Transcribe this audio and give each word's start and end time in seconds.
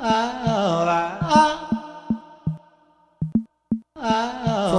Van 0.00 0.08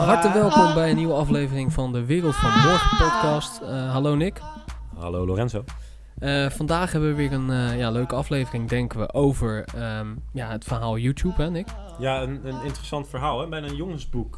harte 0.04 0.32
welkom 0.34 0.74
bij 0.74 0.90
een 0.90 0.96
nieuwe 0.96 1.14
aflevering 1.14 1.74
van 1.74 1.94
de 1.94 2.06
Wereld 2.06 2.36
van 2.36 2.50
Morgen 2.50 2.98
podcast. 2.98 3.62
Uh, 3.62 3.92
hallo 3.92 4.16
Nick. 4.16 4.42
Hallo 4.98 5.26
Lorenzo. 5.26 5.64
Uh, 6.20 6.50
vandaag 6.50 6.92
hebben 6.92 7.10
we 7.10 7.16
weer 7.16 7.32
een 7.32 7.50
uh, 7.50 7.78
ja, 7.78 7.90
leuke 7.92 8.16
aflevering, 8.16 8.70
denken 8.70 9.00
we, 9.00 9.14
over 9.14 9.66
um, 9.76 10.24
ja, 10.34 10.50
het 10.50 10.64
verhaal 10.64 10.98
YouTube, 10.98 11.42
hè 11.42 11.50
Nick? 11.50 11.68
Ja, 12.00 12.22
een, 12.22 12.48
een 12.48 12.64
interessant 12.64 13.08
verhaal, 13.08 13.40
hè? 13.40 13.48
Bijna 13.48 13.68
een 13.68 13.76
jongensboek 13.76 14.38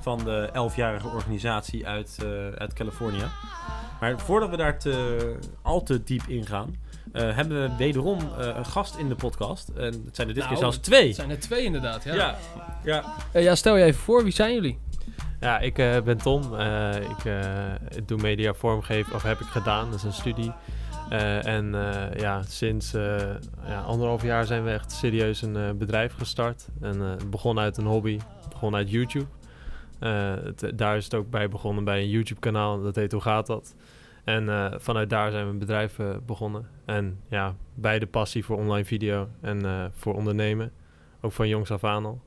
van 0.00 0.18
de 0.18 0.48
11-jarige 0.48 1.08
organisatie 1.08 1.86
uit, 1.86 2.18
uit 2.58 2.72
Californië. 2.72 3.24
Maar 4.00 4.18
voordat 4.18 4.50
we 4.50 4.56
daar 4.56 4.78
te, 4.78 5.36
al 5.62 5.82
te 5.82 6.02
diep 6.02 6.22
ingaan, 6.26 6.74
uh, 7.12 7.36
hebben 7.36 7.62
we 7.62 7.76
wederom 7.76 8.18
uh, 8.18 8.46
een 8.56 8.66
gast 8.66 8.96
in 8.96 9.08
de 9.08 9.14
podcast. 9.14 9.68
En 9.68 10.02
het 10.04 10.16
zijn 10.16 10.28
er 10.28 10.34
dit 10.34 10.36
nou, 10.36 10.48
keer 10.48 10.56
zelfs 10.56 10.76
twee. 10.76 11.06
Het 11.06 11.16
zijn 11.16 11.30
er 11.30 11.40
twee 11.40 11.64
inderdaad, 11.64 12.04
ja. 12.04 12.14
Ja, 12.14 12.36
ja. 12.84 13.04
Uh, 13.32 13.42
ja 13.42 13.54
stel 13.54 13.76
je 13.76 13.84
even 13.84 14.00
voor, 14.00 14.22
wie 14.22 14.32
zijn 14.32 14.54
jullie? 14.54 14.78
Ja, 15.40 15.58
ik 15.58 15.74
ben 15.74 16.16
Tom. 16.16 16.42
ik 17.96 18.08
doe 18.08 18.18
media 18.20 18.54
vormgeven, 18.54 19.14
of 19.14 19.22
heb 19.22 19.40
ik 19.40 19.46
gedaan. 19.46 19.90
Dat 19.90 19.98
is 19.98 20.02
een 20.02 20.12
studie. 20.12 20.52
en 21.42 21.74
ja, 22.16 22.42
sinds 22.42 22.92
ja, 23.66 23.80
anderhalf 23.86 24.22
jaar 24.22 24.46
zijn 24.46 24.64
we 24.64 24.70
echt 24.70 24.92
serieus 24.92 25.42
een 25.42 25.78
bedrijf 25.78 26.14
gestart. 26.18 26.68
En 26.80 27.00
het 27.00 27.30
begon 27.30 27.58
uit 27.58 27.76
een 27.76 27.86
hobby, 27.86 28.18
het 28.40 28.48
begon 28.48 28.74
uit 28.74 28.90
YouTube. 28.90 29.26
Het, 29.98 30.72
daar 30.74 30.96
is 30.96 31.04
het 31.04 31.14
ook 31.14 31.30
bij 31.30 31.48
begonnen 31.48 31.84
bij 31.84 32.00
een 32.00 32.10
YouTube-kanaal. 32.10 32.82
Dat 32.82 32.96
heet 32.96 33.12
Hoe 33.12 33.20
gaat 33.20 33.46
dat? 33.46 33.74
En 34.24 34.44
uh, 34.44 34.72
vanuit 34.76 35.10
daar 35.10 35.30
zijn 35.30 35.44
we 35.44 35.50
een 35.50 35.58
bedrijf 35.58 35.98
uh, 35.98 36.16
begonnen. 36.26 36.68
En 36.84 37.18
ja, 37.28 37.54
beide 37.74 38.06
passie 38.06 38.44
voor 38.44 38.56
online 38.56 38.84
video 38.84 39.28
en 39.40 39.64
uh, 39.64 39.84
voor 39.92 40.14
ondernemen. 40.14 40.72
Ook 41.20 41.32
van 41.32 41.48
jongs 41.48 41.70
af 41.70 41.84
aan 41.84 42.04
al. 42.04 42.20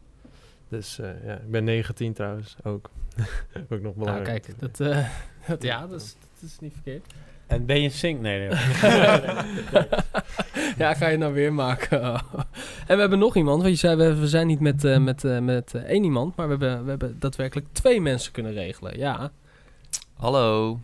Dus 0.70 0.96
ja, 1.26 1.34
ik 1.34 1.52
ben 1.52 1.64
19 1.64 2.14
trouwens 2.14 2.56
ook. 2.64 2.90
ook 3.70 3.82
nog 3.82 3.96
belangrijk. 3.96 4.48
Nou, 4.48 4.58
kijk, 4.58 4.60
dat, 4.60 4.78
dat, 5.48 5.64
ja, 5.64 5.88
dat 5.88 6.02
is, 6.02 6.16
dat 6.40 6.50
is 6.50 6.60
niet 6.60 6.74
verkeerd. 6.74 7.14
En 7.48 7.66
ben 7.66 7.82
je 7.82 7.90
sync? 7.90 8.22
Nee, 8.22 8.40
nee. 8.40 8.50
ja, 10.78 10.94
ga 10.94 11.08
je 11.08 11.18
nou 11.18 11.34
weer 11.34 11.54
maken. 11.54 12.02
en 12.02 12.22
we 12.88 13.00
hebben 13.00 13.20
nog 13.20 13.36
iemand. 13.36 13.62
Want 13.62 13.74
je 13.74 13.80
zei, 13.80 13.96
we, 13.96 14.20
we 14.20 14.28
zijn 14.28 14.48
niet 14.48 14.60
met, 14.60 15.00
met, 15.00 15.24
met 15.42 15.74
één 15.74 16.04
iemand. 16.04 16.36
Maar 16.36 16.46
we 16.46 16.52
hebben, 16.52 16.84
we 16.84 16.90
hebben 16.90 17.20
daadwerkelijk 17.20 17.68
twee 17.72 18.02
mensen 18.02 18.32
kunnen 18.32 18.54
regelen. 18.54 18.98
Ja. 18.98 19.32
Hallo. 20.14 20.80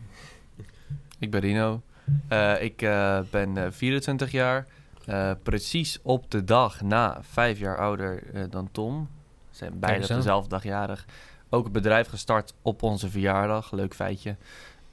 Ik 1.22 1.32
ben 1.32 1.42
Rino. 1.42 1.82
Uh, 2.32 2.62
ik 2.62 2.82
uh, 2.82 3.20
ben 3.32 3.56
uh, 3.56 3.66
24 3.70 4.32
jaar. 4.32 4.68
Eh, 5.06 5.32
precies 5.44 6.00
op 6.02 6.32
de 6.32 6.44
dag 6.44 6.82
na 6.82 7.18
vijf 7.22 7.60
jaar 7.60 7.78
ouder 7.78 8.24
dan 8.50 8.70
Tom. 8.72 9.10
We 9.50 9.58
zijn 9.58 9.80
beide 9.80 10.02
op 10.02 10.08
dezelfde 10.08 10.50
dag 10.50 10.64
jarig. 10.64 11.06
Ook 11.50 11.66
een 11.66 11.72
bedrijf 11.72 12.08
gestart 12.08 12.54
op 12.62 12.84
onze 12.84 13.10
verjaardag. 13.10 13.72
Leuk 13.72 13.94
feitje. 13.94 14.36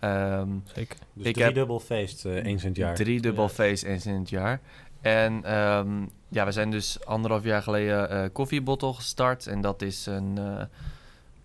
Um, 0.00 0.62
Zeker. 0.74 0.98
Dus 1.12 1.26
ik 1.26 1.34
driedubbel 1.34 1.80
feest 1.80 2.24
eens 2.24 2.62
in 2.62 2.68
het 2.68 2.76
jaar. 2.76 2.94
Driedubbel 2.94 3.44
ja. 3.44 3.50
feest 3.50 3.84
eens 3.84 4.06
in 4.06 4.14
het 4.14 4.28
jaar. 4.28 4.60
En 5.00 5.56
um, 5.56 6.10
ja, 6.28 6.44
we 6.44 6.52
zijn 6.52 6.70
dus 6.70 7.04
anderhalf 7.04 7.44
jaar 7.44 7.62
geleden 7.62 8.32
Koffiebottle 8.32 8.92
gestart. 8.92 9.46
En 9.46 9.60
dat 9.60 9.82
is 9.82 10.06
een 10.06 10.38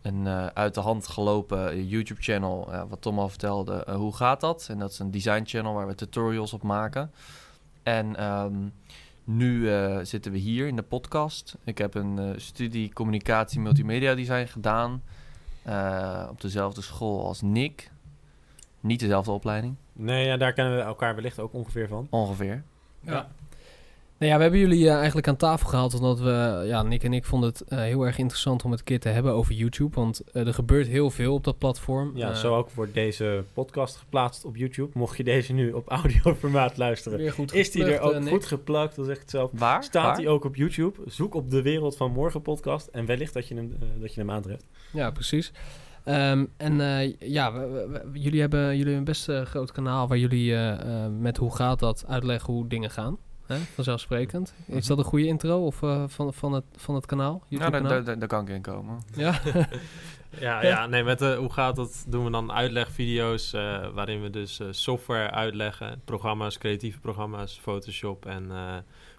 een 0.04 0.26
uh, 0.26 0.46
uit 0.46 0.74
de 0.74 0.80
hand 0.80 1.08
gelopen 1.08 1.88
YouTube-channel, 1.88 2.68
uh, 2.70 2.84
wat 2.90 3.02
Tom 3.02 3.20
al 3.20 3.30
vertelde. 3.30 3.86
Uh, 3.90 3.96
hoe 3.96 4.16
gaat 4.16 4.42
dat? 4.42 4.68
En 4.70 4.80
dat 4.80 4.92
is 4.92 5.00
een 5.00 5.12
design-channel 5.12 5.74
waar 5.74 5.88
we 5.88 5.96
tutorials 5.96 6.54
op 6.54 6.64
maken. 6.64 7.12
En 7.84 8.24
um, 8.24 8.74
nu 9.24 9.70
zitten 10.06 10.32
we 10.32 10.38
hier 10.38 10.68
in 10.68 10.76
de 10.76 10.82
podcast. 10.82 11.58
Ik 11.64 11.78
heb 11.78 11.96
een 11.96 12.42
studie 12.42 12.94
communicatie 12.94 13.60
multimedia 13.60 14.16
design 14.16 14.46
gedaan 14.46 15.04
op 16.30 16.42
dezelfde 16.42 16.82
school 16.82 17.26
als 17.26 17.42
Nick. 17.42 17.92
Niet 18.80 19.00
dezelfde 19.00 19.32
opleiding. 19.32 19.76
Nee, 19.94 20.26
ja, 20.26 20.38
daar 20.38 20.54
kennen 20.54 20.76
we 20.76 20.82
elkaar 20.82 21.16
wellicht 21.16 21.40
ook 21.40 21.54
ongeveer 21.54 21.88
van. 21.88 22.08
Ongeveer. 22.10 22.64
Ja. 23.00 23.28
Nou 24.18 24.32
ja, 24.32 24.38
we 24.38 24.44
hebben 24.44 24.62
jullie 24.62 24.86
uh, 24.86 24.96
eigenlijk 24.96 25.28
aan 25.28 25.36
tafel 25.36 25.70
gehaald 25.70 25.94
omdat 25.94 26.20
we, 26.20 26.64
ja, 26.66 26.84
Nick 26.84 27.04
en 27.04 27.14
ik 27.14 27.26
vonden 27.26 27.50
het 27.50 27.64
uh, 27.70 27.80
heel 27.80 28.06
erg 28.06 28.18
interessant 28.18 28.64
om 28.64 28.72
het 28.72 28.80
een 28.80 28.86
keer 28.86 29.00
te 29.00 29.10
hebben 29.10 29.34
over 29.34 29.54
YouTube. 29.54 29.96
Want 29.96 30.22
uh, 30.34 30.48
er 30.48 30.54
gebeurt 30.54 30.88
heel 30.88 31.10
veel 31.10 31.34
op 31.34 31.44
dat 31.44 31.58
platform. 31.58 32.12
Ja, 32.16 32.34
zo 32.34 32.56
ook 32.56 32.72
wordt 32.72 32.94
deze 32.94 33.44
podcast 33.54 33.96
geplaatst 33.96 34.46
op 34.46 34.56
YouTube. 34.56 34.90
Mocht 34.94 35.18
je 35.18 35.24
deze 35.24 35.54
nu 35.54 35.72
op 35.72 35.90
audioformaat 36.02 36.78
luisteren, 36.78 37.20
is 37.54 37.72
die 37.72 37.86
er 37.86 38.00
ook 38.00 38.28
goed 38.28 38.46
geplakt, 38.46 38.96
dat 38.96 39.06
zeg 39.06 39.16
ik 39.16 39.22
het 39.22 39.30
zelf. 39.30 39.52
Waar? 39.54 39.84
Staat 39.84 40.18
hij 40.18 40.28
ook 40.28 40.46
op 40.46 40.56
YouTube? 40.56 41.00
Zoek 41.06 41.36
op 41.36 41.52
de 41.52 41.62
Wereld 41.62 41.98
van 41.98 42.12
Morgen 42.12 42.42
podcast 42.42 42.88
en 42.88 43.06
wellicht 43.06 43.34
dat 43.34 43.48
je 43.48 43.56
hem, 43.56 43.78
dat 44.00 44.14
je 44.14 44.20
hem 44.20 44.32
aantreft. 44.32 44.66
Ja, 44.92 45.12
precies. 45.12 45.52
Um, 46.06 46.52
en 46.58 46.76
ja, 47.20 47.54
we, 47.54 47.88
we, 48.12 48.20
jullie, 48.20 48.40
hebben, 48.40 48.60
jullie 48.60 48.94
hebben 48.94 48.96
een 48.96 49.04
best 49.04 49.32
groot 49.50 49.72
kanaal 49.72 50.08
waar 50.08 50.18
jullie 50.18 50.56
met 51.20 51.38
hoe 51.38 51.56
gaat 51.56 51.80
dat 51.80 52.06
uitleggen 52.08 52.54
hoe 52.54 52.68
dingen 52.68 52.90
gaan. 52.90 53.18
Hè? 53.54 53.60
Vanzelfsprekend. 53.74 54.54
Is 54.66 54.86
dat 54.86 54.98
een 54.98 55.04
goede 55.04 55.26
intro 55.26 55.66
of, 55.66 55.82
uh, 55.82 56.04
van, 56.08 56.34
van, 56.34 56.54
het, 56.54 56.64
van 56.76 56.96
het 56.96 57.06
kanaal? 57.06 57.44
Nou, 57.50 57.72
daar, 57.72 57.84
daar, 57.84 58.04
daar, 58.04 58.20
daar 58.20 58.28
kan 58.28 58.48
ik 58.48 58.50
in 58.50 58.62
komen. 58.62 58.98
Ja? 59.16 59.40
ja, 60.40 60.64
ja, 60.64 60.88
nee, 60.88 61.04
met 61.04 61.20
de, 61.20 61.36
hoe 61.40 61.54
gaat 61.54 61.76
dat? 61.76 62.06
Doen 62.08 62.26
we 62.26 62.32
dan 62.32 62.52
uitlegvideo's 62.52 63.54
uh, 63.54 63.88
waarin 63.94 64.22
we 64.22 64.30
dus 64.30 64.60
uh, 64.60 64.68
software 64.72 65.32
uitleggen. 65.32 66.02
Programma's, 66.06 66.58
creatieve 66.58 67.00
programma's, 67.00 67.60
Photoshop 67.62 68.26
en 68.26 68.52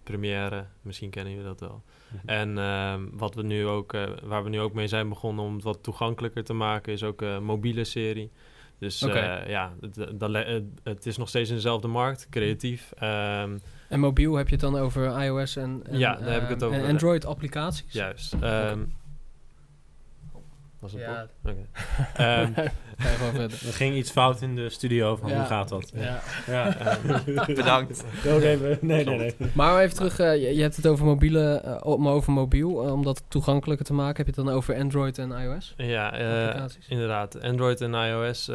Premiere. 0.03 0.65
Misschien 0.83 1.11
kennen 1.11 1.33
jullie 1.33 1.49
dat 1.49 1.61
wel. 1.61 1.83
Mhm. 2.09 2.29
En 2.29 2.59
ehm, 2.59 3.03
wat 3.13 3.35
we 3.35 3.43
nu 3.43 3.67
ook, 3.67 3.93
waar 4.23 4.45
we 4.45 4.49
nu 4.49 4.61
ook 4.61 4.75
mee 4.75 4.89
zijn 4.89 5.09
begonnen 5.09 5.45
om 5.45 5.55
het 5.55 5.65
wat 5.65 5.83
toegankelijker 5.83 6.45
te 6.45 6.53
maken, 6.53 6.93
is 6.93 7.03
ook 7.03 7.21
een 7.21 7.45
mobiele 7.45 7.85
serie. 7.85 8.31
Dus 8.79 9.03
okay. 9.03 9.49
ja, 9.49 9.73
het, 9.81 9.97
het, 10.83 11.07
is 11.07 11.17
nog 11.17 11.29
steeds 11.29 11.49
in 11.49 11.55
dezelfde 11.55 11.89
markt, 11.89 12.27
creatief. 12.31 12.93
Um, 13.03 13.61
en 13.95 14.01
mobiel 14.01 14.35
heb 14.35 14.49
je 14.49 14.53
het 14.53 14.61
dan 14.61 14.77
over 14.77 15.23
iOS 15.23 15.57
en, 15.57 15.83
en 15.87 15.99
ja, 15.99 16.15
daar 16.17 16.33
heb 16.33 16.43
ik 16.43 16.49
het 16.49 16.63
over. 16.63 16.79
En 16.79 16.87
Android-applicaties? 16.87 17.93
Juist. 17.93 18.33
Um, 18.33 18.93
was 20.79 20.93
het 20.93 21.01
ja. 21.01 21.29
Okay. 21.43 22.43
um, 22.43 22.55
er 22.97 23.73
ging 23.73 23.97
iets 23.97 24.11
fout 24.11 24.43
in 24.43 24.57
de 24.57 24.69
studio 24.69 25.17
van 25.17 25.31
ja. 25.31 25.37
hoe 25.37 25.45
gaat 25.45 25.69
dat? 25.69 25.93
Ja. 25.95 26.23
ja. 26.47 26.77
Bedankt. 27.47 28.05
even, 28.25 28.79
nee, 28.81 29.05
nee, 29.05 29.19
nee. 29.19 29.35
Maar 29.53 29.83
even 29.83 29.97
terug, 29.97 30.21
uh, 30.21 30.35
je, 30.35 30.55
je, 30.55 30.63
hebt 30.63 30.77
het 30.77 30.87
over 30.87 31.05
mobiele, 31.05 31.79
uh, 31.85 32.07
over 32.07 32.33
mobiel, 32.33 32.87
uh, 32.87 32.93
om 32.93 33.03
dat 33.05 33.23
toegankelijker 33.29 33.87
te 33.87 33.95
maken. 33.95 34.17
Heb 34.17 34.35
je 34.35 34.41
het 34.41 34.47
dan 34.47 34.57
over 34.57 34.77
Android 34.77 35.19
en 35.19 35.31
iOS? 35.31 35.75
Ja, 35.77 36.13
inderdaad. 36.89 37.43
Android 37.43 37.81
en 37.81 37.95
iOS 37.95 38.51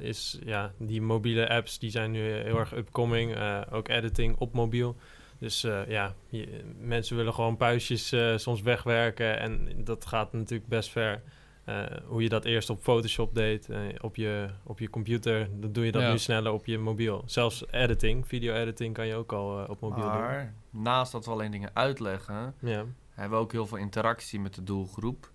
is, 0.00 0.38
ja, 0.44 0.72
die 0.78 1.02
mobiele 1.02 1.48
apps 1.48 1.78
die 1.78 1.90
zijn 1.90 2.10
nu 2.10 2.32
heel 2.32 2.58
erg 2.58 2.76
upcoming. 2.76 3.36
ook 3.70 3.88
editing 3.88 4.36
op 4.38 4.52
mobiel. 4.52 4.96
Dus 5.40 5.64
uh, 5.64 5.80
ja, 5.88 6.14
je, 6.28 6.60
mensen 6.80 7.16
willen 7.16 7.34
gewoon 7.34 7.56
puistjes 7.56 8.12
uh, 8.12 8.36
soms 8.36 8.62
wegwerken 8.62 9.40
en 9.40 9.68
dat 9.76 10.06
gaat 10.06 10.32
natuurlijk 10.32 10.68
best 10.68 10.90
ver. 10.90 11.22
Uh, 11.70 11.82
hoe 12.06 12.22
je 12.22 12.28
dat 12.28 12.44
eerst 12.44 12.70
op 12.70 12.82
Photoshop 12.82 13.34
deed, 13.34 13.68
op, 14.00 14.16
je, 14.16 14.48
op 14.62 14.78
je 14.78 14.90
computer, 14.90 15.48
dan 15.60 15.72
doe 15.72 15.84
je 15.84 15.92
dat 15.92 16.02
ja. 16.02 16.10
nu 16.10 16.18
sneller 16.18 16.52
op 16.52 16.66
je 16.66 16.78
mobiel. 16.78 17.22
Zelfs 17.26 17.64
editing, 17.70 18.26
video-editing 18.26 18.94
kan 18.94 19.06
je 19.06 19.14
ook 19.14 19.32
al 19.32 19.66
op 19.68 19.80
mobiel 19.80 20.04
maar, 20.04 20.54
doen. 20.70 20.82
naast 20.82 21.12
dat 21.12 21.24
we 21.24 21.30
alleen 21.30 21.50
dingen 21.50 21.70
uitleggen, 21.72 22.54
ja. 22.58 22.84
hebben 23.10 23.38
we 23.38 23.44
ook 23.44 23.52
heel 23.52 23.66
veel 23.66 23.78
interactie 23.78 24.40
met 24.40 24.54
de 24.54 24.62
doelgroep. 24.62 25.30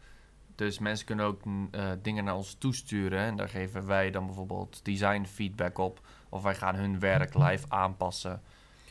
Dus 0.56 0.80
mensen 0.80 1.06
kunnen 1.06 1.26
ook 1.26 1.42
dingen 2.02 2.24
naar 2.24 2.36
ons 2.36 2.54
toesturen 2.54 3.20
en 3.20 3.36
daar 3.36 3.50
geven 3.50 3.86
wij 3.86 4.12
dan 4.12 4.26
bijvoorbeeld 4.26 4.86
design 4.86 5.26
feedback 5.26 5.78
op. 5.78 6.00
Of 6.30 6.44
wij 6.44 6.56
gaan 6.56 6.76
hun 6.76 7.00
werk 7.00 7.34
live 7.44 7.66
aanpassen. 7.68 8.42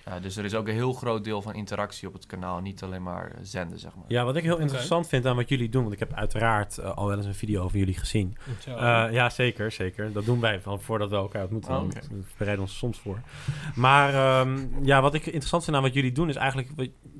Uh, 0.08 0.14
dus 0.22 0.36
er 0.36 0.44
is 0.44 0.54
ook 0.54 0.68
een 0.68 0.74
heel 0.74 0.92
groot 0.92 1.24
deel 1.24 1.42
van 1.42 1.54
interactie 1.54 2.08
op 2.08 2.14
het 2.14 2.26
kanaal, 2.26 2.60
niet 2.60 2.82
alleen 2.82 3.02
maar 3.02 3.32
zenden, 3.42 3.78
zeg 3.78 3.94
maar. 3.94 4.04
Ja, 4.08 4.24
wat 4.24 4.36
ik 4.36 4.42
heel 4.42 4.58
interessant 4.58 5.08
vind 5.08 5.26
aan 5.26 5.36
wat 5.36 5.48
jullie 5.48 5.68
doen, 5.68 5.82
want 5.82 5.94
ik 5.94 5.98
heb 5.98 6.12
uiteraard 6.12 6.78
uh, 6.78 6.96
al 6.96 7.06
wel 7.06 7.16
eens 7.16 7.26
een 7.26 7.34
video 7.34 7.62
over 7.62 7.78
jullie 7.78 7.98
gezien. 7.98 8.36
Uh, 8.68 8.74
ja, 9.10 9.30
zeker, 9.30 9.72
zeker. 9.72 10.12
Dat 10.12 10.24
doen 10.24 10.40
wij 10.40 10.60
van 10.60 10.80
voordat 10.80 11.10
we 11.10 11.16
elkaar 11.16 11.42
ontmoeten. 11.42 11.76
Oh, 11.76 11.84
okay. 11.84 12.02
We 12.10 12.22
bereiden 12.36 12.64
ons 12.64 12.76
soms 12.76 12.98
voor. 12.98 13.20
Maar 13.74 14.40
um, 14.40 14.70
ja, 14.82 15.00
wat 15.02 15.14
ik 15.14 15.26
interessant 15.26 15.64
vind 15.64 15.76
aan 15.76 15.82
wat 15.82 15.94
jullie 15.94 16.12
doen, 16.12 16.28
is 16.28 16.36
eigenlijk, 16.36 16.68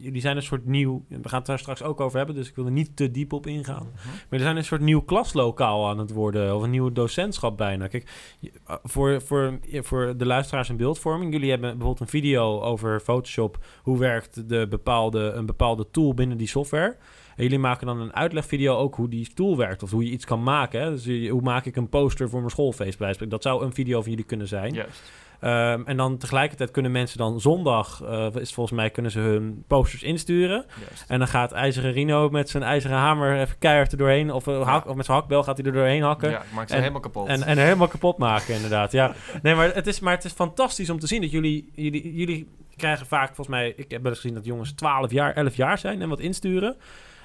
jullie 0.04 0.20
zijn 0.20 0.36
een 0.36 0.42
soort 0.42 0.66
nieuw, 0.66 1.04
we 1.08 1.28
gaan 1.28 1.38
het 1.38 1.46
daar 1.46 1.58
straks 1.58 1.82
ook 1.82 2.00
over 2.00 2.16
hebben, 2.16 2.34
dus 2.34 2.48
ik 2.48 2.54
wil 2.54 2.64
er 2.64 2.70
niet 2.70 2.96
te 2.96 3.10
diep 3.10 3.32
op 3.32 3.46
ingaan. 3.46 3.90
-huh. 3.94 4.04
Maar 4.04 4.38
er 4.38 4.40
zijn 4.40 4.56
een 4.56 4.64
soort 4.64 4.80
nieuw 4.80 5.00
klaslokaal 5.00 5.88
aan 5.88 5.98
het 5.98 6.12
worden, 6.12 6.56
of 6.56 6.62
een 6.62 6.70
nieuw 6.70 6.92
docentschap 6.92 7.56
bijna. 7.56 7.86
Kijk, 7.86 8.34
voor, 8.82 9.22
voor, 9.22 9.58
voor 9.70 10.16
de 10.16 10.26
luisteraars 10.26 10.68
en 10.68 10.76
beeldvorming, 10.76 11.32
jullie 11.32 11.50
hebben 11.50 11.68
bijvoorbeeld 11.68 12.00
een 12.00 12.20
video 12.20 12.60
over 12.60 13.00
Photoshop. 13.00 13.58
Hoe 13.82 13.98
werkt 13.98 14.48
de 14.48 14.66
bepaalde, 14.68 15.30
een 15.30 15.46
bepaalde 15.46 15.90
tool 15.90 16.14
binnen 16.14 16.36
die 16.36 16.48
software? 16.48 16.96
En 17.36 17.42
jullie 17.42 17.58
maken 17.58 17.86
dan 17.86 18.00
een 18.00 18.14
uitlegvideo 18.14 18.76
ook 18.76 18.94
hoe 18.94 19.08
die 19.08 19.34
tool 19.34 19.56
werkt. 19.56 19.82
Of 19.82 19.90
hoe 19.90 20.04
je 20.04 20.10
iets 20.10 20.24
kan 20.24 20.42
maken. 20.42 20.80
Hè? 20.80 20.90
Dus 20.90 21.28
hoe 21.28 21.40
maak 21.42 21.64
ik 21.64 21.76
een 21.76 21.88
poster 21.88 22.28
voor 22.28 22.38
mijn 22.38 22.50
schoolfeest 22.50 22.98
bij 22.98 23.16
Dat 23.28 23.42
zou 23.42 23.64
een 23.64 23.74
video 23.74 24.00
van 24.00 24.10
jullie 24.10 24.26
kunnen 24.26 24.48
zijn. 24.48 24.72
Juist. 24.72 25.02
Ehm, 25.44 25.82
en 25.84 25.96
dan 25.96 26.18
tegelijkertijd 26.18 26.70
kunnen 26.70 26.92
mensen 26.92 27.18
dan 27.18 27.40
zondag, 27.40 28.02
uh, 28.02 28.26
is 28.34 28.54
volgens 28.54 28.76
mij, 28.76 28.90
kunnen 28.90 29.10
ze 29.12 29.18
hun 29.18 29.64
posters 29.66 30.02
insturen. 30.02 30.66
En 31.08 31.18
dan 31.18 31.28
gaat 31.28 31.52
IJzeren 31.52 31.92
Rino 31.92 32.28
met 32.28 32.48
zijn 32.48 32.62
ijzeren 32.62 32.96
hamer 32.96 33.40
even 33.40 33.58
keihard 33.58 33.92
er 33.92 33.98
doorheen. 33.98 34.32
Of, 34.32 34.44
hak, 34.44 34.86
of 34.86 34.94
met 34.94 35.04
zijn 35.04 35.18
hakbel 35.18 35.42
gaat 35.42 35.56
hij 35.56 35.66
er 35.66 35.72
doorheen 35.72 36.02
hakken. 36.02 36.30
Ja, 36.30 36.42
maakt 36.54 36.70
ze 36.70 36.76
helemaal 36.76 37.00
kapot. 37.00 37.28
En, 37.28 37.42
en 37.42 37.58
helemaal 37.58 37.88
kapot 37.88 38.18
maken, 38.18 38.54
inderdaad. 38.54 38.92
Ja. 38.92 39.14
Nee, 39.42 39.54
maar 39.54 39.74
het, 39.74 39.86
is, 39.86 40.00
maar 40.00 40.14
het 40.14 40.24
is 40.24 40.32
fantastisch 40.32 40.90
om 40.90 40.98
te 40.98 41.06
zien 41.06 41.20
dat 41.20 41.30
jullie, 41.30 41.70
jullie, 41.74 42.14
jullie 42.14 42.48
krijgen 42.76 43.06
vaak, 43.06 43.26
volgens 43.26 43.48
mij, 43.48 43.72
ik 43.76 43.90
heb 43.90 44.02
wel 44.02 44.10
eens 44.10 44.20
gezien 44.20 44.36
dat 44.36 44.44
jongens 44.44 44.72
12 44.72 45.10
jaar, 45.10 45.32
11 45.32 45.56
jaar 45.56 45.78
zijn 45.78 46.02
en 46.02 46.08
wat 46.08 46.20
insturen. 46.20 46.76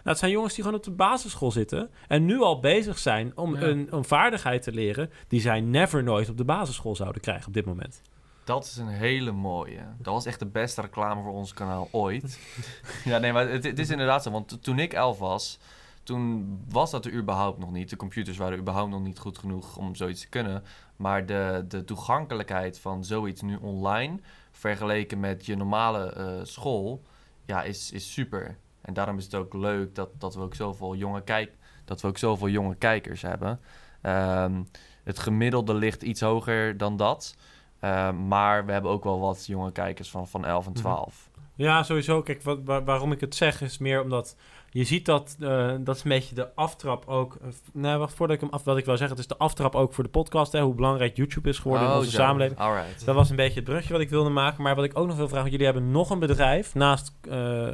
Nou, 0.04 0.10
het 0.10 0.18
zijn 0.18 0.32
jongens 0.32 0.54
die 0.54 0.64
gewoon 0.64 0.80
op 0.80 0.86
de 0.86 0.92
basisschool 0.92 1.52
zitten 1.52 1.90
en 2.08 2.26
nu 2.26 2.40
al 2.40 2.60
bezig 2.60 2.98
zijn 2.98 3.32
om 3.36 3.56
een, 3.56 3.88
een 3.90 4.04
vaardigheid 4.04 4.62
te 4.62 4.72
leren 4.72 5.10
die 5.28 5.42
zij 5.42 5.62
never 5.62 6.04
nooit 6.04 6.30
op 6.30 6.38
de 6.38 6.44
basisschool 6.44 6.96
zouden 6.96 7.22
krijgen 7.22 7.48
op 7.48 7.54
dit 7.54 7.66
moment. 7.66 8.02
Dat 8.50 8.66
is 8.66 8.78
een 8.78 8.88
hele 8.88 9.32
mooie. 9.32 9.82
Dat 9.98 10.14
was 10.14 10.26
echt 10.26 10.40
de 10.40 10.46
beste 10.46 10.82
reclame 10.82 11.22
voor 11.22 11.34
ons 11.34 11.54
kanaal 11.54 11.88
ooit. 11.92 12.40
ja, 13.06 13.18
nee, 13.18 13.34
maar 13.34 13.50
het, 13.50 13.64
het, 13.64 13.80
is 13.80 13.90
inderdaad 13.90 14.24
zo. 14.24 14.32
Want 14.32 14.64
toen 14.64 14.80
ik 14.80 14.94
elf 14.94 15.20
was, 15.20 15.60
toen 16.04 16.60
was 16.70 16.92
dat 16.92 17.06
er 17.06 17.14
überhaupt 17.14 17.60
nog 17.60 17.72
niet. 17.72 17.90
De 17.90 17.96
computers 17.96 18.38
waren 18.38 18.58
überhaupt 18.58 18.92
nog 18.92 19.02
niet 19.02 19.20
goed 19.20 19.38
genoeg 19.38 19.78
om 19.78 19.96
zoiets 19.96 20.22
te 20.22 20.30
kunnen. 20.30 20.64
Maar 20.96 21.26
de, 21.26 21.66
de 21.68 21.84
toegankelijkheid 21.84 22.80
van 22.80 23.04
zoiets 23.04 23.42
nu 23.42 23.56
online, 23.56 24.20
vergeleken 24.52 25.20
met 25.20 25.46
je 25.46 25.56
normale 25.56 26.16
uh, 26.18 26.46
school, 26.46 27.04
ja, 27.46 27.64
is, 27.64 27.92
is 27.92 28.14
super. 28.14 28.58
En 28.82 28.94
daarom 28.94 29.18
is 29.18 29.24
het 29.24 29.36
ook 29.36 29.54
leuk 29.54 29.96
dat, 29.96 30.10
dat, 30.18 30.36
we, 30.36 30.42
ook 30.42 30.56
zoveel 30.56 30.96
jonge 30.96 31.22
kijk, 31.22 31.52
dat 31.86 32.02
we 32.02 32.08
ook 32.08 32.18
zoveel 32.18 32.50
jonge 32.50 32.76
kijkers 32.76 33.22
hebben. 33.22 33.60
Um, 34.02 34.68
het 35.04 35.20
gemiddelde 35.20 35.74
ligt 35.74 36.02
iets 36.02 36.22
hoger 36.22 36.78
dan 36.78 36.98
dat. 36.98 37.36
Um, 37.82 38.28
maar 38.28 38.66
we 38.66 38.72
hebben 38.72 38.92
ook 38.92 39.04
wel 39.04 39.20
wat 39.20 39.46
jonge 39.46 39.72
kijkers 39.72 40.10
van, 40.10 40.28
van 40.28 40.46
11 40.46 40.66
en 40.66 40.74
12. 40.74 41.30
Mhm. 41.32 41.40
Ja, 41.56 41.84
sowieso. 41.84 42.22
Kijk, 42.22 42.42
wat, 42.42 42.60
waarom 42.64 43.12
ik 43.12 43.22
het 43.22 43.36
zeg 43.36 43.62
is 43.62 43.78
meer 43.78 44.02
omdat 44.02 44.36
je 44.72 44.84
ziet 44.84 45.06
dat, 45.06 45.36
uh, 45.40 45.74
dat 45.80 45.96
is 45.96 46.04
een 46.04 46.10
beetje 46.10 46.36
de 46.36 46.56
aftrap 46.56 47.08
ook. 47.08 47.38
Uh, 47.42 47.48
nou, 47.74 48.00
wacht, 48.00 48.14
voordat 48.14 48.36
ik 48.36 48.42
hem 48.42 48.52
af, 48.52 48.64
wat 48.64 48.78
ik 48.78 48.86
wil 48.86 48.98
zeggen, 48.98 49.18
het 49.18 49.26
is 49.26 49.38
de 49.38 49.44
aftrap 49.44 49.76
ook 49.76 49.94
voor 49.94 50.04
de 50.04 50.10
podcast. 50.10 50.52
Hè, 50.52 50.62
hoe 50.62 50.74
belangrijk 50.74 51.16
YouTube 51.16 51.50
is 51.50 51.60
geworden 51.60 51.86
in 51.86 51.92
oh, 51.92 51.98
onze 51.98 52.12
samenleving. 52.12 52.60
Alright. 52.60 53.06
Dat 53.06 53.16
was 53.16 53.30
een 53.30 53.36
beetje 53.36 53.60
het 53.60 53.70
brugje 53.70 53.94
wat 53.94 54.02
ik 54.02 54.10
wilde 54.10 54.30
maken. 54.30 54.64
Maar 54.64 54.76
wat 54.76 54.86
ik 54.86 54.98
ook 54.98 55.08
nog 55.08 55.18
wil 55.18 55.28
vragen, 55.28 55.52
jullie 55.52 55.66
hebben 55.66 55.92
nog 55.92 56.10
een 56.10 56.20
bedrijf 56.20 56.76
naast 56.76 57.14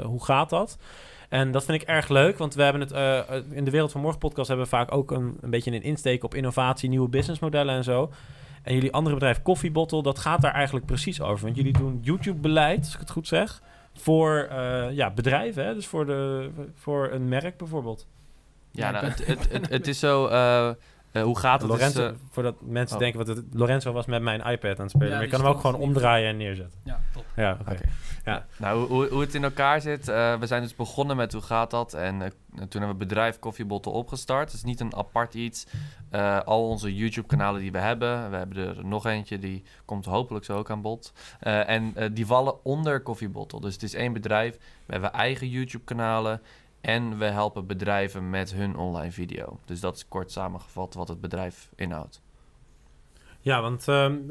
hoe 0.03 0.23
gaat 0.23 0.49
dat? 0.49 0.77
En 1.29 1.51
dat 1.51 1.65
vind 1.65 1.81
ik 1.81 1.87
erg 1.87 2.09
leuk, 2.09 2.37
want 2.37 2.53
we 2.53 2.63
hebben 2.63 2.81
het 2.81 2.91
in 3.51 3.65
de 3.65 3.71
Wereld 3.71 3.91
van 3.91 4.01
Morgen 4.01 4.19
podcast 4.19 4.47
hebben 4.47 4.65
we 4.65 4.71
vaak 4.71 4.91
ook 4.91 5.11
een, 5.11 5.37
een 5.41 5.49
beetje 5.49 5.71
een 5.71 5.83
insteek 5.83 6.23
op 6.23 6.35
innovatie, 6.35 6.89
nieuwe 6.89 7.09
businessmodellen 7.09 7.75
en 7.75 7.83
zo. 7.83 8.11
En 8.65 8.73
jullie 8.73 8.91
andere 8.91 9.15
bedrijf 9.15 9.41
Koffiebottle, 9.41 10.03
dat 10.03 10.19
gaat 10.19 10.41
daar 10.41 10.53
eigenlijk 10.53 10.85
precies 10.85 11.21
over. 11.21 11.43
Want 11.43 11.55
jullie 11.55 11.73
doen 11.73 11.99
YouTube-beleid, 12.01 12.79
als 12.79 12.93
ik 12.93 12.99
het 12.99 13.09
goed 13.09 13.27
zeg 13.27 13.61
voor 13.93 14.47
uh, 14.51 14.91
ja, 14.91 15.11
bedrijven, 15.11 15.65
hè? 15.65 15.73
dus 15.73 15.87
voor, 15.87 16.05
de, 16.05 16.49
voor 16.73 17.11
een 17.11 17.27
merk 17.27 17.57
bijvoorbeeld. 17.57 18.07
Ja, 18.71 18.91
nou, 18.91 19.05
het, 19.05 19.25
het, 19.25 19.51
het, 19.51 19.69
het, 19.69 19.87
is 19.87 19.99
zo. 19.99 20.29
Uh, 20.29 20.69
uh, 21.15 21.23
hoe 21.23 21.39
gaat 21.39 21.61
het? 21.61 21.69
Lorenzo, 21.69 22.09
dus, 22.09 22.17
voordat 22.29 22.55
mensen 22.61 22.95
oh. 22.95 23.01
denken 23.01 23.25
wat 23.25 23.35
het 23.35 23.45
Lorenzo 23.51 23.91
was 23.91 24.05
met 24.05 24.21
mijn 24.21 24.41
iPad 24.41 24.79
aan 24.79 24.85
het 24.85 24.89
spelen. 24.89 25.09
Ja, 25.09 25.13
maar 25.13 25.23
je 25.23 25.31
kan 25.31 25.39
hem 25.39 25.49
ook 25.49 25.59
gewoon 25.59 25.75
omdraaien 25.75 26.29
en 26.29 26.37
neerzetten. 26.37 26.79
Ja, 26.83 26.99
top. 27.13 27.25
Ja, 27.35 27.51
oké. 27.51 27.61
Okay. 27.61 27.73
Okay. 27.73 27.89
Ja. 28.25 28.45
Nou, 28.57 28.87
hoe, 28.87 29.07
hoe 29.07 29.21
het 29.21 29.35
in 29.35 29.43
elkaar 29.43 29.81
zit. 29.81 30.05
we 30.05 30.39
zijn 30.41 30.61
dus 30.61 30.75
begonnen 30.75 31.15
met 31.15 31.33
hoe 31.33 31.41
gaat 31.41 31.71
dat. 31.71 31.93
En 31.93 32.33
toen 32.55 32.81
hebben 32.81 32.89
we 32.89 33.05
bedrijf 33.05 33.39
Koffiebotten 33.39 33.91
opgestart. 33.91 34.47
Het 34.47 34.53
is 34.53 34.63
niet 34.63 34.79
een 34.79 34.95
apart 34.95 35.33
iets. 35.33 35.65
Uh, 36.11 36.39
al 36.39 36.67
onze 36.67 36.95
YouTube-kanalen 36.95 37.61
die 37.61 37.71
we 37.71 37.77
hebben, 37.77 38.29
we 38.29 38.37
hebben 38.37 38.57
er 38.57 38.85
nog 38.85 39.05
eentje, 39.05 39.39
die 39.39 39.63
komt 39.85 40.05
hopelijk 40.05 40.45
zo 40.45 40.57
ook 40.57 40.69
aan 40.69 40.81
bod. 40.81 41.13
Uh, 41.41 41.69
en 41.69 41.93
uh, 41.97 42.05
die 42.11 42.25
vallen 42.25 42.65
onder 42.65 43.01
Koffiebottle. 43.01 43.61
Dus 43.61 43.73
het 43.73 43.83
is 43.83 43.93
één 43.93 44.13
bedrijf. 44.13 44.57
We 44.85 44.91
hebben 44.91 45.13
eigen 45.13 45.49
YouTube-kanalen. 45.49 46.41
En 46.85 47.17
we 47.17 47.25
helpen 47.25 47.67
bedrijven 47.67 48.29
met 48.29 48.53
hun 48.53 48.77
online 48.77 49.11
video. 49.11 49.59
Dus 49.65 49.79
dat 49.79 49.95
is 49.95 50.07
kort 50.07 50.31
samengevat 50.31 50.93
wat 50.93 51.07
het 51.07 51.21
bedrijf 51.21 51.69
inhoudt. 51.75 52.21
Ja, 53.39 53.61
want 53.61 53.85
nou, 53.85 54.21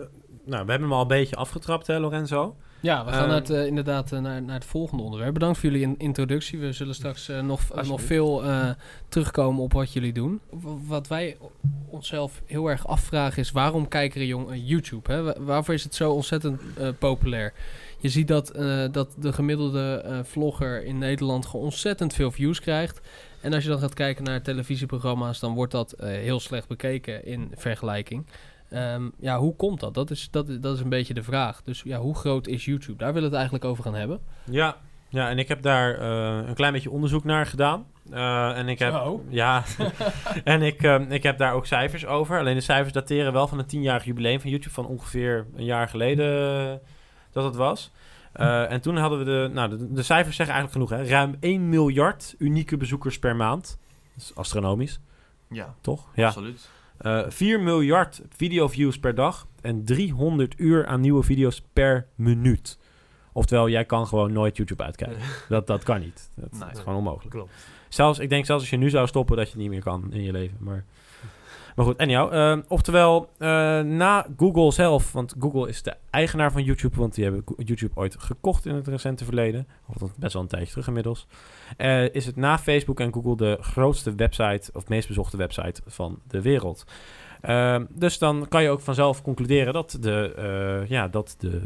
we 0.45 0.55
hebben 0.55 0.81
hem 0.81 0.93
al 0.93 1.01
een 1.01 1.09
beetje 1.09 1.37
afgetrapt, 1.37 1.87
hè, 1.87 1.99
Lorenzo? 1.99 2.57
Ja, 2.81 3.05
we 3.05 3.13
gaan 3.13 3.31
het, 3.31 3.51
uh, 3.51 3.67
inderdaad 3.67 4.13
uh, 4.13 4.21
naar, 4.21 4.43
naar 4.43 4.55
het 4.55 4.65
volgende 4.65 5.03
onderwerp. 5.03 5.35
Bedankt 5.35 5.59
voor 5.59 5.71
jullie 5.71 5.95
introductie. 5.97 6.59
We 6.59 6.73
zullen 6.73 6.95
straks 6.95 7.29
uh, 7.29 7.41
nog, 7.41 7.61
nog 7.87 8.03
veel 8.03 8.43
terugkomen 9.09 9.63
op 9.63 9.73
wat 9.73 9.93
jullie 9.93 10.13
doen. 10.13 10.41
wat 10.87 11.09
wij 11.09 11.37
onszelf 11.89 12.43
heel 12.47 12.71
erg 12.71 12.87
afvragen 12.87 13.39
is... 13.39 13.53
waarom 13.53 13.89
kijken 13.89 14.27
jong 14.27 14.49
YouTube? 14.55 15.13
Hè? 15.13 15.45
Waarvoor 15.45 15.75
is 15.75 15.85
het 15.85 15.95
zo 15.95 16.13
ontzettend 16.13 16.61
populair? 16.99 17.53
Je 18.05 18.11
ziet 18.11 18.29
dat, 18.29 18.55
dat 18.93 19.15
de 19.19 19.33
gemiddelde 19.33 20.23
vlogger 20.25 20.85
in 20.85 20.99
Nederland... 20.99 21.47
gewoon 21.47 21.65
ontzettend 21.65 22.15
veel 22.15 22.31
views 22.31 22.61
krijgt. 22.61 23.01
En 23.41 23.53
als 23.53 23.63
je 23.63 23.69
dan 23.69 23.79
gaat 23.79 23.95
kijken 23.95 24.25
naar 24.25 24.43
televisieprogramma's... 24.43 25.41
dan 25.41 25.55
wordt 25.55 25.73
dat 25.73 25.95
heel 25.99 26.41
slecht 26.41 26.69
bekeken 26.69 27.27
in 27.27 27.53
vergelijking... 27.57 28.27
Um, 28.73 29.13
ja, 29.21 29.39
hoe 29.39 29.57
komt 29.57 29.81
dat? 29.81 29.95
Dat 29.95 30.11
is, 30.11 30.29
dat, 30.31 30.63
dat 30.63 30.75
is 30.75 30.81
een 30.81 30.89
beetje 30.89 31.15
de 31.15 31.23
vraag. 31.23 31.63
Dus 31.63 31.83
ja, 31.85 31.99
hoe 31.99 32.15
groot 32.15 32.47
is 32.47 32.65
YouTube? 32.65 32.99
Daar 32.99 33.13
willen 33.13 33.31
we 33.31 33.37
het 33.37 33.49
eigenlijk 33.51 33.65
over 33.65 33.85
gaan 33.85 33.95
hebben. 33.95 34.21
Ja, 34.51 34.77
ja 35.09 35.29
en 35.29 35.39
ik 35.39 35.49
heb 35.49 35.63
daar 35.63 36.01
een 36.49 36.55
klein 36.55 36.73
beetje 36.73 36.91
onderzoek 36.91 37.25
naar 37.25 37.47
gedaan. 37.47 37.87
Uh, 38.13 38.59
en 38.59 38.69
ik 38.69 38.79
heb, 38.79 39.03
ja, 39.29 39.65
en 40.45 40.63
ik, 40.63 40.83
uh, 40.83 41.11
ik 41.11 41.23
heb 41.23 41.39
daar 41.39 41.53
ook 41.53 41.67
cijfers 41.67 42.07
over. 42.07 42.39
Alleen 42.39 42.55
de 42.55 42.61
cijfers 42.61 42.93
dateren 42.93 43.33
wel 43.33 43.49
van 43.49 43.59
een 43.59 43.67
tienjarig 43.67 44.05
jubileum 44.05 44.41
van 44.41 44.51
YouTube 44.51 44.75
van 44.75 44.87
ongeveer 44.87 45.47
een 45.57 45.65
jaar 45.65 45.89
geleden 45.89 46.81
dat 47.35 47.45
het 47.45 47.55
was. 47.55 47.91
en 48.33 48.81
toen 48.81 48.97
hadden 48.97 49.19
we 49.19 49.25
de, 49.25 49.51
nou, 49.53 49.69
de, 49.69 49.93
de, 49.93 50.03
cijfers 50.03 50.37
zeggen 50.37 50.55
eigenlijk 50.55 50.73
genoeg, 50.73 51.07
hè? 51.07 51.11
Ruim 51.11 51.37
1 51.41 51.69
miljard 51.69 52.35
unieke 52.39 52.77
bezoekers 52.77 53.19
per 53.19 53.37
maand. 53.37 53.79
Dat 54.15 54.25
is 54.25 54.35
astronomisch. 54.35 55.01
Ja, 55.49 55.75
toch? 55.81 56.09
Ja, 56.15 56.27
absoluut. 56.27 56.69
Uh, 57.03 57.21
eh, 57.21 57.31
4 57.31 57.61
miljard 57.61 58.23
videoviews 58.37 58.99
per 58.99 59.15
dag 59.15 59.47
en 59.61 59.85
300 59.85 60.55
uur 60.57 60.87
aan 60.87 61.01
nieuwe 61.01 61.23
video's 61.23 61.63
per 61.73 62.07
minuut. 62.15 62.79
Oftewel, 63.33 63.69
jij 63.69 63.85
kan 63.85 64.07
gewoon 64.07 64.33
nooit 64.33 64.57
YouTube 64.57 64.83
uitkijken. 64.83 65.23
dat, 65.49 65.67
dat 65.67 65.83
kan 65.83 66.01
niet. 66.01 66.31
Dat 66.35 66.53
nee, 66.53 66.71
is 66.71 66.79
gewoon 66.79 66.97
onmogelijk. 66.97 67.31
Klopt. 67.31 67.53
Zelfs, 67.89 68.19
ik 68.19 68.29
denk 68.29 68.47
zelfs 68.47 68.63
als 68.63 68.71
je 68.71 68.77
nu 68.77 68.91
zou 68.91 69.07
stoppen, 69.07 69.37
dat 69.37 69.47
je 69.47 69.53
het 69.53 69.61
niet 69.61 69.71
meer 69.71 69.83
kan 69.83 70.13
in 70.13 70.23
je 70.23 70.33
leven. 70.33 70.57
Maar 70.61 70.85
maar 71.75 71.85
goed, 71.85 71.97
en 71.97 72.09
jou. 72.09 72.35
Uh, 72.35 72.59
oftewel, 72.69 73.31
uh, 73.39 73.49
na 73.81 74.27
Google 74.37 74.73
zelf, 74.73 75.13
want 75.13 75.35
Google 75.39 75.69
is 75.69 75.83
de 75.83 75.95
eigenaar 76.11 76.53
van 76.53 76.63
YouTube, 76.63 76.97
want 76.97 77.15
die 77.15 77.25
hebben 77.25 77.45
YouTube 77.57 77.93
ooit 77.95 78.17
gekocht 78.19 78.67
in 78.67 78.75
het 78.75 78.89
recente 78.89 79.25
verleden. 79.25 79.67
Of 79.87 80.11
best 80.19 80.33
wel 80.33 80.43
een 80.43 80.49
tijdje 80.49 80.71
terug 80.71 80.87
inmiddels. 80.87 81.27
Uh, 81.79 82.15
is 82.15 82.27
het 82.27 82.37
na 82.37 82.59
Facebook 82.59 83.01
en 83.01 83.13
Google 83.13 83.37
de 83.37 83.59
grootste 83.61 84.15
website, 84.15 84.71
of 84.73 84.89
meest 84.89 85.09
bezochte 85.09 85.37
website 85.37 85.83
van 85.87 86.19
de 86.29 86.43
wereld. 86.43 86.85
Ehm, 87.45 87.85
dus 87.91 88.19
dan 88.19 88.47
kan 88.49 88.63
je 88.63 88.71
ook 88.71 88.81
vanzelf 88.81 89.23
concluderen 89.23 89.73
dat 89.73 89.97
de, 90.01 90.35
eh, 90.37 90.89
ja, 90.89 91.09
dat 91.09 91.35
de, 91.39 91.61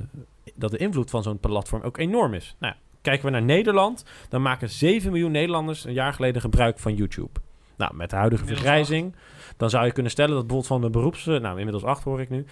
dat 0.55 0.71
de 0.71 0.77
invloed 0.77 1.11
van 1.11 1.23
zo'n 1.23 1.38
platform 1.38 1.83
ook 1.83 1.99
enorm 1.99 2.35
is. 2.35 2.57
Nou, 2.59 2.75
kijken 3.03 3.25
we 3.25 3.31
naar 3.31 3.43
Nederland, 3.43 4.05
dan 4.29 4.43
maken 4.43 4.71
7 4.71 5.11
miljoen 5.11 5.31
Nederlanders 5.31 5.85
een 5.85 5.93
jaar 5.93 6.12
geleden 6.12 6.41
gebruik 6.41 6.79
van 6.79 6.95
YouTube. 6.95 7.41
Nou, 7.77 7.95
met 7.95 8.11
de 8.11 8.17
huidige 8.17 8.45
vergrijzing 8.45 9.15
dan 9.59 9.71
zou 9.71 9.87
je 9.87 9.93
kunnen 9.93 10.12
stellen 10.12 10.35
dat 10.35 10.47
bijvoorbeeld 10.47 10.81
van 10.81 10.81
de 10.81 10.99
beroeps... 10.99 11.27
Eh, 11.27 11.41
nou, 11.41 11.57
inmiddels 11.57 11.85
acht 11.85 12.05
hoor 12.05 12.21
ik 12.21 12.29
nu. 12.29 12.45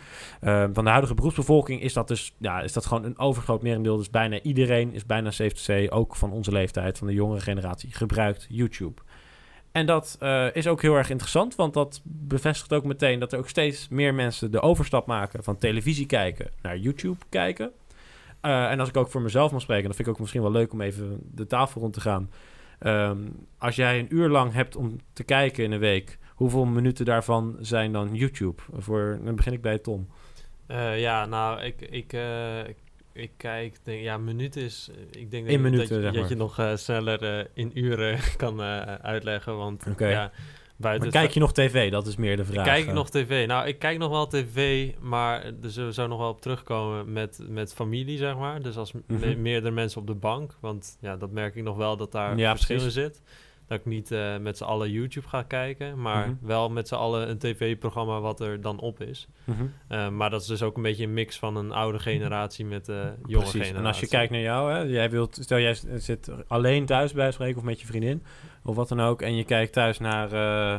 Uh, 0.42 0.64
van 0.72 0.84
de 0.84 0.90
huidige 0.90 1.14
beroepsbevolking 1.14 1.82
is 1.82 1.92
dat 1.92 2.08
dus... 2.08 2.34
Ja, 2.38 2.60
is 2.60 2.72
dat 2.72 2.86
gewoon 2.86 3.04
een 3.04 3.18
overgroot 3.18 3.62
merendeel. 3.62 3.96
Dus 3.96 4.10
bijna 4.10 4.40
iedereen 4.40 4.92
is 4.92 5.06
bijna 5.06 5.30
CFTC, 5.30 5.86
ook 5.88 6.16
van 6.16 6.32
onze 6.32 6.52
leeftijd, 6.52 6.98
van 6.98 7.06
de 7.06 7.12
jongere 7.12 7.40
generatie, 7.40 7.92
gebruikt 7.92 8.46
YouTube. 8.48 9.02
En 9.72 9.86
dat 9.86 10.18
uh, 10.22 10.54
is 10.54 10.66
ook 10.66 10.82
heel 10.82 10.94
erg 10.94 11.10
interessant, 11.10 11.54
want 11.54 11.74
dat 11.74 12.00
bevestigt 12.04 12.72
ook 12.72 12.84
meteen 12.84 13.18
dat 13.18 13.32
er 13.32 13.38
ook 13.38 13.48
steeds 13.48 13.88
meer 13.88 14.14
mensen 14.14 14.50
de 14.50 14.60
overstap 14.60 15.06
maken 15.06 15.44
van 15.44 15.58
televisie 15.58 16.06
kijken 16.06 16.50
naar 16.62 16.76
YouTube 16.76 17.24
kijken. 17.28 17.70
En 18.40 18.80
als 18.80 18.88
ik 18.88 18.96
ook 18.96 19.10
voor 19.10 19.22
mezelf 19.22 19.52
mag 19.52 19.60
spreken, 19.60 19.84
dan 19.84 19.94
vind 19.94 20.08
ik 20.08 20.14
ook 20.14 20.20
misschien 20.20 20.42
wel 20.42 20.50
leuk 20.50 20.72
om 20.72 20.80
even 20.80 21.20
de 21.34 21.46
tafel 21.46 21.80
rond 21.80 21.92
te 21.92 22.00
gaan. 22.00 22.30
Um, 22.80 23.46
als 23.58 23.76
jij 23.76 23.98
een 23.98 24.14
uur 24.14 24.28
lang 24.28 24.52
hebt 24.52 24.76
om 24.76 24.96
te 25.12 25.24
kijken 25.24 25.64
in 25.64 25.72
een 25.72 25.78
week, 25.78 26.18
Hoeveel 26.36 26.64
minuten 26.64 27.04
daarvan 27.04 27.56
zijn 27.60 27.92
dan 27.92 28.14
YouTube? 28.14 28.62
Voor, 28.72 29.20
dan 29.24 29.36
begin 29.36 29.52
ik 29.52 29.62
bij 29.62 29.78
Tom. 29.78 30.08
Uh, 30.68 31.00
ja, 31.00 31.26
nou, 31.26 31.62
ik, 31.62 31.80
ik, 31.80 32.12
uh, 32.12 32.68
ik, 32.68 32.76
ik, 33.12 33.30
kijk, 33.36 33.76
denk, 33.82 34.02
ja, 34.02 34.18
minuten 34.18 34.62
is, 34.62 34.90
ik 35.10 35.30
denk 35.30 35.48
dat, 35.48 35.58
minuten, 35.58 36.02
dat, 36.02 36.14
dat, 36.14 36.28
je 36.28 36.34
nog 36.34 36.60
uh, 36.60 36.76
sneller 36.76 37.48
in 37.54 37.70
uren 37.74 38.18
kan 38.36 38.60
uitleggen, 39.02 39.56
want 39.56 39.86
okay. 39.88 40.10
ja, 40.10 40.30
buiten... 40.76 41.08
Maar 41.08 41.20
kijk 41.20 41.32
je 41.34 41.40
nog 41.40 41.52
tv? 41.52 41.90
Dat 41.90 42.06
is 42.06 42.16
meer 42.16 42.36
de 42.36 42.44
vraag. 42.44 42.64
Kijk 42.64 42.86
ik 42.86 42.92
nog 42.92 43.10
tv? 43.10 43.46
Nou, 43.46 43.66
ik 43.66 43.78
kijk 43.78 43.98
nog 43.98 44.10
wel 44.10 44.26
tv, 44.26 44.90
maar 45.00 45.44
er 45.44 45.92
zou 45.92 46.08
nog 46.08 46.18
wel 46.18 46.30
op 46.30 46.40
terugkomen 46.40 47.12
met, 47.12 47.40
met 47.48 47.74
familie, 47.74 48.18
zeg 48.18 48.36
maar. 48.36 48.62
Dus 48.62 48.76
als 48.76 48.92
mm 48.92 49.02
-hmm. 49.06 49.18
me 49.18 49.36
meerdere 49.36 49.74
mensen 49.74 50.00
op 50.00 50.06
de 50.06 50.14
bank, 50.14 50.56
want 50.60 50.96
ja, 51.00 51.16
dat 51.16 51.30
merk 51.30 51.54
ik 51.54 51.62
nog 51.62 51.76
wel 51.76 51.96
dat 51.96 52.12
daar 52.12 52.38
ja, 52.38 52.50
verschil 52.50 52.80
in 52.80 52.90
zit. 52.90 53.22
Dat 53.68 53.78
ik 53.78 53.84
niet 53.84 54.10
uh, 54.10 54.36
met 54.38 54.56
z'n 54.56 54.64
allen 54.64 54.90
YouTube 54.90 55.28
ga 55.28 55.42
kijken, 55.42 56.00
maar 56.00 56.28
Mhm. 56.28 56.46
wel 56.46 56.70
met 56.70 56.88
z'n 56.88 56.94
allen 56.94 57.28
een 57.30 57.38
tv-programma 57.38 58.20
wat 58.20 58.40
er 58.40 58.60
dan 58.60 58.78
op 58.80 59.00
is. 59.00 59.26
Mhm. 59.44 59.62
Uh, 59.88 60.08
maar 60.08 60.30
dat 60.30 60.40
is 60.40 60.46
dus 60.46 60.62
ook 60.62 60.76
een 60.76 60.82
beetje 60.82 61.04
een 61.04 61.14
mix 61.14 61.38
van 61.38 61.56
een 61.56 61.72
oude 61.72 61.98
generatie 61.98 62.64
met 62.64 62.86
de 62.86 62.92
jonge 63.02 63.12
Precies. 63.26 63.50
generatie. 63.52 63.76
En 63.78 63.86
als 63.86 64.00
je 64.00 64.08
kijkt 64.08 64.32
naar 64.32 64.40
jou, 64.40 64.72
hè, 64.72 64.78
jij 64.80 65.10
wilt, 65.10 65.38
stel 65.40 65.58
jij 65.58 65.76
zit 65.96 66.30
alleen 66.48 66.86
thuis 66.86 67.12
bij 67.12 67.30
spreken 67.30 67.56
of 67.58 67.64
met 67.64 67.80
je 67.80 67.86
vriendin 67.86 68.22
of 68.64 68.74
wat 68.76 68.88
dan 68.88 69.00
ook, 69.00 69.22
en 69.22 69.36
je 69.36 69.44
kijkt 69.44 69.72
thuis 69.72 69.98
naar, 69.98 70.32
uh, 70.32 70.78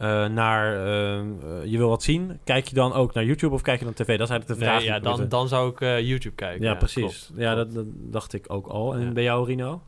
uh, 0.00 0.26
naar 0.28 0.74
uh, 0.86 1.64
je 1.64 1.76
wil 1.78 1.88
wat 1.88 2.02
zien, 2.02 2.38
kijk 2.44 2.68
je 2.68 2.74
dan 2.74 2.92
ook 2.92 3.14
naar 3.14 3.24
YouTube 3.24 3.54
of 3.54 3.62
kijk 3.62 3.78
je 3.78 3.84
dan 3.84 3.94
tv? 3.94 4.18
Dat 4.18 4.28
is 4.28 4.34
eigenlijk 4.34 4.60
de 4.60 4.66
vraag. 4.66 4.78
Nee, 4.78 4.86
ja, 4.88 4.98
dan, 5.00 5.28
dan 5.28 5.48
zou 5.48 5.70
ik 5.70 5.80
uh, 5.80 6.00
YouTube 6.00 6.34
kijken. 6.34 6.62
Ja, 6.64 6.70
ja 6.70 6.76
precies. 6.76 7.24
Klopt, 7.26 7.40
ja, 7.40 7.54
klopt. 7.54 7.74
Dat, 7.74 7.84
dat, 7.84 7.94
dacht 8.12 8.32
ik 8.32 8.44
ook 8.52 8.66
al. 8.66 8.94
En 8.94 9.00
Ja. 9.04 9.10
bij 9.12 9.22
jou, 9.22 9.46
Rino? 9.46 9.82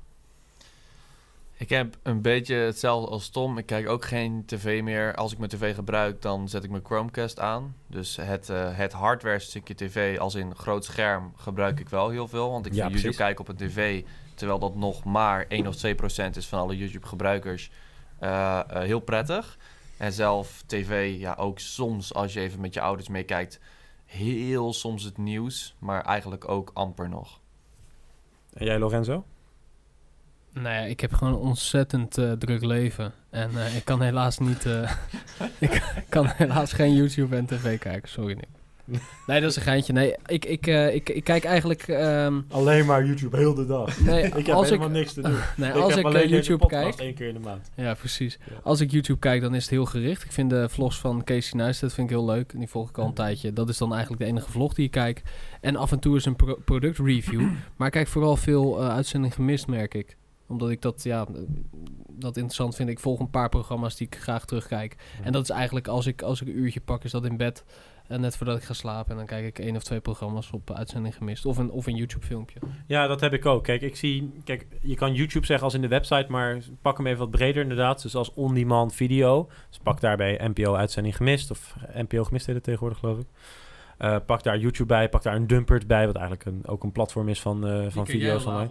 Ik 1.60 1.68
heb 1.68 1.96
een 2.02 2.22
beetje 2.22 2.54
hetzelfde 2.54 3.10
als 3.10 3.28
Tom. 3.28 3.58
Ik 3.58 3.66
kijk 3.66 3.88
ook 3.88 4.04
geen 4.04 4.44
tv 4.46 4.82
meer. 4.82 5.14
Als 5.14 5.32
ik 5.32 5.38
mijn 5.38 5.50
tv 5.50 5.74
gebruik, 5.74 6.22
dan 6.22 6.48
zet 6.48 6.64
ik 6.64 6.70
mijn 6.70 6.84
Chromecast 6.84 7.40
aan. 7.40 7.76
Dus 7.86 8.16
het, 8.16 8.48
uh, 8.48 8.76
het 8.76 8.92
hardware 8.92 9.38
stukje 9.38 9.74
tv, 9.74 10.18
als 10.18 10.34
in 10.34 10.54
groot 10.54 10.84
scherm, 10.84 11.32
gebruik 11.36 11.80
ik 11.80 11.88
wel 11.88 12.08
heel 12.08 12.28
veel. 12.28 12.50
Want 12.50 12.66
ik 12.66 12.72
Ja. 12.72 12.88
YouTube 12.88 13.16
kijken 13.16 13.40
op 13.40 13.48
een 13.48 13.56
tv, 13.56 14.04
terwijl 14.34 14.58
dat 14.58 14.74
nog 14.74 15.04
maar 15.04 15.44
1 15.48 15.66
of 15.66 15.76
2 15.76 15.94
procent 15.94 16.36
is 16.36 16.46
van 16.46 16.58
alle 16.58 16.76
YouTube-gebruikers, 16.76 17.70
uh, 18.20 18.60
uh, 18.70 18.80
heel 18.80 19.00
prettig. 19.00 19.58
En 19.96 20.12
zelf 20.12 20.62
tv, 20.66 21.18
ja, 21.18 21.34
ook 21.34 21.58
soms 21.58 22.14
als 22.14 22.32
je 22.32 22.40
even 22.40 22.60
met 22.60 22.74
je 22.74 22.80
ouders 22.80 23.08
meekijkt, 23.08 23.60
heel 24.04 24.72
soms 24.72 25.02
het 25.02 25.18
nieuws, 25.18 25.74
maar 25.78 26.04
eigenlijk 26.04 26.48
ook 26.48 26.70
amper 26.74 27.08
nog. 27.08 27.40
En 28.52 28.64
jij, 28.64 28.78
Lorenzo? 28.78 29.24
Nou 30.52 30.74
ja, 30.74 30.80
ik 30.80 31.00
heb 31.00 31.12
gewoon 31.12 31.32
een 31.32 31.38
ontzettend 31.38 32.18
uh, 32.18 32.32
druk 32.32 32.64
leven. 32.64 33.12
En 33.30 33.50
uh, 33.54 33.76
ik 33.76 33.84
kan 33.84 34.02
helaas 34.02 34.38
niet... 34.38 34.64
Uh, 34.64 34.90
ik 35.58 35.82
kan 36.08 36.26
helaas 36.26 36.72
geen 36.72 36.94
YouTube 36.94 37.36
en 37.36 37.46
tv 37.46 37.78
kijken. 37.78 38.08
Sorry, 38.08 38.34
Nick. 38.34 38.48
Nee, 39.26 39.40
dat 39.40 39.50
is 39.50 39.56
een 39.56 39.62
geintje. 39.62 39.92
Nee, 39.92 40.14
ik, 40.26 40.44
ik, 40.44 40.66
uh, 40.66 40.94
ik, 40.94 41.08
ik 41.08 41.24
kijk 41.24 41.44
eigenlijk... 41.44 41.88
Um, 41.88 42.46
alleen 42.50 42.86
maar 42.86 43.06
YouTube, 43.06 43.36
heel 43.36 43.54
de 43.54 43.66
dag. 43.66 44.00
Nee, 44.00 44.24
ik 44.40 44.46
heb 44.46 44.56
als 44.56 44.68
helemaal 44.68 44.88
ik, 44.88 44.94
niks 44.94 45.12
te 45.12 45.20
doen. 45.28 45.36
nee, 45.56 45.70
ik 45.70 45.76
als 45.76 45.96
ik 45.96 46.04
alleen 46.04 46.28
YouTube 46.28 46.66
kijk... 46.66 46.94
één 46.94 47.14
keer 47.14 47.28
in 47.28 47.34
de 47.34 47.40
maand. 47.40 47.70
Ja, 47.74 47.94
precies. 47.94 48.38
Ja. 48.50 48.56
Als 48.62 48.80
ik 48.80 48.90
YouTube 48.90 49.18
kijk, 49.18 49.40
dan 49.40 49.54
is 49.54 49.62
het 49.62 49.70
heel 49.70 49.86
gericht. 49.86 50.24
Ik 50.24 50.32
vind 50.32 50.50
de 50.50 50.68
vlogs 50.68 50.98
van 50.98 51.24
Casey 51.24 51.58
Neistat 51.58 51.92
vind 51.92 52.10
ik 52.10 52.16
heel 52.16 52.26
leuk. 52.26 52.52
En 52.52 52.58
die 52.58 52.68
volg 52.68 52.88
ik 52.88 52.98
al 52.98 53.06
een 53.06 53.14
tijdje. 53.14 53.52
Dat 53.52 53.68
is 53.68 53.78
dan 53.78 53.92
eigenlijk 53.92 54.22
de 54.22 54.28
enige 54.28 54.50
vlog 54.50 54.74
die 54.74 54.84
ik 54.84 54.90
kijk. 54.90 55.22
En 55.60 55.76
af 55.76 55.92
en 55.92 55.98
toe 55.98 56.16
is 56.16 56.24
een 56.24 56.36
pro 56.36 56.54
productreview. 56.64 57.40
maar 57.76 57.86
ik 57.86 57.92
kijk 57.92 58.08
vooral 58.08 58.36
veel 58.36 58.82
uitzending 58.82 59.34
gemist, 59.34 59.66
merk 59.66 59.94
ik 59.94 60.16
omdat 60.50 60.70
ik 60.70 60.82
dat, 60.82 61.02
ja, 61.02 61.26
dat 62.08 62.36
interessant 62.36 62.74
vind. 62.76 62.88
Ik 62.88 63.00
volg 63.00 63.20
een 63.20 63.30
paar 63.30 63.48
programma's 63.48 63.96
die 63.96 64.06
ik 64.06 64.16
graag 64.16 64.44
terugkijk. 64.44 64.96
En 65.22 65.32
dat 65.32 65.42
is 65.42 65.50
eigenlijk, 65.50 65.88
als 65.88 66.06
ik, 66.06 66.22
als 66.22 66.40
ik 66.40 66.48
een 66.48 66.58
uurtje 66.58 66.80
pak, 66.80 67.04
is 67.04 67.10
dat 67.10 67.24
in 67.24 67.36
bed. 67.36 67.64
En 68.06 68.20
net 68.20 68.36
voordat 68.36 68.56
ik 68.56 68.62
ga 68.62 68.72
slapen. 68.72 69.10
En 69.10 69.16
dan 69.16 69.26
kijk 69.26 69.46
ik 69.46 69.58
één 69.58 69.76
of 69.76 69.82
twee 69.82 70.00
programma's 70.00 70.50
op 70.52 70.70
uitzending 70.70 71.16
gemist. 71.16 71.46
Of 71.46 71.58
een, 71.58 71.70
of 71.70 71.86
een 71.86 71.96
YouTube 71.96 72.26
filmpje. 72.26 72.58
Ja, 72.86 73.06
dat 73.06 73.20
heb 73.20 73.32
ik 73.32 73.46
ook. 73.46 73.64
Kijk, 73.64 73.82
ik 73.82 73.96
zie... 73.96 74.32
Kijk, 74.44 74.66
je 74.80 74.94
kan 74.94 75.14
YouTube 75.14 75.46
zeggen 75.46 75.64
als 75.64 75.74
in 75.74 75.80
de 75.80 75.88
website, 75.88 76.26
maar 76.28 76.58
pak 76.82 76.96
hem 76.96 77.06
even 77.06 77.18
wat 77.18 77.30
breder 77.30 77.62
inderdaad. 77.62 78.02
Dus 78.02 78.14
als 78.14 78.34
on-demand 78.34 78.94
video. 78.94 79.48
Dus 79.68 79.78
pak 79.78 80.00
daarbij 80.00 80.40
NPO 80.42 80.74
uitzending 80.74 81.16
gemist. 81.16 81.50
Of 81.50 81.76
NPO 81.94 82.24
gemist 82.24 82.46
heet 82.46 82.54
het 82.54 82.64
tegenwoordig, 82.64 82.98
geloof 82.98 83.18
ik. 83.18 83.26
Uh, 83.98 84.16
pak 84.26 84.42
daar 84.42 84.58
YouTube 84.58 84.86
bij, 84.86 85.08
pak 85.08 85.22
daar 85.22 85.34
een 85.34 85.46
Dumpert 85.46 85.86
bij, 85.86 86.06
wat 86.06 86.16
eigenlijk 86.16 86.46
een, 86.46 86.66
ook 86.66 86.82
een 86.82 86.92
platform 86.92 87.28
is 87.28 87.40
van, 87.40 87.68
uh, 87.68 87.86
van 87.88 88.06
video's 88.06 88.42
van 88.42 88.54
mij. 88.54 88.68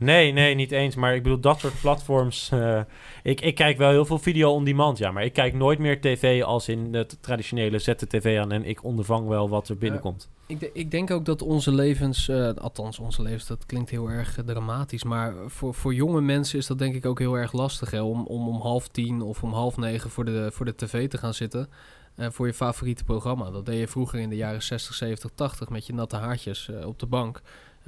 Nee, 0.00 0.32
nee, 0.32 0.54
niet 0.54 0.72
eens. 0.72 0.94
Maar 0.94 1.14
ik 1.14 1.22
bedoel, 1.22 1.40
dat 1.40 1.60
soort 1.60 1.80
platforms. 1.80 2.50
Uh, 2.54 2.80
ik, 3.22 3.40
ik 3.40 3.54
kijk 3.54 3.78
wel 3.78 3.90
heel 3.90 4.04
veel 4.04 4.18
video 4.18 4.52
on 4.52 4.64
demand, 4.64 4.98
ja. 4.98 5.10
Maar 5.10 5.24
ik 5.24 5.32
kijk 5.32 5.54
nooit 5.54 5.78
meer 5.78 6.00
tv 6.00 6.42
als 6.42 6.68
in 6.68 6.94
het 6.94 7.18
traditionele 7.20 7.78
zet 7.78 8.00
de 8.00 8.06
tv 8.06 8.38
aan 8.38 8.52
en 8.52 8.64
ik 8.64 8.84
ondervang 8.84 9.28
wel 9.28 9.48
wat 9.48 9.68
er 9.68 9.78
binnenkomt. 9.78 10.28
Uh, 10.46 10.56
ik, 10.56 10.70
ik, 10.72 10.90
denk 10.90 11.10
ook 11.10 11.24
dat 11.24 11.42
onze 11.42 11.72
levens, 11.74 12.28
uh, 12.28 12.50
althans 12.54 12.98
onze 12.98 13.22
levens, 13.22 13.46
dat 13.46 13.66
klinkt 13.66 13.90
heel 13.90 14.10
erg 14.10 14.38
dramatisch. 14.46 15.04
Maar 15.04 15.34
voor, 15.46 15.74
voor 15.74 15.94
jonge 15.94 16.20
mensen 16.20 16.58
is 16.58 16.66
dat 16.66 16.78
denk 16.78 16.94
ik 16.94 17.06
ook 17.06 17.18
heel 17.18 17.34
erg 17.34 17.52
lastig. 17.52 17.90
Hè, 17.90 18.00
om, 18.00 18.26
om 18.26 18.48
om 18.48 18.60
half 18.60 18.88
tien 18.88 19.22
of 19.22 19.42
om 19.42 19.52
half 19.52 19.76
negen 19.76 20.10
voor 20.10 20.24
de, 20.24 20.50
voor 20.52 20.66
de 20.66 20.74
tv 20.74 21.08
te 21.08 21.18
gaan 21.18 21.34
zitten. 21.34 21.68
Voor 22.16 22.46
je 22.46 22.54
favoriete 22.54 23.04
programma. 23.04 23.50
Dat 23.50 23.66
deed 23.66 23.78
je 23.78 23.88
vroeger 23.88 24.18
in 24.18 24.28
de 24.28 24.36
jaren 24.36 24.62
60, 24.62 24.94
70, 24.94 25.30
80 25.34 25.68
met 25.68 25.86
je 25.86 25.94
natte 25.94 26.16
haartjes 26.16 26.70
op 26.84 26.98
de 26.98 27.06
bank. 27.06 27.40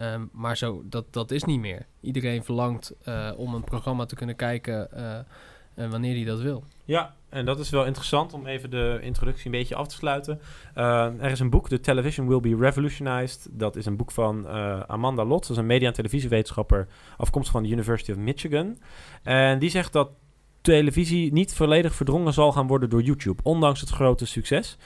Um, 0.02 0.28
maar 0.32 0.56
zo, 0.56 0.82
dat, 0.84 1.12
dat 1.12 1.30
is 1.30 1.44
niet 1.44 1.60
meer. 1.60 1.86
Iedereen 2.00 2.44
verlangt 2.44 2.94
uh, 3.08 3.30
om 3.36 3.54
een 3.54 3.64
programma 3.64 4.04
te 4.04 4.14
kunnen 4.14 4.36
kijken 4.36 4.88
uh, 5.76 5.90
wanneer 5.90 6.14
hij 6.14 6.24
dat 6.24 6.40
wil. 6.40 6.64
Ja, 6.84 7.14
en 7.28 7.44
dat 7.44 7.58
is 7.58 7.70
wel 7.70 7.86
interessant 7.86 8.32
om 8.32 8.46
even 8.46 8.70
de 8.70 8.98
introductie 9.02 9.46
een 9.46 9.58
beetje 9.58 9.74
af 9.74 9.88
te 9.88 9.94
sluiten. 9.94 10.40
Uh, 10.76 11.22
er 11.22 11.30
is 11.30 11.40
een 11.40 11.50
boek, 11.50 11.68
The 11.68 11.80
Television 11.80 12.28
Will 12.28 12.40
Be 12.40 12.56
Revolutionized. 12.56 13.48
Dat 13.50 13.76
is 13.76 13.86
een 13.86 13.96
boek 13.96 14.10
van 14.10 14.48
Amanda 14.88 15.24
Lotz, 15.24 15.48
dat 15.48 15.56
is 15.56 15.62
een 15.62 15.68
media- 15.68 15.88
en 15.88 15.94
televisiewetenschapper 15.94 16.88
afkomstig 17.16 17.52
van 17.52 17.62
de 17.62 17.68
University 17.68 18.10
of 18.10 18.16
Michigan. 18.16 18.78
En 19.22 19.58
die 19.58 19.70
zegt 19.70 19.92
dat 19.92 20.10
televisie 20.60 21.32
niet 21.32 21.54
volledig 21.54 21.94
verdrongen 21.94 22.32
zal 22.32 22.52
gaan 22.52 22.66
worden 22.66 22.90
door 22.90 23.02
YouTube, 23.02 23.42
ondanks 23.42 23.80
het 23.80 23.90
grote 23.90 24.26
succes. 24.26 24.78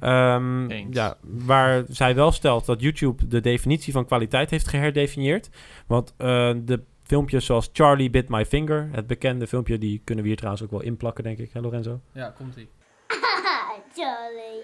Um, 0.00 0.92
ja, 0.92 1.16
waar 1.20 1.84
zij 1.88 2.14
wel 2.14 2.32
stelt 2.32 2.66
dat 2.66 2.80
YouTube 2.80 3.26
de 3.26 3.40
definitie 3.40 3.92
van 3.92 4.06
kwaliteit 4.06 4.50
heeft 4.50 4.68
geherdefinieerd. 4.68 5.50
Want 5.86 6.14
uh, 6.18 6.52
de 6.56 6.82
filmpjes 7.02 7.44
zoals 7.46 7.70
Charlie 7.72 8.10
Bit 8.10 8.28
My 8.28 8.44
Finger, 8.46 8.88
het 8.92 9.06
bekende 9.06 9.46
filmpje, 9.46 9.78
die 9.78 10.00
kunnen 10.04 10.22
we 10.24 10.30
hier 10.30 10.38
trouwens 10.38 10.64
ook 10.64 10.70
wel 10.70 10.82
inplakken, 10.82 11.24
denk 11.24 11.38
ik, 11.38 11.52
hè 11.52 11.60
Lorenzo? 11.60 12.00
Ja, 12.12 12.34
komt 12.36 12.56
ie. 12.56 12.68
Charlie. 13.96 14.62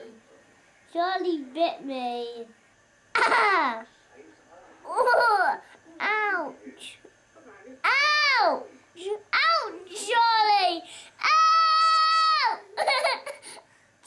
Charlie 0.93 1.47
bit 1.53 1.85
me. 1.85 2.47
Ah. 3.13 3.77
Oh, 4.83 5.55
ouch. 5.99 6.99
Ouch. 7.83 8.69
Ouch, 9.31 9.75
Charlie. 9.89 10.83
Ow! 11.21 12.59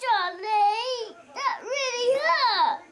Charlie, 0.03 1.15
that 1.33 1.57
really 1.61 2.09
hurt. 2.19 2.83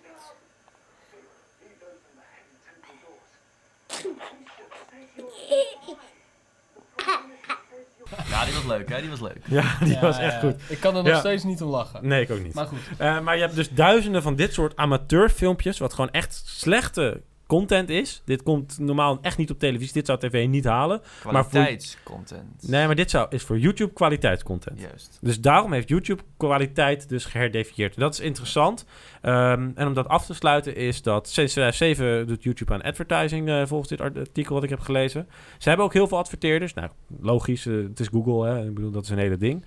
Ja, 8.30 8.46
die 8.46 8.53
was 8.53 8.65
leuk, 8.65 8.89
hè? 8.89 9.01
Die 9.01 9.10
was 9.10 9.20
leuk. 9.20 9.38
Ja, 9.46 9.75
die 9.80 9.94
Ja, 9.94 10.00
was 10.01 10.18
echt 10.18 10.34
ja. 10.34 10.39
goed. 10.39 10.56
Ik 10.68 10.80
kan 10.80 10.96
er 10.96 11.03
nog 11.03 11.12
Ja. 11.13 11.20
steeds 11.20 11.44
niet 11.44 11.62
om 11.62 11.70
lachen. 11.70 12.08
Nee, 12.08 12.22
ik 12.22 12.32
ook 12.32 12.39
niet. 12.39 12.53
Maar 12.53 12.65
goed. 12.65 12.80
Uh, 13.00 13.20
maar 13.20 13.36
je 13.36 13.41
hebt 13.41 13.56
dus 13.56 13.70
duizenden 13.70 14.22
van 14.22 14.36
dit 14.36 14.53
soort 14.53 14.75
amateurfilmpjes, 14.75 15.77
wat 15.80 15.94
gewoon 15.94 16.12
echt 16.12 16.41
slechte 16.46 17.22
content 17.51 17.89
is. 17.89 18.22
Dit 18.25 18.43
komt 18.43 18.79
normaal 18.79 19.17
echt 19.22 19.38
niet 19.38 19.51
op 19.51 19.60
televisie. 19.60 19.93
Dit 19.93 20.05
zou 20.05 20.20
tv 20.20 20.48
niet 20.48 20.65
halen. 20.65 21.01
Kwaliteitscontent. 21.20 22.67
Nee, 22.67 22.86
maar 22.86 22.96
dit 22.96 23.10
zou, 23.10 23.27
is 23.29 23.43
voor 23.43 23.60
YouTube 23.60 23.93
kwaliteitscontent. 23.93 24.79
Juist. 24.79 25.17
Dus 25.22 25.41
daarom 25.41 25.74
heeft 25.74 25.89
YouTube 25.89 26.24
kwaliteit 26.38 27.10
dus 27.10 27.25
geherdefinieerd. 27.25 27.98
Dat 27.98 28.13
is 28.13 28.20
interessant. 28.20 28.86
Um, 29.22 29.72
en 29.75 29.88
om 29.88 29.93
dat 29.93 30.08
af 30.08 30.25
te 30.25 30.34
sluiten 30.34 30.75
is 30.75 31.01
dat 31.01 31.29
sinds 31.29 31.53
2007 31.53 32.27
doet 32.27 32.43
YouTube 32.43 32.74
aan 32.74 32.81
advertising 32.81 33.50
uh, 33.50 33.65
volgens 33.65 33.89
dit 33.89 34.01
artikel 34.01 34.55
wat 34.55 34.63
ik 34.63 34.70
heb 34.70 34.79
gelezen. 34.79 35.27
Ze 35.58 35.67
hebben 35.67 35.86
ook 35.86 35.93
heel 35.93 36.08
veel 36.08 36.17
adverteerders. 36.17 36.74
Nou, 36.74 36.89
logisch, 37.20 37.65
uh, 37.65 37.88
het 37.88 38.00
is 38.00 38.08
Google, 38.08 38.48
hè. 38.48 38.65
Ik 38.65 38.74
bedoel, 38.74 38.91
dat 38.91 39.03
is 39.03 39.10
een 39.10 39.17
hele 39.17 39.38
ding. 39.38 39.65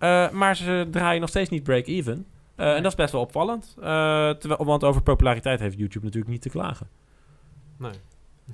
Uh, 0.00 0.30
maar 0.30 0.56
ze 0.56 0.86
draaien 0.90 1.20
nog 1.20 1.30
steeds 1.30 1.50
niet 1.50 1.62
break-even. 1.62 2.26
Uh, 2.56 2.74
En 2.74 2.82
dat 2.82 2.92
is 2.92 2.98
best 2.98 3.12
wel 3.12 3.20
opvallend. 3.20 3.74
Uh, 3.78 3.84
terwijl, 4.30 4.64
want 4.64 4.84
over 4.84 5.02
populariteit 5.02 5.60
heeft 5.60 5.78
YouTube 5.78 6.04
natuurlijk 6.04 6.32
niet 6.32 6.42
te 6.42 6.48
klagen. 6.48 6.88
Nee. 7.76 7.92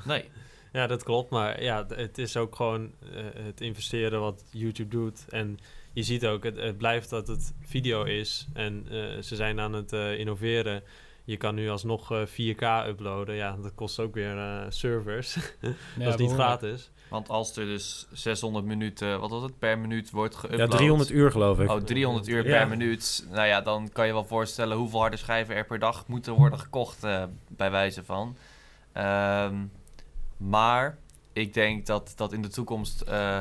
Nee. 0.05 0.25
Ja, 0.73 0.87
dat 0.87 1.03
klopt. 1.03 1.31
Maar 1.31 1.63
ja, 1.63 1.87
het 1.95 2.19
is 2.19 2.37
ook 2.37 2.57
gewoon 2.57 2.93
eh, 3.15 3.23
het 3.45 3.61
investeren 3.61 4.21
wat 4.21 4.45
YouTube 4.51 4.89
doet. 4.91 5.25
En 5.29 5.59
je 5.93 6.03
ziet 6.03 6.27
ook, 6.27 6.45
het, 6.45 6.57
het 6.57 6.77
blijft 6.77 7.11
dat 7.11 7.27
het 7.27 7.55
video 7.61 8.03
is. 8.03 8.47
En 8.53 8.87
eh, 8.91 9.23
ze 9.23 9.37
zijn 9.37 9.61
aan 9.61 9.73
het 9.73 9.93
eh, 9.93 10.19
innoveren. 10.19 10.83
Je 11.25 11.37
kan 11.37 11.55
nu 11.55 11.69
alsnog 11.71 12.13
eh 12.13 12.27
4K 12.27 12.89
uploaden. 12.89 13.35
Ja, 13.35 13.57
dat 13.63 13.75
kost 13.75 14.01
ook 14.01 14.15
weer 14.15 14.39
eh, 14.39 14.65
servers. 14.69 15.37
dat 15.99 16.09
is 16.09 16.17
niet 16.17 16.33
gratis. 16.33 16.91
Want 17.09 17.29
als 17.29 17.57
er 17.57 17.65
dus 17.65 18.07
600 18.13 18.65
minuten, 18.65 19.21
wat 19.21 19.31
was 19.31 19.43
het, 19.43 19.59
per 19.59 19.79
minuut 19.79 20.11
wordt 20.11 20.37
geüpload... 20.37 20.57
Ja, 20.57 20.67
300 20.67 21.11
uur 21.11 21.31
geloof 21.31 21.61
ik. 21.61 21.71
Oh, 21.71 21.77
300 21.77 22.29
uur 22.29 22.47
Ja. 22.47 22.59
per 22.59 22.69
minuut. 22.69 23.27
Nou 23.31 23.47
ja, 23.47 23.61
dan 23.61 23.89
kan 23.93 24.07
je 24.07 24.13
wel 24.13 24.25
voorstellen 24.25 24.77
hoeveel 24.77 25.01
harde 25.01 25.17
schijven 25.17 25.55
er 25.55 25.65
per 25.65 25.79
dag 25.79 26.07
moeten 26.07 26.33
worden 26.33 26.59
gekocht, 26.59 27.01
bij 27.49 27.71
wijze 27.71 28.05
van. 28.05 28.37
Ehm, 28.93 29.65
maar 30.37 30.99
ik 31.33 31.55
denk 31.55 31.87
dat 31.87 32.13
dat 32.17 32.33
in 32.33 32.43
de 32.43 32.49
toekomst 32.49 33.01
eh, 33.01 33.41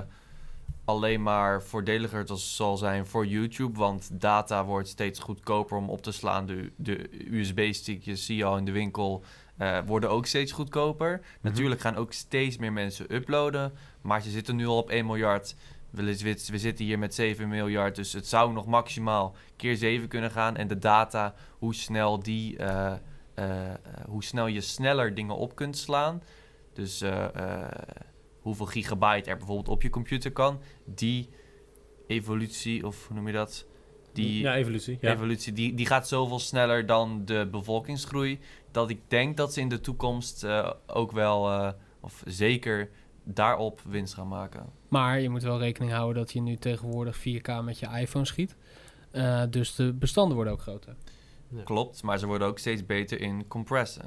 alleen 0.85 1.23
maar 1.23 1.63
voordeliger 1.63 2.25
zal 2.35 2.77
zijn 2.77 3.05
voor 3.05 3.25
YouTube. 3.25 3.79
Want 3.79 4.09
data 4.21 4.65
wordt 4.65 4.87
steeds 4.87 5.19
goedkoper 5.19 5.77
om 5.77 5.89
op 5.89 6.01
te 6.01 6.11
slaan. 6.11 6.45
De, 6.45 6.71
de 6.75 7.09
USB-stickjes 7.31 8.25
zie 8.25 8.37
je 8.37 8.43
al 8.43 8.57
in 8.57 8.65
de 8.65 8.71
winkel. 8.71 9.23
eh, 9.57 9.79
worden 9.85 10.09
ook 10.09 10.25
steeds 10.25 10.51
goedkoper. 10.51 11.21
Natuurlijk 11.41 11.81
gaan 11.81 11.95
ook 11.95 12.13
steeds 12.13 12.57
meer 12.57 12.73
mensen 12.73 13.15
uploaden. 13.15 13.73
Maar 14.01 14.21
ze 14.21 14.29
zitten 14.29 14.55
nu 14.55 14.65
al 14.65 14.77
op 14.77 14.89
1 14.89 15.05
miljard. 15.05 15.55
we, 15.91 16.57
zitten 16.57 16.85
hier 16.85 16.99
met 16.99 17.15
7 17.15 17.47
miljard, 17.47 17.95
dus 17.95 18.13
het 18.13 18.27
zou 18.27 18.53
nog 18.53 18.65
maximaal 18.65 19.35
keer 19.55 19.75
7 19.75 20.07
kunnen 20.07 20.31
gaan. 20.31 20.55
En 20.55 20.67
de 20.67 20.77
data, 20.77 21.33
hoe 21.59 21.75
snel 21.75 22.19
die, 22.19 22.57
eh, 22.57 22.93
hoe 24.07 24.23
snel 24.23 24.47
je 24.47 24.61
sneller 24.61 25.15
dingen 25.15 25.35
op 25.35 25.55
kunt 25.55 25.77
slaan. 25.77 26.21
Dus 26.73 27.01
eh, 27.01 27.35
eh, 27.35 27.71
hoeveel 28.39 28.65
gigabyte 28.65 29.29
er 29.29 29.37
bijvoorbeeld 29.37 29.67
op 29.67 29.81
je 29.81 29.89
computer 29.89 30.31
kan. 30.31 30.59
Die 30.85 31.29
evolutie, 32.07 32.85
of 32.87 33.07
hoe 33.07 33.15
noem 33.15 33.27
je 33.27 33.33
dat? 33.33 33.65
Die 34.13 34.41
ja, 34.41 34.55
evolutie. 34.55 34.97
Ja. 35.01 35.11
evolutie, 35.13 35.53
die, 35.53 35.73
die 35.73 35.85
gaat 35.85 36.07
zoveel 36.07 36.39
sneller 36.39 36.85
dan 36.85 37.25
de 37.25 37.47
bevolkingsgroei. 37.51 38.39
Dat 38.71 38.89
ik 38.89 38.99
denk 39.07 39.37
dat 39.37 39.53
ze 39.53 39.59
in 39.59 39.69
de 39.69 39.81
toekomst 39.81 40.43
eh, 40.43 40.71
ook 40.87 41.11
wel, 41.11 41.49
eh, 41.49 41.71
of 41.99 42.23
zeker 42.25 42.89
daarop 43.23 43.81
winst 43.85 44.13
gaan 44.13 44.27
maken. 44.27 44.65
Maar 44.87 45.19
je 45.19 45.29
moet 45.29 45.43
wel 45.43 45.59
rekening 45.59 45.91
houden 45.91 46.23
dat 46.23 46.31
je 46.31 46.41
nu 46.41 46.55
tegenwoordig 46.55 47.17
4K 47.17 47.63
met 47.63 47.79
je 47.79 47.87
iPhone 47.99 48.25
schiet. 48.25 48.55
Eh, 49.11 49.43
dus 49.49 49.75
de 49.75 49.93
bestanden 49.93 50.35
worden 50.35 50.53
ook 50.53 50.61
groter. 50.61 50.95
Ja. 51.55 51.63
Klopt, 51.63 52.03
maar 52.03 52.19
ze 52.19 52.27
worden 52.27 52.47
ook 52.47 52.59
steeds 52.59 52.85
beter 52.85 53.21
in 53.21 53.47
compressen. 53.47 54.05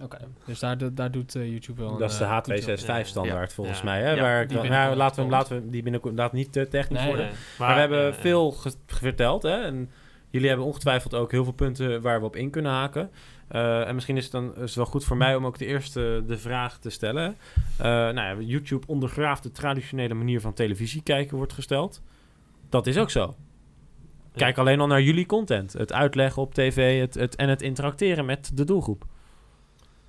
Oké. 0.00 0.18
Dus 0.44 0.58
daar, 0.58 0.78
do- 0.78 0.94
daar 0.94 1.10
doet 1.10 1.34
eh, 1.34 1.48
YouTube 1.50 1.80
wel 1.82 1.92
een, 1.92 1.98
Dat 1.98 2.10
is 2.10 2.18
de 2.18 2.24
eh, 2.24 2.36
goed 2.36 2.46
job. 2.46 2.76
H265 2.78 3.06
standaard 3.06 3.48
Ja. 3.48 3.54
volgens 3.54 3.78
Ja. 3.78 3.84
mij. 3.84 4.02
Hè? 4.02 4.10
Ja, 4.10 4.20
waar 4.22 4.46
nou, 4.46 4.96
laten, 4.96 5.16
we, 5.16 5.20
hem- 5.22 5.30
laten 5.30 5.62
we 5.64 5.70
die 5.70 5.82
binnenkort 5.82 6.14
laat 6.16 6.32
niet 6.32 6.52
te 6.52 6.68
technisch 6.68 6.98
Nee, 6.98 7.08
worden. 7.08 7.26
Nee, 7.26 7.34
Maar, 7.58 7.74
we 7.74 7.80
hebben 7.80 8.08
eh, 8.12 8.20
veel 8.20 8.50
ge- 8.50 8.72
verteld. 8.86 9.42
Hè? 9.42 9.62
En 9.62 9.90
jullie 10.30 10.48
hebben 10.48 10.66
ongetwijfeld 10.66 11.14
ook 11.14 11.30
heel 11.30 11.44
veel 11.44 11.52
punten 11.52 12.00
waar 12.02 12.20
we 12.20 12.26
op 12.26 12.36
in 12.36 12.50
kunnen 12.50 12.72
haken. 12.72 13.10
Eh, 13.48 13.88
en 13.88 13.94
misschien 13.94 14.16
is 14.16 14.22
het 14.22 14.32
dan 14.32 14.54
is 14.54 14.60
het 14.60 14.74
wel 14.74 14.84
goed 14.86 15.04
voor 15.04 15.16
mij 15.16 15.36
om 15.36 15.46
ook 15.46 15.58
de 15.58 15.66
eerste 15.66 16.24
de 16.26 16.38
vraag 16.38 16.78
te 16.78 16.90
stellen. 16.90 17.36
Eh, 17.78 17.84
nou 17.86 18.14
ja, 18.14 18.36
YouTube 18.38 18.86
ondergraaft 18.86 19.42
de 19.42 19.52
traditionele 19.52 20.14
manier 20.14 20.40
van 20.40 20.52
televisie 20.52 21.02
kijken, 21.02 21.36
wordt 21.36 21.52
gesteld. 21.52 22.02
Dat 22.68 22.86
is 22.86 22.98
ook 22.98 23.10
zo. 23.10 23.34
Kijk 24.36 24.58
alleen 24.58 24.80
al 24.80 24.86
naar 24.86 25.02
jullie 25.02 25.26
content. 25.26 25.72
Het 25.72 25.92
uitleggen 25.92 26.42
op 26.42 26.54
tv 26.54 27.00
het, 27.00 27.14
het, 27.14 27.36
en 27.36 27.48
het 27.48 27.62
interacteren 27.62 28.24
met 28.24 28.50
de 28.54 28.64
doelgroep. 28.64 29.04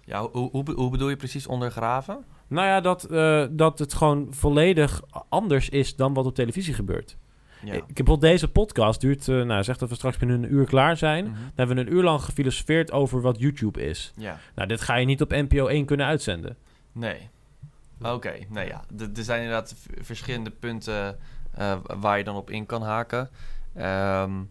Ja, 0.05 0.27
hoe, 0.31 0.49
hoe, 0.51 0.63
be- 0.63 0.71
hoe 0.73 0.89
bedoel 0.91 1.09
je 1.09 1.15
precies 1.15 1.47
ondergraven? 1.47 2.23
Nou 2.47 2.67
ja, 2.67 2.81
dat, 2.81 3.03
eh, 3.03 3.45
dat 3.49 3.79
het 3.79 3.93
gewoon 3.93 4.27
volledig 4.29 5.01
anders 5.29 5.69
is 5.69 5.95
dan 5.95 6.13
wat 6.13 6.25
op 6.25 6.35
televisie 6.35 6.73
gebeurt. 6.73 7.17
Ja. 7.63 7.73
Ik, 7.73 7.85
bijvoorbeeld 7.85 8.21
deze 8.21 8.47
podcast 8.51 9.01
duurt, 9.01 9.27
eh, 9.27 9.41
nou 9.41 9.63
zeg 9.63 9.77
dat 9.77 9.89
we 9.89 9.95
straks 9.95 10.17
binnen 10.17 10.43
een 10.43 10.53
uur 10.53 10.65
klaar 10.65 10.97
zijn. 10.97 11.25
Mhm. 11.25 11.33
Dan 11.33 11.51
hebben 11.55 11.75
we 11.75 11.81
een 11.81 11.93
uur 11.93 12.03
lang 12.03 12.21
gefilosofeerd 12.21 12.91
over 12.91 13.21
wat 13.21 13.39
YouTube 13.39 13.85
is. 13.85 14.13
ja. 14.15 14.39
Nou, 14.55 14.67
dit 14.67 14.81
ga 14.81 14.95
je 14.95 15.05
niet 15.05 15.21
op 15.21 15.29
NPO 15.31 15.67
1 15.67 15.85
kunnen 15.85 16.05
uitzenden. 16.05 16.57
Nee. 16.91 17.29
Oké, 18.01 18.33
nee 18.49 18.67
ja. 18.67 18.83
Er 19.15 19.23
zijn 19.23 19.41
inderdaad 19.41 19.75
verschillende 20.01 20.49
punten 20.49 21.17
eh, 21.53 21.73
waar 21.99 22.17
je 22.17 22.23
dan 22.23 22.35
op 22.35 22.49
in 22.49 22.65
kan 22.65 22.81
haken. 22.81 23.29
Ehm, 23.77 24.41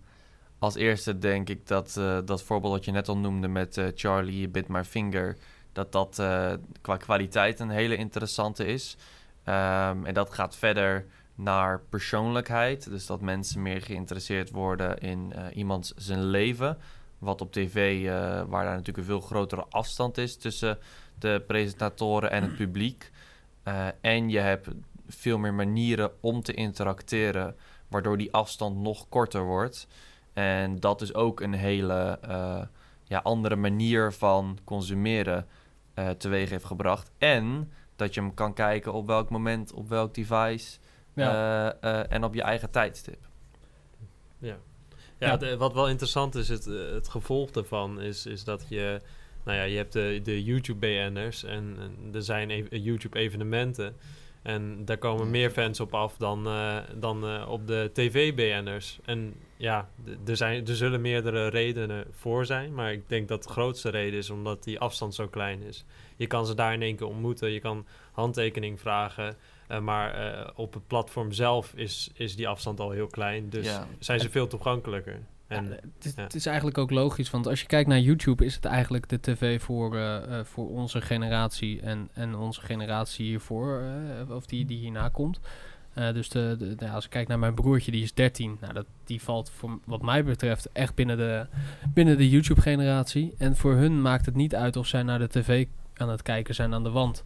als 0.59 0.75
eerste 0.75 1.19
denk 1.19 1.49
ik 1.49 1.67
dat 1.67 1.97
eh, 1.97 2.19
dat 2.25 2.43
voorbeeld 2.43 2.73
dat 2.73 2.85
je 2.85 2.91
net 2.91 3.09
al 3.09 3.17
noemde 3.17 3.49
met 3.49 3.77
eh, 3.77 3.87
Charlie 3.95 4.49
Bit 4.49 4.69
My 4.69 4.85
Finger, 4.85 5.37
dat 5.73 5.93
dat 5.93 6.19
eh, 6.19 6.53
qua 6.81 6.97
kwaliteit 6.97 7.61
een 7.61 7.71
hele 7.71 7.97
interessante 7.97 8.67
is. 8.67 8.97
Ehm, 9.45 10.05
en 10.05 10.15
dat 10.15 10.35
gaat 10.35 10.57
verder 10.57 11.07
naar 11.35 11.81
persoonlijkheid. 11.89 12.91
Dus 12.91 13.07
dat 13.07 13.21
mensen 13.21 13.63
meer 13.63 13.83
geïnteresseerd 13.83 14.51
worden 14.51 14.99
in 14.99 15.33
iemands 15.55 15.93
zijn 15.97 16.25
leven. 16.25 16.79
Wat 17.19 17.41
op 17.41 17.53
tv, 17.53 18.05
waar 18.49 18.65
daar 18.65 18.77
natuurlijk 18.77 18.97
een 18.97 19.05
veel 19.05 19.21
grotere 19.21 19.65
afstand 19.69 20.19
is 20.19 20.37
tussen 20.37 20.79
de 21.19 21.43
presentatoren 21.47 22.31
en 22.31 22.43
het 22.43 22.57
publiek. 22.57 23.11
En 24.01 24.29
je 24.29 24.39
hebt 24.39 24.69
veel 25.09 25.39
meer 25.39 25.55
manieren 25.55 26.11
om 26.21 26.43
te 26.43 26.55
interacteren, 26.55 27.57
waardoor 27.89 28.17
die 28.19 28.33
afstand 28.33 28.77
nog 28.79 29.09
korter 29.09 29.43
wordt. 29.45 29.87
En 30.33 30.81
dat 30.81 31.03
is 31.03 31.15
ook 31.15 31.41
een 31.41 31.53
hele 31.55 32.19
eh, 32.23 32.63
ja, 33.05 33.19
andere 33.19 33.57
manier 33.57 34.13
van 34.13 34.59
consumeren 34.65 35.47
eh, 35.95 36.11
teweeg 36.11 36.51
heeft 36.51 36.65
gebracht. 36.65 37.11
En 37.19 37.73
dat 37.97 38.15
je 38.15 38.21
hem 38.21 38.35
kan 38.35 38.55
kijken 38.55 38.93
op 38.93 39.07
welk 39.07 39.31
moment, 39.31 39.73
op 39.73 39.89
welk 39.89 40.15
device 40.15 40.79
Ja. 41.15 41.73
eh, 41.81 42.01
eh, 42.01 42.07
en 42.13 42.25
op 42.25 42.35
je 42.35 42.43
eigen 42.43 42.71
tijdstip. 42.71 43.29
Ja, 44.39 44.57
ja, 45.19 45.27
Ja. 45.29 45.37
de- 45.37 45.57
wat 45.57 45.73
wel 45.73 45.89
interessant 45.89 46.35
is, 46.35 46.49
het, 46.49 46.65
het 46.65 47.09
gevolg 47.09 47.51
daarvan 47.51 48.01
is, 48.01 48.27
is 48.27 48.45
dat 48.45 48.65
je... 48.69 49.01
Nou 49.45 49.59
ja, 49.59 49.65
je 49.65 49.77
hebt 49.77 49.93
de, 49.93 50.21
de 50.23 50.43
YouTube-BN'ers 50.45 51.45
en, 51.45 51.77
en 51.81 52.11
er 52.15 52.23
zijn 52.23 52.51
ev- 52.51 52.67
YouTube-evenementen. 52.71 53.97
En 54.47 54.85
daar 54.85 54.99
komen 54.99 55.31
meer 55.31 55.51
fans 55.51 55.81
op 55.81 55.95
af 55.95 56.17
dan, 56.17 56.47
eh, 56.47 56.77
dan 56.95 57.27
eh, 57.27 57.49
op 57.49 57.67
de 57.67 57.91
TV-BN'ers. 57.93 58.99
En 59.05 59.35
ja, 59.57 59.89
er, 60.27 60.37
zijn, 60.37 60.67
er 60.67 60.77
zullen 60.77 61.01
meerdere 61.01 61.49
redenen 61.49 62.05
voor 62.11 62.47
zijn. 62.47 62.75
Maar 62.75 62.93
ik 62.93 63.09
denk 63.09 63.29
dat 63.29 63.43
de 63.43 63.49
grootste 63.49 63.89
reden 63.91 64.19
is 64.19 64.31
omdat 64.31 64.65
die 64.65 64.79
afstand 64.79 65.15
zo 65.15 65.29
klein 65.29 65.63
is. 65.63 65.85
Je 66.17 66.27
kan 66.27 66.47
ze 66.47 66.55
daar 66.55 66.73
in 66.73 66.83
één 66.83 66.97
keer 66.97 67.07
ontmoeten. 67.07 67.51
Je 67.51 67.61
kan 67.61 67.87
handtekening 68.13 68.81
vragen. 68.81 69.37
eh, 69.69 69.79
maar 69.81 70.51
op 70.55 70.75
het 70.75 70.87
platform 70.87 71.33
zelf 71.33 71.73
is, 71.75 72.11
is 72.15 72.37
die 72.37 72.49
afstand 72.49 72.81
al 72.81 72.91
heel 72.91 73.07
klein. 73.07 73.49
Dus 73.49 73.67
Ja. 73.67 73.87
zijn 73.99 74.21
ze 74.21 74.31
veel 74.31 74.47
toegankelijker. 74.47 75.19
En, 75.49 75.65
Ja, 75.65 75.71
het, 75.71 76.05
is, 76.05 76.13
ja. 76.17 76.23
het 76.23 76.35
is 76.35 76.47
eigenlijk 76.47 76.79
ook 76.79 76.91
logisch, 76.91 77.31
want 77.31 77.47
als 77.47 77.61
je 77.61 77.67
kijkt 77.67 77.89
naar 77.89 78.01
YouTube, 78.01 78.45
is 78.45 78.55
het 78.55 78.65
eigenlijk 78.65 79.09
de 79.09 79.21
tv 79.21 79.63
voor, 79.63 79.97
eh, 79.97 80.39
eh, 80.39 80.45
voor 80.45 80.69
onze 80.69 81.01
generatie 81.01 81.81
en, 81.81 82.09
en 82.13 82.35
onze 82.35 82.61
generatie 82.61 83.27
hiervoor, 83.27 83.81
eh, 83.81 84.35
of 84.35 84.47
die, 84.47 84.65
die 84.65 84.79
hierna 84.79 85.09
komt. 85.09 85.41
Dus 86.13 86.29
de, 86.29 86.57
de, 86.59 86.75
de- 86.75 86.89
als 86.91 87.05
ik 87.05 87.11
kijk 87.11 87.29
naar 87.29 87.39
mijn 87.39 87.55
broertje, 87.55 87.91
die 87.91 88.03
is 88.03 88.15
13. 88.15 88.57
Nou, 88.61 88.73
dat, 88.73 88.87
die 89.05 89.23
valt 89.23 89.51
voor, 89.51 89.79
wat 89.85 90.03
mij 90.03 90.25
betreft 90.25 90.69
echt 90.73 90.95
binnen 90.95 91.17
de, 91.17 91.47
binnen 91.95 92.17
de 92.17 92.31
YouTube-generatie. 92.31 93.35
En 93.39 93.57
voor 93.57 93.75
hun 93.75 94.03
maakt 94.03 94.27
het 94.27 94.35
niet 94.35 94.55
uit 94.55 94.77
of 94.77 94.87
zij 94.87 95.03
naar 95.03 95.19
de 95.19 95.29
tv 95.29 95.67
aan 95.97 96.09
het 96.09 96.23
kijken 96.23 96.55
zijn 96.55 96.75
aan 96.75 96.83
de 96.83 96.91
wand. 96.91 97.25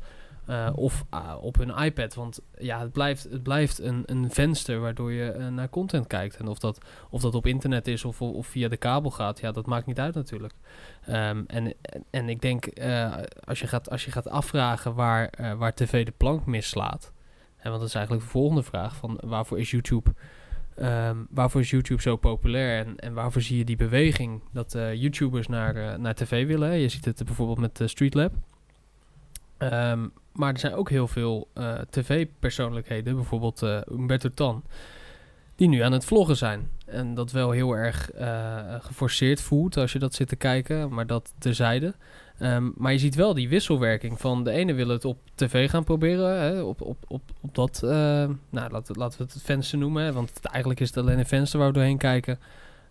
Eh, 0.51 0.71
of 0.75 1.05
ah, 1.09 1.43
op 1.43 1.57
hun 1.57 1.77
iPad. 1.77 2.15
Want 2.15 2.41
ja, 2.59 2.81
het 2.81 2.93
blijft, 2.93 3.25
het 3.25 3.43
blijft 3.43 3.79
een, 3.79 4.03
een 4.07 4.31
venster 4.31 4.81
waardoor 4.81 5.13
je 5.13 5.31
eh, 5.31 5.49
naar 5.49 5.69
content 5.69 6.07
kijkt. 6.07 6.37
En 6.37 6.49
of 6.49 6.59
dat 6.59 6.79
of 7.11 7.21
dat 7.21 7.35
op 7.35 7.47
internet 7.47 7.87
is 7.87 8.05
of, 8.05 8.23
of 8.23 8.47
via 8.47 8.69
de 8.69 8.77
kabel 8.77 9.11
gaat, 9.11 9.41
ja, 9.41 9.53
dat 9.53 9.67
maakt 9.67 9.87
niet 9.87 9.99
uit 9.99 10.15
natuurlijk. 10.15 10.55
Ehm, 11.07 11.43
en, 11.47 11.75
en, 11.83 12.05
en 12.11 12.29
ik 12.29 12.41
denk, 12.41 12.67
eh, 12.67 13.15
als, 13.45 13.61
je 13.61 13.67
gaat, 13.67 13.91
als 13.91 14.05
je 14.05 14.11
gaat 14.11 14.29
afvragen 14.29 14.95
waar, 14.95 15.31
waar 15.59 15.75
tv 15.75 16.05
de 16.05 16.13
plank 16.17 16.47
mislaat... 16.47 17.13
Hè, 17.57 17.69
want 17.69 17.81
dat 17.81 17.89
is 17.89 17.95
eigenlijk 17.95 18.25
de 18.25 18.31
volgende 18.31 18.63
vraag, 18.63 18.97
van 18.97 19.19
waarvoor 19.25 19.59
is 19.59 19.71
YouTube... 19.71 20.11
ehm, 20.75 21.17
waarvoor 21.31 21.61
is 21.61 21.71
YouTube 21.71 22.03
zo 22.03 22.17
populair 22.17 22.87
en, 22.87 22.97
en 22.97 23.15
waarvoor 23.15 23.43
zie 23.43 23.59
je 23.59 23.65
die 23.65 23.77
beweging 23.77 24.43
dat 24.53 24.73
YouTubers 24.73 25.47
naar, 25.47 26.01
naar 26.01 26.15
tv 26.15 26.47
willen? 26.47 26.79
Je 26.79 26.89
ziet 26.89 27.05
het 27.05 27.25
bijvoorbeeld 27.25 27.59
met 27.59 27.81
eh, 27.81 27.87
Streetlab. 27.87 28.33
Ehm, 29.61 30.07
maar 30.33 30.53
er 30.53 30.59
zijn 30.59 30.75
ook 30.75 30.91
heel 30.91 31.09
veel 31.09 31.49
eh, 31.55 31.75
tv-persoonlijkheden, 31.91 33.15
bijvoorbeeld 33.15 33.63
eh 33.63 33.81
Umberto 33.91 34.29
Tan, 34.35 34.63
die 35.57 35.69
nu 35.69 35.81
aan 35.81 35.93
het 35.93 36.05
vloggen 36.05 36.37
zijn. 36.37 36.69
En 36.87 37.15
dat 37.15 37.31
wel 37.31 37.51
heel 37.51 37.73
erg 37.77 38.11
eh, 38.11 38.75
geforceerd 38.81 39.41
voelt 39.41 39.77
als 39.77 39.93
je 39.93 39.99
dat 39.99 40.15
zit 40.15 40.29
te 40.29 40.37
kijken, 40.37 40.95
maar 40.95 41.07
dat 41.07 41.33
terzijde. 41.39 41.95
Ehm, 42.39 42.71
maar 42.77 42.93
je 42.93 42.99
ziet 42.99 43.15
wel 43.15 43.35
die 43.35 43.49
wisselwerking 43.49 44.21
van 44.21 44.45
de 44.45 44.51
ene 44.51 44.73
wil 44.73 44.89
het 44.89 45.05
op 45.05 45.19
tv 45.35 45.71
gaan 45.71 45.85
proberen, 45.85 46.41
hè, 46.41 46.61
op, 46.61 46.81
op, 46.81 47.05
op, 47.09 47.23
op 47.41 47.55
dat, 47.55 47.83
eh, 47.83 47.91
nou 48.51 48.71
laten, 48.71 48.97
laten 48.97 49.19
we 49.19 49.25
het 49.33 49.43
venster 49.43 49.79
noemen, 49.79 50.15
want 50.15 50.41
eigenlijk 50.43 50.81
is 50.81 50.89
het 50.89 50.97
alleen 50.97 51.19
een 51.19 51.27
venster 51.27 51.59
waar 51.59 51.69
we 51.69 51.75
doorheen 51.75 51.99
kijken. 51.99 52.39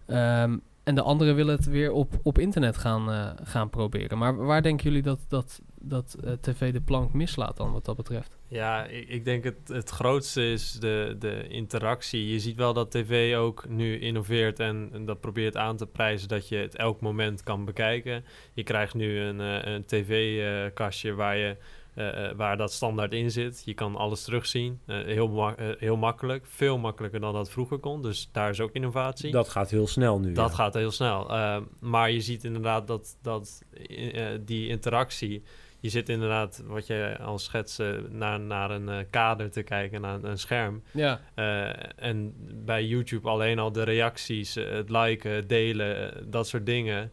Ehm, 0.05 0.57
en 0.83 0.95
de 0.95 1.01
andere 1.01 1.33
willen 1.33 1.55
het 1.55 1.65
weer 1.65 1.91
op, 1.91 2.19
op 2.23 2.37
internet 2.37 2.77
gaan, 2.77 3.35
gaan 3.43 3.69
proberen. 3.69 4.17
Maar 4.17 4.35
waar 4.35 4.61
denken 4.61 4.83
jullie 4.83 5.01
dat, 5.03 5.19
dat, 5.27 5.61
dat 5.81 6.15
eh, 6.23 6.31
tv 6.41 6.73
de 6.73 6.81
plank 6.81 7.13
mislaat 7.13 7.57
dan 7.57 7.71
wat 7.71 7.85
dat 7.85 7.95
betreft? 7.95 8.37
Ja, 8.47 8.85
ik, 8.85 9.07
ik 9.07 9.25
denk 9.25 9.43
het, 9.43 9.67
het 9.67 9.89
grootste 9.89 10.51
is 10.51 10.71
de, 10.71 11.15
de 11.19 11.47
interactie. 11.47 12.27
Je 12.27 12.39
ziet 12.39 12.55
wel 12.55 12.73
dat 12.73 12.91
tv 12.91 13.35
ook 13.35 13.67
nu 13.67 13.99
innoveert 13.99 14.59
en, 14.59 14.89
en 14.93 15.05
dat 15.05 15.19
probeert 15.19 15.57
aan 15.57 15.77
te 15.77 15.85
prijzen 15.87 16.27
dat 16.27 16.47
je 16.47 16.55
het 16.55 16.75
elk 16.75 17.01
moment 17.01 17.43
kan 17.43 17.65
bekijken. 17.65 18.25
Je 18.53 18.63
krijgt 18.63 18.93
nu 18.93 19.19
een, 19.19 19.39
eh, 19.41 19.73
een 19.73 19.85
tv-kastje 19.85 21.13
waar, 21.13 21.37
je, 21.37 21.57
eh, 21.93 22.25
eh, 22.29 22.35
waar 22.35 22.57
dat 22.57 22.71
standaard 22.73 23.13
in 23.13 23.31
zit. 23.31 23.61
Je 23.65 23.73
kan 23.73 23.95
alles 23.95 24.23
terugzien. 24.23 24.79
Eh, 24.85 24.97
heel, 25.03 25.27
ma- 25.27 25.55
eh, 25.55 25.67
heel 25.77 25.97
makkelijk. 25.97 26.45
Veel 26.45 26.77
makkelijker 26.77 27.19
dan 27.19 27.33
dat 27.33 27.49
vroeger 27.49 27.77
kon. 27.77 28.01
Dus 28.01 28.29
daar 28.31 28.49
is 28.49 28.59
ook 28.59 28.73
innovatie. 28.73 29.31
Dat 29.31 29.49
gaat 29.49 29.69
heel 29.69 29.87
snel 29.87 30.19
nu. 30.19 30.33
Dat 30.33 30.49
ja. 30.49 30.55
gaat 30.55 30.73
heel 30.73 30.91
snel. 30.91 31.31
Uh, 31.31 31.57
maar 31.79 32.11
je 32.11 32.21
ziet 32.21 32.43
inderdaad 32.43 32.87
dat, 32.87 33.17
dat 33.21 33.63
uh, 33.89 34.25
die 34.41 34.67
interactie. 34.67 35.43
Je 35.79 35.89
zit 35.89 36.09
inderdaad, 36.09 36.63
wat 36.65 36.87
je 36.87 37.17
al 37.21 37.39
schetste, 37.39 38.05
naar, 38.09 38.39
naar 38.39 38.71
een 38.71 38.87
uh, 38.87 38.97
kader 39.09 39.51
te 39.51 39.63
kijken, 39.63 40.01
naar 40.01 40.15
een, 40.15 40.25
een 40.29 40.37
scherm. 40.37 40.83
Ja. 40.91 41.19
Uh, 41.35 41.69
en 41.95 42.33
bij 42.65 42.85
YouTube 42.85 43.29
alleen 43.29 43.59
al 43.59 43.71
de 43.71 43.83
reacties, 43.83 44.57
uh, 44.57 44.69
het 44.69 44.89
liken, 44.89 45.31
het 45.31 45.49
delen, 45.49 46.01
uh, 46.01 46.21
dat 46.25 46.47
soort 46.47 46.65
dingen. 46.65 47.11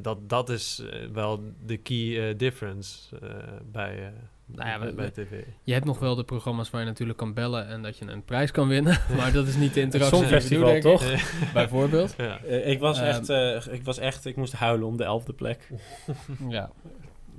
Dat, 0.00 0.28
dat 0.28 0.48
is 0.48 0.82
wel 1.12 1.42
de 1.66 1.76
key 1.76 2.36
difference 2.36 3.16
bij, 3.72 4.12
Nou 4.46 4.68
ja, 4.68 4.92
bij, 4.92 5.10
tv. 5.10 5.30
Je 5.62 5.72
hebt 5.72 5.84
nog 5.84 5.98
wel 5.98 6.14
de 6.14 6.24
programma's 6.24 6.70
waar 6.70 6.80
je 6.80 6.86
natuurlijk 6.86 7.18
kan 7.18 7.34
bellen 7.34 7.66
en 7.66 7.82
dat 7.82 7.98
je 7.98 8.06
een 8.06 8.24
prijs 8.24 8.50
kan 8.50 8.68
winnen. 8.68 8.98
maar 9.16 9.32
dat 9.32 9.46
is 9.46 9.56
niet 9.56 9.74
de 9.74 9.80
interactie. 9.80 10.16
Songfestival, 10.16 10.74
ik. 10.74 10.82
toch? 10.82 11.04
Bijvoorbeeld. 11.54 12.14
Ja. 12.16 12.38
Eh, 12.38 12.68
ik, 12.68 12.78
was 12.78 12.98
Ehm. 12.98 13.06
echt, 13.06 13.28
eh, 13.28 13.74
ik 13.74 13.84
was 13.84 13.98
echt, 13.98 14.24
ik 14.24 14.36
moest 14.36 14.52
huilen 14.52 14.86
om 14.86 14.96
de 14.96 15.04
elfde 15.04 15.32
plek. 15.32 15.68
Ja, 16.48 16.70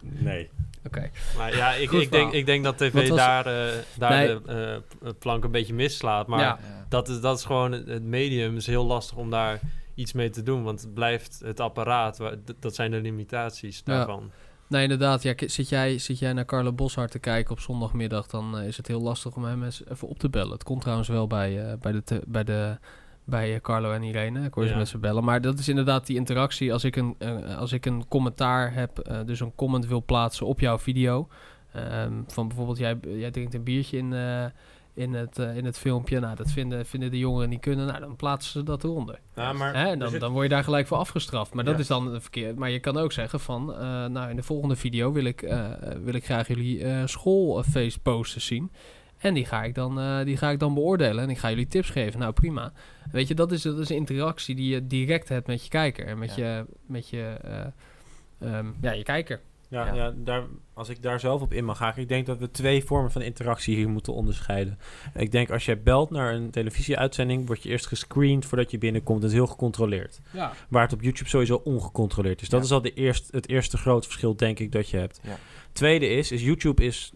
Nee. 0.01 0.49
oké. 0.85 1.09
Maar 1.37 1.55
ja, 1.55 1.73
ik, 1.73 1.91
ik, 1.91 2.11
denk, 2.11 2.31
ik 2.33 2.45
denk 2.45 2.63
dat 2.63 2.77
tv 2.77 3.07
was- 3.07 3.17
daar, 3.17 3.45
eh, 3.45 3.73
daar 3.97 4.11
Nee. 4.11 4.27
de 4.41 4.81
eh, 5.03 5.11
plank 5.19 5.43
een 5.43 5.51
beetje 5.51 5.73
mislaat. 5.73 6.27
Maar 6.27 6.39
Ja. 6.39 6.59
Ja. 6.61 6.85
dat, 6.89 7.09
is, 7.09 7.19
dat 7.21 7.37
is 7.37 7.45
gewoon 7.45 7.71
het, 7.71 7.87
het 7.87 8.03
medium. 8.03 8.55
is 8.55 8.65
heel 8.67 8.85
lastig 8.85 9.17
om 9.17 9.29
daar 9.29 9.59
iets 9.95 10.13
mee 10.13 10.29
te 10.29 10.43
doen. 10.43 10.63
Want 10.63 10.81
het 10.81 10.93
blijft 10.93 11.39
het 11.43 11.59
apparaat. 11.59 12.17
waar- 12.17 12.35
dat 12.59 12.75
zijn 12.75 12.91
de 12.91 13.01
limitaties 13.01 13.81
Ja. 13.85 13.93
daarvan. 13.95 14.31
Nee, 14.67 14.83
inderdaad. 14.83 15.23
Ja, 15.23 15.33
zit, 15.45 15.69
jij, 15.69 15.97
zit 15.97 16.19
jij 16.19 16.33
naar 16.33 16.45
Carlo 16.45 16.73
Boshart 16.73 17.11
te 17.11 17.19
kijken 17.19 17.51
op 17.51 17.59
zondagmiddag, 17.59 18.27
dan 18.27 18.57
eh, 18.57 18.67
is 18.67 18.77
het 18.77 18.87
heel 18.87 19.01
lastig 19.01 19.35
om 19.35 19.43
hem 19.43 19.63
eens 19.63 19.81
even 19.91 20.07
op 20.07 20.19
te 20.19 20.29
bellen. 20.29 20.51
Het 20.51 20.63
komt 20.63 20.81
trouwens 20.81 21.07
wel 21.09 21.27
bij, 21.27 21.69
eh, 21.71 21.77
bij, 21.79 21.91
de, 21.91 22.03
te- 22.03 22.21
bij, 22.27 22.43
de, 22.43 22.77
bij 23.31 23.53
eh, 23.53 23.61
Carlo 23.61 23.91
en 23.91 24.03
Irene. 24.03 24.45
Ik 24.45 24.53
hoor 24.53 24.65
ze 24.65 24.71
Ja. 24.71 24.77
met 24.77 24.87
ze 24.87 24.97
bellen. 24.97 25.23
Maar 25.23 25.41
dat 25.41 25.59
is 25.59 25.67
inderdaad 25.69 26.05
die 26.05 26.15
interactie. 26.15 26.73
Als 26.73 26.83
ik 26.83 26.95
een, 26.95 27.15
eh, 27.17 27.57
als 27.57 27.71
ik 27.71 27.85
een 27.85 28.07
commentaar 28.07 28.73
heb, 28.73 28.99
eh, 28.99 29.17
dus 29.25 29.39
een 29.39 29.55
comment 29.55 29.85
wil 29.87 30.03
plaatsen 30.05 30.45
op 30.45 30.59
jouw 30.59 30.77
video. 30.79 31.27
ehm, 31.73 32.13
van 32.27 32.47
bijvoorbeeld, 32.47 32.77
jij, 32.77 32.97
jij 33.01 33.31
drinkt 33.31 33.53
een 33.53 33.63
biertje 33.63 33.97
in, 33.97 34.13
in, 34.93 35.13
het, 35.13 35.37
in 35.37 35.65
het 35.65 35.77
filmpje. 35.77 36.19
Nou, 36.19 36.35
dat 36.35 36.51
vinden, 36.51 36.85
vinden 36.85 37.11
de 37.11 37.17
jongeren 37.17 37.49
niet 37.49 37.59
kunnen. 37.59 37.87
Nou, 37.87 37.99
dan 37.99 38.15
plaatsen 38.15 38.51
ze 38.51 38.63
dat 38.63 38.83
eronder. 38.83 39.19
Ja, 39.35 39.53
maar 39.53 39.75
Hè, 39.75 39.85
en 39.87 39.99
dan, 39.99 40.19
dan 40.19 40.31
word 40.31 40.43
je 40.43 40.49
daar 40.49 40.63
gelijk 40.63 40.87
voor 40.87 40.97
afgestraft. 40.97 41.53
Maar 41.53 41.63
dat 41.63 41.73
Ja. 41.73 41.79
is 41.79 41.87
dan 41.87 42.21
verkeerd. 42.21 42.55
Maar 42.55 42.69
je 42.69 42.79
kan 42.79 42.97
ook 42.97 43.11
zeggen 43.11 43.39
van... 43.39 43.65
nou, 44.11 44.29
in 44.29 44.35
de 44.35 44.43
volgende 44.43 44.75
video 44.75 45.11
wil 45.11 45.23
ik, 45.25 45.53
wil 46.03 46.13
ik 46.13 46.25
graag 46.25 46.47
jullie 46.47 47.07
schoolfeestposters 47.07 48.45
zien. 48.45 48.71
En 49.21 49.33
die 49.33 49.45
ga, 49.45 49.63
ik 49.63 49.75
dan, 49.75 49.99
eh, 49.99 50.23
die 50.25 50.37
ga 50.37 50.49
ik 50.49 50.59
dan 50.59 50.73
beoordelen. 50.73 51.23
En 51.23 51.29
ik 51.29 51.37
ga 51.37 51.49
jullie 51.49 51.67
tips 51.67 51.89
geven. 51.89 52.19
Nou, 52.19 52.33
prima. 52.33 52.71
Weet 53.11 53.27
je, 53.27 53.33
dat 53.35 53.51
is, 53.51 53.61
dat 53.61 53.79
is 53.79 53.89
een 53.89 53.95
interactie 53.95 54.55
die 54.55 54.73
je 54.73 54.87
direct 54.87 55.29
hebt 55.29 55.47
met 55.47 55.63
je 55.63 55.69
kijker. 55.69 56.05
En 56.05 56.17
met 56.17 56.35
Ja. 56.35 56.45
je... 56.57 56.65
Met 56.85 57.09
je 57.09 57.35
eh, 57.43 58.57
ehm, 58.57 58.65
ja, 58.81 58.91
je 58.91 59.03
kijker. 59.03 59.39
Ja, 59.67 59.85
Ja. 59.85 59.93
ja. 59.93 60.13
daar, 60.15 60.43
als 60.73 60.89
ik 60.89 61.01
daar 61.01 61.19
zelf 61.19 61.41
op 61.41 61.53
in 61.53 61.65
mag 61.65 61.77
gaan, 61.77 61.93
ik 61.95 62.07
denk 62.07 62.25
dat 62.25 62.39
we 62.39 62.51
twee 62.51 62.83
vormen 62.83 63.11
van 63.11 63.21
interactie 63.21 63.75
hier 63.75 63.89
moeten 63.89 64.13
onderscheiden. 64.13 64.79
Ik 65.15 65.31
denk 65.31 65.49
als 65.51 65.65
jij 65.65 65.81
belt 65.81 66.09
naar 66.09 66.33
een 66.33 66.49
televisieuitzending, 66.49 67.47
word 67.47 67.63
je 67.63 67.69
eerst 67.69 67.87
gescreend 67.87 68.45
voordat 68.45 68.71
je 68.71 68.77
binnenkomt. 68.77 69.21
Dat 69.21 69.29
is 69.29 69.35
heel 69.35 69.47
gecontroleerd. 69.47 70.19
Ja. 70.33 70.53
Waar 70.69 70.83
het 70.83 70.93
op 70.93 71.01
YouTube 71.01 71.29
sowieso 71.29 71.61
ongecontroleerd 71.63 72.41
is. 72.41 72.49
Dat 72.49 72.59
Ja. 72.59 72.65
is 72.65 72.71
al 72.71 72.81
de 72.81 72.93
eerst, 72.93 73.31
het 73.31 73.49
eerste 73.49 73.77
grote 73.77 74.07
verschil, 74.07 74.35
denk 74.35 74.59
ik, 74.59 74.71
dat 74.71 74.89
je 74.89 74.97
hebt. 74.97 75.19
Ja. 75.23 75.37
Tweede 75.71 76.07
is, 76.07 76.31
is 76.31 76.41
YouTube 76.43 76.85
is... 76.85 77.11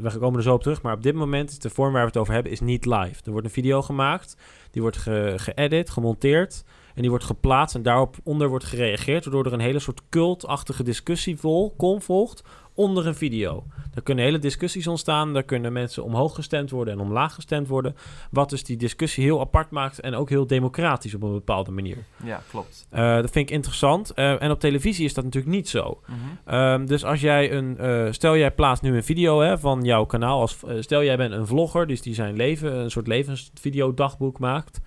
We 0.00 0.18
komen 0.18 0.36
er 0.36 0.42
zo 0.42 0.54
op 0.54 0.62
terug, 0.62 0.82
maar 0.82 0.94
op 0.94 1.02
dit 1.02 1.14
moment 1.14 1.50
is 1.50 1.58
de 1.58 1.70
vorm 1.70 1.92
waar 1.92 2.02
we 2.02 2.08
het 2.08 2.16
over 2.16 2.34
hebben, 2.34 2.52
is 2.52 2.60
niet 2.60 2.86
live. 2.86 3.20
Er 3.24 3.30
wordt 3.30 3.46
een 3.46 3.52
video 3.52 3.82
gemaakt, 3.82 4.36
die 4.70 4.82
wordt 4.82 4.96
ge- 4.96 5.82
gemonteerd 5.90 6.64
en 6.94 7.00
die 7.00 7.10
wordt 7.10 7.24
geplaatst 7.24 7.74
en 7.74 7.82
daarop 7.82 8.16
onder 8.22 8.48
wordt 8.48 8.64
gereageerd, 8.64 9.24
waardoor 9.24 9.46
er 9.46 9.52
een 9.52 9.60
hele 9.60 9.78
soort 9.78 10.02
cultachtige 10.08 10.82
discussie 10.82 11.38
vol, 11.38 11.74
kom 11.76 12.02
volgt 12.02 12.42
onder 12.78 13.06
een 13.06 13.14
video. 13.14 13.64
Daar 13.94 14.02
kunnen 14.02 14.24
hele 14.24 14.38
discussies 14.38 14.86
ontstaan, 14.86 15.32
daar 15.32 15.42
kunnen 15.42 15.72
mensen 15.72 16.04
omhoog 16.04 16.34
gestemd 16.34 16.70
worden 16.70 16.94
en 16.94 17.00
omlaag 17.00 17.34
gestemd 17.34 17.68
worden, 17.68 17.96
wat 18.30 18.50
dus 18.50 18.64
die 18.64 18.76
discussie 18.76 19.24
heel 19.24 19.40
apart 19.40 19.70
maakt 19.70 20.00
en 20.00 20.14
ook 20.14 20.28
heel 20.28 20.46
democratisch 20.46 21.14
op 21.14 21.22
een 21.22 21.32
bepaalde 21.32 21.70
manier. 21.70 21.96
ja, 22.24 22.42
klopt. 22.50 22.86
Eh, 22.90 23.14
dat 23.14 23.30
vind 23.30 23.48
ik 23.48 23.54
interessant. 23.54 24.10
Eh, 24.10 24.42
en 24.42 24.50
op 24.50 24.60
televisie 24.60 25.04
is 25.04 25.14
dat 25.14 25.24
natuurlijk 25.24 25.54
niet 25.54 25.68
zo. 25.68 26.00
Mhm. 26.06 26.18
Ehm, 26.44 26.86
dus 26.86 27.04
als 27.04 27.20
jij 27.20 27.52
een... 27.52 27.78
eh, 27.78 28.06
stel 28.10 28.36
jij 28.36 28.50
plaatst 28.50 28.82
nu 28.82 28.96
een 28.96 29.04
video 29.04 29.40
hè, 29.40 29.58
van 29.58 29.82
jouw 29.82 30.04
kanaal. 30.04 30.40
Als, 30.40 30.58
stel 30.80 31.04
jij 31.04 31.16
bent 31.16 31.32
een 31.32 31.46
vlogger, 31.46 31.86
dus 31.86 32.02
die 32.02 32.14
zijn 32.14 32.36
leven, 32.36 32.76
een 32.76 32.90
soort 32.90 33.06
levensvideodagboek 33.06 34.38
maakt. 34.38 34.80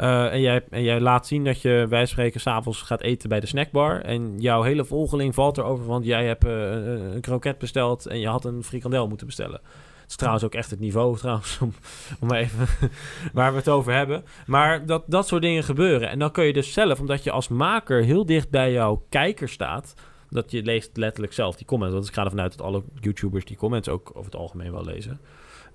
Eh, 0.00 0.32
en, 0.32 0.40
jij, 0.40 0.64
en 0.70 0.82
jij 0.82 1.00
laat 1.00 1.26
zien 1.26 1.44
dat 1.44 1.62
je, 1.62 1.86
wij 1.88 2.06
spreken, 2.06 2.40
s'avonds 2.40 2.82
gaat 2.82 3.00
eten 3.00 3.28
bij 3.28 3.40
de 3.40 3.46
snackbar. 3.46 4.00
En 4.00 4.34
jouw 4.38 4.62
hele 4.62 4.84
volgeling 4.84 5.34
valt 5.34 5.58
erover, 5.58 5.86
want 5.86 6.04
jij 6.04 6.26
hebt 6.26 6.44
eh, 6.44 6.70
een, 6.70 7.14
een 7.14 7.20
kroket 7.20 7.58
besteld 7.58 8.06
en 8.06 8.18
je 8.18 8.28
had 8.28 8.44
een 8.44 8.64
frikandel 8.64 9.08
moeten 9.08 9.26
bestellen. 9.26 9.60
Het 10.00 10.10
is 10.10 10.16
trouwens 10.16 10.44
ook 10.44 10.54
echt 10.54 10.70
het 10.70 10.80
niveau, 10.80 11.16
trouwens, 11.18 11.58
om, 11.60 11.72
om 12.20 12.32
even 12.32 12.66
waar 13.32 13.50
we 13.50 13.58
het 13.58 13.68
over 13.68 13.92
hebben. 13.92 14.24
Maar 14.46 14.86
dat, 14.86 15.04
dat 15.06 15.26
soort 15.26 15.42
dingen 15.42 15.64
gebeuren. 15.64 16.08
En 16.08 16.18
dan 16.18 16.30
kun 16.30 16.44
je 16.44 16.52
dus 16.52 16.72
zelf, 16.72 17.00
omdat 17.00 17.24
je 17.24 17.30
als 17.30 17.48
maker 17.48 18.04
heel 18.04 18.26
dicht 18.26 18.50
bij 18.50 18.72
jouw 18.72 19.04
kijker 19.08 19.48
staat, 19.48 19.94
dat 20.30 20.50
je 20.50 20.62
leest 20.62 20.96
letterlijk 20.96 21.32
zelf 21.32 21.56
die 21.56 21.66
comments. 21.66 21.94
Want 21.94 22.08
ik 22.08 22.14
ga 22.14 22.24
ervan 22.24 22.40
uit 22.40 22.56
dat 22.56 22.66
alle 22.66 22.82
YouTubers 23.00 23.44
die 23.44 23.56
comments 23.56 23.88
ook 23.88 24.10
over 24.10 24.30
het 24.30 24.40
algemeen 24.40 24.72
wel 24.72 24.84
lezen. 24.84 25.20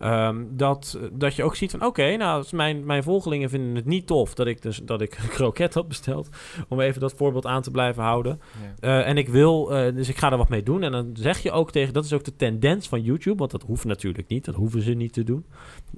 Ehm, 0.05 0.43
dat, 0.49 0.99
dat 1.11 1.35
je 1.35 1.43
ook 1.43 1.55
ziet 1.55 1.71
van 1.71 1.85
oké, 1.85 2.15
nou, 2.15 2.45
mijn, 2.51 2.85
mijn 2.85 3.03
volgelingen 3.03 3.49
vinden 3.49 3.75
het 3.75 3.85
niet 3.85 4.07
tof 4.07 4.33
dat 4.33 4.47
ik, 4.47 4.61
dus, 4.61 4.81
dat 4.83 5.01
ik 5.01 5.17
een 5.23 5.29
kroket 5.29 5.73
had 5.73 5.87
besteld. 5.87 6.29
Om 6.67 6.79
even 6.79 7.01
dat 7.01 7.13
voorbeeld 7.13 7.45
aan 7.45 7.61
te 7.61 7.71
blijven 7.71 8.03
houden. 8.03 8.39
Ja. 8.81 8.99
Eh, 8.99 9.07
en 9.07 9.17
ik 9.17 9.29
wil, 9.29 9.75
eh, 9.75 9.95
dus 9.95 10.09
ik 10.09 10.17
ga 10.17 10.31
er 10.31 10.37
wat 10.37 10.49
mee 10.49 10.63
doen. 10.63 10.83
En 10.83 10.91
dan 10.91 11.09
zeg 11.13 11.39
je 11.39 11.51
ook 11.51 11.71
tegen, 11.71 11.93
dat 11.93 12.05
is 12.05 12.13
ook 12.13 12.23
de 12.23 12.35
tendens 12.35 12.87
van 12.87 13.01
YouTube, 13.01 13.37
want 13.37 13.51
dat 13.51 13.61
hoeft 13.61 13.85
natuurlijk 13.85 14.27
niet, 14.27 14.45
dat 14.45 14.55
hoeven 14.55 14.81
ze 14.81 14.93
niet 14.93 15.13
te 15.13 15.23
doen. 15.23 15.45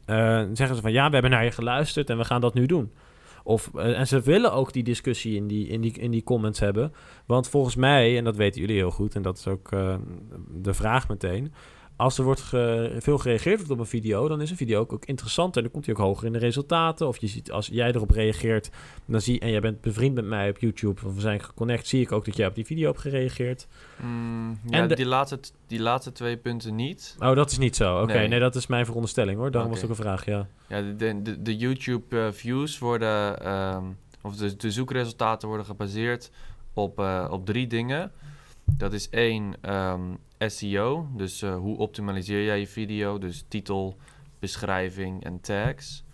Dan 0.05 0.55
zeggen 0.55 0.75
ze 0.75 0.81
van 0.81 0.91
ja, 0.91 1.07
we 1.07 1.13
hebben 1.13 1.31
naar 1.31 1.43
je 1.43 1.51
geluisterd 1.51 2.09
en 2.09 2.17
we 2.17 2.25
gaan 2.25 2.41
dat 2.41 2.53
nu 2.53 2.65
doen. 2.65 2.91
Of, 3.43 3.71
en 3.75 4.07
ze 4.07 4.21
willen 4.21 4.53
ook 4.53 4.73
die 4.73 4.83
discussie 4.83 5.35
in 5.35 5.47
die, 5.47 5.67
in, 5.67 5.81
die, 5.81 5.99
in 5.99 6.11
die 6.11 6.23
comments 6.23 6.59
hebben. 6.59 6.93
Want 7.25 7.49
volgens 7.49 7.75
mij, 7.75 8.17
en 8.17 8.23
dat 8.23 8.35
weten 8.35 8.61
jullie 8.61 8.75
heel 8.75 8.91
goed, 8.91 9.15
en 9.15 9.21
dat 9.21 9.37
is 9.37 9.47
ook 9.47 9.69
de 10.61 10.73
vraag 10.73 11.07
meteen. 11.07 11.53
Als 11.97 12.17
er 12.17 12.23
wordt 12.23 12.41
ge- 12.41 12.95
veel 12.99 13.17
gereageerd 13.17 13.55
wordt 13.57 13.71
op 13.71 13.79
een 13.79 13.85
video, 13.85 14.27
dan 14.27 14.41
is 14.41 14.49
een 14.49 14.57
video 14.57 14.79
ook, 14.79 14.93
ook 14.93 15.05
interessanter. 15.05 15.61
Dan 15.61 15.71
komt 15.71 15.85
hij 15.85 15.95
ook 15.95 16.01
hoger 16.01 16.25
in 16.25 16.33
de 16.33 16.39
resultaten. 16.39 17.07
Of 17.07 17.17
je 17.17 17.27
ziet, 17.27 17.51
als 17.51 17.67
jij 17.71 17.87
erop 17.91 18.09
reageert, 18.09 18.69
dan 19.05 19.21
zie 19.21 19.39
en 19.39 19.51
jij 19.51 19.59
bent 19.61 19.81
bevriend 19.81 20.15
met 20.15 20.25
mij 20.25 20.49
op 20.49 20.57
YouTube, 20.57 21.05
of 21.05 21.13
we 21.13 21.21
zijn 21.21 21.39
geconnect, 21.39 21.87
zie 21.87 22.01
ik 22.01 22.11
ook 22.11 22.25
dat 22.25 22.35
jij 22.35 22.47
op 22.47 22.55
die 22.55 22.65
video 22.65 22.87
hebt 22.87 22.99
gereageerd. 23.01 23.67
Mm, 24.01 24.59
ja, 24.69 24.77
En 24.81 24.87
de- 24.87 24.95
die, 24.95 25.05
laatste, 25.05 25.39
die 25.67 25.79
laatste 25.79 26.11
twee 26.11 26.37
punten 26.37 26.75
niet. 26.75 27.15
Oh, 27.19 27.35
dat 27.35 27.51
is 27.51 27.57
niet 27.57 27.75
zo. 27.75 28.01
Oké, 28.01 28.13
nee. 28.13 28.27
Nee. 28.27 28.39
dat 28.39 28.55
is 28.55 28.67
mijn 28.67 28.85
veronderstelling 28.85 29.37
hoor. 29.37 29.51
Daarom 29.51 29.71
was 29.71 29.81
het 29.81 29.91
ook 29.91 29.97
een 29.97 30.03
vraag, 30.03 30.25
ja. 30.25 30.47
Ja, 30.67 30.81
de, 30.81 31.21
de, 31.21 31.41
de, 31.41 31.55
YouTube-views 31.57 32.79
worden, 32.79 33.39
ehm, 33.41 33.83
of 34.21 34.35
de, 34.35 34.55
de 34.55 34.71
zoekresultaten 34.71 35.47
worden 35.47 35.65
gebaseerd 35.65 36.31
op, 36.73 36.99
eh, 36.99 37.27
op 37.31 37.45
drie 37.45 37.67
dingen. 37.67 38.11
Dat 38.65 38.93
is 38.93 39.09
één, 39.09 39.53
ehm, 39.61 40.01
SEO, 40.37 41.07
dus 41.15 41.41
eh, 41.41 41.57
hoe 41.57 41.77
optimaliseer 41.77 42.45
jij 42.45 42.59
je 42.59 42.67
video, 42.67 43.17
dus 43.17 43.45
titel, 43.47 43.97
beschrijving 44.39 45.23
en 45.23 45.39
tags. 45.39 46.05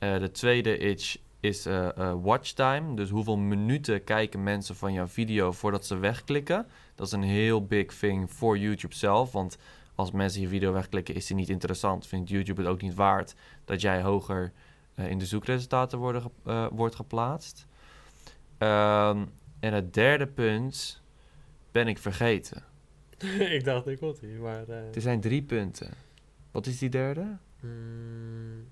Eh, 0.00 0.18
de 0.18 0.30
tweede 0.30 0.78
is, 0.78 1.22
is 1.40 1.66
eh, 1.66 1.96
eh, 1.96 2.14
watchtime, 2.22 2.94
dus 2.94 3.10
hoeveel 3.10 3.36
minuten 3.36 4.04
kijken 4.04 4.42
mensen 4.42 4.76
van 4.76 4.92
jouw 4.92 5.06
video 5.06 5.52
voordat 5.52 5.86
ze 5.86 5.98
wegklikken. 5.98 6.66
Dat 6.94 7.06
is 7.06 7.12
een 7.12 7.22
heel 7.22 7.66
big 7.66 7.86
thing 7.86 8.32
voor 8.32 8.58
YouTube 8.58 8.94
zelf, 8.94 9.32
want 9.32 9.58
als 9.94 10.10
mensen 10.10 10.40
je 10.40 10.48
video 10.48 10.72
wegklikken, 10.72 11.14
is 11.14 11.26
die 11.26 11.36
niet 11.36 11.48
interessant. 11.48 12.06
Vindt 12.06 12.28
YouTube 12.28 12.60
het 12.60 12.70
ook 12.70 12.82
niet 12.82 12.94
waard 12.94 13.34
dat 13.64 13.80
jij 13.80 14.02
hoger 14.02 14.52
in 14.94 15.18
de 15.18 15.26
zoekresultaten 15.26 15.98
worden 15.98 16.22
wordt 16.70 16.94
geplaatst. 16.94 17.66
Ehm, 18.58 19.24
en 19.60 19.72
het 19.72 19.94
derde 19.94 20.26
punt 20.26 21.02
ben 21.72 21.88
ik 21.88 21.98
vergeten. 21.98 22.69
ik 23.56 23.64
dacht, 23.64 23.86
ik 23.86 24.00
had 24.00 24.18
hier, 24.20 24.40
maar... 24.40 24.68
eh, 24.68 24.94
Er 24.94 25.00
zijn 25.00 25.20
drie 25.20 25.42
punten. 25.42 25.90
Wat 26.50 26.66
is 26.66 26.78
die 26.78 26.88
derde? 26.88 27.36
mm, 27.60 28.64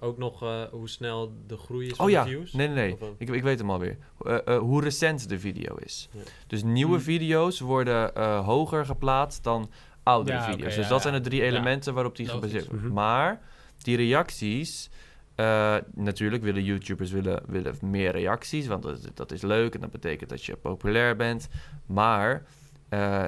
ook 0.00 0.18
nog 0.18 0.42
eh, 0.42 0.62
hoe 0.62 0.88
snel 0.88 1.32
de 1.46 1.56
groei 1.56 1.86
is 1.86 1.92
Oh 1.92 1.98
van 1.98 2.10
ja, 2.10 2.24
views? 2.24 2.52
nee, 2.52 2.66
nee, 2.68 2.76
nee. 2.76 2.96
Wat? 2.98 3.14
Ik, 3.18 3.28
ik 3.30 3.42
weet 3.42 3.58
hem 3.58 3.70
alweer. 3.70 3.96
Eh, 4.24 4.38
eh, 4.44 4.58
hoe 4.58 4.82
recent 4.82 5.28
de 5.28 5.38
video 5.38 5.74
is. 5.76 6.08
Ja. 6.12 6.20
Dus 6.46 6.62
nieuwe 6.62 6.94
Hmm. 6.94 7.02
video's 7.02 7.60
worden 7.60 8.14
eh, 8.14 8.44
hoger 8.44 8.86
geplaatst 8.86 9.44
dan 9.44 9.70
oudere 10.02 10.36
Ja, 10.36 10.42
oké, 10.42 10.52
video's. 10.52 10.74
dus 10.74 10.88
dat 10.88 11.02
ja. 11.02 11.10
zijn 11.10 11.22
de 11.22 11.28
drie 11.28 11.40
Ja. 11.40 11.46
elementen 11.46 11.94
waarop 11.94 12.16
die 12.16 12.28
gebaseerd 12.28 12.66
wordt. 12.66 12.82
Mhm. 12.82 12.92
Maar 12.92 13.40
die 13.82 13.96
reacties... 13.96 14.90
eh, 15.34 15.76
natuurlijk 15.94 16.42
willen 16.42 16.64
YouTubers 16.64 17.10
willen, 17.10 17.42
willen 17.46 17.74
meer 17.80 18.12
reacties, 18.12 18.66
want 18.66 18.82
dat, 18.82 19.08
dat 19.14 19.32
is 19.32 19.42
leuk 19.42 19.74
en 19.74 19.80
dat 19.80 19.90
betekent 19.90 20.30
dat 20.30 20.44
je 20.44 20.56
populair 20.56 21.16
bent. 21.16 21.48
Maar 21.86 22.46
eh, 22.88 23.24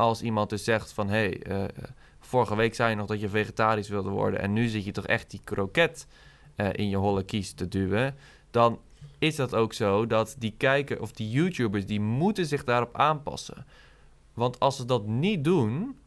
als 0.00 0.22
iemand 0.22 0.50
dus 0.50 0.64
zegt 0.64 0.92
van 0.92 1.08
hé, 1.08 1.14
hey, 1.14 1.42
eh, 1.42 1.64
vorige 2.20 2.56
week 2.56 2.74
zei 2.74 2.90
je 2.90 2.96
nog 2.96 3.06
dat 3.06 3.20
je 3.20 3.28
vegetarisch 3.28 3.88
wilde 3.88 4.10
worden 4.10 4.40
en 4.40 4.52
nu 4.52 4.68
zit 4.68 4.84
je 4.84 4.92
toch 4.92 5.06
echt 5.06 5.30
die 5.30 5.40
kroket 5.44 6.06
eh, 6.54 6.68
in 6.72 6.88
je 6.88 6.96
holle 6.96 7.22
kies 7.22 7.52
te 7.52 7.68
duwen, 7.68 8.14
dan 8.50 8.78
is 9.18 9.36
dat 9.36 9.54
ook 9.54 9.72
zo 9.72 10.06
dat 10.06 10.36
die 10.38 10.54
kijker 10.56 11.00
of 11.00 11.12
die 11.12 11.30
YouTubers 11.30 11.86
die 11.86 12.00
moeten 12.00 12.46
zich 12.46 12.64
daarop 12.64 12.96
aanpassen. 12.96 13.66
Want 14.34 14.60
als 14.60 14.76
ze 14.76 14.84
dat 14.84 15.06
niet 15.06 15.44
doen, 15.44 15.98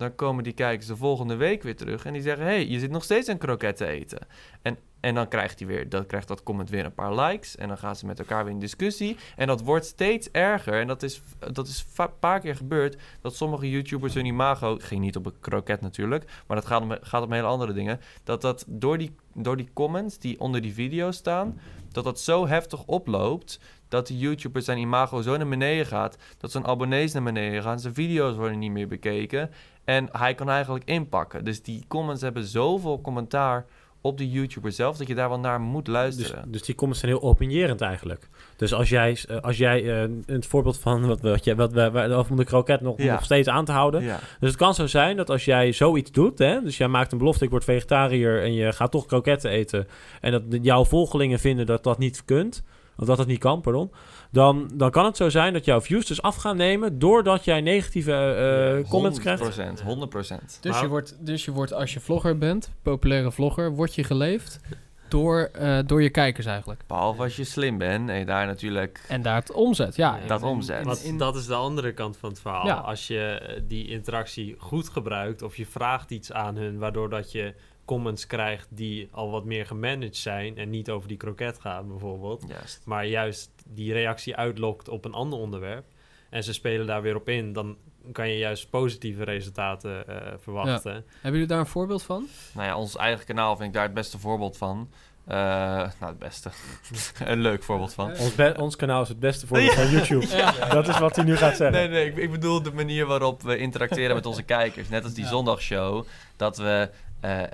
dan 0.00 0.14
komen 0.14 0.44
die 0.44 0.52
kijkers 0.52 0.86
de 0.86 0.96
volgende 0.96 1.36
week 1.36 1.62
weer 1.62 1.76
terug 1.76 2.04
en 2.04 2.12
die 2.12 2.22
zeggen: 2.22 2.44
hey, 2.44 2.66
je 2.66 2.78
zit 2.78 2.90
nog 2.90 3.04
steeds 3.04 3.28
een 3.28 3.38
kroket 3.38 3.76
te 3.76 3.86
eten. 3.86 4.18
En, 4.62 4.78
en 5.00 5.14
dan 5.14 5.28
krijgt, 5.28 5.58
hij 5.58 5.68
weer, 5.68 5.88
dan 5.88 6.06
krijgt 6.06 6.28
dat 6.28 6.42
comment 6.42 6.70
weer 6.70 6.84
een 6.84 6.94
paar 6.94 7.14
likes. 7.14 7.56
En 7.56 7.68
dan 7.68 7.78
gaan 7.78 7.96
ze 7.96 8.06
met 8.06 8.18
elkaar 8.18 8.44
weer 8.44 8.52
in 8.52 8.60
discussie. 8.60 9.16
En 9.36 9.46
dat 9.46 9.62
wordt 9.62 9.86
steeds 9.86 10.30
erger. 10.30 10.80
En 10.80 10.86
dat 10.86 11.02
is, 11.02 11.22
dat 11.52 11.68
is 11.68 11.86
een 11.96 12.18
paar 12.18 12.40
keer 12.40 12.56
gebeurd. 12.56 12.96
Dat 13.20 13.36
sommige 13.36 13.70
YouTubers 13.70 14.14
hun 14.14 14.26
imago. 14.26 14.76
Ging 14.80 15.00
niet 15.00 15.16
op 15.16 15.26
een 15.26 15.40
kroket 15.40 15.80
natuurlijk. 15.80 16.24
Maar 16.46 16.56
dat 16.56 16.66
gaat 16.66 16.82
om, 16.82 16.96
gaat 17.00 17.22
om 17.22 17.32
hele 17.32 17.46
andere 17.46 17.72
dingen. 17.72 18.00
Dat 18.24 18.40
dat 18.40 18.64
door 18.68 18.98
die, 18.98 19.14
door 19.34 19.56
die 19.56 19.68
comments 19.72 20.18
die 20.18 20.40
onder 20.40 20.60
die 20.60 20.74
video 20.74 21.10
staan. 21.10 21.60
Dat 21.92 22.04
dat 22.04 22.20
zo 22.20 22.46
heftig 22.46 22.84
oploopt 22.84 23.60
dat 23.90 24.06
de 24.06 24.18
YouTuber 24.18 24.62
zijn 24.62 24.78
imago 24.78 25.22
zo 25.22 25.36
naar 25.36 25.48
beneden 25.48 25.86
gaat, 25.86 26.16
dat 26.38 26.50
zijn 26.50 26.66
abonnees 26.66 27.12
naar 27.12 27.22
beneden 27.22 27.62
gaan, 27.62 27.80
zijn 27.80 27.94
video's 27.94 28.36
worden 28.36 28.58
niet 28.58 28.70
meer 28.70 28.88
bekeken 28.88 29.50
en 29.90 30.08
hij 30.12 30.34
kan 30.34 30.48
eigenlijk 30.48 30.84
inpakken. 30.84 31.44
Dus 31.44 31.62
die 31.62 31.84
comments 31.88 32.22
hebben 32.22 32.44
zoveel 32.44 33.00
commentaar 33.00 33.66
op 34.00 34.18
de 34.18 34.30
YouTuber 34.30 34.72
zelf, 34.72 34.96
dat 34.96 35.06
je 35.06 35.14
daar 35.14 35.28
wel 35.28 35.38
naar 35.38 35.60
moet 35.60 35.86
luisteren. 35.86 36.42
Dus, 36.42 36.52
dus 36.52 36.62
die 36.62 36.74
comments 36.74 37.00
zijn 37.00 37.12
heel 37.12 37.22
opinierend 37.22 37.80
eigenlijk. 37.80 38.28
Dus 38.56 38.72
als 38.72 38.88
jij, 38.88 39.18
eh, 39.28 39.36
als 39.36 39.56
jij 39.56 39.82
uh, 39.82 40.10
het 40.26 40.46
voorbeeld 40.46 40.78
van 40.78 41.06
wat, 41.06 41.20
wat, 41.20 41.44
je, 41.44 41.54
wat 41.54 41.72
we 41.72 42.12
over 42.14 42.36
de 42.36 42.44
kroket 42.44 42.80
nog, 42.80 42.98
nog 42.98 43.24
steeds 43.24 43.48
aan 43.48 43.64
te 43.64 43.72
houden. 43.72 44.02
Ja. 44.02 44.18
Dus 44.40 44.48
het 44.48 44.58
kan 44.58 44.74
zo 44.74 44.86
zijn 44.86 45.16
dat 45.16 45.30
als 45.30 45.44
jij 45.44 45.72
zoiets 45.72 46.10
doet, 46.10 46.38
hè, 46.38 46.62
dus 46.62 46.76
jij 46.76 46.88
maakt 46.88 47.12
een 47.12 47.18
belofte, 47.18 47.44
ik 47.44 47.50
word 47.50 47.64
vegetariër 47.64 48.42
en 48.42 48.54
je 48.54 48.72
gaat 48.72 48.90
toch 48.90 49.06
kroketten 49.06 49.50
eten. 49.50 49.88
En 50.20 50.32
dat 50.32 50.42
jouw 50.62 50.84
volgelingen 50.84 51.38
vinden 51.38 51.66
dat 51.66 51.84
dat 51.84 51.98
niet 51.98 52.24
kunt 52.24 52.62
of 52.96 53.06
dat 53.06 53.18
het 53.18 53.26
niet 53.26 53.38
kan, 53.38 53.60
pardon, 53.60 53.90
dan, 54.30 54.70
dan 54.72 54.90
kan 54.90 55.04
het 55.04 55.16
zo 55.16 55.28
zijn 55.28 55.52
dat 55.52 55.64
jouw 55.64 55.80
views 55.80 56.06
dus 56.06 56.22
af 56.22 56.36
gaan 56.36 56.56
nemen 56.56 56.98
doordat 56.98 57.44
jij 57.44 57.60
negatieve 57.60 58.80
uh, 58.82 58.90
comments 58.90 59.18
100%, 59.18 59.22
krijgt. 59.22 59.58
100%. 59.60 60.60
Dus 60.60 60.80
je, 60.80 60.88
wordt, 60.88 61.16
dus 61.26 61.44
je 61.44 61.52
wordt, 61.52 61.72
als 61.72 61.92
je 61.92 62.00
vlogger 62.00 62.38
bent, 62.38 62.70
populaire 62.82 63.32
vlogger, 63.32 63.74
word 63.74 63.94
je 63.94 64.04
geleefd 64.04 64.60
door, 65.08 65.50
uh, 65.60 65.78
door 65.86 66.02
je 66.02 66.10
kijkers 66.10 66.46
eigenlijk. 66.46 66.80
Behalve 66.86 67.22
als 67.22 67.36
je 67.36 67.44
slim 67.44 67.78
bent 67.78 68.08
en 68.08 68.26
daar 68.26 68.46
natuurlijk... 68.46 69.04
En 69.08 69.22
daar 69.22 69.34
het 69.34 69.52
omzet, 69.52 69.96
ja. 69.96 70.18
dat 70.26 70.42
omzet. 70.42 70.84
Wat, 70.84 71.12
dat 71.16 71.36
is 71.36 71.46
de 71.46 71.54
andere 71.54 71.92
kant 71.92 72.16
van 72.16 72.30
het 72.30 72.40
verhaal. 72.40 72.66
Ja. 72.66 72.74
Als 72.74 73.06
je 73.06 73.62
die 73.66 73.88
interactie 73.88 74.54
goed 74.58 74.88
gebruikt 74.88 75.42
of 75.42 75.56
je 75.56 75.66
vraagt 75.66 76.10
iets 76.10 76.32
aan 76.32 76.56
hun, 76.56 76.78
waardoor 76.78 77.10
dat 77.10 77.32
je 77.32 77.54
comments 77.90 78.26
krijgt 78.26 78.66
die 78.70 79.08
al 79.10 79.30
wat 79.30 79.44
meer 79.44 79.66
gemanaged 79.66 80.16
zijn 80.16 80.56
en 80.56 80.70
niet 80.70 80.90
over 80.90 81.08
die 81.08 81.16
kroket 81.16 81.58
gaan 81.58 81.88
bijvoorbeeld, 81.88 82.44
juist. 82.48 82.82
maar 82.84 83.06
juist 83.06 83.50
die 83.66 83.92
reactie 83.92 84.36
uitlokt 84.36 84.88
op 84.88 85.04
een 85.04 85.12
ander 85.12 85.38
onderwerp 85.38 85.84
en 86.30 86.44
ze 86.44 86.52
spelen 86.52 86.86
daar 86.86 87.02
weer 87.02 87.16
op 87.16 87.28
in, 87.28 87.52
dan 87.52 87.76
kan 88.12 88.28
je 88.28 88.38
juist 88.38 88.70
positieve 88.70 89.24
resultaten 89.24 90.04
uh, 90.08 90.16
verwachten. 90.38 90.92
Hebben 90.92 91.32
jullie 91.32 91.46
daar 91.46 91.58
een 91.58 91.66
voorbeeld 91.66 92.02
van? 92.02 92.26
Nou 92.54 92.66
ja, 92.66 92.76
ons 92.76 92.96
eigen 92.96 93.26
kanaal 93.26 93.56
vind 93.56 93.68
ik 93.68 93.74
daar 93.74 93.84
het 93.84 93.94
beste 93.94 94.18
voorbeeld 94.18 94.56
van. 94.56 94.90
Uh, 95.30 95.36
nou, 95.36 95.92
het 96.00 96.18
beste. 96.18 96.50
een 97.24 97.40
leuk 97.40 97.62
voorbeeld 97.62 97.94
van. 97.94 98.10
Ons, 98.18 98.56
ons, 98.56 98.76
kanaal 98.76 99.02
is 99.02 99.08
het 99.08 99.20
beste 99.20 99.46
voorbeeld 99.46 99.74
van 99.74 99.90
YouTube. 99.90 100.26
Ja. 100.36 100.68
Dat 100.68 100.88
is 100.88 100.98
wat 100.98 101.16
hij 101.16 101.24
nu 101.24 101.36
gaat 101.36 101.56
zeggen. 101.56 101.78
Nee, 101.78 101.88
nee, 101.88 102.06
ik, 102.06 102.16
ik, 102.16 102.30
bedoel 102.30 102.62
de 102.62 102.72
manier 102.72 103.06
waarop 103.06 103.42
we 103.42 103.56
interacteren 103.56 104.14
met 104.14 104.26
onze 104.26 104.42
kijkers. 104.42 104.88
Net 104.88 105.04
als 105.04 105.14
die 105.14 105.26
zondagshow. 105.26 106.06
Dat 106.36 106.56
we 106.56 106.90
uh, 107.24 107.40
uh, 107.40 107.46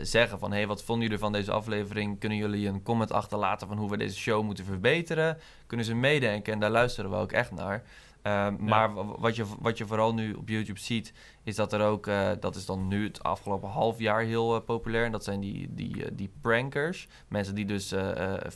zeggen 0.00 0.38
van... 0.38 0.52
hey, 0.52 0.66
wat 0.66 0.84
vonden 0.84 1.04
jullie 1.04 1.18
van 1.18 1.32
deze 1.32 1.52
aflevering? 1.52 2.20
Kunnen 2.20 2.38
jullie 2.38 2.68
een 2.68 2.82
comment 2.82 3.12
achterlaten 3.12 3.68
van 3.68 3.76
hoe 3.76 3.90
we 3.90 3.96
deze 3.96 4.18
show 4.18 4.44
moeten 4.44 4.64
verbeteren? 4.64 5.38
Kunnen 5.66 5.86
ze 5.86 5.94
meedenken? 5.94 6.52
En 6.52 6.60
daar 6.60 6.70
luisteren 6.70 7.10
we 7.10 7.16
ook 7.16 7.32
echt 7.32 7.50
naar. 7.50 7.82
Uh, 8.28 8.48
maar 8.58 8.94
wat 9.18 9.36
je, 9.36 9.44
wat 9.58 9.78
je 9.78 9.86
vooral 9.86 10.14
nu 10.14 10.32
op 10.32 10.48
YouTube 10.48 10.80
ziet, 10.80 11.12
is 11.42 11.56
dat 11.56 11.72
er 11.72 11.80
ook, 11.80 12.06
uh, 12.06 12.30
dat 12.40 12.56
is 12.56 12.66
dan 12.66 12.88
nu 12.88 13.04
het 13.04 13.22
afgelopen 13.22 13.68
half 13.68 13.98
jaar 13.98 14.22
heel 14.22 14.54
uh, 14.54 14.62
populair. 14.64 15.04
En 15.04 15.12
dat 15.12 15.24
zijn 15.24 15.40
die, 15.40 15.74
die, 15.74 16.14
die 16.14 16.30
prankers. 16.40 17.08
Mensen 17.28 17.54
die 17.54 17.64
dus 17.64 17.94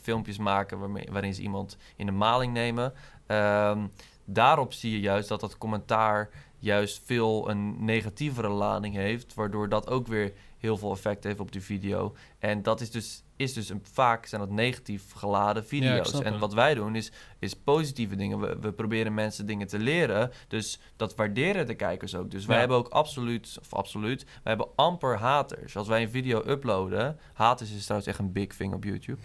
filmpjes 0.02 0.38
maken 0.38 0.78
waarmee, 0.78 1.08
waarin 1.10 1.34
ze 1.34 1.42
iemand 1.42 1.76
in 1.96 2.06
de 2.06 2.12
maling 2.12 2.52
nemen. 2.52 2.92
Um, 3.26 3.90
daarop 4.24 4.72
zie 4.72 4.90
je 4.90 5.00
juist 5.00 5.28
dat 5.28 5.40
dat 5.40 5.58
commentaar 5.58 6.30
juist 6.58 7.02
veel 7.04 7.50
een 7.50 7.84
negatievere 7.84 8.48
lading 8.48 8.94
heeft, 8.94 9.34
waardoor 9.34 9.68
dat 9.68 9.88
ook 9.88 10.06
weer 10.06 10.32
heel 10.58 10.76
veel 10.76 10.92
effect 10.92 11.24
heeft 11.24 11.40
op 11.40 11.52
die 11.52 11.62
video. 11.62 12.14
En 12.38 12.62
dat 12.62 12.80
is 12.80 12.90
dus, 12.90 13.24
is 13.42 13.52
dus 13.52 13.68
een, 13.68 13.84
vaak 13.92 14.26
zijn 14.26 14.40
dat 14.40 14.50
negatief 14.50 15.12
geladen 15.12 15.66
video's. 15.66 16.20
en 16.20 16.38
wat 16.38 16.54
wij 16.54 16.74
doen 16.74 16.96
is, 16.96 17.12
is 17.38 17.54
positieve 17.54 18.16
dingen. 18.16 18.40
We, 18.40 18.56
we 18.60 18.72
proberen 18.72 19.14
mensen 19.14 19.46
dingen 19.46 19.66
te 19.66 19.78
leren. 19.78 20.30
Dus 20.48 20.80
dat 20.96 21.14
waarderen 21.14 21.66
de 21.66 21.74
kijkers 21.74 22.14
ook. 22.14 22.30
Dus 22.30 22.46
wij 22.46 22.58
hebben 22.58 22.76
ook 22.76 22.88
absoluut, 22.88 23.56
of 23.60 23.74
absoluut, 23.74 24.24
wij 24.24 24.40
hebben 24.42 24.68
amper 24.76 25.18
haters. 25.18 25.76
Als 25.76 25.88
wij 25.88 26.02
een 26.02 26.10
video 26.10 26.42
uploaden, 26.46 27.18
haters 27.32 27.72
is 27.72 27.82
trouwens 27.82 28.10
echt 28.10 28.18
een 28.18 28.32
big 28.32 28.56
thing 28.56 28.74
op 28.74 28.84
YouTube. 28.84 29.18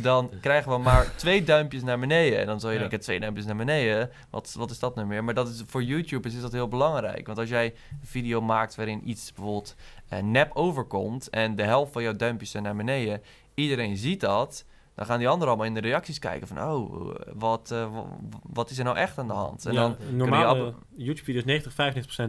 Dan 0.00 0.30
krijgen 0.40 0.72
we 0.72 0.78
maar 0.78 1.14
twee 1.16 1.42
duimpjes 1.42 1.82
naar 1.82 1.98
beneden. 1.98 2.38
En 2.38 2.46
dan 2.46 2.60
zou 2.60 2.72
je 2.72 2.78
denken, 2.78 3.00
twee 3.00 3.20
duimpjes 3.20 3.46
naar 3.46 3.56
beneden. 3.56 4.10
Wat, 4.30 4.54
wat 4.58 4.70
is 4.70 4.78
dat 4.78 4.94
nou 4.94 5.06
meer? 5.06 5.24
Maar 5.24 5.34
dat 5.34 5.48
is, 5.48 5.62
voor 5.66 5.82
YouTubers 5.82 6.34
is 6.34 6.40
dat 6.40 6.52
heel 6.52 6.68
belangrijk. 6.68 7.26
Want 7.26 7.38
als 7.38 7.48
jij 7.48 7.64
een 7.64 8.06
video 8.06 8.40
maakt 8.40 8.74
waarin 8.74 9.08
iets 9.08 9.32
bijvoorbeeld 9.32 9.74
uh, 10.12 10.18
nep 10.18 10.50
overkomt 10.54 11.30
en 11.30 11.56
de 11.56 11.62
helft 11.62 11.92
van 11.92 12.02
jouw 12.02 12.16
duimpjes 12.16 12.50
zijn 12.50 12.62
naar 12.62 12.76
beneden, 12.76 13.22
iedereen 13.54 13.96
ziet 13.96 14.20
dat, 14.20 14.64
dan 14.98 15.06
gaan 15.06 15.18
die 15.18 15.28
anderen 15.28 15.48
allemaal 15.48 15.66
in 15.66 15.74
de 15.74 15.80
reacties 15.80 16.18
kijken 16.18 16.46
van, 16.46 16.62
oh, 16.62 17.14
wat, 17.34 17.70
uh, 17.72 17.98
wat 18.42 18.70
is 18.70 18.78
er 18.78 18.84
nou 18.84 18.96
echt 18.96 19.18
aan 19.18 19.26
de 19.26 19.32
hand? 19.32 19.66
En 19.66 19.72
ja, 19.72 19.80
dan 19.80 19.96
normaal 20.16 20.74
YouTube-video's 20.96 21.44
90, 21.44 21.72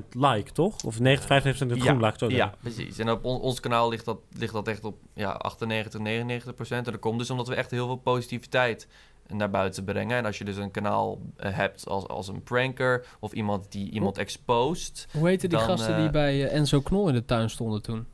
95% 0.04 0.08
like, 0.10 0.52
toch? 0.52 0.84
Of 0.84 1.00
90, 1.00 1.44
95% 1.44 1.46
het 1.46 1.80
groen 1.80 2.00
ja, 2.00 2.28
Ja, 2.28 2.54
precies. 2.62 2.98
En 2.98 3.10
op 3.10 3.26
on 3.26 3.40
ons 3.40 3.60
kanaal 3.60 3.90
ligt 3.90 4.06
dat, 4.06 4.18
ligt 4.38 4.54
dat 4.54 4.68
echt 4.68 4.84
op 4.84 4.98
ja, 5.14 5.32
98, 5.32 6.02
99%. 6.02 6.70
En 6.70 6.84
dat 6.84 7.00
komt 7.00 7.20
dus 7.20 7.30
omdat 7.30 7.48
we 7.48 7.56
echt 7.56 7.72
heel 7.72 7.86
veel 7.86 7.96
positiviteit 7.96 8.88
naar 9.28 9.50
buiten 9.50 9.84
brengen. 9.84 10.18
En 10.18 10.26
als 10.26 10.38
je 10.38 10.46
dus 10.46 10.58
een 10.58 10.72
kanaal 10.72 11.20
uh, 11.38 11.56
hebt 11.56 11.88
als, 11.88 12.08
als 12.08 12.28
een 12.28 12.44
pranker 12.44 13.06
of 13.20 13.32
iemand 13.32 13.72
die 13.72 13.92
iemand 13.92 14.18
exposed. 14.18 15.08
Hoe 15.12 15.28
heette 15.28 15.48
die 15.48 15.60
gasten 15.60 15.98
die 15.98 16.10
bij 16.10 16.48
Enzo 16.48 16.82
Knol 16.82 17.08
in 17.08 17.14
de 17.14 17.26
tuin 17.26 17.50
stonden 17.50 17.82
toen? 17.82 18.08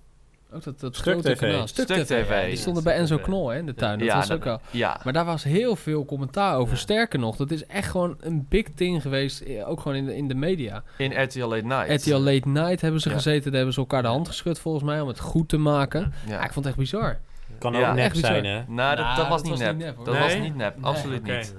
Ook 0.53 0.63
dat, 0.63 0.79
dat 0.79 0.95
Stuk 0.95 1.13
grote 1.13 1.31
TV. 1.33 1.39
kanaal. 1.39 1.67
Stuk, 1.67 1.85
Stuk 1.85 2.05
TV. 2.05 2.25
TV. 2.25 2.47
Die 2.47 2.57
stonden 2.57 2.83
bij 2.83 2.95
Enzo 2.95 3.17
Knol 3.17 3.49
hè, 3.49 3.57
in 3.57 3.65
de 3.65 3.73
tuin. 3.73 3.99
Dat 3.99 4.07
ja, 4.07 4.15
was 4.15 4.27
dat, 4.27 4.37
ook 4.37 4.45
al. 4.45 4.59
Ja. 4.71 4.99
Maar 5.03 5.13
daar 5.13 5.25
was 5.25 5.43
heel 5.43 5.75
veel 5.75 6.05
commentaar 6.05 6.57
over. 6.57 6.77
Sterker 6.77 7.19
nog, 7.19 7.35
dat 7.35 7.51
is 7.51 7.65
echt 7.65 7.91
gewoon 7.91 8.17
een 8.19 8.45
big 8.49 8.65
thing 8.75 9.01
geweest. 9.01 9.43
Ook 9.65 9.81
gewoon 9.81 9.97
in 9.97 10.05
de, 10.05 10.15
in 10.15 10.27
de 10.27 10.35
media. 10.35 10.83
In 10.97 11.23
RTL 11.23 11.45
Late 11.45 11.65
Night. 11.65 12.01
RTL 12.01 12.15
Late 12.15 12.47
Night 12.49 12.81
hebben 12.81 13.01
ze 13.01 13.09
gezeten. 13.09 13.43
Daar 13.43 13.53
hebben 13.55 13.73
ze 13.73 13.79
elkaar 13.79 14.01
de 14.01 14.07
hand 14.07 14.27
geschud 14.27 14.59
volgens 14.59 14.83
mij 14.83 15.01
om 15.01 15.07
het 15.07 15.19
goed 15.19 15.49
te 15.49 15.57
maken. 15.57 16.13
Ja. 16.27 16.35
ik 16.43 16.53
vond 16.53 16.55
het 16.55 16.65
echt 16.65 16.77
bizar. 16.77 17.19
Kan 17.59 17.75
ook 17.75 17.95
nep 17.95 18.15
zijn, 18.15 18.45
hè? 18.45 18.63
Nou, 18.67 18.95
dat, 18.95 19.15
dat, 19.15 19.27
was, 19.27 19.43
niet 19.43 19.57
nep. 19.77 19.97
Dat 20.05 20.17
was 20.17 20.37
niet 20.37 20.55
nep. 20.55 20.77
Absoluut 20.81 21.23
niet. 21.23 21.55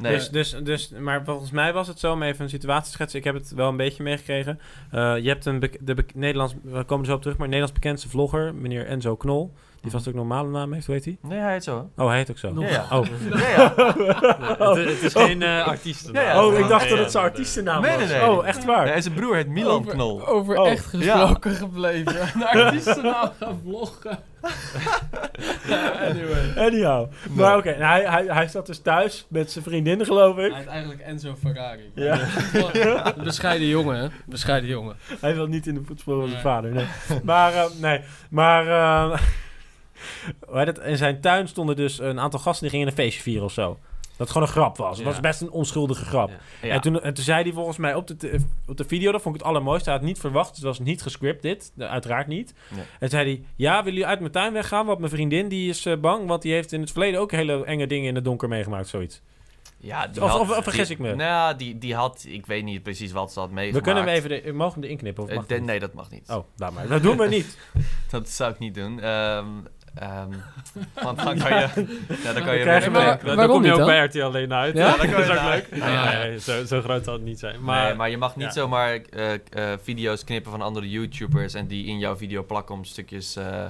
Nee. 0.00 0.12
Dus, 0.12 0.28
dus, 0.28 0.56
dus, 0.62 0.88
maar 0.88 1.24
volgens 1.24 1.50
mij 1.50 1.72
was 1.72 1.88
het 1.88 1.98
zo, 1.98 2.12
om 2.12 2.22
even 2.22 2.44
een 2.44 2.50
situatie 2.50 2.92
schetsen. 2.92 3.18
Ik 3.18 3.24
heb 3.24 3.34
het 3.34 3.54
wel 3.54 3.68
een 3.68 3.76
beetje 3.76 4.02
meegekregen. 4.02 4.60
Uh, 4.94 5.18
je 5.18 5.28
hebt 5.28 5.44
een 5.44 5.60
de 5.60 6.04
Nederlands, 6.14 6.54
we 6.62 6.84
komen 6.84 7.06
zo 7.06 7.14
op 7.14 7.20
terug, 7.20 7.36
maar 7.36 7.46
Nederlands 7.46 7.80
bekendste 7.80 8.08
vlogger, 8.08 8.54
meneer 8.54 8.86
Enzo 8.86 9.16
Knol. 9.16 9.52
Die 9.80 9.90
vast 9.90 10.08
ook 10.08 10.14
een 10.14 10.18
normale 10.18 10.48
naam 10.48 10.72
heeft, 10.72 10.86
hoe 10.86 10.94
heet 10.94 11.04
hij? 11.04 11.18
Nee, 11.22 11.38
hij 11.38 11.52
heet 11.52 11.64
zo. 11.64 11.90
Oh, 11.96 12.08
hij 12.08 12.16
heet 12.16 12.30
ook 12.30 12.38
zo. 12.38 12.54
Ja, 12.58 12.68
ja. 12.68 12.86
Oh. 12.90 13.06
ja, 13.30 13.48
ja. 13.48 13.74
nee, 13.76 14.06
het, 14.86 14.88
het, 14.88 15.02
is 15.02 15.12
geen 15.12 15.40
uh, 15.40 15.66
artiestennaam. 15.66 16.24
Ja, 16.24 16.44
oh, 16.44 16.58
ik 16.58 16.68
dacht 16.68 16.88
dat 16.88 16.98
het 16.98 17.10
zijn 17.10 17.24
artiestennaam 17.24 17.82
nee, 17.82 17.96
nee, 17.96 18.06
nee, 18.06 18.20
was. 18.20 18.28
Oh, 18.28 18.46
echt 18.46 18.64
waar? 18.64 18.86
Nee, 18.86 19.00
zijn 19.00 19.14
broer 19.14 19.36
heet 19.36 19.48
Milan 19.48 19.80
over, 19.80 19.92
Knol. 19.92 20.26
Over 20.26 20.58
oh. 20.58 20.70
echt 20.70 20.86
gesproken 20.86 21.54
gebleven. 21.54 22.20
Een 22.34 22.44
artiestennaam 22.44 23.30
gaan 23.38 23.60
vloggen. 23.64 24.18
anyway. 26.08 26.66
Anyhow. 26.66 27.10
Nee. 27.28 27.36
Maar 27.36 27.56
oké, 27.56 27.68
okay, 27.68 27.80
hij, 27.86 28.10
hij, 28.10 28.24
hij 28.34 28.48
zat 28.48 28.66
dus 28.66 28.78
thuis 28.78 29.26
met 29.28 29.50
zijn 29.50 29.64
vriendin, 29.64 30.04
geloof 30.04 30.38
ik. 30.38 30.48
Hij 30.48 30.56
heeft 30.56 30.68
eigenlijk 30.68 31.00
Enzo 31.00 31.34
Ferrari. 31.40 31.90
Ja. 31.94 32.18
Bescheiden 33.24 33.66
jongen, 33.66 33.96
hè? 33.96 34.08
Bescheiden 34.26 34.70
jongen. 34.70 34.96
Hij 35.20 35.34
wil 35.34 35.46
niet 35.46 35.66
in 35.66 35.74
de 35.74 35.82
voetsporen 35.84 36.20
van 36.20 36.30
zijn 36.30 36.42
vader, 36.42 36.72
nee. 36.72 36.86
Maar, 37.22 37.54
uh, 37.54 37.64
nee. 37.80 38.00
Maar... 38.30 38.66
Uh, 38.66 39.20
in 40.90 40.96
zijn 40.96 41.20
tuin 41.20 41.48
stonden 41.48 41.76
dus 41.76 41.98
een 41.98 42.20
aantal 42.20 42.40
gasten 42.40 42.62
die 42.62 42.70
gingen 42.70 42.86
een 42.86 43.02
feestje 43.02 43.22
vieren 43.22 43.44
of 43.44 43.52
zo. 43.52 43.78
Dat 44.20 44.28
het 44.28 44.38
gewoon 44.38 44.46
een 44.54 44.54
grap 44.54 44.76
was. 44.76 44.96
Het 44.96 45.06
ja. 45.06 45.12
was 45.12 45.20
best 45.20 45.40
een 45.40 45.50
onschuldige 45.50 46.04
grap. 46.04 46.28
Ja. 46.28 46.68
Ja. 46.68 46.74
En, 46.74 46.80
toen, 46.80 47.02
en 47.02 47.14
toen 47.14 47.24
zei 47.24 47.42
hij 47.42 47.52
volgens 47.52 47.76
mij 47.76 47.94
op 47.94 48.06
de, 48.06 48.40
op 48.66 48.76
de 48.76 48.84
video, 48.84 49.12
dat 49.12 49.22
vond 49.22 49.34
ik 49.34 49.40
het 49.40 49.50
allermooiste. 49.50 49.90
Hij 49.90 49.98
had 49.98 50.08
niet 50.08 50.18
verwacht, 50.18 50.54
het 50.54 50.64
was 50.64 50.78
niet 50.78 51.02
gescript 51.02 51.42
dit. 51.42 51.72
Uiteraard 51.78 52.26
niet. 52.26 52.54
En 52.98 53.08
zei 53.08 53.24
hij, 53.24 53.44
ja, 53.56 53.76
willen 53.76 53.92
jullie 53.92 54.06
uit 54.06 54.20
mijn 54.20 54.32
tuin 54.32 54.52
weggaan? 54.52 54.86
Want 54.86 54.98
mijn 54.98 55.10
vriendin 55.10 55.48
die 55.48 55.68
is 55.68 55.86
uh, 55.86 55.96
bang, 55.96 56.26
want 56.26 56.42
die 56.42 56.52
heeft 56.52 56.72
in 56.72 56.80
het 56.80 56.90
verleden 56.90 57.20
ook 57.20 57.30
hele 57.30 57.64
enge 57.64 57.86
dingen 57.86 58.08
in 58.08 58.14
het 58.14 58.24
donker 58.24 58.48
meegemaakt, 58.48 58.88
zoiets. 58.88 59.22
Ja, 59.78 60.06
die 60.06 60.22
of, 60.22 60.30
had, 60.30 60.40
of, 60.40 60.56
of 60.56 60.64
vergis 60.64 60.88
die, 60.88 60.96
ik 60.96 61.02
me? 61.02 61.14
Nou, 61.14 61.56
die, 61.56 61.78
die 61.78 61.94
had, 61.94 62.24
ik 62.28 62.46
weet 62.46 62.64
niet 62.64 62.82
precies 62.82 63.12
wat 63.12 63.32
ze 63.32 63.40
had 63.40 63.50
meegemaakt. 63.50 63.86
We 63.86 63.92
kunnen 63.92 64.12
hem 64.12 64.22
even, 64.22 64.44
de, 64.44 64.52
mogen 64.52 64.74
hem 64.74 64.82
erin 64.82 64.96
knippen? 64.96 65.24
Of 65.24 65.34
mag 65.34 65.42
uh, 65.42 65.48
de, 65.48 65.60
nee, 65.60 65.80
dat 65.80 65.92
mag 65.92 66.10
niet. 66.10 66.28
Oh, 66.28 66.44
laat 66.56 66.72
maar. 66.72 66.88
Dat 66.88 67.02
doen 67.02 67.16
we 67.16 67.28
niet. 67.28 67.58
dat 68.10 68.28
zou 68.28 68.52
ik 68.52 68.58
niet 68.58 68.74
doen. 68.74 69.08
Um, 69.08 69.66
Ehm, 69.94 70.28
want 71.04 71.22
dan 71.22 71.38
kan 71.38 71.50
je... 71.50 71.68
ja, 72.22 72.32
dan 72.32 72.44
kan 72.44 72.56
je... 72.58 72.88
maar- 72.90 73.24
Dan 73.24 73.36
waarom 73.36 73.54
kom 73.56 73.64
je 73.64 73.70
ook 73.72 73.78
dan? 73.78 73.86
bij 73.86 74.04
RTL 74.04 74.22
alleen 74.22 74.52
uit. 74.52 74.76
Ja? 74.76 74.86
Ja, 74.86 74.96
dat, 74.96 75.10
kan 75.10 75.20
is 75.20 75.26
je 75.26 75.32
ook 75.38 75.42
leuk. 75.44 75.66
Ja, 75.74 75.88
ja. 76.12 76.18
Nee, 76.22 76.40
zo, 76.40 76.64
zo 76.64 76.80
groot 76.80 77.04
zal 77.04 77.12
het 77.12 77.22
niet 77.22 77.38
zijn. 77.38 77.62
Maar, 77.64 77.84
nee, 77.86 77.94
maar 77.94 78.10
je 78.10 78.16
mag 78.16 78.36
niet 78.36 78.46
ja. 78.46 78.52
zomaar 78.52 78.94
eh, 78.94 79.32
eh, 79.34 79.78
video's 79.82 80.24
knippen 80.24 80.50
van 80.50 80.62
andere 80.62 80.90
YouTubers 80.90 81.54
en 81.54 81.66
die 81.66 81.86
in 81.86 81.98
jouw 81.98 82.16
video 82.16 82.42
plakken 82.44 82.74
om 82.74 82.84
stukjes. 82.84 83.36
eh, 83.36 83.64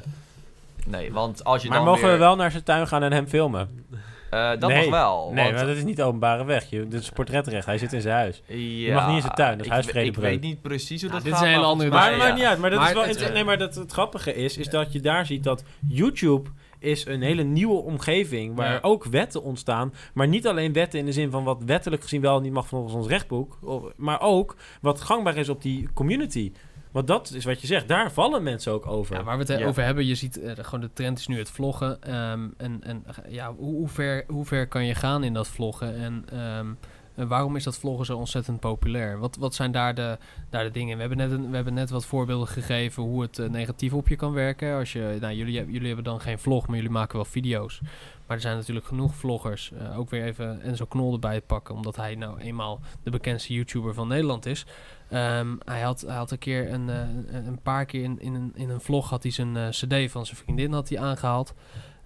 nee, 0.87 1.13
want 1.13 1.45
als 1.45 1.63
je 1.63 1.69
Maar 1.69 1.77
dan 1.79 1.87
mogen 1.87 2.03
weer, 2.03 2.13
we 2.13 2.19
wel 2.19 2.37
naar 2.37 2.51
zijn 2.51 2.63
tuin 2.65 2.89
gaan 2.89 3.03
en 3.03 3.13
hem 3.13 3.27
filmen? 3.27 3.85
Eh, 4.31 4.51
dat 4.59 4.71
Nee. 4.71 4.88
mag 4.88 5.01
wel. 5.01 5.31
Nee, 5.35 5.45
want- 5.45 5.57
maar 5.57 5.66
dat 5.66 5.77
is 5.77 5.85
niet 5.85 6.03
openbare 6.03 6.45
weg. 6.45 6.71
Je, 6.71 6.87
dit 6.88 7.01
is 7.01 7.09
portretrecht. 7.11 7.66
Hij 7.66 7.79
zit 7.79 7.93
in 7.93 8.01
zijn 8.01 8.14
huis. 8.14 8.43
ja, 8.47 8.95
mag 8.95 9.07
niet 9.07 9.14
in 9.16 9.23
zijn 9.23 9.35
tuin, 9.35 9.51
dat 9.51 9.61
is 9.61 9.66
ik, 9.66 9.73
huisvredebreuk. 9.73 10.33
Ik 10.33 10.40
weet 10.40 10.51
niet 10.51 10.62
precies 10.62 11.01
hoe 11.01 11.11
Ja, 11.11 11.16
dat 11.16 11.25
dit 11.25 11.33
is 11.33 11.38
gaat. 11.38 11.47
een 11.47 11.53
hele 11.53 11.62
maar 11.62 11.71
andere 11.73 11.90
Maar 11.90 12.16
ja. 12.29 12.35
niet 12.35 12.45
uit. 12.45 12.59
Maar, 12.59 12.71
dat 12.71 12.79
Maar 12.79 12.88
is 12.88 12.95
wel 12.95 13.05
het- 13.27 13.33
nee, 13.33 13.45
maar 13.45 13.59
dat, 13.59 13.75
het 13.75 13.93
grappige 13.93 14.35
is, 14.35 14.57
is 14.57 14.69
dat 14.69 14.93
je 14.93 15.01
daar 15.01 15.27
ziet 15.27 15.45
dat 15.45 15.64
YouTube 15.88 16.51
is 16.79 17.07
een 17.07 17.23
hele 17.23 17.43
nieuwe 17.43 17.83
omgeving 17.83 18.57
waar 18.57 18.73
Ja. 18.73 18.79
ook 18.83 19.05
wetten 19.05 19.43
ontstaan. 19.43 19.95
Maar 20.14 20.29
niet 20.29 20.47
alleen 20.47 20.73
wetten 20.73 20.99
in 20.99 21.05
de 21.05 21.12
zin 21.12 21.31
van 21.31 21.45
wat 21.45 21.62
wettelijk 21.66 22.03
gezien 22.03 22.21
wel 22.21 22.40
niet 22.40 22.53
mag 22.53 22.66
volgens 22.66 22.95
ons 22.95 23.07
rechtboek. 23.07 23.59
Maar 23.97 24.21
ook 24.21 24.57
wat 24.81 25.01
gangbaar 25.01 25.37
is 25.37 25.49
op 25.49 25.62
die 25.62 25.88
community. 25.95 26.53
Want 26.90 27.07
dat 27.07 27.33
is 27.33 27.44
wat 27.44 27.61
je 27.61 27.66
zegt. 27.66 27.88
Daar 27.88 28.12
vallen 28.12 28.42
mensen 28.42 28.72
ook 28.72 28.87
over. 28.87 29.16
Ja, 29.16 29.22
waar 29.24 29.38
we 29.38 29.44
het 29.53 29.61
Ja. 29.61 29.66
over 29.66 29.83
hebben, 29.85 30.07
je 30.07 30.14
ziet 30.14 30.40
eh, 30.40 30.53
gewoon 30.57 30.81
de 30.81 30.92
trend 30.92 31.18
is 31.18 31.26
nu 31.26 31.38
het 31.38 31.50
vloggen. 31.50 32.03
ehm, 32.03 32.48
en 32.57 32.81
en 32.83 33.03
eh, 33.07 33.33
ja, 33.33 33.55
hoe, 33.55 33.74
hoe, 33.74 33.88
ver, 33.88 34.24
hoe 34.29 34.44
ver 34.44 34.66
kan 34.68 34.85
je 34.87 34.94
gaan 34.94 35.24
in 35.24 35.33
dat 35.35 35.48
vloggen? 35.48 35.94
En 35.96 36.24
ehm, 36.33 36.66
en 37.14 37.29
waarom 37.29 37.57
is 37.57 37.64
dat 37.64 37.79
vloggen 37.79 38.07
zo 38.07 38.16
ontzettend 38.16 38.61
populair? 38.61 39.18
Wat, 39.18 39.37
wat 39.37 39.55
zijn 39.55 39.72
daar 39.72 39.94
de, 39.94 40.18
daar 40.50 40.64
de 40.64 40.70
dingen? 40.70 40.94
We 40.94 41.00
hebben, 41.00 41.18
net 41.18 41.31
een, 41.31 41.48
we 41.50 41.55
hebben 41.55 41.74
net 41.74 41.90
wat 41.90 42.07
voorbeelden 42.07 42.48
gegeven 42.48 43.03
hoe 43.03 43.22
het 43.22 43.38
eh, 43.38 43.48
negatief 43.48 43.92
op 43.92 44.09
je 44.09 44.16
kan 44.16 44.33
werken. 44.33 44.74
Als 44.79 44.92
je, 44.92 45.16
nou, 45.20 45.35
jullie, 45.35 45.53
jullie 45.66 45.87
hebben 45.87 46.05
dan 46.05 46.20
geen 46.20 46.38
vlog, 46.38 46.66
maar 46.66 46.76
jullie 46.76 46.90
maken 46.90 47.16
wel 47.16 47.24
video's. 47.24 47.81
Maar 48.26 48.37
er 48.37 48.42
zijn 48.42 48.57
natuurlijk 48.57 48.87
genoeg 48.87 49.14
vloggers. 49.14 49.72
eh, 49.72 49.98
ook 49.98 50.11
weer 50.11 50.24
even 50.24 50.61
Enzo 50.62 50.85
Knol 50.85 51.12
erbij 51.12 51.40
pakken, 51.40 51.74
omdat 51.74 51.96
hij 51.96 52.14
nou 52.14 52.38
eenmaal 52.40 52.81
de 53.03 53.11
bekendste 53.11 53.53
YouTuber 53.55 53.94
van 53.94 54.09
Nederland 54.09 54.46
is. 54.46 54.66
Ehm, 55.11 55.57
hij, 55.64 55.81
had, 55.81 56.01
hij 56.01 56.16
had 56.16 56.31
een 56.31 56.38
keer 56.38 56.73
een, 56.73 56.88
eh, 56.88 56.99
een, 56.99 57.46
een 57.46 57.62
paar 57.62 57.85
keer 57.85 58.03
in, 58.03 58.20
in, 58.20 58.35
een, 58.35 58.53
in 58.55 58.70
een 58.70 58.81
vlog 58.81 59.11
had 59.11 59.23
hij 59.23 59.33
zijn 59.33 59.57
eh, 59.57 59.68
cd 59.68 60.11
van 60.11 60.27
zijn 60.27 60.37
vriendin 60.37 60.73
had 60.73 60.88
hij 60.88 60.99
aangehaald. 60.99 61.55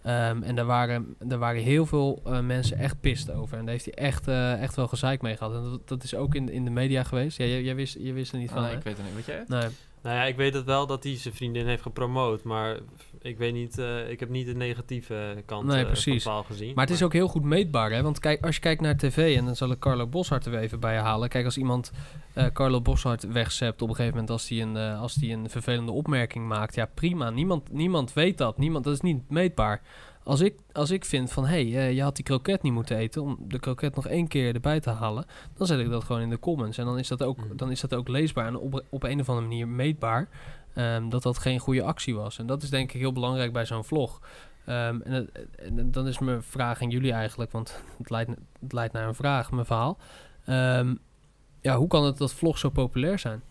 Ehm, 0.02 0.42
en 0.42 0.54
daar 0.54 0.64
waren, 0.64 1.16
daar 1.18 1.38
waren 1.38 1.62
heel 1.62 1.86
veel 1.86 2.20
eh, 2.24 2.40
mensen 2.40 2.78
echt 2.78 3.00
pist 3.00 3.30
over. 3.30 3.58
En 3.58 3.64
daar 3.64 3.72
heeft 3.72 3.84
hij 3.84 3.94
echt, 3.94 4.28
echt 4.60 4.76
wel 4.76 4.88
gezeik 4.88 5.22
mee 5.22 5.36
gehad. 5.36 5.54
En 5.54 5.62
dat, 5.62 5.88
dat 5.88 6.02
is 6.02 6.14
ook 6.14 6.34
in, 6.34 6.48
in 6.48 6.64
de 6.64 6.70
media 6.70 7.02
geweest. 7.02 7.38
Ja, 7.38 7.44
jij, 7.44 7.62
jij 7.62 7.74
wist, 7.74 7.96
je 7.98 8.12
wist 8.12 8.32
er 8.32 8.38
niet 8.38 8.50
van. 8.50 8.62
Ah, 8.62 8.68
hè? 8.68 8.76
ik 8.76 8.82
weet 8.82 8.96
het 8.96 9.06
niet. 9.06 9.14
Weet 9.14 9.24
jij? 9.24 9.44
Nee. 9.46 9.68
Nou 10.04 10.16
ja, 10.16 10.24
ik 10.24 10.36
weet 10.36 10.54
het 10.54 10.64
wel 10.64 10.86
dat 10.86 11.04
hij 11.04 11.16
zijn 11.16 11.34
vriendin 11.34 11.66
heeft 11.66 11.82
gepromoot. 11.82 12.42
Maar 12.42 12.78
ik 13.20 13.38
weet 13.38 13.52
niet, 13.52 13.78
eh, 13.78 14.10
ik 14.10 14.20
heb 14.20 14.28
niet 14.28 14.46
de 14.46 14.54
negatieve 14.54 15.42
kant 15.46 15.66
Nee, 15.66 15.86
eh, 15.86 16.20
van 16.20 16.36
het 16.36 16.46
gezien. 16.46 16.74
Maar 16.74 16.84
het 16.84 16.94
is 16.94 17.02
ook 17.02 17.12
heel 17.12 17.28
goed 17.28 17.42
meetbaar, 17.42 17.90
hè? 17.90 18.02
Want 18.02 18.18
kijk, 18.18 18.44
als 18.44 18.54
je 18.54 18.60
kijkt 18.60 18.80
naar 18.80 18.96
tv, 18.96 19.36
en 19.36 19.44
dan 19.44 19.56
zal 19.56 19.70
ik 19.70 19.78
Carlo 19.78 20.06
Boshart 20.06 20.44
er 20.44 20.50
weer 20.50 20.60
even 20.60 20.80
bij 20.80 20.98
halen. 20.98 21.28
Kijk, 21.28 21.44
als 21.44 21.56
iemand 21.56 21.92
eh, 22.32 22.46
Carlo 22.52 22.80
Boshart 22.80 23.32
wegzept 23.32 23.82
op 23.82 23.88
een 23.88 23.94
gegeven 23.94 24.14
moment 24.14 24.32
als 24.32 24.48
hij 24.48 24.62
een, 24.62 24.76
als 24.76 25.14
die 25.14 25.32
een 25.32 25.50
vervelende 25.50 25.92
opmerking 25.92 26.48
maakt, 26.48 26.74
ja 26.74 26.86
prima. 26.94 27.30
Niemand, 27.30 27.72
niemand 27.72 28.12
weet 28.12 28.38
dat. 28.38 28.58
Niemand, 28.58 28.84
dat 28.84 28.94
is 28.94 29.00
niet 29.00 29.30
meetbaar. 29.30 29.82
Als 30.24 30.40
ik, 30.40 30.54
als 30.72 30.90
ik 30.90 31.04
vind 31.04 31.32
van, 31.32 31.46
hé, 31.46 31.70
hey, 31.70 31.86
eh, 31.88 31.94
je 31.94 32.02
had 32.02 32.16
die 32.16 32.24
kroket 32.24 32.62
niet 32.62 32.72
moeten 32.72 32.96
eten 32.96 33.22
om 33.22 33.36
de 33.40 33.58
kroket 33.58 33.94
nog 33.94 34.06
één 34.06 34.28
keer 34.28 34.54
erbij 34.54 34.80
te 34.80 34.90
halen, 34.90 35.24
dan 35.56 35.66
zet 35.66 35.78
ik 35.78 35.90
dat 35.90 36.04
gewoon 36.04 36.22
in 36.22 36.30
de 36.30 36.38
comments. 36.38 36.78
En 36.78 36.84
dan 36.84 36.98
is 36.98 37.08
dat 37.08 37.22
ook, 37.22 37.36
Mhm. 37.36 37.56
dan 37.56 37.70
is 37.70 37.80
dat 37.80 37.94
ook 37.94 38.08
leesbaar 38.08 38.46
en 38.46 38.56
op, 38.56 38.84
op 38.88 39.02
een 39.02 39.20
of 39.20 39.28
andere 39.28 39.46
manier 39.46 39.68
meetbaar 39.68 40.28
ehm, 40.74 41.08
dat 41.08 41.22
dat 41.22 41.38
geen 41.38 41.58
goede 41.58 41.82
actie 41.82 42.14
was. 42.14 42.38
En 42.38 42.46
dat 42.46 42.62
is 42.62 42.70
denk 42.70 42.92
ik 42.92 43.00
heel 43.00 43.12
belangrijk 43.12 43.52
bij 43.52 43.64
zo'n 43.66 43.84
vlog. 43.84 44.20
Ehm, 44.64 45.00
en 45.00 45.28
dan 45.90 46.06
is 46.06 46.18
mijn 46.18 46.42
vraag 46.42 46.82
aan 46.82 46.90
jullie 46.90 47.12
eigenlijk, 47.12 47.50
want 47.52 47.82
het 47.98 48.10
leidt, 48.10 48.30
het 48.60 48.72
leidt 48.72 48.92
naar 48.92 49.08
een 49.08 49.14
vraag, 49.14 49.50
mijn 49.50 49.66
verhaal. 49.66 49.98
Ehm, 50.44 50.94
ja, 51.60 51.76
hoe 51.76 51.88
kan 51.88 52.04
het 52.04 52.18
dat 52.18 52.34
vlogs 52.34 52.60
zo 52.60 52.68
populair 52.68 53.18
zijn? 53.18 53.42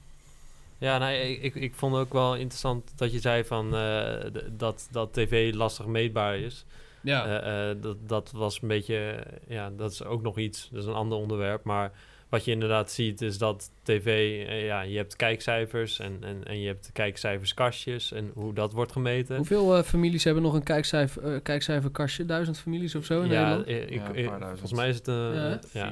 Ja, 0.83 0.97
nou, 0.97 1.13
ik, 1.13 1.41
ik, 1.41 1.55
ik 1.55 1.73
vond 1.75 1.95
ook 1.95 2.13
wel 2.13 2.35
interessant 2.35 2.91
dat 2.95 3.11
je 3.11 3.19
zei 3.19 3.43
van, 3.43 3.75
eh, 3.75 4.13
dat, 4.51 4.87
dat 4.91 5.13
tv 5.13 5.53
lastig 5.53 5.85
meetbaar 5.85 6.37
is. 6.37 6.65
Ja, 7.01 7.25
Eh, 7.41 7.69
eh, 7.69 7.77
dat, 7.81 7.97
dat 8.07 8.31
was 8.35 8.61
een 8.61 8.67
beetje, 8.67 9.23
ja, 9.47 9.69
dat 9.77 9.91
is 9.91 10.03
ook 10.03 10.21
nog 10.21 10.37
iets, 10.37 10.69
dat 10.71 10.81
is 10.81 10.87
een 10.87 10.93
ander 10.93 11.17
onderwerp. 11.17 11.63
Maar 11.63 11.91
wat 12.29 12.45
je 12.45 12.51
inderdaad 12.51 12.91
ziet 12.91 13.21
is 13.21 13.37
dat 13.37 13.71
tv, 13.83 14.37
ja, 14.65 14.81
je 14.81 14.97
hebt 14.97 15.15
kijkcijfers 15.15 15.99
en, 15.99 16.17
en, 16.21 16.43
en 16.43 16.59
je 16.59 16.67
hebt 16.67 16.89
kijkcijferskastjes 16.93 18.11
en 18.11 18.31
hoe 18.33 18.53
dat 18.53 18.73
wordt 18.73 18.91
gemeten. 18.91 19.35
Hoeveel 19.35 19.83
families 19.83 20.23
hebben 20.23 20.43
nog 20.43 20.53
een 20.53 20.63
kijkcijfer, 20.63 21.41
kijkcijferkastje? 21.41 22.25
Duizend 22.25 22.59
families 22.59 22.95
of 22.95 23.05
zo 23.05 23.21
in 23.21 23.29
ja, 23.29 23.41
Nederland? 23.55 23.67
ik, 23.91 23.93
Ja, 23.93 24.11
ik- 24.13 24.29
volgens 24.47 24.73
mij 24.73 24.89
is 24.89 24.95
het 24.95 25.07
een, 25.07 25.59
Ja. 25.73 25.91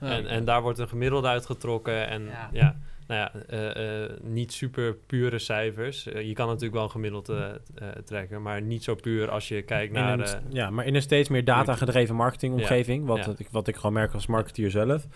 en, 0.00 0.26
en 0.26 0.44
daar 0.44 0.62
wordt 0.62 0.78
een 0.78 0.88
gemiddelde 0.88 1.28
uitgetrokken 1.28 2.08
en 2.08 2.28
Ja. 2.52 2.76
Nou 3.10 3.20
ja, 3.20 3.32
eh, 3.48 4.02
eh, 4.04 4.10
niet 4.22 4.52
super 4.52 4.94
pure 4.94 5.38
cijfers. 5.38 6.06
Eh, 6.06 6.26
je 6.26 6.32
kan 6.32 6.46
natuurlijk 6.46 6.74
wel 6.74 6.82
een 6.82 6.90
gemiddeld 6.90 7.28
eh, 7.28 7.48
eh, 7.48 7.88
trekken, 8.04 8.42
maar 8.42 8.62
niet 8.62 8.84
zo 8.84 8.94
puur 8.94 9.30
als 9.30 9.48
je 9.48 9.62
kijkt 9.62 9.92
naar... 9.92 10.18
een, 10.18 10.42
ja, 10.48 10.70
maar 10.70 10.86
in 10.86 10.94
een 10.94 11.02
steeds 11.02 11.28
meer 11.28 11.44
data-gedreven 11.44 12.14
marketingomgeving, 12.14 13.06
wat, 13.06 13.24
Ja. 13.24 13.32
ik, 13.36 13.48
wat 13.50 13.68
ik 13.68 13.76
gewoon 13.76 13.92
merk 13.92 14.12
als 14.12 14.26
marketeer 14.26 14.70
zelf, 14.70 15.06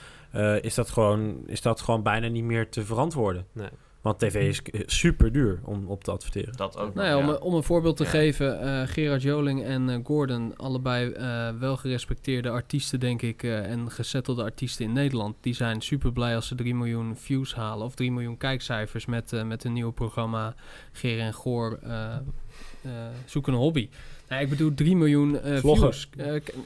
is, 0.61 0.74
dat 0.74 0.90
gewoon, 0.90 1.42
is 1.46 1.62
dat 1.62 1.80
gewoon 1.80 2.02
bijna 2.02 2.28
niet 2.28 2.44
meer 2.44 2.68
te 2.68 2.85
verantwoorden. 2.85 3.46
Nee. 3.52 3.68
Want 4.05 4.19
tv 4.19 4.49
is 4.49 4.61
super 4.87 5.33
duur 5.33 5.61
om 5.62 5.87
op 5.87 6.05
te 6.05 6.11
adverteren. 6.11 6.57
Dat 6.57 6.79
ook. 6.79 6.95
Nou 6.95 7.07
ja, 7.09 7.17
om, 7.19 7.27
ja. 7.27 7.35
om 7.35 7.55
een 7.55 7.62
voorbeeld 7.62 7.97
te 7.97 8.03
Ja. 8.05 8.09
geven, 8.11 8.61
eh, 8.61 8.88
Gerard 8.88 9.23
Joling 9.23 9.62
en 9.64 9.90
eh, 9.90 9.99
Gordon, 10.05 10.57
allebei 10.57 11.11
eh, 11.11 11.49
wel 11.59 11.77
gerespecteerde 11.77 12.51
artiesten, 12.51 13.01
denk 13.01 13.23
ik, 13.23 13.43
eh, 13.43 13.71
en 13.71 13.90
gesettelde 13.90 14.43
artiesten 14.43 14.85
in 14.85 14.93
Nederland, 14.93 15.37
die 15.40 15.55
zijn 15.55 15.81
super 15.81 16.12
blij 16.12 16.35
als 16.35 16.47
ze 16.47 16.55
3 16.55 16.75
miljoen 16.75 17.17
views 17.17 17.55
halen 17.55 17.87
of 17.87 17.95
3 17.95 18.12
miljoen 18.12 18.37
kijkcijfers 18.37 19.07
met, 19.07 19.33
eh, 19.33 19.43
met 19.45 19.62
hun 19.62 19.73
nieuwe 19.73 19.93
programma 19.93 20.55
Ger 20.93 21.21
en 21.21 21.35
Goor 21.35 21.79
eh, 21.83 22.14
eh, 22.14 22.90
Zoek 23.25 23.47
een 23.47 23.55
hobby. 23.55 23.88
Nou, 24.29 24.43
ik 24.43 24.49
bedoel 24.49 24.75
3 24.75 24.97
miljoen 24.97 25.40
eh, 25.40 25.59
views. 25.59 26.09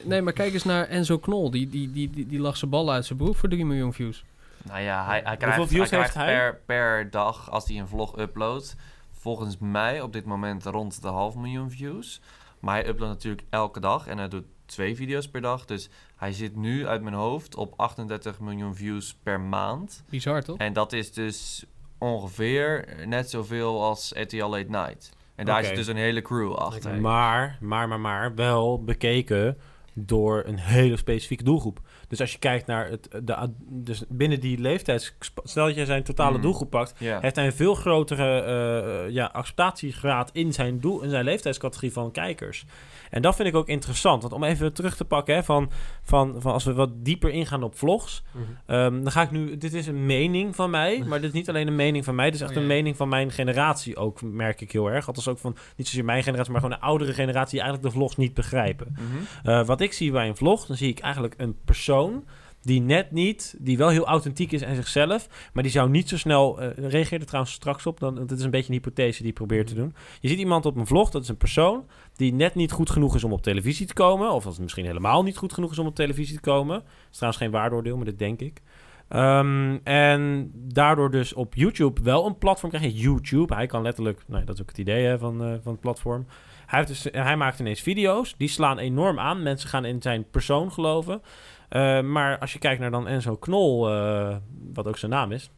Nee, 0.03 0.21
maar 0.21 0.33
kijk 0.33 0.53
eens 0.53 0.63
naar 0.63 0.87
Enzo 0.87 1.17
Knol, 1.17 1.51
die, 1.51 1.69
die, 1.69 1.91
die, 1.91 2.09
die, 2.09 2.27
die 2.27 2.39
lag 2.39 2.57
zijn 2.57 2.71
ballen 2.71 2.93
uit 2.93 3.05
zijn 3.05 3.19
broek 3.19 3.35
voor 3.35 3.49
3 3.49 3.65
miljoen 3.65 3.93
views. 3.93 4.23
Nou 4.63 4.81
ja, 4.81 5.05
hij, 5.05 5.21
hij 5.23 5.37
Hoeveel 5.37 5.37
krijgt, 5.37 5.57
hij 5.57 5.67
views 5.67 5.89
krijgt 5.89 6.13
heeft 6.13 6.25
hij? 6.25 6.35
Per, 6.35 6.61
per 6.65 7.09
dag, 7.09 7.51
als 7.51 7.67
hij 7.67 7.77
een 7.77 7.87
vlog 7.87 8.17
uploadt, 8.17 8.75
volgens 9.11 9.57
mij 9.59 10.01
op 10.01 10.13
dit 10.13 10.25
moment 10.25 10.65
rond 10.65 11.01
de 11.01 11.07
half 11.07 11.35
miljoen 11.35 11.71
views. 11.71 12.21
Maar 12.59 12.75
hij 12.75 12.87
uploadt 12.87 13.13
natuurlijk 13.13 13.43
elke 13.49 13.79
dag 13.79 14.07
en 14.07 14.17
hij 14.17 14.27
doet 14.27 14.45
twee 14.65 14.95
video's 14.95 15.29
per 15.29 15.41
dag. 15.41 15.65
Dus 15.65 15.89
hij 16.15 16.33
zit 16.33 16.55
nu 16.55 16.87
uit 16.87 17.01
mijn 17.01 17.15
hoofd 17.15 17.55
op 17.55 17.73
38 17.77 18.39
miljoen 18.39 18.75
views 18.75 19.15
per 19.23 19.39
maand. 19.39 20.03
Bizar, 20.09 20.43
toch? 20.43 20.57
En 20.57 20.73
dat 20.73 20.93
is 20.93 21.13
dus 21.13 21.65
ongeveer 21.97 22.95
net 23.05 23.29
zoveel 23.29 23.83
als 23.83 24.11
RTL 24.15 24.45
Late 24.45 24.69
Night. 24.69 25.09
En 25.35 25.45
daar 25.45 25.63
zit 25.63 25.75
dus 25.75 25.87
een 25.87 25.95
hele 25.95 26.21
crew 26.21 26.53
achter. 26.53 27.01
Maar, 27.01 27.57
maar, 27.59 27.87
maar, 27.87 27.99
maar, 27.99 28.35
wel 28.35 28.83
bekeken 28.83 29.57
door 30.05 30.43
een 30.45 30.57
hele 30.59 30.97
specifieke 30.97 31.43
doelgroep. 31.43 31.79
Dus 32.07 32.19
als 32.21 32.31
je 32.31 32.39
kijkt 32.39 32.67
naar 32.67 32.89
het, 32.89 33.09
de, 33.23 33.35
ad- 33.35 33.49
dus 33.67 34.03
binnen 34.09 34.39
die 34.39 34.57
leeftijds... 34.59 35.15
Stel 35.43 35.65
dat 35.65 35.75
je 35.75 35.85
zijn 35.85 36.03
totale 36.03 36.35
Mm. 36.35 36.41
doelgroep 36.41 36.69
pakt, 36.69 36.93
heeft 36.99 37.35
hij 37.35 37.45
een 37.45 37.53
veel 37.53 37.73
grotere 37.75 38.41
eh, 38.41 39.05
eh, 39.05 39.11
ja, 39.13 39.25
acceptatiegraad 39.33 40.29
in 40.33 40.53
zijn, 40.53 40.79
doel, 40.79 41.01
in 41.01 41.09
zijn 41.09 41.23
leeftijdscategorie 41.23 41.91
van 41.91 42.11
kijkers. 42.11 42.65
En 43.09 43.21
dat 43.21 43.35
vind 43.35 43.47
ik 43.47 43.55
ook 43.55 43.67
interessant. 43.67 44.21
Want 44.21 44.33
om 44.33 44.43
even 44.43 44.73
terug 44.73 44.95
te 44.95 45.05
pakken, 45.05 45.35
hè, 45.35 45.43
van, 45.43 45.71
van, 46.03 46.35
van 46.41 46.53
als 46.53 46.63
we 46.63 46.73
wat 46.73 46.89
dieper 47.05 47.29
ingaan 47.29 47.63
op 47.63 47.77
vlogs. 47.77 48.23
mhm. 48.31 48.43
Ehm, 48.65 49.03
dan 49.03 49.11
ga 49.11 49.21
ik 49.21 49.31
nu. 49.31 49.57
Dit 49.57 49.73
is 49.73 49.87
een 49.87 50.05
mening 50.05 50.55
van 50.55 50.69
mij, 50.69 51.03
maar 51.07 51.19
dit 51.19 51.27
is 51.29 51.35
niet 51.35 51.49
alleen 51.49 51.67
een 51.67 51.75
mening 51.75 52.03
van 52.05 52.15
mij. 52.15 52.25
Dit 52.25 52.33
is 52.35 52.41
echt 52.41 52.49
Oh, 52.49 52.55
ja. 52.55 52.61
een 52.61 52.67
mening 52.67 52.95
van 52.97 53.09
mijn 53.09 53.31
generatie 53.31 53.95
ook, 53.97 54.21
merk 54.21 54.61
ik 54.61 54.71
heel 54.71 54.91
erg. 54.91 55.07
Althans 55.07 55.27
ook 55.27 55.37
van 55.39 55.55
niet 55.75 55.87
zozeer 55.87 56.05
mijn 56.05 56.23
generatie, 56.23 56.51
maar 56.51 56.61
gewoon 56.61 56.75
een 56.75 56.83
oudere 56.83 57.13
generatie 57.13 57.51
die 57.51 57.61
eigenlijk 57.61 57.89
de 57.93 57.97
vlogs 57.99 58.15
niet 58.17 58.33
begrijpen. 58.33 58.87
Mhm. 58.99 59.49
Eh, 59.49 59.65
wat 59.65 59.81
ik 59.81 59.88
zie 59.93 60.11
bij 60.11 60.27
een 60.27 60.35
vlog, 60.35 60.65
dan 60.65 60.77
zie 60.77 60.89
ik 60.89 60.99
eigenlijk 60.99 61.33
een 61.37 61.55
persoon 61.65 62.23
die 62.61 62.81
net 62.81 63.11
niet, 63.11 63.55
die 63.59 63.77
wel 63.77 63.89
heel 63.89 64.05
authentiek 64.05 64.51
is 64.51 64.61
en 64.61 64.75
zichzelf, 64.75 65.49
maar 65.53 65.63
die 65.63 65.71
zou 65.71 65.89
niet 65.89 66.09
zo 66.09 66.17
snel, 66.17 66.61
eh 66.61 66.89
reageerde 66.89 67.25
trouwens 67.25 67.53
straks 67.53 67.85
op, 67.85 67.99
dan, 67.99 68.15
dit 68.15 68.37
is 68.37 68.43
een 68.43 68.51
beetje 68.51 68.67
een 68.67 68.79
hypothese 68.79 69.19
die 69.19 69.29
ik 69.29 69.37
probeer 69.37 69.65
te 69.65 69.73
doen. 69.73 69.93
Je 70.19 70.27
ziet 70.27 70.39
iemand 70.39 70.65
op 70.65 70.75
een 70.75 70.87
vlog, 70.87 71.09
dat 71.09 71.21
is 71.21 71.29
een 71.29 71.37
persoon 71.37 71.85
die 72.15 72.33
net 72.33 72.55
niet 72.55 72.71
goed 72.71 72.89
genoeg 72.89 73.15
is 73.15 73.23
om 73.23 73.33
op 73.33 73.41
televisie 73.41 73.85
te 73.85 73.93
komen, 73.93 74.31
of 74.31 74.45
als 74.45 74.53
het 74.53 74.63
misschien 74.63 74.85
helemaal 74.85 75.23
niet 75.23 75.37
goed 75.37 75.53
genoeg 75.53 75.71
is 75.71 75.79
om 75.79 75.87
op 75.87 75.95
televisie 75.95 76.35
te 76.35 76.41
komen. 76.41 76.75
Dat 76.75 77.07
is 77.11 77.15
trouwens 77.15 77.43
geen 77.43 77.51
waardeoordeel, 77.51 77.95
maar 77.95 78.05
dat 78.05 78.19
denk 78.19 78.39
ik. 78.39 78.61
Ehm, 79.09 79.77
en 79.83 80.51
daardoor 80.53 81.11
dus 81.11 81.33
op 81.33 81.55
YouTube 81.55 82.01
wel 82.01 82.25
een 82.25 82.37
platform 82.37 82.71
krijgt. 82.71 82.99
YouTube, 82.99 83.55
hij 83.55 83.65
kan 83.65 83.81
letterlijk, 83.81 84.23
nou, 84.27 84.45
dat 84.45 84.55
is 84.55 84.61
ook 84.61 84.67
het 84.67 84.77
idee 84.77 85.05
hè, 85.05 85.17
van, 85.17 85.43
eh, 85.43 85.53
van 85.61 85.71
het 85.71 85.81
platform. 85.81 86.25
Hij, 86.69 86.79
heeft 86.85 87.03
dus, 87.03 87.13
hij 87.23 87.35
maakt 87.37 87.59
ineens 87.59 87.81
video's, 87.81 88.35
die 88.37 88.47
slaan 88.47 88.77
enorm 88.77 89.19
aan. 89.19 89.43
Mensen 89.43 89.69
gaan 89.69 89.85
in 89.85 90.01
zijn 90.01 90.29
persoon 90.29 90.71
geloven. 90.71 91.21
Eh, 91.69 92.01
maar 92.01 92.37
als 92.39 92.53
je 92.53 92.59
kijkt 92.59 92.81
naar 92.81 92.91
dan 92.91 93.07
Enzo 93.07 93.35
Knol, 93.35 93.89
eh, 93.89 94.35
wat 94.73 94.87
ook 94.87 94.97
zijn 94.97 95.11
naam 95.11 95.31
is. 95.31 95.49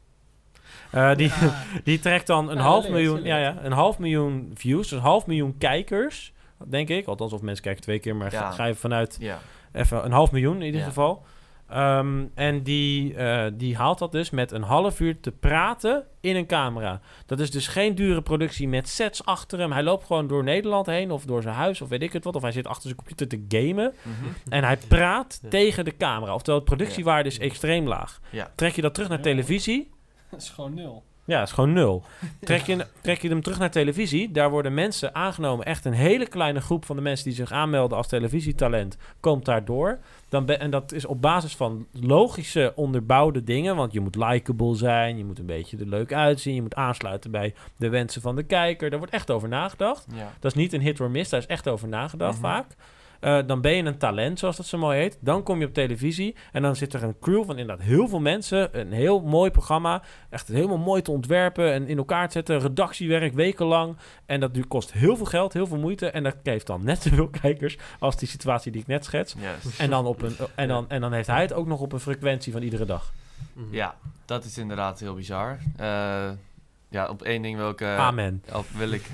eh, 0.92 1.16
die, 1.16 1.32
die 1.84 2.00
trekt 2.00 2.28
dan 2.28 2.50
een 2.50 2.58
Ja, 2.58 2.62
half 2.64 2.82
leert, 2.84 2.94
miljoen, 2.96 3.24
ja, 3.24 3.38
ja, 3.38 3.58
een 3.64 3.72
half 3.72 4.00
miljoen 4.00 4.52
views, 4.54 4.82
dus 4.90 4.92
een 4.98 5.04
half 5.06 5.26
miljoen 5.28 5.58
kijkers 5.58 6.34
denk 6.68 6.90
ik. 6.90 7.06
Althans, 7.08 7.34
of 7.34 7.42
mensen 7.42 7.64
kijken 7.64 7.82
twee 7.82 8.00
keer, 8.00 8.16
maar 8.16 8.32
Ja. 8.32 8.40
ga, 8.40 8.52
ga 8.52 8.66
je 8.66 8.76
vanuit 8.76 9.18
Ja. 9.20 9.40
even 9.72 10.06
een 10.06 10.12
half 10.12 10.32
miljoen 10.32 10.56
in 10.58 10.66
ieder 10.66 10.80
Ja. 10.82 10.86
geval. 10.88 11.26
Ehm, 11.72 12.26
en 12.36 12.64
die, 12.64 13.16
eh, 13.16 13.52
die 13.54 13.76
haalt 13.78 14.00
dat 14.00 14.12
dus 14.12 14.30
met 14.30 14.52
een 14.52 14.62
half 14.64 15.00
uur 15.00 15.20
te 15.20 15.32
praten 15.32 16.06
in 16.22 16.36
een 16.36 16.46
camera. 16.46 17.02
Dat 17.26 17.40
is 17.40 17.52
dus 17.52 17.68
geen 17.68 17.96
dure 17.96 18.22
productie 18.22 18.68
met 18.68 18.90
sets 18.90 19.26
achter 19.26 19.60
hem. 19.60 19.72
Hij 19.72 19.84
loopt 19.84 20.06
gewoon 20.06 20.28
door 20.28 20.44
Nederland 20.44 20.86
heen 20.86 21.12
of 21.12 21.26
door 21.26 21.42
zijn 21.42 21.56
huis 21.56 21.82
of 21.82 21.90
weet 21.90 22.02
ik 22.02 22.14
het 22.14 22.24
wat. 22.24 22.36
Of 22.36 22.42
hij 22.42 22.52
zit 22.52 22.68
achter 22.68 22.84
zijn 22.84 22.96
computer 22.96 23.28
te 23.28 23.46
gamen. 23.48 23.94
Mhm. 24.02 24.30
En 24.54 24.64
hij 24.64 24.78
praat 24.88 25.40
Ja. 25.42 25.50
tegen 25.50 25.86
de 25.86 25.98
camera. 25.98 26.34
Oftewel, 26.34 26.60
de 26.60 26.66
productiewaarde 26.66 27.30
is 27.30 27.40
extreem 27.40 27.88
laag. 27.88 28.20
Ja. 28.30 28.52
Trek 28.56 28.76
je 28.76 28.82
dat 28.82 28.94
terug 28.94 29.10
naar 29.10 29.22
televisie, 29.22 29.90
Dat 30.32 30.42
is 30.42 30.50
gewoon 30.50 30.74
nul. 30.74 31.04
Ja, 31.26 31.38
dat 31.40 31.48
is 31.48 31.54
gewoon 31.54 31.74
nul. 31.74 32.04
Trek 32.42 32.62
je, 32.62 32.86
trek 33.02 33.22
je 33.22 33.30
hem 33.30 33.42
terug 33.42 33.60
naar 33.60 33.72
televisie, 33.72 34.32
daar 34.32 34.50
worden 34.50 34.74
mensen 34.74 35.16
aangenomen. 35.16 35.66
Echt 35.66 35.86
een 35.86 35.94
hele 35.94 36.26
kleine 36.28 36.62
groep 36.62 36.86
van 36.86 36.96
de 36.96 37.02
mensen 37.02 37.26
die 37.26 37.34
zich 37.36 37.52
aanmelden 37.52 37.98
als 37.98 38.08
televisietalent 38.08 38.98
komt 39.20 39.46
daardoor. 39.46 40.00
Dan 40.30 40.46
ben- 40.46 40.60
en 40.60 40.72
dat 40.72 40.92
is 40.92 41.06
op 41.06 41.22
basis 41.22 41.56
van 41.56 41.86
logische 41.92 42.74
onderbouwde 42.76 43.44
dingen. 43.44 43.76
Want 43.76 43.94
je 43.94 44.00
moet 44.00 44.16
likable 44.16 44.76
zijn, 44.76 45.18
je 45.18 45.26
moet 45.26 45.40
een 45.40 45.46
beetje 45.46 45.78
er 45.78 45.88
leuk 45.88 46.14
uitzien, 46.14 46.56
je 46.56 46.62
moet 46.62 46.76
aansluiten 46.76 47.32
bij 47.32 47.54
de 47.78 47.90
wensen 47.90 48.22
van 48.22 48.36
de 48.36 48.44
kijker. 48.44 48.90
Daar 48.90 49.00
wordt 49.00 49.14
echt 49.14 49.32
over 49.32 49.50
nagedacht. 49.50 50.06
Ja. 50.16 50.32
Dat 50.40 50.52
is 50.52 50.58
niet 50.58 50.74
een 50.74 50.82
hit 50.82 51.00
or 51.00 51.12
miss, 51.12 51.30
daar 51.30 51.40
is 51.40 51.46
echt 51.46 51.68
over 51.68 51.88
nagedacht 51.88 52.34
Mhm. 52.40 52.42
vaak. 52.42 52.66
Eh, 53.22 53.40
dan 53.46 53.62
ben 53.62 53.76
je 53.76 53.84
een 53.84 53.98
talent, 53.98 54.40
zoals 54.40 54.58
dat 54.58 54.66
zo 54.66 54.78
mooi 54.78 55.00
heet. 55.00 55.18
Dan 55.20 55.44
kom 55.44 55.60
je 55.60 55.66
op 55.66 55.74
televisie 55.74 56.36
en 56.52 56.62
dan 56.62 56.76
zit 56.76 56.94
er 56.94 57.04
een 57.04 57.20
crew 57.20 57.46
van 57.46 57.58
inderdaad 57.58 57.86
heel 57.86 58.08
veel 58.08 58.20
mensen. 58.20 58.80
Een 58.80 58.92
heel 58.92 59.22
mooi 59.22 59.52
programma. 59.52 60.02
Echt 60.30 60.48
helemaal 60.48 60.78
mooi 60.78 61.02
te 61.02 61.12
ontwerpen 61.12 61.74
en 61.74 61.88
in 61.88 61.98
elkaar 61.98 62.28
te 62.28 62.32
zetten. 62.32 62.60
Redactiewerk, 62.60 63.34
wekenlang. 63.34 63.98
En 64.26 64.40
dat 64.40 64.68
kost 64.68 64.92
heel 64.92 65.16
veel 65.16 65.26
geld, 65.26 65.54
heel 65.54 65.68
veel 65.68 65.78
moeite. 65.78 66.10
En 66.10 66.24
dat 66.24 66.36
geeft 66.44 66.68
dan 66.68 66.84
net 66.84 67.02
zoveel 67.02 67.30
kijkers 67.42 67.78
als 68.00 68.18
die 68.18 68.28
situatie 68.28 68.72
die 68.72 68.82
ik 68.82 68.88
net 68.88 69.06
schets. 69.06 69.36
En 69.78 69.90
dan, 69.90 70.06
op 70.06 70.22
een, 70.22 70.36
en, 70.56 70.68
dan, 70.68 70.90
en 70.90 71.02
dan 71.02 71.14
heeft 71.14 71.28
hij 71.28 71.42
het 71.42 71.54
ook 71.54 71.68
nog 71.68 71.80
op 71.80 71.94
een 71.94 72.00
frequentie 72.00 72.52
van 72.52 72.62
iedere 72.62 72.86
dag. 72.86 73.14
Ja, 73.72 73.96
dat 74.26 74.46
is 74.46 74.58
inderdaad 74.58 75.00
heel 75.00 75.14
bizar. 75.14 75.58
Eh, 75.76 76.30
ja, 76.92 77.10
op 77.10 77.22
één 77.22 77.42
ding 77.42 77.58
wil 77.58 77.70
ik... 77.70 77.82
eh, 77.82 77.98
Amen. 77.98 78.44
Op 78.54 78.66
wil 78.70 78.92
ik... 78.92 79.04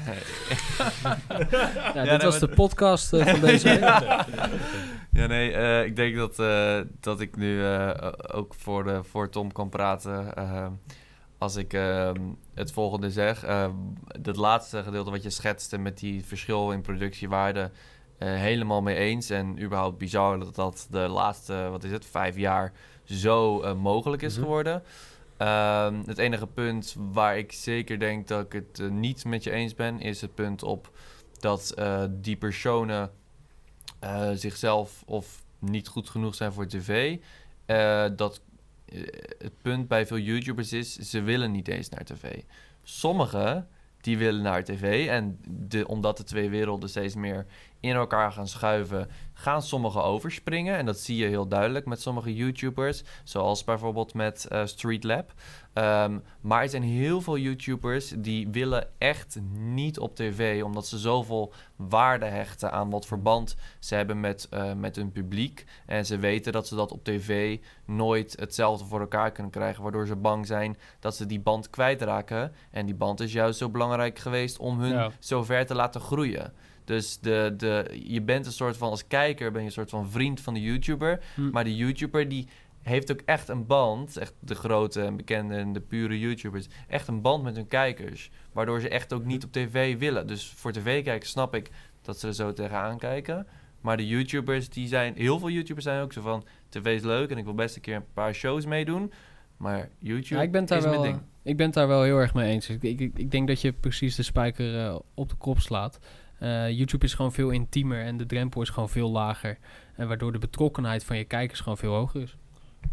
Ja, 1.04 1.18
Ja, 1.94 1.94
dit 1.94 2.04
nee, 2.04 2.18
was 2.18 2.40
maar- 2.40 2.50
de 2.50 2.56
podcast 2.56 3.14
eh, 3.14 3.26
van 3.28 3.40
deze 3.40 3.68
week. 3.70 3.80
ja. 5.22 5.28
Nee, 5.28 5.52
eh, 5.52 5.84
ik 5.86 5.96
denk 5.96 6.16
dat, 6.16 6.40
eh, 6.40 6.80
dat 7.00 7.20
ik 7.20 7.36
nu 7.36 7.66
eh, 7.66 8.12
ook 8.34 8.54
voor, 8.54 8.84
de, 8.84 9.04
voor 9.04 9.30
Tom 9.30 9.52
kan 9.52 9.70
praten. 9.70 10.36
eh, 10.36 10.68
als 11.38 11.56
ik 11.56 11.74
eh, 11.74 12.12
het 12.54 12.72
volgende 12.72 13.12
zeg. 13.12 13.44
Eh, 13.44 13.68
het 14.22 14.36
laatste 14.36 14.84
gedeelte 14.84 15.12
wat 15.12 15.24
je 15.24 15.30
schetste 15.30 15.78
met 15.78 15.98
die 15.98 16.26
verschil 16.26 16.72
in 16.72 16.82
productiewaarde. 16.82 17.72
eh, 18.18 18.28
helemaal 18.30 18.82
mee 18.82 18.96
eens. 18.96 19.30
En 19.30 19.62
überhaupt 19.64 19.98
bizar 19.98 20.40
dat 20.40 20.56
dat 20.56 20.88
de 20.92 20.98
laatste, 21.00 21.68
wat 21.72 21.84
is 21.84 21.92
het, 21.92 22.06
vijf 22.06 22.38
jaar 22.38 22.72
zo 23.04 23.62
eh, 23.62 23.74
mogelijk 23.74 24.22
is 24.22 24.34
Mhm. 24.36 24.44
geworden. 24.44 24.84
Ehm, 25.38 26.02
het 26.06 26.18
enige 26.18 26.48
punt 26.48 26.96
waar 27.12 27.38
ik 27.38 27.52
zeker 27.52 28.00
denk 28.00 28.28
dat 28.28 28.46
ik 28.46 28.52
het 28.52 28.80
eh, 28.80 28.90
niet 28.90 29.26
met 29.26 29.44
je 29.44 29.52
eens 29.52 29.76
ben, 29.76 30.00
is 30.00 30.22
het 30.22 30.36
punt 30.36 30.64
op 30.64 30.92
dat 31.40 31.72
eh, 31.72 32.04
die 32.10 32.36
personen 32.36 33.12
eh, 34.00 34.30
zichzelf 34.34 35.04
of 35.06 35.44
niet 35.60 35.88
goed 35.88 36.10
genoeg 36.10 36.36
zijn 36.36 36.54
voor 36.54 36.68
tv. 36.68 37.18
Dat 38.16 38.42
het 39.38 39.62
punt 39.62 39.88
bij 39.88 40.06
veel 40.06 40.18
YouTubers 40.18 40.74
is, 40.74 40.96
ze 40.96 41.22
willen 41.22 41.52
niet 41.52 41.68
eens 41.68 41.90
naar 41.90 42.04
tv. 42.04 42.42
Sommigen 42.84 43.68
die 44.02 44.18
willen 44.18 44.42
naar 44.42 44.64
tv 44.64 45.08
en 45.08 45.40
de, 45.48 45.88
omdat 45.88 46.18
de 46.18 46.24
twee 46.24 46.50
werelden 46.50 46.90
steeds 46.90 47.16
meer 47.16 47.46
in 47.80 47.96
elkaar 47.96 48.32
gaan 48.32 48.48
schuiven, 48.48 49.10
gaan 49.34 49.62
sommigen 49.62 50.04
overspringen. 50.04 50.78
En 50.78 50.86
dat 50.86 51.00
zie 51.00 51.18
je 51.18 51.26
heel 51.26 51.48
duidelijk 51.48 51.86
met 51.86 52.02
sommige 52.02 52.36
YouTubers, 52.36 53.04
zoals 53.24 53.64
bijvoorbeeld 53.64 54.14
met 54.14 54.46
eh, 54.46 54.66
Streetlab. 54.66 55.34
Ehm, 55.74 56.20
maar 56.42 56.62
er 56.62 56.70
zijn 56.70 56.84
heel 56.84 57.22
veel 57.22 57.38
YouTubers 57.38 58.14
die 58.18 58.48
willen 58.50 58.88
echt 58.98 59.40
niet 59.54 60.00
op 60.00 60.16
tv, 60.16 60.64
omdat 60.64 60.88
ze 60.88 60.98
zoveel 60.98 61.54
waarde 61.76 62.26
hechten 62.26 62.72
aan 62.72 62.90
wat 62.90 63.06
verband 63.06 63.56
ze 63.80 63.96
hebben 63.96 64.20
met, 64.20 64.48
eh, 64.50 64.74
met 64.74 64.96
hun 64.96 65.12
publiek. 65.12 65.66
En 65.86 66.06
ze 66.06 66.18
weten 66.18 66.52
dat 66.52 66.68
ze 66.68 66.76
dat 66.76 66.92
op 66.92 67.04
tv 67.04 67.60
nooit 67.86 68.36
hetzelfde 68.40 68.86
voor 68.86 69.00
elkaar 69.00 69.32
kunnen 69.32 69.52
krijgen, 69.52 69.84
waardoor 69.84 70.08
ze 70.08 70.16
bang 70.16 70.48
zijn 70.48 70.78
dat 71.00 71.16
ze 71.16 71.26
die 71.26 71.40
band 71.40 71.70
kwijtraken. 71.70 72.52
En 72.72 72.86
die 72.86 72.96
band 72.96 73.20
is 73.20 73.34
juist 73.34 73.58
zo 73.58 73.70
belangrijk 73.70 74.20
geweest 74.20 74.58
om 74.58 74.80
hun 74.80 74.94
Ja. 74.94 75.12
zo 75.20 75.44
ver 75.44 75.66
te 75.66 75.76
laten 75.76 76.02
groeien. 76.02 76.54
Dus 76.88 77.20
de, 77.20 77.54
de, 77.58 78.02
je 78.04 78.22
bent 78.22 78.46
een 78.46 78.52
soort 78.52 78.78
van, 78.78 78.90
als 78.90 79.08
kijker 79.08 79.52
ben 79.52 79.62
je 79.62 79.68
een 79.68 79.74
soort 79.74 79.90
van 79.90 80.10
vriend 80.10 80.42
van 80.42 80.54
de 80.54 80.62
YouTuber. 80.62 81.20
Hm. 81.36 81.50
Maar 81.50 81.64
de 81.64 81.76
YouTuber 81.76 82.30
die 82.30 82.48
heeft 82.82 83.12
ook 83.12 83.22
echt 83.26 83.50
een 83.50 83.66
band, 83.66 84.18
echt 84.18 84.34
de 84.40 84.56
grote 84.56 85.02
en 85.02 85.16
bekende 85.16 85.56
en 85.56 85.74
de 85.74 85.80
pure 85.80 86.20
YouTubers, 86.20 86.68
echt 86.88 87.08
een 87.08 87.22
band 87.22 87.44
met 87.44 87.56
hun 87.56 87.68
kijkers. 87.68 88.30
Waardoor 88.52 88.82
ze 88.82 88.90
echt 88.90 89.14
ook 89.14 89.26
niet 89.26 89.44
op 89.44 89.52
tv 89.52 89.98
willen. 89.98 90.28
Dus 90.28 90.54
voor 90.56 90.72
tv-kijkers 90.72 91.32
snap 91.32 91.56
ik 91.56 91.70
dat 92.02 92.20
ze 92.20 92.28
er 92.28 92.34
zo 92.34 92.54
tegenaan 92.54 92.98
kijken. 92.98 93.48
Maar 93.82 93.98
de 93.98 94.08
YouTubers, 94.08 94.70
die 94.70 94.88
zijn, 94.88 95.14
heel 95.16 95.40
veel 95.40 95.50
YouTubers 95.50 95.86
zijn 95.86 96.02
ook 96.02 96.14
zo 96.14 96.22
van, 96.22 96.44
tv 96.70 96.96
is 96.96 97.04
leuk 97.04 97.30
en 97.30 97.38
ik 97.38 97.44
wil 97.44 97.54
best 97.54 97.76
een 97.76 97.82
keer 97.82 97.96
een 97.96 98.14
paar 98.14 98.34
shows 98.34 98.66
meedoen. 98.66 99.12
Maar 99.58 99.90
YouTube 100.00 100.36
Ja, 100.36 100.42
ik 100.42 100.52
ben 100.52 100.66
daar 100.66 100.78
is 100.78 100.84
wel, 100.84 100.94
mijn 100.94 101.04
ding. 101.04 101.16
eh, 101.16 101.52
ik 101.52 101.58
ben 101.58 101.72
daar 101.72 101.88
wel 101.88 102.04
heel 102.04 102.18
erg 102.18 102.34
mee 102.34 102.52
eens. 102.52 102.70
Ik, 102.70 102.84
ik, 102.84 103.00
ik 103.00 103.32
denk 103.32 103.48
dat 103.48 103.62
je 103.62 103.74
precies 103.74 104.16
de 104.16 104.24
spijker 104.24 104.86
eh, 104.86 105.00
op 105.14 105.30
de 105.30 105.36
kop 105.36 105.60
slaat. 105.60 106.00
Eh, 106.40 106.70
YouTube 106.70 107.06
is 107.06 107.14
gewoon 107.14 107.34
veel 107.34 107.50
intiemer 107.50 108.02
en 108.04 108.18
de 108.18 108.26
drempel 108.26 108.62
is 108.62 108.70
gewoon 108.70 108.90
veel 108.90 109.10
lager. 109.12 109.58
En 109.96 110.08
waardoor 110.08 110.32
de 110.32 110.40
betrokkenheid 110.40 111.04
van 111.04 111.18
je 111.18 111.24
kijkers 111.24 111.60
gewoon 111.60 111.78
veel 111.78 111.94
hoger 111.94 112.22
is. 112.22 112.38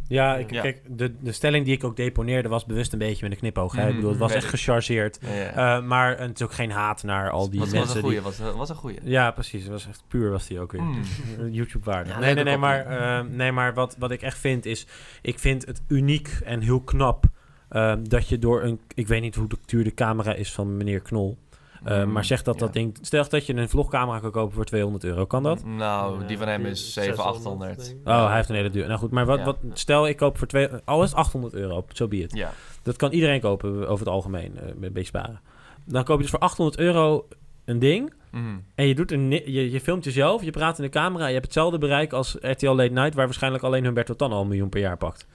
Ja, 0.09 0.37
ik, 0.37 0.51
Ja. 0.51 0.61
kijk, 0.63 0.81
de, 0.89 1.15
de 1.21 1.33
stelling 1.33 1.65
die 1.65 1.75
ik 1.75 1.85
ook 1.85 1.97
deponeerde 1.97 2.49
was 2.49 2.65
bewust 2.65 2.93
een 2.93 2.99
beetje 2.99 3.23
met 3.23 3.33
een 3.33 3.39
knipoog. 3.39 3.73
hè. 3.73 3.81
Ik 3.81 3.87
Mhm, 3.87 3.95
bedoel, 3.95 4.11
het 4.11 4.19
was 4.19 4.33
echt 4.33 4.45
gechargeerd. 4.45 5.19
Ja, 5.23 5.33
ja. 5.35 5.77
Eh, 5.77 5.85
maar 5.85 6.19
het 6.19 6.41
is 6.41 6.43
ook 6.47 6.53
geen 6.53 6.71
haat 6.71 7.03
naar 7.03 7.31
al 7.31 7.51
die 7.51 7.61
was, 7.61 7.69
mensen 7.71 7.87
was 7.87 7.97
een 7.97 8.11
die... 8.11 8.21
goeie, 8.21 8.37
was, 8.39 8.57
was 8.57 8.69
een 8.69 8.77
goeie. 8.77 8.99
Ja, 9.03 9.31
precies. 9.31 9.63
Het 9.63 9.71
was 9.73 9.87
echt 9.89 10.03
puur 10.09 10.31
was 10.31 10.47
die 10.47 10.61
ook 10.61 10.73
weer. 10.73 10.83
Mm. 10.83 11.03
YouTube-waarde. 11.51 12.11
Ja, 12.11 12.19
nee, 12.19 12.35
nee, 12.35 12.45
nee, 12.45 12.57
maar, 12.57 12.87
eh, 12.87 13.25
nee, 13.31 13.53
maar 13.53 13.75
wat, 13.75 13.97
wat 13.99 14.11
ik 14.11 14.23
echt 14.23 14.39
vind 14.39 14.67
is... 14.67 14.87
Ik 15.23 15.39
vind 15.39 15.67
het 15.67 15.83
uniek 15.89 16.29
en 16.45 16.61
heel 16.61 16.81
knap 16.81 17.25
eh, 17.69 17.95
dat 18.03 18.29
je 18.29 18.39
door 18.39 18.63
een... 18.63 18.81
Ik 18.95 19.07
weet 19.09 19.21
niet 19.21 19.35
hoe 19.35 19.49
duur 19.67 19.85
de 19.85 19.95
camera 19.95 20.35
is 20.35 20.53
van 20.53 20.77
meneer 20.77 21.01
Knol. 21.01 21.39
Eh, 21.85 22.03
Mm, 22.03 22.13
maar 22.13 22.25
zeg 22.25 22.43
dat 22.43 22.59
dat 22.59 22.73
ding... 22.73 22.99
Stel 23.01 23.29
dat 23.29 23.47
je 23.47 23.55
een 23.55 23.69
vlogcamera 23.69 24.19
kan 24.19 24.31
kopen 24.31 24.55
voor 24.55 24.65
200 24.65 25.05
euro. 25.05 25.27
Kan 25.27 25.43
dat? 25.43 25.65
Nou, 25.65 26.21
Ja, 26.21 26.27
die 26.27 26.39
van 26.39 26.49
hem 26.49 26.67
is 26.67 26.93
700, 26.93 27.37
800. 27.37 27.77
denk 27.77 27.91
ik. 28.01 28.09
Oh, 28.09 28.27
hij 28.27 28.37
heeft 28.37 28.49
een 28.49 28.55
hele 28.55 28.71
duur. 28.71 28.87
Nou 28.87 28.99
goed, 28.99 29.11
maar 29.11 29.27
wat, 29.27 29.39
Ja. 29.39 29.45
wat, 29.45 29.57
stel 29.73 30.09
ik 30.09 30.17
koop 30.17 30.39
voor 30.39 30.47
twee... 30.47 30.69
Al 30.85 31.03
is 31.03 31.09
het 31.09 31.19
800 31.19 31.55
euro, 31.55 31.85
zo 31.93 32.09
be 32.09 32.17
it. 32.17 32.35
Ja. 32.35 32.53
Dat 32.83 32.97
kan 32.97 33.13
iedereen 33.13 33.41
kopen 33.41 33.89
over 33.89 34.05
het 34.07 34.15
algemeen, 34.15 34.57
eh, 34.57 34.65
met 34.65 34.75
een 34.83 34.93
beetje 34.93 35.05
sparen. 35.05 35.41
Dan 35.85 36.05
koop 36.05 36.17
je 36.17 36.23
dus 36.23 36.31
voor 36.31 36.41
800 36.41 36.79
euro 36.79 37.29
een 37.65 37.79
ding... 37.79 38.13
Mhm. 38.31 38.57
En 38.75 38.87
je, 38.87 38.95
doet 38.95 39.13
een, 39.13 39.31
je, 39.31 39.71
je 39.71 39.81
filmt 39.81 40.05
jezelf, 40.05 40.43
je 40.43 40.51
praat 40.51 40.79
in 40.79 40.85
de 40.85 40.91
camera... 40.91 41.27
je 41.27 41.33
hebt 41.33 41.45
hetzelfde 41.45 41.79
bereik 41.79 42.13
als 42.13 42.37
RTL 42.41 42.67
Late 42.67 42.93
Night... 42.93 43.15
waar 43.15 43.25
waarschijnlijk 43.25 43.65
alleen 43.65 43.85
Humberto 43.85 44.15
Tan 44.15 44.33
al 44.33 44.41
een 44.41 44.49
miljoen 44.49 44.69
per 44.69 44.81
jaar 44.81 44.97
pakt. 44.97 45.27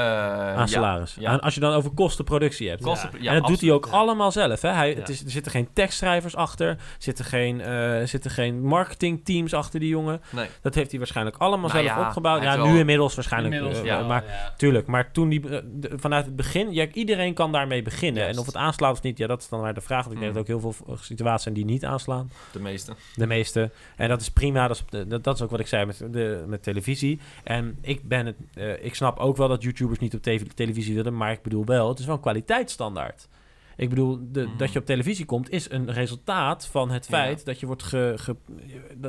Eh, 0.00 0.48
aan 0.52 0.58
ja. 0.58 0.66
salaris. 0.66 1.16
ja. 1.18 1.30
Aan- 1.30 1.40
als 1.40 1.54
je 1.54 1.60
dan 1.60 1.72
over 1.72 1.90
kostenproductie 1.90 2.68
hebt. 2.68 2.82
Kosten, 2.82 3.10
ja, 3.20 3.32
en 3.32 3.38
dat 3.40 3.46
doet 3.46 3.60
hij 3.60 3.70
ook 3.72 3.86
allemaal 3.86 4.32
zelf. 4.32 4.62
Hè? 4.62 4.68
Hij, 4.68 4.92
het 4.92 5.08
is, 5.08 5.24
er 5.24 5.30
zitten 5.30 5.52
geen 5.52 5.68
tekstschrijvers 5.72 6.36
achter. 6.36 6.76
Zitten 6.98 7.24
geen, 7.24 7.60
eh 7.60 8.02
zitten 8.04 8.30
geen 8.30 8.62
marketingteams 8.62 9.54
achter 9.54 9.80
die 9.80 9.88
jongen. 9.88 10.20
Nee. 10.30 10.46
Dat 10.62 10.74
heeft 10.74 10.90
hij 10.90 10.98
waarschijnlijk 10.98 11.36
allemaal 11.36 11.68
Nou 11.70 11.84
zelf 11.84 11.96
ja, 11.98 12.06
opgebouwd. 12.06 12.42
Ja, 12.42 12.56
nu 12.56 12.62
wel- 12.62 12.74
inmiddels 12.74 13.14
waarschijnlijk. 13.14 13.54
Inmiddels 13.54 13.86
eh, 13.88 14.08
maar 14.08 14.24
ja. 14.26 14.54
tuurlijk. 14.56 14.86
Maar 14.86 15.12
toen 15.12 15.28
die, 15.28 15.40
de- 15.40 15.90
vanuit 15.96 16.24
het 16.24 16.36
begin... 16.36 16.72
Ja, 16.72 16.86
iedereen 16.92 17.34
kan 17.34 17.52
daarmee 17.52 17.82
beginnen. 17.82 18.26
En 18.26 18.38
of 18.38 18.46
het 18.46 18.56
aanslaat 18.56 18.92
of 18.92 19.02
niet, 19.02 19.18
ja, 19.18 19.26
dat 19.26 19.40
is 19.42 19.48
dan 19.48 19.60
maar 19.60 19.74
de 19.74 19.80
vraag. 19.80 20.04
Want 20.04 20.14
ik 20.14 20.20
denk 20.20 20.32
Mm. 20.32 20.38
dat 20.44 20.50
ook 20.54 20.60
heel 20.62 20.72
veel 20.72 20.96
situaties 21.00 21.42
zijn 21.42 21.54
die 21.54 21.64
niet 21.64 21.84
aanslaan. 21.84 22.30
De 22.52 22.60
meeste. 22.60 22.92
De 23.14 23.26
meeste. 23.26 23.70
En 23.96 24.08
dat 24.08 24.20
is 24.20 24.30
prima. 24.30 24.68
Dat 24.68 24.76
is, 24.90 25.06
dat, 25.08 25.24
dat 25.24 25.34
is 25.34 25.42
ook 25.42 25.50
wat 25.50 25.60
ik 25.60 25.66
zei 25.66 25.84
met, 25.86 26.02
de, 26.10 26.44
met 26.46 26.62
televisie. 26.62 27.20
En 27.44 27.78
ik 27.82 28.08
ben 28.08 28.26
het. 28.26 28.36
eh, 28.54 28.84
ik 28.84 28.94
snap 28.94 29.18
ook 29.18 29.36
wel 29.36 29.48
dat 29.48 29.62
YouTubers 29.90 29.98
niet 30.00 30.14
op 30.14 30.22
tv 30.22 30.54
televisie 30.54 30.94
willen. 30.94 31.16
Maar 31.16 31.32
ik 31.32 31.42
bedoel 31.42 31.64
wel, 31.64 31.88
het 31.88 31.98
is 31.98 32.04
wel 32.04 32.14
een 32.14 32.20
kwaliteitsstandaard. 32.20 33.28
Ik 33.76 33.88
bedoel, 33.88 34.18
de, 34.32 34.42
Mhm. 34.42 34.56
dat 34.56 34.72
je 34.72 34.78
op 34.78 34.84
televisie 34.86 35.24
komt, 35.24 35.50
is 35.50 35.70
een 35.70 35.92
resultaat 35.92 36.66
van 36.66 36.90
het 36.90 37.06
Ja. 37.06 37.10
feit 37.18 37.44
dat 37.44 37.60
je 37.60 37.66
wordt 37.66 37.82
ge, 37.82 38.12
ge- 38.16 38.36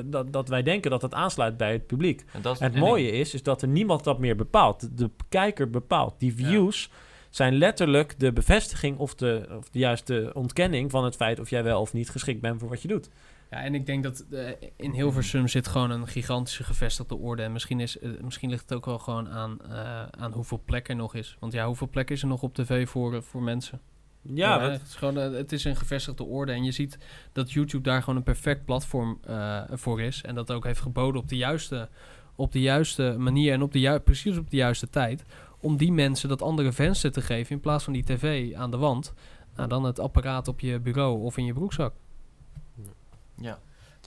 dat, 0.05 0.33
dat, 0.33 0.49
wij 0.49 0.63
denken 0.63 0.91
dat 0.91 1.01
het 1.01 1.13
aansluit 1.13 1.57
bij 1.57 1.71
het 1.71 1.87
publiek. 1.87 2.23
En, 2.33 2.41
dat 2.41 2.53
is, 2.55 2.59
En 2.61 2.71
het 2.71 2.79
mooie 2.79 3.11
is, 3.11 3.33
is 3.33 3.43
dat 3.43 3.61
er 3.61 3.67
niemand 3.67 4.03
dat 4.03 4.19
meer 4.19 4.35
bepaalt. 4.35 4.79
De, 4.79 4.93
de 4.95 5.09
kijker 5.29 5.69
bepaalt. 5.69 6.15
Die 6.19 6.33
views 6.35 6.89
zijn 7.29 7.55
letterlijk 7.55 8.19
de 8.19 8.33
bevestiging 8.33 8.97
of 8.97 9.15
de, 9.15 9.47
of 9.57 9.69
de 9.69 9.79
juiste 9.79 10.29
ontkenning 10.33 10.91
van 10.91 11.03
het 11.03 11.15
feit 11.15 11.39
of 11.39 11.49
jij 11.49 11.63
wel 11.63 11.81
of 11.81 11.93
niet 11.93 12.09
geschikt 12.09 12.41
bent 12.41 12.59
voor 12.59 12.69
wat 12.69 12.81
je 12.81 12.87
doet. 12.87 13.09
Ja, 13.51 13.63
en 13.63 13.75
ik 13.75 13.85
denk 13.85 14.03
dat 14.03 14.25
eh, 14.31 14.49
in 14.75 14.91
Hilversum 14.91 15.47
zit 15.47 15.67
gewoon 15.67 15.89
een 15.89 16.07
gigantische 16.07 16.63
gevestigde 16.63 17.15
orde. 17.15 17.43
En 17.43 17.51
misschien, 17.51 17.79
is, 17.79 17.99
eh, 17.99 18.09
misschien 18.21 18.49
ligt 18.49 18.61
het 18.61 18.73
ook 18.73 18.85
wel 18.85 18.99
gewoon 18.99 19.29
aan, 19.29 19.57
eh, 19.69 20.03
aan 20.05 20.31
hoeveel 20.31 20.61
plek 20.65 20.89
er 20.89 20.95
nog 20.95 21.15
is. 21.15 21.37
Want 21.39 21.53
ja, 21.53 21.65
hoeveel 21.65 21.89
plek 21.89 22.09
is 22.09 22.21
er 22.21 22.27
nog 22.27 22.41
op 22.41 22.53
tv 22.53 22.89
voor, 22.89 23.23
voor 23.23 23.41
mensen? 23.43 23.81
Ja, 24.21 24.69
het, 24.69 24.81
is 24.81 24.95
gewoon, 24.95 25.15
het 25.15 25.51
is 25.51 25.63
een 25.63 25.75
gevestigde 25.75 26.23
orde. 26.23 26.51
En 26.51 26.63
je 26.63 26.71
ziet 26.71 26.97
dat 27.31 27.51
YouTube 27.51 27.83
daar 27.83 27.99
gewoon 27.99 28.15
een 28.15 28.23
perfect 28.23 28.65
platform 28.65 29.19
voor 29.71 30.01
is. 30.01 30.21
En 30.21 30.35
dat 30.35 30.51
ook 30.51 30.63
heeft 30.63 30.79
geboden 30.79 31.21
op 31.21 31.29
de 31.29 31.37
juiste, 31.37 31.89
op 32.35 32.51
de 32.51 32.61
juiste 32.61 33.15
manier 33.17 33.53
en 33.53 33.61
op 33.61 33.71
de 33.71 33.79
ju- 33.79 33.99
precies 33.99 34.37
op 34.37 34.49
de 34.49 34.55
juiste 34.57 34.89
tijd. 34.89 35.23
Om 35.59 35.77
die 35.77 35.91
mensen 35.91 36.29
dat 36.29 36.41
andere 36.41 36.71
venster 36.71 37.11
te 37.11 37.21
geven 37.21 37.51
in 37.55 37.59
plaats 37.59 37.83
van 37.83 37.93
die 37.93 38.03
tv 38.03 38.53
aan 38.55 38.71
de 38.71 38.77
wand. 38.77 39.13
Nou, 39.55 39.69
dan 39.69 39.83
het 39.83 39.99
apparaat 39.99 40.47
op 40.47 40.59
je 40.59 40.79
bureau 40.79 41.21
of 41.21 41.37
in 41.37 41.45
je 41.45 41.53
broekzak. 41.53 41.93
Ja. 43.41 43.59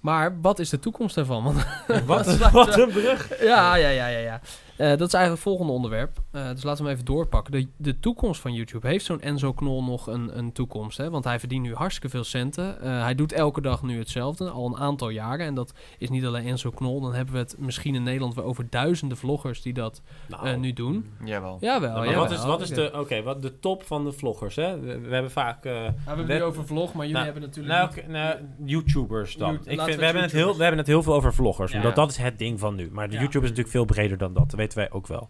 Maar 0.02 0.40
wat 0.40 0.58
is 0.58 0.68
de 0.68 0.78
toekomst 0.78 1.14
daarvan? 1.14 1.44
Want 1.44 1.66
wat, 2.06 2.36
wat 2.52 2.78
een 2.78 2.90
brug. 2.90 3.40
ja, 3.40 3.74
ja, 3.74 3.88
ja, 3.88 4.06
ja. 4.06 4.18
ja. 4.18 4.40
Eh, 4.76 4.88
dat 4.88 5.00
is 5.08 5.14
eigenlijk 5.14 5.30
het 5.30 5.40
volgende 5.40 5.72
onderwerp. 5.72 6.18
Eh, 6.30 6.48
dus 6.48 6.62
laten 6.62 6.82
we 6.84 6.90
hem 6.90 6.98
even 7.00 7.04
doorpakken. 7.14 7.52
De, 7.52 7.68
de 7.76 7.98
toekomst 8.00 8.40
van 8.40 8.52
YouTube. 8.52 8.86
Heeft 8.88 9.04
zo'n 9.04 9.20
Enzo 9.20 9.52
Knol 9.52 9.84
nog 9.84 10.06
een, 10.06 10.38
een 10.38 10.52
toekomst? 10.52 10.98
Hè? 10.98 11.10
Want 11.10 11.24
hij 11.24 11.38
verdient 11.38 11.62
nu 11.62 11.74
hartstikke 11.74 12.08
veel 12.08 12.24
centen. 12.24 12.80
Eh, 12.82 13.02
hij 13.02 13.14
doet 13.14 13.32
elke 13.32 13.60
dag 13.60 13.82
nu 13.82 13.98
hetzelfde, 13.98 14.50
al 14.50 14.66
een 14.66 14.76
aantal 14.76 15.08
jaren. 15.08 15.46
En 15.46 15.54
dat 15.54 15.74
is 15.98 16.08
niet 16.10 16.24
alleen 16.24 16.46
Enzo 16.46 16.70
Knol. 16.70 17.00
Dan 17.00 17.14
hebben 17.14 17.34
we 17.34 17.40
het 17.40 17.56
misschien 17.58 17.94
in 17.94 18.02
Nederland 18.02 18.34
wel 18.34 18.44
over 18.44 18.66
duizenden 18.70 19.16
vloggers 19.16 19.62
die 19.62 19.72
dat 19.72 20.02
Nou, 20.28 20.56
nu 20.56 20.72
doen. 20.72 21.06
Jawel. 21.24 21.56
Jawel, 21.60 21.92
maar 21.96 22.04
jawel. 22.04 22.20
wat 22.20 22.30
is, 22.30 22.44
wat 22.44 22.60
is 22.60 22.70
Oké. 22.70 22.80
de, 22.80 22.98
oké, 22.98 23.22
wat 23.22 23.42
de 23.42 23.58
top 23.58 23.82
van 23.82 24.04
de 24.04 24.12
vloggers, 24.12 24.56
hè? 24.56 24.80
We, 24.80 24.98
we 25.00 25.12
hebben 25.12 25.30
vaak... 25.32 25.64
Nou, 25.64 25.74
we 25.74 25.92
hebben 26.04 26.26
het 26.28 26.38
nu 26.38 26.42
over 26.42 26.66
vlog, 26.66 26.92
maar 26.94 27.06
jullie 27.06 27.12
Nou, 27.12 27.24
hebben 27.24 27.42
natuurlijk... 27.42 27.74
nou, 27.74 27.94
niet- 27.94 28.08
nou, 28.08 28.36
YouTubers 28.64 29.36
dan. 29.36 29.52
You- 29.52 29.60
Ik 29.64 29.80
vind, 29.80 29.84
we 29.84 29.96
we, 29.96 30.04
hebben 30.04 30.22
het 30.22 30.32
heel, 30.32 30.56
we 30.56 30.60
hebben 30.62 30.78
het 30.78 30.86
heel 30.88 31.02
veel 31.02 31.14
over 31.14 31.34
vloggers. 31.34 31.72
Ja. 31.72 31.78
Omdat 31.78 31.94
dat 31.94 32.10
is 32.10 32.16
het 32.16 32.38
ding 32.38 32.60
van 32.60 32.74
nu. 32.74 32.88
Maar 32.92 33.08
de 33.08 33.14
Ja. 33.14 33.20
YouTube 33.20 33.44
is 33.44 33.50
natuurlijk 33.50 33.76
veel 33.76 33.84
breder 33.84 34.18
dan 34.18 34.34
dat. 34.34 34.52
Weten 34.64 34.78
wij 34.78 34.90
ook 34.90 35.06
wel. 35.06 35.28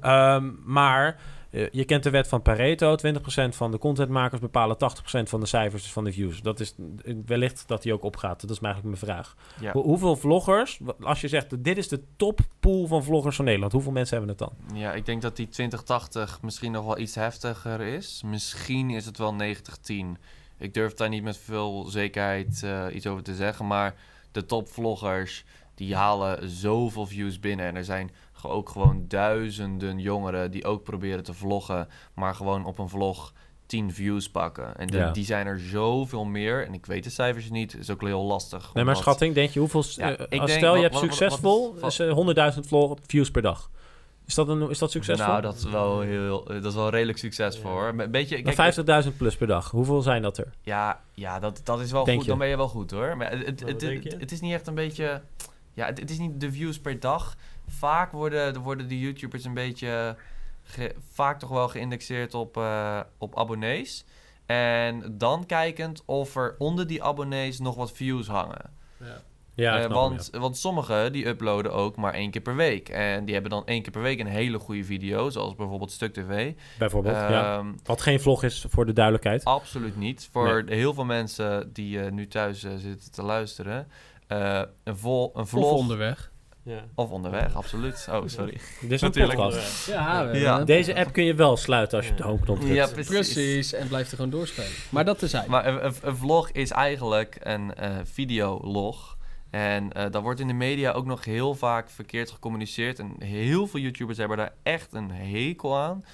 Ehm, 0.00 0.50
maar 0.64 1.20
eh, 1.50 1.66
je 1.70 1.84
kent 1.84 2.02
de 2.02 2.10
wet 2.10 2.28
van 2.28 2.42
Pareto. 2.42 2.96
20% 2.96 3.56
van 3.56 3.70
de 3.70 3.78
contentmakers 3.78 4.40
bepalen 4.40 4.76
80% 4.78 5.28
van 5.28 5.40
de 5.40 5.46
cijfers 5.46 5.82
dus 5.82 5.92
van 5.92 6.04
de 6.04 6.12
views. 6.12 6.40
Dat 6.42 6.60
is 6.60 6.74
eh, 7.04 7.14
wellicht 7.26 7.64
dat 7.68 7.82
die 7.82 7.92
ook 7.92 8.02
opgaat. 8.02 8.40
Dat 8.40 8.50
is 8.50 8.58
eigenlijk 8.60 9.00
mijn 9.00 9.12
vraag. 9.12 9.36
Ja. 9.60 9.72
Hoe- 9.72 9.82
hoeveel 9.82 10.16
vloggers, 10.16 10.80
als 11.00 11.20
je 11.20 11.28
zegt 11.28 11.64
dit 11.64 11.78
is 11.78 11.88
de 11.88 12.00
toppool 12.16 12.86
van 12.86 13.04
vloggers 13.04 13.36
van 13.36 13.44
Nederland. 13.44 13.72
Hoeveel 13.72 13.92
mensen 13.92 14.16
hebben 14.18 14.36
het 14.36 14.48
dan? 14.68 14.78
Ja, 14.80 14.92
ik 14.92 15.06
denk 15.06 15.22
dat 15.22 15.36
die 15.36 15.48
2080 15.48 16.42
misschien 16.42 16.72
nog 16.72 16.84
wel 16.84 16.98
iets 16.98 17.14
heftiger 17.14 17.80
is. 17.80 18.22
Misschien 18.26 18.90
is 18.90 19.06
het 19.06 19.18
wel 19.18 19.34
9010. 19.34 20.18
Ik 20.58 20.74
durf 20.74 20.94
daar 20.94 21.08
niet 21.08 21.22
met 21.22 21.36
veel 21.38 21.84
zekerheid 21.84 22.62
eh, 22.62 22.84
iets 22.92 23.06
over 23.06 23.22
te 23.22 23.34
zeggen. 23.34 23.66
Maar 23.66 23.94
de 24.32 24.44
topvloggers, 24.46 25.44
die 25.74 25.94
halen 25.96 26.48
zoveel 26.48 27.06
views 27.06 27.40
binnen. 27.40 27.66
En 27.66 27.76
er 27.76 27.84
zijn 27.84 28.10
ook 28.46 28.68
gewoon 28.68 29.04
duizenden 29.08 29.98
jongeren 29.98 30.50
die 30.50 30.64
ook 30.64 30.82
proberen 30.82 31.24
te 31.24 31.34
vloggen. 31.34 31.88
Maar 32.14 32.34
gewoon 32.34 32.64
op 32.64 32.78
een 32.78 32.88
vlog 32.88 33.32
10 33.66 33.92
views 33.92 34.30
pakken. 34.30 34.76
En 34.76 34.86
de- 34.86 34.96
Ja. 34.96 35.10
die 35.10 35.24
zijn 35.24 35.46
er 35.46 35.58
zoveel 35.60 36.24
meer. 36.24 36.66
En 36.66 36.74
ik 36.74 36.86
weet 36.86 37.04
de 37.04 37.10
cijfers 37.10 37.50
niet. 37.50 37.76
is 37.78 37.90
ook 37.90 38.00
heel 38.00 38.22
lastig. 38.24 38.60
Nee, 38.60 38.70
maar 38.74 38.82
omdat- 38.82 38.96
schatting, 39.02 39.34
denk 39.34 39.50
je 39.50 39.58
hoeveel... 39.60 39.84
Ja, 39.96 40.16
eh, 40.16 40.26
ik 40.28 40.40
als 40.40 40.50
denk, 40.50 40.60
stel 40.62 40.76
je 40.76 40.82
hebt 40.82 40.96
succesvol, 40.96 41.74
wat 41.80 41.90
is- 41.92 41.98
is, 42.00 42.06
eh, 42.06 42.12
100.000 42.14 42.66
vlog- 42.66 42.98
views 43.06 43.30
per 43.30 43.42
dag. 43.42 43.70
Is 44.26 44.34
dat, 44.34 44.48
een, 44.48 44.70
is 44.70 44.78
dat 44.78 44.90
succesvol? 44.90 45.26
Nou, 45.26 45.40
dat 45.42 45.54
is 45.56 45.64
wel, 45.64 46.00
heel, 46.00 46.44
dat 46.44 46.64
is 46.64 46.74
wel 46.74 46.88
redelijk 46.90 47.18
succesvol 47.18 47.70
hoor. 47.70 47.88
Een 47.96 48.10
beetje, 48.10 48.34
Dan 48.34 48.54
kijk, 48.54 48.56
50.000 48.56 49.16
plus 49.16 49.36
per 49.36 49.46
dag. 49.46 49.70
Hoeveel 49.70 50.02
zijn 50.02 50.22
dat 50.22 50.38
er? 50.38 50.52
Ja, 50.62 51.00
ja 51.14 51.38
dat, 51.38 51.60
dat 51.64 51.80
is 51.80 51.92
wel 51.92 52.04
Denk 52.04 52.16
goed. 52.16 52.24
je? 52.24 52.30
Dan 52.30 52.38
ben 52.40 52.48
je 52.48 52.56
wel 52.56 52.68
goed 52.68 52.90
hoor. 52.90 53.16
Maar 53.16 53.30
het, 53.30 53.60
het, 53.60 53.80
het, 54.20 54.32
is 54.32 54.40
niet 54.40 54.52
echt 54.52 54.66
een 54.66 54.74
beetje. 54.74 55.22
Ja, 55.74 55.86
het, 55.86 55.98
het 56.00 56.10
is 56.10 56.18
niet 56.18 56.40
de 56.40 56.52
views 56.52 56.78
per 56.78 57.00
dag. 57.00 57.36
Vaak 57.78 58.12
worden, 58.12 58.60
worden 58.60 58.88
de 58.88 58.98
YouTubers 58.98 59.44
een 59.44 59.54
beetje. 59.54 60.16
ge- 60.66 60.94
vaak 61.12 61.38
toch 61.38 61.50
wel 61.50 61.68
geïndexeerd 61.68 62.34
op, 62.34 62.56
eh, 62.56 63.00
op 63.18 63.38
abonnees. 63.38 64.04
En 64.46 65.14
dan 65.18 65.46
kijkend 65.46 66.02
of 66.04 66.36
er 66.36 66.54
onder 66.58 66.86
die 66.86 67.02
abonnees 67.02 67.58
nog 67.58 67.74
wat 67.74 67.92
views 67.92 68.26
hangen. 68.26 68.70
Ja, 69.54 69.74
Eh, 69.74 69.78
snap 69.84 69.92
want, 69.92 70.30
want 70.32 70.56
sommigen 70.56 71.12
die 71.12 71.26
uploaden 71.26 71.72
ook 71.72 71.96
maar 71.96 72.14
één 72.14 72.30
keer 72.30 72.40
per 72.40 72.56
week. 72.56 72.88
En 72.88 73.24
die 73.24 73.32
hebben 73.34 73.50
dan 73.52 73.66
één 73.66 73.82
keer 73.82 73.92
per 73.92 74.02
week 74.02 74.20
een 74.20 74.26
hele 74.26 74.58
goede 74.58 74.84
video. 74.84 75.30
Zoals 75.30 75.54
bijvoorbeeld 75.54 75.92
Stuk 75.92 76.12
TV. 76.12 76.52
Bijvoorbeeld, 76.78 77.14
ja. 77.16 77.56
Ehm, 77.58 77.66
Wat 77.84 78.02
geen 78.02 78.20
vlog 78.20 78.42
is, 78.42 78.64
voor 78.68 78.86
de 78.86 78.92
duidelijkheid. 78.92 79.44
Absoluut 79.44 79.96
niet. 79.96 80.28
Voor 80.32 80.62
heel 80.66 80.94
veel 80.94 81.04
mensen 81.04 81.72
die 81.72 82.00
eh, 82.00 82.10
nu 82.12 82.26
thuis 82.28 82.64
eh, 82.64 82.72
zitten 82.76 83.10
te 83.12 83.22
luisteren. 83.22 83.88
eh, 84.26 84.62
een, 84.84 84.96
vol, 84.96 85.30
een 85.34 85.42
Of 85.42 85.48
vlog. 85.48 85.72
onderweg. 85.72 86.32
Ja. 86.64 86.84
Of 86.94 87.10
onderweg, 87.10 87.54
absoluut. 87.54 88.06
Oh, 88.10 88.22
sorry. 88.26 88.58
Dit 88.80 88.90
is 88.90 89.00
een 89.00 89.06
Natuurlijk. 89.08 89.38
podcast. 89.38 89.86
Ja, 89.86 90.64
Deze 90.64 90.94
app 90.96 91.12
kun 91.12 91.24
je 91.24 91.34
wel 91.34 91.56
sluiten 91.56 91.96
als 91.96 92.06
je 92.06 92.12
op 92.12 92.18
de 92.18 92.24
homeknop 92.24 92.60
drukt. 92.60 92.74
Ja, 92.74 92.86
precies. 92.86 93.08
Precies, 93.10 93.72
en 93.72 93.88
blijft 93.88 94.10
er 94.10 94.16
gewoon 94.16 94.30
doorspelen. 94.30 94.70
Maar 94.88 95.04
dat 95.04 95.22
is 95.22 95.32
hij. 95.32 95.44
Maar 95.48 95.66
een, 95.66 95.84
een, 95.86 95.94
een 96.02 96.16
vlog 96.16 96.50
is 96.50 96.70
eigenlijk 96.70 97.36
een 97.42 97.74
eh, 97.74 97.90
videolog. 98.04 99.16
En 99.50 99.92
eh 99.92 100.10
dat 100.10 100.22
wordt 100.22 100.40
in 100.40 100.46
de 100.46 100.52
media 100.52 100.90
ook 100.92 101.04
nog 101.06 101.24
heel 101.24 101.54
vaak 101.54 101.90
verkeerd 101.90 102.30
gecommuniceerd. 102.30 102.98
En 102.98 103.14
heel 103.18 103.66
veel 103.66 103.80
YouTubers 103.80 104.18
hebben 104.18 104.36
daar 104.36 104.52
echt 104.62 104.92
een 104.92 105.10
hekel 105.10 105.76
aan. 105.78 106.04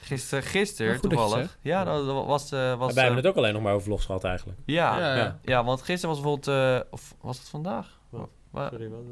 Gisteren, 0.00 0.44
gisteren 0.44 1.00
toevallig. 1.00 1.58
Ja, 1.62 1.84
dat 1.84 2.06
dat 2.06 2.26
was... 2.26 2.52
eh 2.52 2.58
was 2.68 2.78
Maar 2.78 2.94
wij 2.94 3.04
hebben 3.04 3.10
eh, 3.10 3.16
het 3.16 3.26
ook 3.26 3.36
alleen 3.36 3.52
nog 3.52 3.62
maar 3.62 3.72
over 3.72 3.84
vlogs 3.86 4.04
gehad 4.04 4.24
eigenlijk. 4.24 4.58
ja, 4.66 4.98
Ja, 4.98 5.16
ja, 5.16 5.38
ja. 5.44 5.64
want 5.64 5.82
gisteren 5.82 6.14
was 6.16 6.24
bijvoorbeeld... 6.24 6.82
eh, 6.82 6.92
of 6.92 7.14
was 7.20 7.38
het 7.38 7.48
vandaag? 7.48 7.98
Wat? 8.08 8.28
Wa- 8.50 8.68
Sorry, 8.68 8.88
wat? 8.88 9.04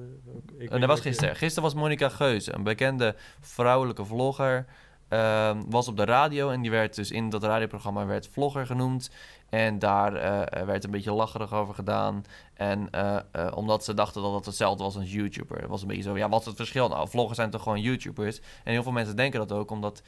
Ik 0.59 0.71
Eh, 0.71 0.81
dat 0.81 0.89
was 0.89 1.01
gisteren.Isteren 1.01 1.63
was 1.63 1.75
Monica 1.75 2.09
Geuze, 2.09 2.55
een 2.55 2.63
bekende 2.63 3.15
vrouwelijke 3.41 4.05
vlogger. 4.05 4.67
ehm, 5.09 5.63
was 5.69 5.89
op 5.89 5.97
de 5.97 6.05
radio 6.05 6.51
en 6.51 6.61
die 6.63 6.71
werd 6.71 6.95
dus 6.95 7.11
in 7.11 7.29
dat 7.31 7.43
radioprogramma 7.43 8.07
werd 8.07 8.29
vlogger 8.29 8.67
genoemd. 8.67 9.11
En 9.49 9.79
daar 9.79 10.15
eh, 10.15 10.63
werd 10.65 10.85
een 10.85 10.91
beetje 10.91 11.13
lacherig 11.13 11.53
over 11.53 11.75
gedaan. 11.75 12.25
En 12.55 12.91
eh, 12.91 13.17
eh, 13.33 13.53
omdat 13.55 13.85
ze 13.85 13.95
dachten 13.95 14.23
dat 14.23 14.35
het 14.35 14.47
hetzelfde 14.47 14.85
was 14.85 14.97
als 14.97 15.13
YouTuber. 15.13 15.59
Het 15.61 15.69
was 15.69 15.83
een 15.83 15.89
beetje 15.89 16.03
zo, 16.03 16.17
ja, 16.17 16.29
wat 16.29 16.41
is 16.41 16.47
het 16.47 16.57
verschil? 16.57 16.89
Nou, 16.89 17.09
vloggers 17.09 17.37
zijn 17.37 17.51
toch 17.51 17.63
gewoon 17.63 17.81
YouTubers? 17.81 18.41
En 18.65 18.73
heel 18.73 18.83
veel 18.83 18.93
mensen 18.93 19.17
denken 19.17 19.39
dat 19.39 19.53
ook, 19.53 19.71
omdat 19.71 20.03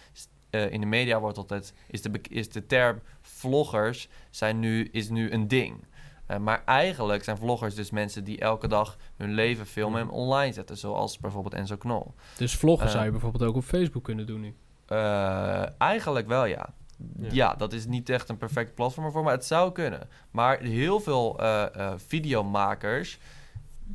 eh, 0.50 0.70
in 0.72 0.80
de 0.80 0.86
media 0.86 1.20
wordt 1.20 1.38
altijd... 1.38 1.72
Is 1.90 2.02
de, 2.02 2.10
is 2.30 2.48
de 2.48 2.66
term 2.66 3.00
vloggers 3.20 4.08
zijn 4.30 4.58
nu, 4.58 4.88
is 4.92 5.08
nu 5.08 5.30
een 5.32 5.48
ding. 5.48 5.84
Eh, 6.28 6.38
maar 6.38 6.62
eigenlijk 6.64 7.24
zijn 7.24 7.36
vloggers 7.36 7.74
dus 7.74 7.90
mensen 7.90 8.24
die 8.24 8.38
elke 8.38 8.68
dag 8.68 8.96
hun 9.16 9.34
leven 9.34 9.66
filmen 9.66 10.00
en 10.00 10.10
online 10.10 10.52
zetten. 10.52 10.76
Zoals 10.76 11.18
bijvoorbeeld 11.18 11.54
Enzo 11.54 11.76
Knol. 11.76 12.14
Dus 12.36 12.56
vloggen 12.56 12.86
Eh. 12.86 12.92
zou 12.92 13.04
je 13.04 13.10
bijvoorbeeld 13.10 13.44
ook 13.44 13.56
op 13.56 13.64
Facebook 13.64 14.04
kunnen 14.04 14.26
doen 14.26 14.40
nu. 14.40 14.54
Eh, 14.86 15.80
eigenlijk 15.80 16.26
wel, 16.26 16.44
ja. 16.44 16.74
Ja. 17.18 17.28
ja. 17.30 17.54
dat 17.54 17.72
is 17.72 17.86
niet 17.86 18.08
echt 18.08 18.28
een 18.28 18.36
perfect 18.36 18.74
platform 18.74 19.06
ervoor, 19.06 19.22
maar 19.22 19.32
het 19.32 19.44
zou 19.44 19.72
kunnen. 19.72 20.08
Maar 20.30 20.60
heel 20.60 21.00
veel 21.00 21.38
eh, 21.40 21.74
eh, 21.74 21.92
videomakers 21.96 23.18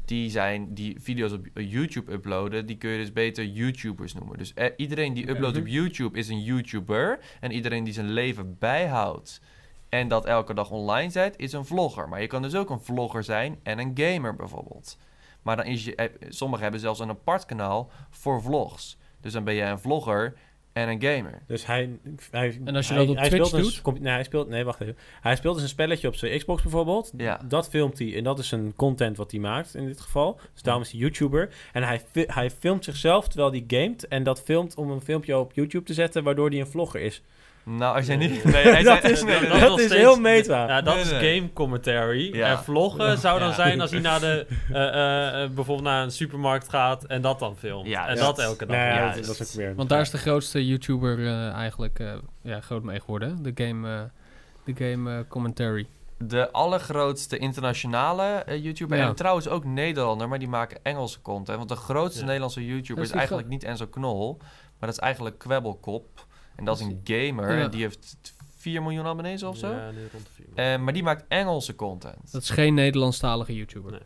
die, 0.05 0.29
zijn, 0.29 0.73
die 0.73 0.99
video's 0.99 1.31
op 1.31 1.47
YouTube 1.53 2.11
uploaden, 2.11 2.65
die 2.65 2.77
kun 2.77 2.89
je 2.89 2.97
dus 2.97 3.13
beter 3.13 3.45
YouTubers 3.45 4.13
noemen. 4.13 4.37
Dus 4.37 4.53
iedereen 4.77 5.13
die 5.13 5.29
uploadt 5.29 5.57
op 5.57 5.67
YouTube 5.67 6.17
is 6.17 6.27
een 6.29 6.41
YouTuber. 6.43 7.19
En 7.39 7.51
iedereen 7.51 7.83
die 7.83 7.93
zijn 7.93 8.09
leven 8.11 8.57
bijhoudt 8.59 9.41
en 9.93 10.07
dat 10.07 10.25
elke 10.25 10.53
dag 10.53 10.71
online 10.71 11.09
zet, 11.09 11.37
is 11.37 11.53
een 11.53 11.65
vlogger. 11.65 12.09
Maar 12.09 12.21
je 12.21 12.27
kan 12.27 12.41
dus 12.41 12.55
ook 12.55 12.69
een 12.69 12.79
vlogger 12.79 13.23
zijn 13.23 13.59
en 13.63 13.79
een 13.79 13.91
gamer 13.95 14.35
bijvoorbeeld. 14.35 14.97
Maar 15.41 15.55
dan 15.55 15.65
is 15.65 15.85
je, 15.85 15.95
eh, 15.95 16.09
sommigen 16.29 16.63
hebben 16.63 16.81
zelfs 16.81 16.99
een 16.99 17.09
apart 17.09 17.45
kanaal 17.45 17.89
voor 18.09 18.41
vlogs. 18.41 18.97
Dus 19.21 19.33
dan 19.33 19.43
ben 19.43 19.53
je 19.53 19.61
een 19.61 19.79
vlogger 19.79 20.33
en 20.71 20.89
een 20.89 21.01
gamer. 21.01 21.41
Dus 21.47 21.65
hij, 21.65 21.99
hij, 22.31 22.59
En 22.65 22.75
als 22.75 22.87
je 22.87 22.93
hij, 22.93 23.05
dat 23.05 23.11
op 23.11 23.19
hij 23.19 23.29
Twitch 23.29 23.47
speelt 23.47 23.75
een 23.75 23.83
doet? 23.83 23.99
nee, 23.99 24.13
hij 24.13 24.23
speelt, 24.23 24.49
nee, 24.49 24.63
wacht 24.63 24.81
even. 24.81 24.97
Hij 25.21 25.35
speelt 25.35 25.53
dus 25.53 25.63
een 25.63 25.69
spelletje 25.69 26.07
op 26.07 26.15
zijn 26.15 26.37
Xbox 26.37 26.61
bijvoorbeeld. 26.61 27.11
Ja. 27.17 27.41
Dat 27.47 27.69
filmt 27.69 27.99
hij 27.99 28.15
en 28.15 28.23
dat 28.23 28.39
is 28.39 28.51
een 28.51 28.73
content 28.75 29.17
wat 29.17 29.31
hij 29.31 29.39
maakt 29.39 29.75
in 29.75 29.85
dit 29.85 30.01
geval. 30.01 30.39
Dus 30.53 30.61
daarom 30.61 30.83
is 30.83 30.91
hij 30.91 30.99
YouTuber. 30.99 31.53
En 31.73 31.83
hij, 31.83 32.01
hij 32.13 32.51
filmt 32.51 32.83
zichzelf 32.83 33.27
terwijl 33.27 33.51
hij 33.51 33.63
gamet. 33.67 34.07
En 34.07 34.23
dat 34.23 34.41
filmt 34.41 34.75
om 34.75 34.91
een 34.91 35.01
filmpje 35.01 35.37
op 35.37 35.53
YouTube 35.53 35.85
te 35.85 35.93
zetten, 35.93 36.23
waardoor 36.23 36.49
hij 36.49 36.59
een 36.59 36.67
vlogger 36.67 37.01
is. 37.01 37.21
Nou, 37.65 37.95
als 37.95 38.05
jij 38.05 38.15
niet... 38.15 38.43
Nee, 38.43 38.67
hij 38.67 38.83
dat 38.93 39.01
zei- 39.01 39.13
is, 39.13 39.23
nee, 39.23 39.39
nee, 39.39 39.49
dat 39.49 39.59
nee. 39.59 39.69
nog 39.69 39.79
is 39.79 39.85
steeds- 39.85 40.01
heel 40.01 40.19
meta. 40.19 40.67
Ja, 40.67 40.81
dat 40.81 40.93
Nee, 40.95 41.03
is 41.03 41.09
game 41.09 41.53
commentary. 41.53 42.35
Ja. 42.35 42.47
En 42.49 42.63
vloggen 42.63 43.17
zou 43.17 43.39
dan 43.39 43.47
Ja. 43.47 43.53
zijn 43.53 43.81
als 43.81 43.91
hij 43.91 43.99
naar 43.99 44.19
de, 44.19 44.45
eh, 44.73 44.87
eh, 44.87 45.43
eh, 45.43 45.49
bijvoorbeeld 45.51 45.87
naar 45.87 46.03
een 46.03 46.11
supermarkt 46.11 46.69
gaat 46.69 47.03
en 47.03 47.21
dat 47.21 47.39
dan 47.39 47.55
filmt. 47.57 47.87
Ja, 47.87 48.07
en 48.07 48.15
ja. 48.15 48.21
dat 48.21 48.39
elke 48.39 48.65
dag. 48.65 48.75
Ja, 48.75 49.05
dat, 49.13 49.25
dat 49.25 49.39
is 49.39 49.41
ook 49.51 49.57
weer... 49.57 49.75
Want 49.75 49.89
daar 49.89 50.01
is 50.01 50.09
de 50.09 50.17
grootste 50.17 50.65
YouTuber 50.67 51.19
eh, 51.19 51.49
eigenlijk 51.51 51.99
eh, 51.99 52.13
ja, 52.41 52.61
groot 52.61 52.83
mee 52.83 52.99
geworden. 52.99 53.43
De 53.43 53.51
game, 53.65 54.09
de 54.65 54.73
game 54.75 55.25
commentary. 55.27 55.87
De 56.17 56.51
allergrootste 56.51 57.37
internationale 57.37 58.23
eh, 58.23 58.63
YouTuber. 58.63 58.97
Ja. 58.97 59.07
En 59.07 59.15
trouwens 59.15 59.47
ook 59.47 59.65
Nederlander, 59.65 60.27
maar 60.29 60.39
die 60.39 60.47
maken 60.47 60.77
Engelse 60.83 61.21
content. 61.21 61.57
Want 61.57 61.69
de 61.69 61.75
grootste 61.75 62.19
Ja. 62.19 62.25
Nederlandse 62.25 62.65
YouTuber 62.65 62.95
Dat 62.95 63.03
is, 63.03 63.09
is 63.09 63.17
eigenlijk 63.17 63.47
niet 63.47 63.63
Enzo 63.63 63.85
Knol. 63.87 64.37
Maar 64.79 64.89
dat 64.89 64.97
is 64.97 64.99
eigenlijk 64.99 65.37
Kwebbelkop. 65.37 66.25
En 66.55 66.65
dat 66.65 66.79
is 66.79 66.85
een 66.85 67.01
gamer. 67.03 67.57
Ja. 67.57 67.63
En 67.63 67.71
die 67.71 67.81
heeft 67.81 68.17
4 68.57 68.81
miljoen 68.81 69.05
abonnees 69.05 69.43
of 69.43 69.57
zo. 69.57 69.67
Ja, 69.71 69.91
nu 69.91 70.07
rond 70.11 70.25
de 70.25 70.31
vier. 70.33 70.73
Eh, 70.73 70.79
maar 70.79 70.93
die 70.93 71.03
maakt 71.03 71.25
Engelse 71.27 71.75
content. 71.75 72.31
Dat 72.31 72.41
is 72.41 72.49
geen 72.49 72.73
Nederlandstalige 72.73 73.55
YouTuber. 73.55 73.91
Nee. 73.91 73.99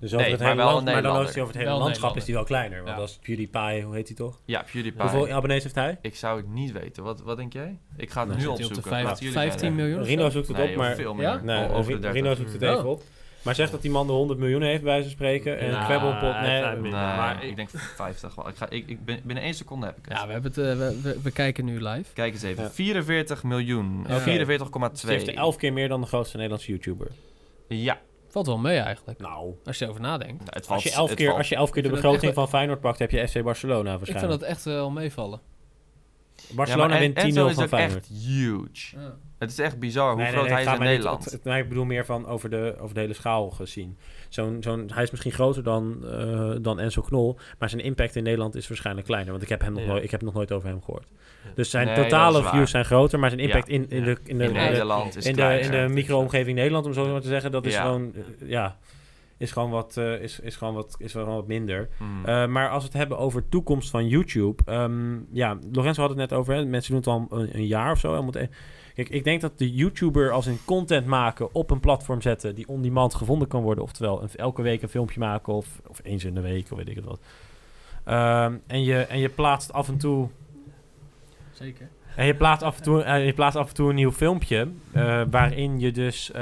Dus 0.00 0.12
over 0.14 0.22
Nee, 0.24 0.30
het 0.34 0.40
maar 0.40 0.50
hele 0.50 0.62
wel 0.62 0.72
land, 0.72 0.86
een 0.86 0.92
maar 0.92 1.02
dan 1.02 1.12
Nederlander. 1.12 1.28
is 1.28 1.34
hij 1.34 1.42
over 1.42 1.54
het 1.54 1.62
hele 1.64 1.76
Wel 1.76 1.84
landschap 1.86 2.16
is 2.16 2.24
hij 2.24 2.34
wel 2.34 2.44
kleiner. 2.44 2.76
Want 2.82 2.96
Ja. 2.96 3.02
als 3.02 3.18
PewDiePie, 3.22 3.82
hoe 3.82 3.94
heet 3.94 4.06
hij 4.06 4.16
toch? 4.16 4.40
Ja, 4.44 4.62
PewDiePie. 4.72 5.00
Hoeveel 5.02 5.28
abonnees 5.28 5.62
heeft 5.62 5.74
hij? 5.74 5.98
Ik 6.02 6.16
zou 6.16 6.36
het 6.36 6.48
niet 6.48 6.72
weten. 6.72 7.02
Wat, 7.02 7.20
wat 7.20 7.36
denk 7.36 7.52
jij? 7.52 7.78
Ik 7.96 8.10
ga 8.10 8.20
het 8.20 8.28
Nou, 8.28 8.40
nu 8.40 8.46
op 8.46 8.52
opzoeken. 8.54 8.90
jullie 8.90 9.06
15 9.32 9.50
verder. 9.50 9.72
miljoen? 9.72 10.02
Rino 10.02 10.30
zoekt 10.30 10.48
het 10.48 10.56
Nee, 10.56 10.70
op, 10.70 10.76
maar... 10.76 10.94
veel 10.94 11.14
meer. 11.14 11.22
Ja? 11.26 11.40
Nee, 11.40 11.56
Al 11.66 11.74
over 11.74 11.84
de 11.90 11.96
Ri- 11.96 12.00
30. 12.00 12.12
Rino 12.22 12.34
zoekt 12.34 12.52
het 12.52 12.62
Oh. 12.62 12.68
even 12.68 12.88
op. 12.88 13.02
Maar 13.42 13.54
zegt 13.54 13.70
dat 13.70 13.82
die 13.82 13.90
man 13.90 14.06
de 14.06 14.12
100 14.12 14.38
miljoen 14.38 14.62
heeft, 14.62 14.82
bij 14.82 14.90
wijze 14.92 15.02
van 15.02 15.12
spreken. 15.12 15.58
En 15.58 15.70
Nou, 15.70 15.84
Kwebbelpot, 15.84 16.40
nee. 16.40 16.90
maar 16.90 17.44
ik 17.44 17.56
denk 17.56 17.68
50 17.96 18.34
wel. 18.34 18.48
Ik 18.48 18.56
ga, 18.56 18.70
ik, 18.70 18.88
ik 18.88 19.04
ben, 19.04 19.20
binnen 19.24 19.44
één 19.44 19.54
seconde 19.54 19.86
heb 19.86 19.96
ik 19.98 20.04
het. 20.04 20.18
Ja, 20.18 20.26
we, 20.26 20.32
hebben 20.32 20.50
het, 20.50 20.60
eh, 20.60 20.76
we, 20.76 21.00
we, 21.02 21.20
we 21.22 21.30
kijken 21.30 21.64
nu 21.64 21.82
live. 21.82 22.12
Kijk 22.12 22.32
eens 22.32 22.42
even. 22.42 22.62
Ja. 22.62 22.70
44 22.70 23.42
miljoen. 23.42 24.00
Oké. 24.00 24.58
44,2. 24.58 24.90
Dus 24.92 25.02
heeft 25.02 25.28
er 25.28 25.34
11 25.34 25.56
keer 25.56 25.72
meer 25.72 25.88
dan 25.88 26.00
de 26.00 26.06
grootste 26.06 26.36
Nederlandse 26.36 26.70
YouTuber. 26.70 27.10
Ja. 27.68 28.00
Valt 28.28 28.46
wel 28.46 28.58
mee 28.58 28.78
eigenlijk. 28.78 29.18
Nou, 29.20 29.54
Als 29.64 29.78
je 29.78 29.84
erover 29.84 30.02
nadenkt. 30.02 30.38
Nou, 30.38 30.50
het 30.50 30.68
als 30.68 30.82
je 30.82 30.90
11 30.92 31.08
het 31.08 31.18
keer, 31.18 31.26
valt. 31.26 31.38
als 31.38 31.48
je 31.48 31.54
11 31.54 31.70
keer 31.70 31.82
de 31.82 31.88
begroting 31.88 32.22
echt 32.22 32.34
van 32.34 32.48
Feyenoord 32.48 32.80
pakt, 32.80 32.98
heb 32.98 33.10
je 33.10 33.28
FC 33.28 33.42
Barcelona 33.42 33.92
Ik 33.92 33.96
vind 33.96 33.98
waarschijnlijk. 34.08 34.40
dat 34.40 34.50
echt 34.50 34.64
wel 34.64 34.90
meevallen. 34.90 35.40
Barcelona 36.50 36.94
ja, 36.94 37.00
wint 37.00 37.14
10-0 37.18 37.20
Enzo 37.20 37.46
is 37.46 37.54
van 37.54 37.68
Feyenoord. 37.68 37.96
echt 37.98 38.08
huge. 38.24 38.96
Ja. 38.96 39.16
Het 39.40 39.50
is 39.50 39.58
echt 39.58 39.78
bizar 39.78 40.12
hoe 40.12 40.22
Nee, 40.22 40.32
groot 40.32 40.42
nee, 40.44 40.52
hij 40.52 40.60
is 40.62 40.66
in 40.66 40.72
niet- 40.72 40.82
Nederland. 40.82 41.24
het- 41.24 41.32
het- 41.44 41.54
ik 41.56 41.68
bedoel 41.68 41.84
meer 41.84 42.04
van 42.04 42.26
over 42.26 42.50
de, 42.50 42.74
over 42.80 42.94
de 42.94 43.00
hele 43.00 43.12
schaal 43.14 43.50
gezien. 43.50 43.98
Zo'n, 44.28 44.56
zo'n, 44.60 44.90
hij 44.94 45.02
is 45.02 45.10
misschien 45.10 45.32
groter 45.32 45.62
dan, 45.62 46.04
eh, 46.10 46.50
dan 46.60 46.80
Enzo 46.80 47.02
Knol, 47.02 47.38
maar 47.58 47.68
zijn 47.68 47.82
impact 47.82 48.16
in 48.16 48.22
Nederland 48.22 48.54
is 48.54 48.68
waarschijnlijk 48.68 49.06
kleiner, 49.06 49.30
want 49.30 49.42
ik 49.42 49.48
heb, 49.48 49.60
hem 49.60 49.72
nog 49.72 49.82
Ja. 49.82 49.88
nooit, 49.88 50.02
ik 50.04 50.10
heb 50.10 50.22
nog 50.22 50.34
nooit 50.34 50.52
over 50.52 50.68
hem 50.68 50.82
gehoord. 50.82 51.06
Dus 51.54 51.70
zijn 51.70 51.94
totale 51.94 52.42
views 52.42 52.70
zijn 52.70 52.84
groter, 52.84 53.18
maar 53.18 53.30
zijn 53.30 53.42
impact 53.42 53.68
Ja. 53.68 53.74
in, 53.74 53.86
in, 53.88 54.04
de, 54.04 54.16
in 54.24 54.38
de, 54.38 54.44
in 54.44 54.48
in 54.48 54.54
de, 54.54 54.60
Nederland 54.60 55.16
is 55.16 55.26
in 55.26 55.36
de, 55.36 55.60
in 55.60 55.70
de 55.70 55.88
micro-omgeving 55.88 56.56
Nederland, 56.56 56.86
om 56.86 56.92
zo 56.92 57.06
maar 57.12 57.20
te 57.20 57.28
zeggen, 57.28 57.50
dat 57.52 57.66
is 57.66 57.76
gewoon, 57.76 58.12
eh, 58.14 58.48
ja, 58.48 58.76
is 59.40 59.52
gewoon 59.52 59.70
wat, 59.70 59.96
eh, 59.96 60.20
is, 60.20 60.40
is 60.40 60.56
gewoon 60.56 60.74
wat, 60.74 60.94
is 60.98 61.12
gewoon 61.12 61.34
wat 61.34 61.46
minder. 61.46 61.88
Hmm. 61.96 62.20
Uh, 62.26 62.46
maar 62.46 62.68
als 62.68 62.82
we 62.82 62.88
het 62.88 62.98
hebben 62.98 63.18
over 63.18 63.48
toekomst 63.48 63.90
van 63.90 64.08
YouTube. 64.08 64.62
ehm, 64.64 65.18
ja, 65.32 65.58
Lorenzo 65.72 66.00
had 66.00 66.10
het 66.10 66.18
net 66.18 66.32
over. 66.32 66.54
Hè, 66.54 66.64
mensen 66.64 66.90
doen 66.92 67.00
het 67.00 67.30
al 67.30 67.38
een, 67.38 67.56
een 67.56 67.66
jaar 67.66 67.92
of 67.92 67.98
zo. 67.98 68.12
Hij 68.12 68.22
moet 68.22 68.36
e- 68.36 68.48
Kijk, 68.94 69.08
ik 69.08 69.24
denk 69.24 69.40
dat 69.40 69.58
de 69.58 69.74
YouTuber 69.74 70.30
als 70.30 70.46
een 70.46 70.58
content 70.64 71.06
maken 71.06 71.54
op 71.54 71.70
een 71.70 71.80
platform 71.80 72.20
zetten 72.20 72.54
die 72.54 72.68
on-demand 72.68 73.14
gevonden 73.14 73.48
kan 73.48 73.62
worden. 73.62 73.84
Oftewel, 73.84 74.22
een, 74.22 74.28
elke 74.36 74.62
week 74.62 74.82
een 74.82 74.88
filmpje 74.88 75.20
maken 75.20 75.52
of, 75.52 75.80
of 75.86 76.00
eens 76.02 76.24
in 76.24 76.34
de 76.34 76.40
week 76.40 76.70
of 76.70 76.78
weet 76.78 76.88
ik 76.88 76.96
het 76.96 77.04
wat. 77.04 77.20
Ehm, 78.04 78.54
en, 78.66 78.82
je, 78.82 78.98
en 78.98 79.18
je 79.18 79.28
plaatst 79.28 79.72
af 79.72 79.88
en 79.88 79.98
toe 79.98 80.28
Zeker. 81.52 81.88
En 82.20 82.26
je 82.26 82.34
plaatst 82.34 82.62
af 82.62 82.76
en 82.76 82.82
toe, 82.82 83.02
eh, 83.02 83.26
je 83.26 83.32
plaatst 83.32 83.58
af 83.58 83.68
en 83.68 83.74
toe 83.74 83.88
een 83.88 83.94
nieuw 83.94 84.12
filmpje. 84.12 84.68
eh, 84.92 85.22
waarin, 85.30 85.80
je 85.80 85.92
dus, 85.92 86.30
eh, 86.30 86.40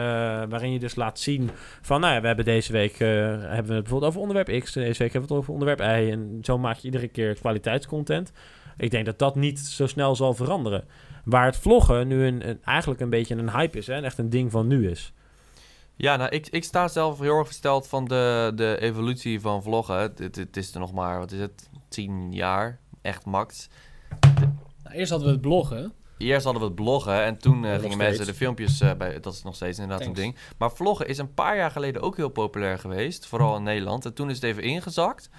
waarin 0.49 0.73
je 0.73 0.79
dus 0.79 0.95
laat 0.95 1.19
zien 1.19 1.51
van, 1.81 2.01
nou 2.01 2.15
ja, 2.15 2.21
we 2.21 2.27
hebben 2.27 2.45
deze 2.45 2.73
week 2.73 2.99
hebben 2.99 3.49
we 3.49 3.55
het 3.55 3.67
bijvoorbeeld 3.67 4.05
over 4.05 4.21
onderwerp 4.21 4.63
X. 4.63 4.73
Deze 4.73 5.03
week 5.03 5.13
hebben 5.13 5.29
we 5.29 5.35
het 5.35 5.43
over 5.43 5.53
onderwerp 5.53 5.81
Y. 5.81 6.11
En 6.11 6.39
zo 6.43 6.59
maak 6.59 6.77
je 6.77 6.85
iedere 6.85 7.09
keer 7.09 7.35
kwaliteitscontent. 7.35 8.33
Ik 8.77 8.91
denk 8.91 9.05
dat 9.05 9.19
dat 9.19 9.35
niet 9.35 9.59
zo 9.59 9.87
snel 9.87 10.17
zal 10.17 10.35
veranderen. 10.35 10.85
Waar 11.25 11.45
het 11.45 11.57
vloggen 11.57 12.09
nu 12.09 12.27
een, 12.27 12.65
eigenlijk 12.65 13.01
een 13.01 13.11
beetje 13.11 13.37
een 13.37 13.51
hype 13.51 13.79
is. 13.79 13.89
En 13.89 14.05
echt 14.05 14.19
een 14.19 14.31
ding 14.31 14.51
van 14.51 14.67
nu 14.67 14.91
is. 14.91 15.13
Ja, 15.97 16.17
nou, 16.17 16.31
ik, 16.31 16.49
ik 16.49 16.65
sta 16.65 16.89
zelf 16.89 17.19
heel 17.19 17.39
erg 17.39 17.47
versteld 17.47 17.89
van 17.89 18.05
de, 18.05 18.53
de 18.55 18.77
evolutie 18.81 19.41
van 19.41 19.63
vloggen. 19.63 19.99
Het, 19.99 20.37
het, 20.37 20.57
is 20.57 20.75
er 20.75 20.81
nog 20.81 20.93
maar, 20.93 21.19
wat 21.19 21.33
is 21.33 21.41
het, 21.41 21.71
10 21.89 22.33
jaar, 22.33 22.79
echt 23.03 23.25
max. 23.25 23.69
Nou, 24.89 25.01
eerst 25.01 25.11
hadden 25.11 25.29
we 25.29 25.35
het 25.35 25.43
bloggen. 25.43 25.93
Eerst 26.19 26.45
hadden 26.45 26.63
we 26.63 26.69
het 26.69 26.77
bloggen 26.77 27.25
en 27.25 27.39
toen 27.39 27.65
eh, 27.65 27.79
gingen 27.79 27.99
mensen 27.99 28.27
de 28.27 28.35
filmpjes 28.35 28.81
eh, 28.81 28.95
bij. 28.95 29.21
Dat 29.21 29.33
is 29.33 29.43
nog 29.43 29.55
steeds 29.55 29.79
inderdaad 29.79 30.05
Thanks. 30.05 30.19
een 30.19 30.25
ding. 30.25 30.37
Maar 30.59 30.71
vloggen 30.73 31.09
is 31.09 31.19
een 31.19 31.35
paar 31.35 31.57
jaar 31.57 31.71
geleden 31.71 32.03
ook 32.03 32.17
heel 32.17 32.29
populair 32.29 32.79
geweest, 32.79 33.27
vooral 33.27 33.57
in 33.57 33.63
Nederland. 33.63 34.05
En 34.05 34.15
toen 34.15 34.31
is 34.31 34.35
het 34.35 34.45
even 34.45 34.63
ingezakt. 34.63 35.31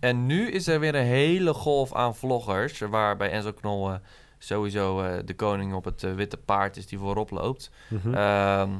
En 0.00 0.26
nu 0.26 0.50
is 0.50 0.66
er 0.66 0.80
weer 0.80 0.94
een 0.94 1.04
hele 1.04 1.54
golf 1.54 1.94
aan 1.94 2.14
vloggers, 2.14 2.78
waarbij 2.78 3.30
Enzo 3.30 3.52
Knol 3.52 3.90
eh, 3.90 3.96
sowieso 4.38 5.22
de 5.24 5.34
koning 5.34 5.74
op 5.74 5.84
het 5.84 6.14
witte 6.14 6.36
paard 6.36 6.76
is 6.76 6.86
die 6.86 6.98
voorop 6.98 7.30
loopt. 7.30 7.70
Ehm, 8.12 8.70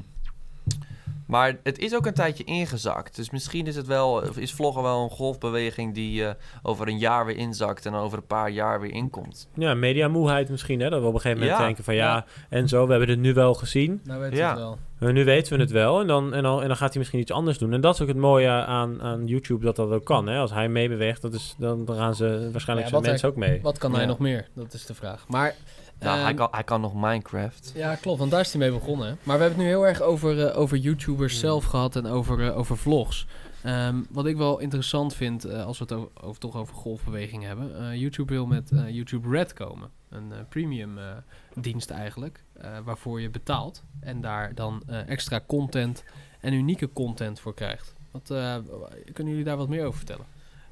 maar 1.29 1.59
het 1.62 1.79
is 1.79 1.95
ook 1.95 2.07
een 2.07 2.14
tijdje 2.14 2.45
ingezakt. 2.45 3.16
Dus 3.16 3.31
misschien 3.31 3.66
is 3.66 3.76
het 3.76 3.87
wel, 3.87 4.11
of 4.12 4.37
is 4.37 4.53
vloggen 4.53 4.83
wel 4.83 5.03
een 5.03 5.11
golfbeweging 5.11 5.95
die 5.95 6.24
eh, 6.24 6.35
over 6.62 6.89
een 6.89 6.99
jaar 6.99 7.26
weer 7.26 7.37
inzakt 7.37 7.87
en 7.87 7.93
dan 7.93 8.01
over 8.03 8.18
een 8.18 8.26
paar 8.26 8.51
jaar 8.51 8.81
weer 8.81 8.93
inkomt. 8.93 9.49
Ja, 9.55 9.74
mediamoeheid 9.74 10.49
misschien. 10.51 10.81
Hè, 10.81 10.91
dat 10.91 11.01
we 11.01 11.07
op 11.07 11.14
een 11.14 11.20
gegeven 11.20 11.41
moment 11.43 11.59
Ja. 11.59 11.64
denken 11.66 11.85
van 11.85 11.95
ja, 11.95 12.14
Ja. 12.14 12.24
en 12.49 12.68
zo, 12.68 12.85
we 12.85 12.91
hebben 12.91 13.09
het 13.11 13.18
nu 13.18 13.35
wel 13.35 13.55
gezien. 13.55 14.01
Nou 14.05 14.20
weet 14.20 14.31
je 14.31 14.37
Ja. 14.37 14.49
het 14.51 14.59
wel. 14.59 14.79
Uh, 15.01 15.11
nu 15.12 15.24
weten 15.24 15.57
we 15.57 15.62
het 15.62 15.70
wel 15.70 16.01
en 16.01 16.07
dan, 16.07 16.35
en, 16.35 16.43
dan, 16.43 16.62
en 16.62 16.68
dan 16.68 16.76
gaat 16.76 16.89
hij 16.89 16.99
misschien 16.99 17.20
iets 17.20 17.33
anders 17.33 17.59
doen. 17.59 17.72
En 17.72 17.81
dat 17.81 17.95
is 17.95 18.01
ook 18.01 18.09
het 18.09 18.16
mooie 18.16 18.49
aan, 18.49 19.03
aan 19.03 19.26
YouTube 19.26 19.64
dat 19.64 19.76
dat 19.76 19.91
ook 19.91 20.05
kan. 20.05 20.26
Hè? 20.26 20.39
Als 20.39 20.51
hij 20.53 20.68
meebeweegt, 20.68 21.22
dat 21.22 21.35
is, 21.35 21.55
dan, 21.59 21.85
dan 21.85 21.97
gaan 21.97 22.14
ze 22.14 22.49
waarschijnlijk 22.53 22.89
Ja, 22.89 22.95
zijn 22.95 23.11
mensen 23.11 23.29
ook 23.29 23.37
mee. 23.37 23.61
Wat 23.62 23.79
kan 23.79 23.95
hij 23.95 24.07
nog 24.07 24.18
meer? 24.18 24.49
Dat 24.55 24.72
is 24.72 24.87
de 24.87 24.95
vraag. 24.95 25.24
Maar, 25.29 25.55
Ja, 26.01 26.14
ehm, 26.14 26.22
hij, 26.24 26.34
kan, 26.34 26.49
hij 26.51 26.64
kan 26.64 26.80
nog 26.80 26.94
Minecraft. 26.94 27.72
ja, 27.74 27.94
klopt, 27.94 28.18
want 28.18 28.30
daar 28.30 28.40
is 28.40 28.51
hij 28.53 28.61
mee 28.61 28.70
begonnen. 28.72 29.18
Maar 29.22 29.36
we 29.36 29.42
hebben 29.42 29.49
het 29.49 29.59
nu 29.59 29.64
heel 29.64 29.86
erg 29.86 30.01
over, 30.01 30.46
eh, 30.46 30.59
over 30.59 30.76
YouTubers 30.76 31.32
Hmm. 31.32 31.40
zelf 31.40 31.64
gehad 31.64 31.96
en 31.96 32.07
over, 32.07 32.46
eh, 32.46 32.59
over 32.59 32.76
vlogs. 32.76 33.26
Ehm, 33.62 33.96
wat 34.11 34.26
ik 34.26 34.36
wel 34.36 34.59
interessant 34.59 35.14
vind, 35.14 35.44
eh, 35.44 35.64
als 35.66 35.78
we 35.78 35.84
het 35.84 35.92
over, 35.92 36.11
over- 36.22 36.40
toch 36.40 36.57
over 36.57 36.74
golfbeweging 36.74 37.42
hebben. 37.44 37.99
YouTube 37.99 38.32
wil 38.32 38.46
met 38.46 38.70
YouTube 38.88 39.28
Red 39.28 39.53
komen. 39.53 39.90
Een 40.09 40.32
premium 40.49 40.99
dienst 41.55 41.90
eigenlijk, 41.90 42.44
waarvoor 42.84 43.20
je 43.20 43.30
betaalt. 43.30 43.82
En 44.01 44.20
daar 44.20 44.55
dan 44.55 44.82
extra 45.07 45.40
content 45.46 46.05
en 46.40 46.53
unieke 46.53 46.92
content 46.92 47.40
voor 47.40 47.55
krijgt. 47.55 47.94
Wat, 48.11 48.26
kunnen 49.12 49.32
jullie 49.32 49.44
daar 49.44 49.57
wat 49.57 49.68
meer 49.68 49.84
over 49.84 49.96
vertellen? 49.96 50.24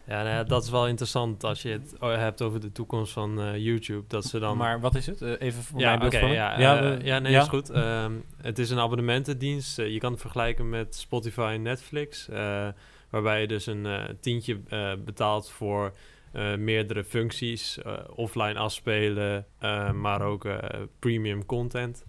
Ja, 0.07 0.23
nou 0.23 0.29
ja, 0.35 0.43
dat 0.45 0.63
is 0.65 0.71
wel 0.71 0.87
interessant 0.89 1.45
als 1.45 1.63
je 1.63 1.69
het 1.69 1.95
hebt 2.01 2.43
over 2.43 2.61
de 2.61 2.73
toekomst 2.73 3.13
van 3.13 3.41
eh, 3.41 3.57
YouTube. 3.57 4.05
Dat 4.09 4.25
ze 4.25 4.39
dan... 4.39 4.57
Maar 4.57 4.81
wat 4.81 4.95
is 4.95 5.07
het? 5.07 5.23
Eh, 5.23 5.33
even 5.39 5.63
voor 5.63 5.81
ja, 5.81 5.87
mijn 5.87 5.99
beeldvorming. 5.99 6.35
ja, 6.35 6.59
ja, 6.61 6.81
eh, 6.81 7.01
ja, 7.05 7.19
nee, 7.19 7.33
ja. 7.33 7.41
is 7.43 7.49
goed. 7.49 7.71
Ehm, 7.71 8.13
het 8.43 8.59
is 8.59 8.71
een 8.71 8.79
abonnementendienst. 8.79 9.77
Je 9.77 9.99
kan 9.99 10.13
het 10.13 10.21
vergelijken 10.21 10.69
met 10.69 10.95
Spotify 10.95 11.51
en 11.55 11.63
Netflix. 11.63 12.29
eh, 12.29 12.69
waarbij 13.11 13.41
je 13.41 13.47
dus 13.47 13.67
een 13.67 13.87
eh, 13.87 14.05
tientje 14.21 14.61
eh, 14.69 14.93
betaalt 15.05 15.51
voor 15.51 15.93
eh, 16.33 16.55
meerdere 16.57 17.05
functies. 17.05 17.79
offline 18.15 18.59
afspelen, 18.59 19.47
eh, 19.59 19.93
maar 19.93 20.23
ook 20.23 20.45
eh, 20.45 20.59
premium 20.99 21.47
content. 21.47 22.05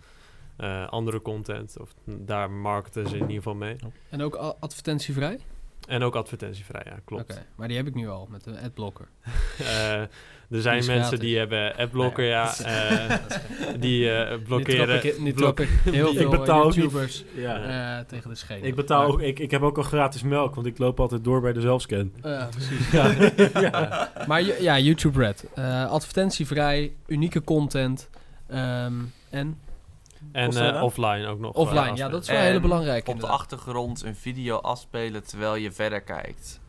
eh, 0.57 0.87
andere 0.87 1.21
content. 1.21 1.77
Of 1.79 1.93
daar 2.05 2.51
marketen 2.51 3.07
ze 3.07 3.15
in 3.15 3.21
ieder 3.21 3.35
geval 3.35 3.55
mee. 3.55 3.75
En 4.09 4.21
ook 4.21 4.35
advertentievrij? 4.59 5.39
En 5.87 6.03
ook 6.03 6.15
advertentievrij, 6.15 6.81
ja, 6.85 6.97
klopt. 7.05 7.31
Oké, 7.31 7.45
maar 7.55 7.67
die 7.67 7.77
heb 7.77 7.87
ik 7.87 7.95
nu 7.95 8.09
al 8.09 8.27
met 8.31 8.43
de 8.43 8.59
adblocker. 8.63 9.07
Eh, 9.59 10.01
er 10.49 10.61
zijn 10.61 10.85
mensen 10.85 11.19
die 11.19 11.37
hebben 11.37 11.75
adblocker, 11.75 12.23
ja. 12.25 12.53
eh, 12.57 13.15
die 13.79 14.11
eh, 14.11 14.31
Nu 14.31 14.41
blokkeren. 14.41 14.87
trap 14.87 15.03
ik, 15.03 15.19
nu 15.19 15.33
blok- 15.33 15.55
trap 15.55 15.67
ik 15.67 15.93
heel 15.93 16.11
Ik 16.11 16.17
veel 16.17 16.29
betaal 16.29 16.59
ook 16.63 16.65
niet- 16.65 16.75
YouTubers 16.75 17.23
Ja. 17.35 17.97
eh, 17.99 18.05
tegen 18.05 18.29
de 18.29 18.35
schenen. 18.35 18.63
Ik 18.63 18.75
betaal 18.75 18.99
Maar- 19.01 19.09
ook, 19.09 19.21
ik, 19.21 19.39
ik 19.39 19.51
heb 19.51 19.61
ook 19.61 19.77
al 19.77 19.83
gratis 19.83 20.23
melk, 20.23 20.55
want 20.55 20.67
ik 20.67 20.77
loop 20.77 20.99
altijd 20.99 21.23
door 21.23 21.41
bij 21.41 21.53
de 21.53 21.61
zelfscan. 21.61 22.11
Ja, 22.23 22.49
precies. 22.51 22.91
Ja. 22.91 23.13
Ja. 23.61 24.11
Maar 24.27 24.61
ja, 24.61 24.79
YouTube 24.79 25.19
Red. 25.19 25.45
Eh, 25.55 25.91
advertentievrij, 25.91 26.93
unieke 27.07 27.43
content. 27.43 28.09
ehm, 28.47 28.93
en 29.29 29.57
En 30.31 30.73
eh, 30.75 30.83
offline 30.83 31.27
ook 31.27 31.39
nog. 31.39 31.53
eh, 31.55 31.59
offline. 31.61 31.95
Ja, 31.95 32.09
dat 32.09 32.21
is 32.21 32.29
wel 32.29 32.39
heel 32.41 32.59
belangrijk. 32.59 33.07
Op 33.07 33.19
de 33.19 33.27
achtergrond 33.27 34.03
een 34.03 34.15
video 34.15 34.57
afspelen 34.57 35.23
terwijl 35.27 35.55
je 35.55 35.71
verder 35.71 36.01
kijkt. 36.01 36.59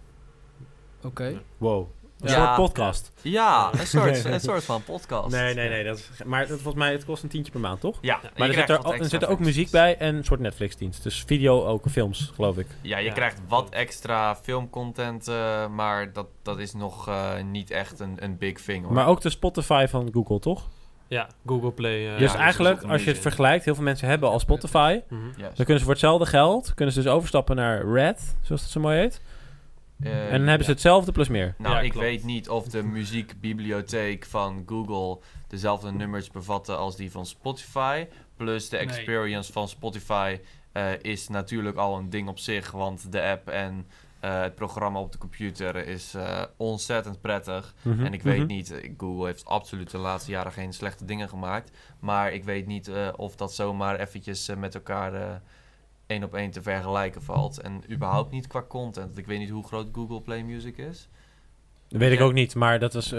Oké. 1.05 1.41
Wow. 1.59 1.87
Een 2.21 2.29
Ja. 2.31 2.35
soort 2.57 2.57
podcast. 2.69 3.13
Ja, 3.23 3.71
een 3.73 3.87
soort, 3.87 4.25
Nee. 4.25 4.33
een 4.35 4.41
soort 4.41 4.65
van 4.65 4.83
podcast. 4.83 5.31
Nee, 5.31 5.55
nee, 5.55 5.69
nee. 5.69 5.85
Dat 5.85 5.97
is, 5.99 6.11
maar 6.25 6.41
dat, 6.41 6.61
volgens 6.61 6.75
mij, 6.75 6.93
het 6.93 7.05
kost 7.05 7.23
een 7.23 7.29
tientje 7.29 7.53
per 7.53 7.61
maand, 7.61 7.81
toch? 7.81 7.99
Ja, 8.01 8.21
Maar 8.37 8.49
er 8.49 8.55
zit 8.55 8.69
er, 8.69 8.85
er 9.01 9.05
zit 9.05 9.23
er 9.23 9.29
ook 9.29 9.39
muziek 9.39 9.71
bij 9.71 9.97
en 9.97 10.15
een 10.17 10.25
soort 10.25 10.41
Netflix-dienst. 10.41 11.03
Dus 11.03 11.23
video 11.27 11.65
ook, 11.67 11.85
films, 11.91 12.33
geloof 12.35 12.57
ik. 12.59 12.67
Ja, 12.81 12.99
je 12.99 13.05
Ja. 13.05 13.13
krijgt 13.13 13.41
wat 13.49 13.69
extra 13.71 14.37
filmcontent, 14.37 15.29
eh, 15.29 15.69
maar 15.69 16.13
dat, 16.13 16.27
dat 16.43 16.59
is 16.59 16.73
nog 16.75 17.09
eh, 17.09 17.43
niet 17.43 17.71
echt 17.71 18.01
een, 18.01 18.17
een 18.25 18.39
big 18.39 18.61
thing 18.61 18.85
hoor. 18.85 18.93
Maar 18.95 19.07
ook 19.07 19.21
de 19.21 19.31
Spotify 19.31 19.87
van 19.89 20.09
Google, 20.13 20.39
toch? 20.39 20.69
Ja, 21.09 21.29
Google 21.47 21.73
Play. 21.73 22.13
eh, 22.13 22.19
dus 22.19 22.33
ja, 22.33 22.39
eigenlijk, 22.39 22.83
als 22.83 23.05
je 23.05 23.11
het 23.11 23.19
vergelijkt, 23.21 23.65
heel 23.65 23.75
veel 23.75 23.85
mensen 23.85 24.09
hebben 24.09 24.29
al 24.29 24.39
Spotify. 24.41 25.01
mhm. 25.09 25.21
Dan 25.39 25.53
kunnen 25.57 25.79
ze 25.79 25.83
voor 25.85 25.91
hetzelfde 25.93 26.27
geld, 26.27 26.75
kunnen 26.75 26.95
ze 26.95 27.03
dus 27.03 27.13
overstappen 27.13 27.57
naar 27.57 27.93
Red, 27.93 28.37
zoals 28.43 28.63
het 28.63 28.71
zo 28.71 28.81
mooi 28.81 28.99
heet. 28.99 29.21
Eh, 30.03 30.33
en 30.33 30.39
dan 30.39 30.47
hebben 30.49 30.65
ze 30.67 30.73
hetzelfde 30.73 31.13
plus 31.13 31.29
meer. 31.29 31.55
Nou, 31.59 31.75
Ja, 31.75 31.81
ik 31.81 31.91
klopt. 31.91 32.07
weet 32.07 32.25
niet 32.25 32.49
of 32.49 32.65
de 32.69 32.83
muziekbibliotheek 32.83 34.25
van 34.27 34.63
Google 34.67 35.19
dezelfde 35.49 35.93
nummers 35.93 36.31
bevatte 36.31 36.75
als 36.75 36.97
die 36.97 37.11
van 37.11 37.27
Spotify. 37.27 38.07
Plus 38.37 38.69
de 38.69 38.77
Nee. 38.77 38.87
experience 38.87 39.53
van 39.53 39.69
Spotify 39.69 40.39
eh, 40.73 40.85
is 41.03 41.29
natuurlijk 41.29 41.77
al 41.77 41.97
een 41.97 42.11
ding 42.11 42.29
op 42.29 42.39
zich, 42.39 42.71
want 42.71 43.13
de 43.13 43.23
app 43.23 43.49
en 43.49 43.87
eh, 44.21 44.41
het 44.41 44.55
programma 44.55 45.01
op 45.01 45.13
de 45.13 45.19
computer 45.19 45.77
is 45.87 46.15
eh, 46.15 46.43
ontzettend 46.57 47.21
prettig. 47.21 47.75
Mhm, 47.83 48.05
En 48.05 48.13
ik 48.13 48.23
weet 48.23 48.39
mhm. 48.39 48.47
niet, 48.47 48.71
eh, 48.71 48.91
Google 48.97 49.27
heeft 49.27 49.45
absoluut 49.45 49.91
de 49.91 49.99
laatste 49.99 50.31
jaren 50.31 50.53
geen 50.53 50.73
slechte 50.73 51.05
dingen 51.05 51.29
gemaakt. 51.29 51.71
Maar 52.01 52.33
ik 52.33 52.45
weet 52.45 52.67
niet 52.67 52.89
eh, 52.89 53.09
of 53.17 53.37
dat 53.37 53.55
zomaar 53.55 54.01
eventjes 54.01 54.51
met 54.59 54.75
elkaar 54.75 55.15
eh, 55.15 55.27
één 56.07 56.25
op 56.25 56.35
één 56.35 56.51
te 56.51 56.63
vergelijken 56.63 57.23
valt. 57.23 57.61
En 57.61 57.83
überhaupt 57.91 58.31
niet 58.31 58.47
qua 58.47 58.63
content. 58.69 59.19
Ik 59.19 59.27
weet 59.27 59.39
niet 59.39 59.51
hoe 59.51 59.65
groot 59.67 59.89
Google 59.93 60.21
Play 60.21 60.43
Music 60.43 60.77
is. 60.79 61.09
Dat 61.89 62.01
weet 62.01 62.13
ik 62.13 62.19
Ja. 62.19 62.25
ook 62.25 62.33
niet, 62.33 62.55
maar 62.55 62.79
dat 62.79 62.95
is... 62.95 63.13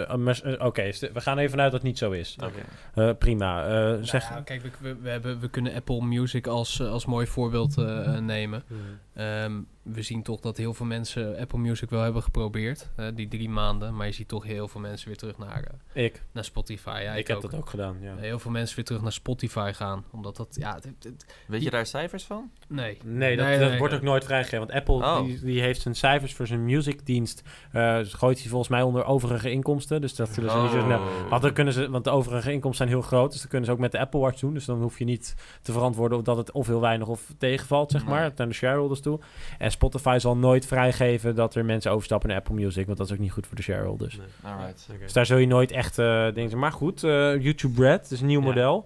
Oké, 0.57 0.91
we 1.13 1.21
gaan 1.21 1.37
even 1.37 1.49
vanuit 1.49 1.71
dat 1.71 1.79
het 1.81 1.89
niet 1.89 1.97
zo 1.97 2.11
is. 2.11 2.37
Oké. 2.43 2.59
Eh, 2.93 3.15
prima. 3.17 3.63
Eh, 3.63 3.69
Nou 3.71 4.05
zeg, 4.05 4.29
ja, 4.29 4.41
kijk, 4.41 4.61
we, 4.61 4.69
we, 4.79 4.95
we 5.01 5.09
hebben, 5.09 5.39
we 5.39 5.49
kunnen 5.49 5.73
Apple 5.73 6.01
Music 6.01 6.47
als, 6.47 6.81
als 6.81 7.05
mooi 7.05 7.27
voorbeeld 7.27 7.75
nemen. 8.21 8.63
Mhm. 8.67 8.79
Ehm, 9.19 9.61
we 9.83 10.01
zien 10.01 10.23
toch 10.23 10.39
dat 10.39 10.57
heel 10.57 10.73
veel 10.73 10.85
mensen 10.85 11.37
Apple 11.37 11.59
Music 11.59 11.89
wel 11.89 12.01
hebben 12.01 12.23
geprobeerd, 12.23 12.89
eh, 12.95 13.05
die 13.13 13.27
drie 13.27 13.49
maanden. 13.49 13.95
Maar 13.95 14.05
je 14.05 14.11
ziet 14.13 14.27
toch 14.27 14.43
heel 14.43 14.67
veel 14.67 14.81
mensen 14.81 15.07
weer 15.07 15.17
terug 15.17 15.37
naar, 15.37 15.63
eh, 15.93 16.03
ik. 16.03 16.23
naar 16.31 16.43
Spotify. 16.43 16.99
Ja, 17.03 17.11
ik 17.13 17.19
ik, 17.19 17.27
heb 17.27 17.35
ook. 17.35 17.41
dat 17.41 17.55
ook 17.55 17.69
gedaan, 17.69 17.97
ja. 18.01 18.15
Heel 18.15 18.39
veel 18.39 18.51
mensen 18.51 18.75
weer 18.75 18.85
terug 18.85 19.01
naar 19.01 19.11
Spotify 19.11 19.71
gaan. 19.73 20.03
Omdat 20.11 20.35
dat, 20.35 20.55
ja, 20.59 20.73
het- 20.75 20.83
het- 20.83 21.03
het- 21.03 21.25
Weet 21.47 21.63
je 21.63 21.69
daar 21.69 21.85
cijfers 21.85 22.23
van? 22.23 22.51
nee. 22.67 22.97
Nee, 23.03 23.35
dat, 23.35 23.45
Nee, 23.45 23.59
dat 23.59 23.69
nee, 23.69 23.77
wordt 23.77 23.93
nee. 23.93 24.01
ook 24.01 24.07
nooit 24.09 24.23
vrijgegeven. 24.25 24.59
Want 24.59 24.71
Apple 24.71 24.95
Oh. 24.95 25.23
die, 25.23 25.39
die 25.39 25.61
heeft 25.61 25.81
zijn 25.81 25.95
cijfers 25.95 26.33
voor 26.33 26.47
zijn 26.47 26.65
musicdienst... 26.65 27.43
eh 27.71 27.99
gooit 28.03 28.39
hij 28.39 28.47
volgens 28.49 28.69
mij 28.69 28.81
onder 28.81 29.05
overige 29.05 29.51
inkomsten. 29.51 30.01
Dus 30.01 30.15
dat 30.15 30.29
zullen 30.33 30.69
ze 30.69 30.75
niet. 30.77 30.85
Oh. 30.85 31.29
Want, 31.29 31.41
dan 31.41 31.53
kunnen 31.53 31.73
ze, 31.73 31.89
want 31.89 32.03
de 32.03 32.09
overige 32.09 32.51
inkomsten 32.51 32.87
zijn 32.87 32.99
heel 32.99 33.07
groot. 33.07 33.31
Dus 33.31 33.39
dan 33.39 33.49
kunnen 33.49 33.67
ze 33.67 33.73
ook 33.73 33.79
met 33.79 33.91
de 33.91 33.99
Apple 33.99 34.19
Watch 34.19 34.39
doen. 34.39 34.53
Dus 34.53 34.65
dan 34.65 34.81
hoef 34.81 34.99
je 34.99 35.05
niet 35.05 35.35
te 35.61 35.71
verantwoorden 35.71 36.17
of 36.17 36.23
dat 36.23 36.37
het 36.37 36.51
of 36.51 36.67
heel 36.67 36.81
weinig 36.81 37.07
of 37.07 37.33
tegenvalt, 37.37 37.91
zeg 37.91 38.05
maar. 38.05 38.21
Nee. 38.21 38.31
Naar 38.35 38.47
de 38.47 38.53
shareholders 38.53 38.99
toe. 39.01 39.08
En 39.57 39.71
Spotify 39.71 40.17
zal 40.19 40.37
nooit 40.37 40.65
vrijgeven 40.65 41.35
dat 41.35 41.55
er 41.55 41.65
mensen 41.65 41.91
overstappen 41.91 42.29
naar 42.29 42.37
Apple 42.37 42.55
Music. 42.55 42.85
Want 42.85 42.97
dat 42.97 43.07
is 43.07 43.13
ook 43.13 43.19
niet 43.19 43.31
goed 43.31 43.47
voor 43.47 43.55
de 43.55 43.61
shareholders. 43.61 44.17
Nee. 44.17 44.27
Alright. 44.51 44.87
Oké. 44.89 44.99
Dus 44.99 45.13
daar 45.13 45.25
zul 45.25 45.37
je 45.37 45.47
nooit 45.47 45.71
echt 45.71 45.97
eh 45.99 46.33
denken. 46.33 46.59
Maar 46.59 46.71
goed, 46.71 47.03
eh, 47.03 47.41
YouTube 47.43 47.81
Red 47.81 48.11
is 48.11 48.21
een 48.21 48.27
nieuw 48.27 48.39
Ja. 48.41 48.45
model. 48.45 48.85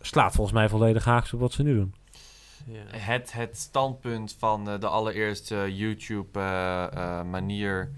Slaat 0.00 0.32
volgens 0.34 0.56
mij 0.56 0.68
volledig 0.68 1.04
haaks 1.04 1.32
op 1.32 1.40
wat 1.40 1.52
ze 1.52 1.62
nu 1.62 1.74
doen. 1.74 1.94
Ja. 2.66 2.80
Het, 2.98 3.32
het 3.32 3.58
standpunt 3.58 4.36
van 4.38 4.68
eh, 4.68 4.80
de 4.80 4.86
allereerste 4.88 5.74
YouTube-manier 5.76 7.90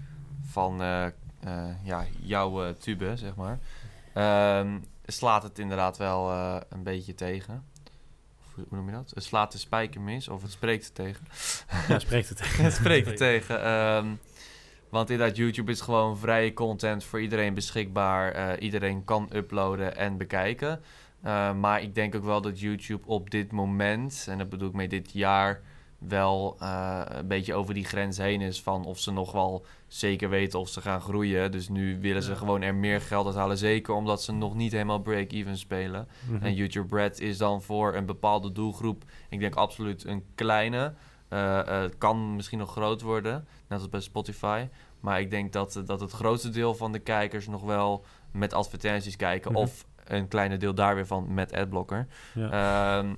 van 0.45 0.81
eh, 0.81 1.05
eh, 1.05 1.11
ja, 1.83 2.05
jouw 2.21 2.73
tube, 2.73 3.17
zeg 3.17 3.35
maar, 3.35 3.59
ehm, 4.13 4.77
slaat 5.05 5.43
het 5.43 5.59
inderdaad 5.59 5.97
wel 5.97 6.29
eh, 6.31 6.55
een 6.69 6.83
beetje 6.83 7.15
tegen. 7.15 7.63
Hoe 8.55 8.65
noem 8.69 8.85
je 8.85 8.95
dat? 8.95 9.11
Het 9.13 9.23
slaat 9.23 9.51
de 9.51 9.57
spijker 9.57 10.01
mis, 10.01 10.27
of 10.27 10.41
het 10.41 10.51
spreekt 10.51 10.85
er 10.85 10.93
tegen. 10.93 11.25
Ja, 11.87 11.99
spreekt 11.99 12.29
het. 12.29 12.57
het 12.57 12.73
spreekt 12.73 13.07
er 13.07 13.15
tegen. 13.31 13.63
ehm, 13.63 14.07
want 14.89 15.09
inderdaad, 15.09 15.37
YouTube 15.37 15.71
is 15.71 15.81
gewoon 15.81 16.17
vrije 16.17 16.53
content 16.53 17.03
voor 17.03 17.21
iedereen 17.21 17.53
beschikbaar. 17.53 18.31
Eh, 18.31 18.61
iedereen 18.61 19.03
kan 19.03 19.29
uploaden 19.33 19.97
en 19.97 20.17
bekijken. 20.17 20.81
Uh, 21.25 21.53
maar 21.53 21.81
ik 21.81 21.95
denk 21.95 22.15
ook 22.15 22.23
wel 22.23 22.41
dat 22.41 22.59
YouTube 22.59 23.07
op 23.07 23.29
dit 23.29 23.51
moment, 23.51 24.25
en 24.29 24.37
dat 24.37 24.49
bedoel 24.49 24.67
ik 24.67 24.73
mee 24.73 24.87
dit 24.87 25.11
jaar, 25.11 25.61
wel 26.07 26.57
uh, 26.61 27.01
een 27.05 27.27
beetje 27.27 27.53
over 27.53 27.73
die 27.73 27.85
grens 27.85 28.17
heen 28.17 28.41
is 28.41 28.61
van 28.61 28.85
of 28.85 28.99
ze 28.99 29.11
nog 29.11 29.31
wel 29.31 29.65
zeker 29.87 30.29
weten 30.29 30.59
of 30.59 30.69
ze 30.69 30.81
gaan 30.81 31.01
groeien. 31.01 31.51
Dus 31.51 31.69
nu 31.69 31.99
willen 32.01 32.23
ze 32.23 32.29
Ja. 32.31 32.37
gewoon 32.37 32.61
er 32.61 32.75
meer 32.75 33.01
geld 33.01 33.25
uit 33.25 33.35
halen. 33.35 33.57
Zeker 33.57 33.93
omdat 33.93 34.23
ze 34.23 34.31
nog 34.31 34.55
niet 34.55 34.71
helemaal 34.71 34.99
break-even 34.99 35.57
spelen. 35.57 36.07
Mhm. 36.29 36.43
En 36.45 36.53
YouTube 36.53 36.95
Red 36.95 37.19
is 37.19 37.37
dan 37.37 37.61
voor 37.61 37.95
een 37.95 38.05
bepaalde 38.05 38.51
doelgroep, 38.51 39.03
ik 39.29 39.39
denk 39.39 39.55
absoluut 39.55 40.05
een 40.05 40.23
kleine. 40.35 40.93
Eh, 41.27 41.59
eh, 41.59 41.81
het 41.81 41.97
kan 41.97 42.35
misschien 42.35 42.59
nog 42.59 42.71
groot 42.71 43.01
worden, 43.01 43.47
net 43.67 43.79
als 43.79 43.89
bij 43.89 43.99
Spotify. 43.99 44.67
Maar 44.99 45.19
ik 45.19 45.29
denk 45.29 45.51
dat, 45.53 45.81
dat 45.85 45.99
het 45.99 46.11
grootste 46.11 46.49
deel 46.49 46.75
van 46.75 46.91
de 46.91 46.99
kijkers 46.99 47.47
nog 47.47 47.61
wel 47.61 48.05
met 48.31 48.53
advertenties 48.53 49.15
kijken. 49.15 49.51
Mhm. 49.51 49.61
Of 49.61 49.85
een 50.03 50.27
kleine 50.27 50.57
deel 50.57 50.73
daar 50.73 50.95
weer 50.95 51.07
van 51.07 51.33
met 51.33 51.53
adblocker. 51.53 52.07
Ja. 52.33 52.49
Ehm, 52.97 53.09
eh, 53.09 53.15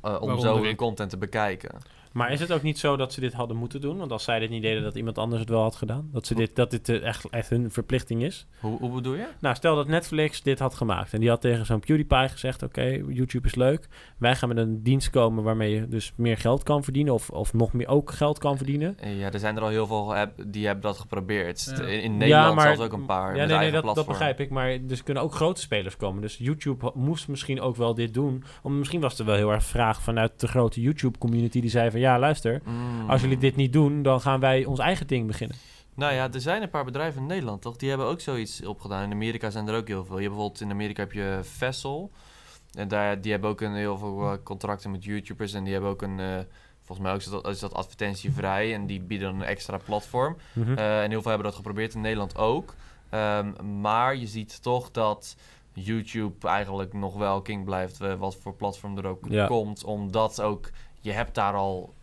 om 0.00 0.10
Waaronder 0.10 0.40
zo 0.40 0.62
hun 0.62 0.76
content 0.76 1.10
te 1.10 1.18
bekijken. 1.18 1.70
Maar 2.12 2.32
is 2.32 2.40
het 2.40 2.52
ook 2.52 2.62
niet 2.62 2.78
zo 2.78 2.96
dat 2.96 3.12
ze 3.12 3.20
dit 3.20 3.32
hadden 3.32 3.56
moeten 3.56 3.80
doen? 3.80 3.98
Want 3.98 4.12
als 4.12 4.24
zij 4.24 4.38
dit 4.38 4.50
niet 4.50 4.62
deden, 4.62 4.82
dat 4.82 4.94
iemand 4.94 5.18
anders 5.18 5.40
het 5.40 5.50
wel 5.50 5.62
had 5.62 5.76
gedaan? 5.76 6.08
Dat, 6.12 6.26
ze 6.26 6.34
dit, 6.34 6.56
dat 6.56 6.70
dit 6.70 6.88
eh, 6.88 7.02
echt, 7.06 7.28
echt 7.30 7.50
hun 7.50 7.70
verplichting 7.70 8.22
is? 8.22 8.46
Hoe, 8.60 8.78
hoe 8.78 8.90
bedoel 8.90 9.14
je? 9.14 9.26
Nou, 9.40 9.54
stel 9.54 9.76
dat 9.76 9.88
Netflix 9.88 10.42
dit 10.42 10.58
had 10.58 10.74
gemaakt. 10.74 11.12
En 11.12 11.20
die 11.20 11.28
had 11.28 11.40
tegen 11.40 11.66
zo'n 11.66 11.80
PewDiePie 11.80 12.28
gezegd... 12.28 12.62
Oké, 12.62 12.82
YouTube 13.08 13.46
is 13.46 13.54
leuk. 13.54 13.88
Wij 14.18 14.36
gaan 14.36 14.48
met 14.48 14.58
een 14.58 14.82
dienst 14.82 15.10
komen 15.10 15.44
waarmee 15.44 15.74
je 15.74 15.88
dus 15.88 16.12
meer 16.16 16.36
geld 16.36 16.62
kan 16.62 16.84
verdienen... 16.84 17.14
of, 17.14 17.30
of 17.30 17.52
nog 17.52 17.72
meer 17.72 17.88
ook 17.88 18.10
geld 18.12 18.38
kan 18.38 18.56
verdienen. 18.56 18.98
Eh, 18.98 19.18
Ja, 19.18 19.32
er 19.32 19.38
zijn 19.38 19.56
er 19.56 19.62
al 19.62 19.68
heel 19.68 19.86
veel 19.86 20.14
die 20.46 20.66
hebben 20.66 20.84
dat 20.84 20.98
geprobeerd. 20.98 21.72
Ja. 21.76 21.84
In, 21.84 22.02
in 22.02 22.16
Nederland 22.16 22.54
maar- 22.54 22.64
zelfs 22.64 22.80
ook 22.80 22.92
een 22.92 23.06
paar. 23.06 23.36
Ja, 23.36 23.44
nee, 23.44 23.70
dat, 23.70 24.06
begrijp 24.06 24.40
ik. 24.40 24.50
Maar 24.50 24.68
er 24.68 25.02
kunnen 25.04 25.22
ook 25.22 25.34
grote 25.34 25.60
spelers 25.60 25.96
komen. 25.96 26.22
Dus 26.22 26.36
YouTube 26.36 26.92
moest 26.94 27.28
misschien 27.28 27.60
ook 27.60 27.76
wel 27.76 27.94
dit 27.94 28.14
doen. 28.14 28.44
Om, 28.62 28.78
misschien 28.78 29.00
was 29.00 29.18
er 29.18 29.24
wel 29.24 29.34
heel 29.34 29.52
erg 29.52 29.64
vraag 29.64 30.02
vanuit 30.02 30.40
de 30.40 30.48
grote 30.48 30.80
YouTube-community... 30.80 31.60
die 31.60 31.70
zei 31.70 31.90
van, 31.90 31.97
ja, 31.98 32.18
luister... 32.18 32.60
Mm. 32.64 33.10
Als 33.10 33.20
jullie 33.20 33.38
dit 33.38 33.56
niet 33.56 33.72
doen, 33.72 34.02
dan 34.02 34.20
gaan 34.20 34.40
wij 34.40 34.64
ons 34.64 34.78
eigen 34.78 35.06
ding 35.06 35.26
beginnen. 35.26 35.56
Nou 35.94 36.14
ja, 36.14 36.32
er 36.32 36.40
zijn 36.40 36.62
een 36.62 36.70
paar 36.70 36.84
bedrijven 36.84 37.20
in 37.20 37.26
Nederland, 37.26 37.62
toch? 37.62 37.76
Die 37.76 37.88
hebben 37.88 38.06
ook 38.06 38.20
zoiets 38.20 38.64
opgedaan. 38.64 39.02
In 39.02 39.12
Amerika 39.12 39.50
zijn 39.50 39.68
er 39.68 39.76
ook 39.76 39.88
heel 39.88 40.04
veel. 40.04 40.16
Je 40.16 40.22
hebt 40.22 40.34
bijvoorbeeld 40.34 40.60
in 40.60 40.70
Amerika 40.70 41.02
heb 41.02 41.12
je 41.12 41.38
Vessel. 41.42 42.10
En 42.72 42.88
daar, 42.88 43.20
die 43.20 43.30
hebben 43.32 43.50
ook 43.50 43.60
een 43.60 43.74
heel 43.74 43.98
veel 43.98 44.22
eh, 44.32 44.38
contracten 44.44 44.90
met 44.90 45.04
YouTubers. 45.04 45.52
En 45.52 45.64
die 45.64 45.72
hebben 45.72 45.90
ook 45.90 46.02
een, 46.02 46.20
eh, 46.20 46.38
volgens 46.82 46.98
mij 47.06 47.12
ook 47.12 47.20
is 47.20 47.24
dat, 47.24 47.46
is 47.48 47.58
dat 47.58 47.74
advertentievrij. 47.74 48.74
En 48.74 48.86
die 48.86 49.00
bieden 49.00 49.34
een 49.34 49.42
extra 49.42 49.76
platform. 49.84 50.36
Eh, 50.54 51.02
en 51.02 51.10
heel 51.10 51.22
veel 51.22 51.30
hebben 51.30 51.46
dat 51.48 51.56
geprobeerd, 51.56 51.94
in 51.94 52.00
Nederland 52.00 52.36
ook. 52.36 52.74
Ehm, 53.10 53.80
maar 53.80 54.16
je 54.16 54.26
ziet 54.26 54.62
toch 54.62 54.90
dat 54.90 55.36
YouTube 55.72 56.48
eigenlijk 56.48 56.92
nog 56.92 57.14
wel 57.16 57.42
king 57.42 57.64
blijft, 57.64 57.98
wat 58.18 58.36
voor 58.36 58.54
platform 58.54 58.98
er 58.98 59.06
ook 59.06 59.24
Ja. 59.28 59.46
komt. 59.46 59.84
Omdat 59.84 60.40
ook, 60.40 60.70
je 61.08 61.14
hebt 61.14 61.34
daar 61.34 61.54
al 61.54 61.94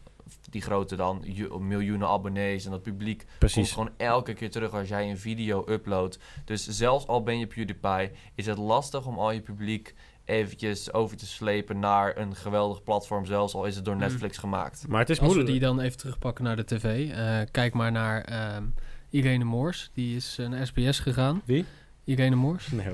die 0.50 0.62
grote 0.62 0.96
dan, 0.96 1.26
miljoenen 1.60 2.08
abonnees 2.08 2.66
en 2.66 2.72
dat 2.72 2.82
publiek 2.82 3.18
komt 3.18 3.40
Precies. 3.40 3.72
gewoon 3.72 3.90
elke 3.98 4.34
keer 4.34 4.52
terug 4.52 4.74
als 4.74 4.88
jij 4.88 5.10
een 5.10 5.18
video 5.18 5.66
uploadt. 5.70 6.20
Dus 6.46 6.68
zelfs 6.68 7.08
al 7.08 7.24
ben 7.24 7.40
je 7.40 7.48
PewDiePie, 7.48 8.12
is 8.36 8.46
het 8.46 8.58
lastig 8.58 9.06
om 9.06 9.20
al 9.20 9.32
je 9.32 9.42
publiek 9.42 9.94
eventjes 10.26 10.94
over 10.94 11.18
te 11.18 11.26
slepen 11.26 11.80
naar 11.80 12.18
een 12.18 12.36
geweldig 12.36 12.84
platform, 12.84 13.26
zelfs 13.26 13.54
al 13.54 13.66
is 13.66 13.76
het 13.76 13.86
door 13.86 13.94
Mm. 13.94 14.00
Netflix 14.00 14.38
gemaakt. 14.38 14.88
Maar 14.88 15.00
het 15.00 15.10
is 15.10 15.20
Als 15.20 15.28
we 15.28 15.34
moeilijk. 15.36 15.60
die 15.60 15.68
dan 15.68 15.80
even 15.80 15.98
terugpakken 15.98 16.44
naar 16.44 16.56
de 16.56 16.66
tv. 16.66 17.10
eh, 17.12 17.40
kijk 17.52 17.74
maar 17.74 17.92
naar 17.92 18.22
ehm, 18.22 18.64
Irene 19.10 19.44
Moors. 19.44 19.90
Die 19.94 20.16
is 20.16 20.38
eh, 20.40 20.48
naar 20.48 20.68
SBS 20.68 21.00
gegaan. 21.00 21.42
Wie? 21.46 21.66
Irene 22.06 22.36
Moors. 22.36 22.72
Nee, 22.72 22.88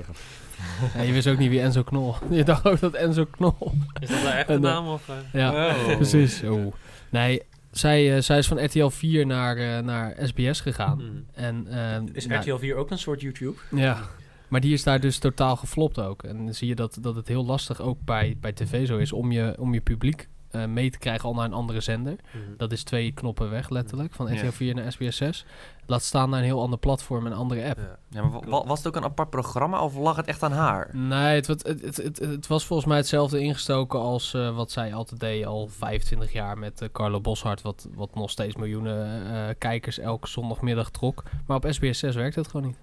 Ja, 0.94 1.02
je 1.08 1.12
wist 1.12 1.26
ook 1.26 1.38
niet 1.38 1.50
wie 1.50 1.60
Enzo 1.60 1.82
Knol. 1.82 2.14
Je 2.30 2.44
dacht 2.44 2.64
ook 2.64 2.80
dat 2.80 2.94
Enzo 2.94 3.24
Knol. 3.30 3.72
Is 4.00 4.08
dat 4.08 4.18
een 4.20 4.26
echte 4.26 4.52
En, 4.52 4.64
eh, 4.64 4.70
naam? 4.70 4.88
Of, 4.88 5.08
eh? 5.08 5.14
Ja, 5.32 5.50
Oh. 5.52 5.96
precies. 5.96 6.42
Oh. 6.42 6.74
Nee, 7.10 7.42
zij, 7.70 8.16
eh, 8.16 8.22
zij 8.22 8.38
is 8.38 8.46
van 8.46 8.64
RTL 8.64 8.88
4 8.88 9.26
naar, 9.26 9.56
eh, 9.56 9.78
naar 9.84 10.16
SBS 10.22 10.60
gegaan. 10.60 10.98
Mm. 10.98 11.24
En, 11.32 11.66
ehm, 11.70 12.06
Is 12.12 12.26
nou, 12.26 12.40
RTL 12.40 12.56
4 12.56 12.74
ook 12.76 12.90
een 12.90 12.98
soort 12.98 13.20
YouTube? 13.20 13.56
Ja, 13.70 14.00
maar 14.48 14.60
die 14.60 14.72
is 14.72 14.82
daar 14.82 15.00
dus 15.00 15.18
totaal 15.18 15.56
geflopt 15.56 15.98
ook. 15.98 16.22
En 16.22 16.44
dan 16.44 16.54
zie 16.54 16.68
je 16.68 16.74
dat, 16.74 16.98
dat 17.00 17.16
het 17.16 17.28
heel 17.28 17.44
lastig 17.44 17.80
ook 17.80 17.98
bij, 18.04 18.36
bij 18.40 18.52
tv 18.52 18.86
zo 18.86 18.96
is 18.98 19.12
om 19.12 19.32
je, 19.32 19.54
om 19.58 19.74
je 19.74 19.80
publiek 19.80 20.28
eh, 20.52 20.64
mee 20.64 20.90
te 20.90 20.98
krijgen 20.98 21.28
al 21.28 21.34
naar 21.34 21.44
een 21.44 21.52
andere 21.52 21.80
zender. 21.80 22.16
Mhm. 22.30 22.56
Dat 22.56 22.72
is 22.72 22.82
twee 22.84 23.12
knoppen 23.12 23.50
weg 23.50 23.68
letterlijk, 23.70 24.12
van. 24.12 24.34
RTL 24.34 24.50
4 24.50 24.74
naar 24.74 24.92
SBS 24.92 25.16
6. 25.16 25.44
Laat 25.86 26.02
staan 26.02 26.30
naar 26.30 26.38
een 26.38 26.44
heel 26.44 26.60
ander 26.62 26.78
platform, 26.78 27.26
een 27.26 27.32
andere 27.32 27.68
app. 27.68 27.78
Ja. 27.78 27.98
Ja, 28.08 28.22
maar 28.22 28.30
wa- 28.30 28.48
wa- 28.48 28.64
was 28.66 28.78
het 28.78 28.86
ook 28.88 28.96
een 28.96 29.04
apart 29.04 29.30
programma 29.30 29.80
of 29.82 29.96
lag 29.96 30.16
het 30.16 30.26
echt 30.26 30.42
aan 30.42 30.52
haar? 30.52 30.90
Nee, 30.96 31.34
het, 31.34 31.46
wat- 31.46 31.62
het, 31.66 31.82
het, 31.82 31.96
het, 31.96 32.18
het 32.18 32.46
was 32.46 32.64
volgens 32.64 32.88
mij 32.88 32.96
hetzelfde 32.96 33.38
ingestoken 33.40 34.00
als 34.00 34.34
eh, 34.34 34.54
wat 34.56 34.70
zij 34.70 34.94
altijd 34.94 35.20
deed 35.20 35.46
al 35.46 35.68
25 35.68 36.32
jaar 36.32 36.58
met 36.58 36.80
eh, 36.80 36.88
Carlo 36.92 37.20
Boshart. 37.20 37.62
Wat, 37.62 37.88
wat 37.94 38.14
nog 38.14 38.30
steeds 38.30 38.56
miljoenen 38.56 39.26
eh, 39.32 39.54
kijkers 39.58 39.98
elke 39.98 40.28
zondagmiddag 40.28 40.90
trok. 40.90 41.22
Maar 41.46 41.56
op 41.56 41.66
SBS 41.68 41.98
6 41.98 42.14
werkt 42.14 42.36
het 42.36 42.48
gewoon 42.48 42.66
niet. 42.66 42.76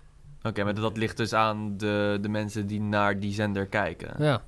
Oké, 0.44 0.64
maar 0.64 0.74
dat 0.74 0.98
ligt 0.98 1.18
dus 1.18 1.34
aan 1.34 1.78
de, 1.78 2.18
de 2.22 2.30
mensen 2.30 2.68
die 2.68 2.82
naar 2.82 3.20
die 3.20 3.34
zender 3.34 3.66
kijken. 3.66 4.24
Ja, 4.24 4.42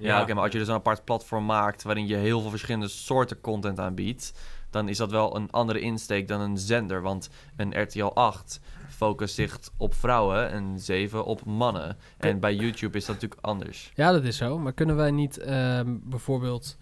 Ja, 0.00 0.22
oké, 0.22 0.34
maar 0.34 0.42
als 0.42 0.52
je 0.52 0.58
dus 0.58 0.68
een 0.68 0.74
apart 0.74 1.04
platform 1.04 1.44
maakt 1.44 1.82
waarin 1.82 2.06
je 2.06 2.16
heel 2.16 2.40
veel 2.40 2.50
verschillende 2.50 2.88
soorten 2.88 3.40
content 3.40 3.78
aanbiedt, 3.78 4.32
dan 4.70 4.88
is 4.88 4.96
dat 4.96 5.10
wel 5.10 5.36
een 5.36 5.50
andere 5.50 5.80
insteek 5.80 6.28
dan 6.28 6.40
een 6.40 6.58
zender. 6.58 7.02
Want 7.02 7.30
een 7.56 7.82
RTL 7.82 8.04
8 8.04 8.60
focust 8.88 9.34
zich 9.34 9.58
op 9.76 9.94
vrouwen 9.94 10.50
en 10.50 10.80
7 10.80 11.24
op 11.24 11.44
mannen. 11.44 11.96
En 12.18 12.40
bij 12.40 12.54
YouTube 12.54 12.96
is 12.96 13.04
dat 13.04 13.14
natuurlijk 13.14 13.46
anders. 13.46 13.92
ja 13.94 14.12
dat 14.12 14.24
is 14.24 14.36
zo. 14.36 14.58
Maar 14.58 14.72
kunnen 14.72 14.96
wij 14.96 15.10
niet 15.10 15.38
ehm, 15.38 15.96
bijvoorbeeld 16.02 16.76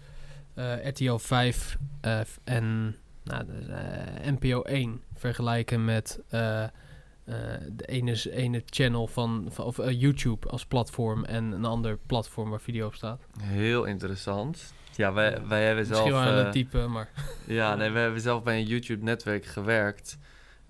eh, 0.53 0.85
RTL 0.87 1.15
5 1.15 1.77
eh, 2.01 2.19
en 2.43 2.95
nou, 3.23 3.45
eh, 3.69 4.31
NPO 4.31 4.61
1 4.61 5.01
vergelijken 5.13 5.85
met 5.85 6.19
eh, 7.29 7.67
de 7.71 7.85
ene, 7.85 8.31
ene 8.31 8.63
channel 8.65 9.07
van, 9.07 9.47
van 9.49 9.65
of, 9.65 9.79
eh, 9.79 10.01
YouTube 10.01 10.47
als 10.47 10.65
platform 10.65 11.25
en 11.25 11.51
een 11.51 11.65
ander 11.65 11.97
platform 12.05 12.49
waar 12.49 12.61
video 12.61 12.87
op 12.87 12.95
staat? 12.95 13.21
Heel 13.41 13.83
interessant. 13.83 14.73
Ja, 14.95 15.13
wij, 15.13 15.47
wij 15.47 15.65
hebben 15.65 15.85
zelf... 15.85 16.03
Misschien 16.03 16.23
wel 16.23 16.39
eh, 16.39 16.45
een 16.45 16.51
type, 16.51 16.87
maar... 16.87 17.09
Ja, 17.45 17.75
nee, 17.75 17.89
we 17.89 17.99
hebben 17.99 18.21
zelf 18.21 18.43
bij 18.43 18.57
een 18.57 18.65
YouTube-netwerk 18.65 19.45
gewerkt. 19.45 20.17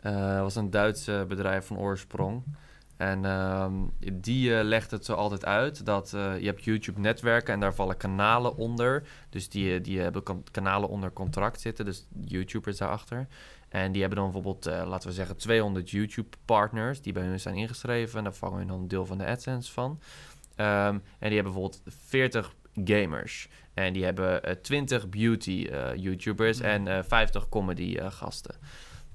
Het 0.01 0.39
was 0.39 0.55
een 0.55 0.70
Duits 0.70 1.07
eh, 1.07 1.24
bedrijf 1.24 1.66
van 1.66 1.78
oorsprong. 1.78 2.43
En 2.97 3.26
ehm, 3.26 3.74
die 4.14 4.64
legt 4.64 4.91
het 4.91 5.05
zo 5.05 5.14
altijd 5.14 5.45
uit 5.45 5.86
dat 5.86 6.10
je 6.10 6.45
hebt 6.45 6.64
YouTube-netwerken 6.64 7.53
en 7.53 7.60
daar 7.60 7.74
vallen 7.74 7.97
kanalen 7.97 8.55
onder. 8.57 9.03
Dus 9.30 9.49
die, 9.49 9.82
die 9.82 9.99
hebben 9.99 10.24
kan- 10.24 10.43
kanalen 10.51 10.89
onder 10.89 11.14
contract 11.14 11.62
zitten, 11.62 11.86
dus 11.86 12.07
YouTubers 12.26 12.78
daarachter. 12.78 13.28
En 13.70 13.91
die 13.91 14.01
hebben 14.01 14.20
dan 14.20 14.32
bijvoorbeeld, 14.32 14.65
eh, 14.65 14.88
laten 14.88 15.09
we 15.09 15.15
zeggen, 15.15 15.38
200 15.38 15.89
YouTube-partners 15.89 17.01
die 17.01 17.13
bij 17.13 17.24
hun 17.24 17.39
zijn 17.39 17.55
ingeschreven. 17.55 18.17
En 18.17 18.24
daar 18.24 18.34
vangen 18.34 18.57
hun 18.57 18.67
dan 18.67 18.80
een 18.80 18.88
deel 18.88 19.05
van 19.05 19.17
de 19.17 19.26
AdSense 19.26 19.72
van. 19.72 19.99
Ehm, 20.55 20.93
en 20.93 21.30
die 21.30 21.34
hebben 21.34 21.53
bijvoorbeeld 21.53 21.82
40 21.86 22.55
gamers. 22.84 23.49
En 23.74 23.93
die 23.93 24.03
hebben 24.03 24.43
eh, 24.43 24.55
20 24.55 25.09
beauty-YouTubers 25.09 26.59
en 26.59 26.88
eh 26.88 27.03
50 27.03 27.49
comedy-gasten. 27.49 28.55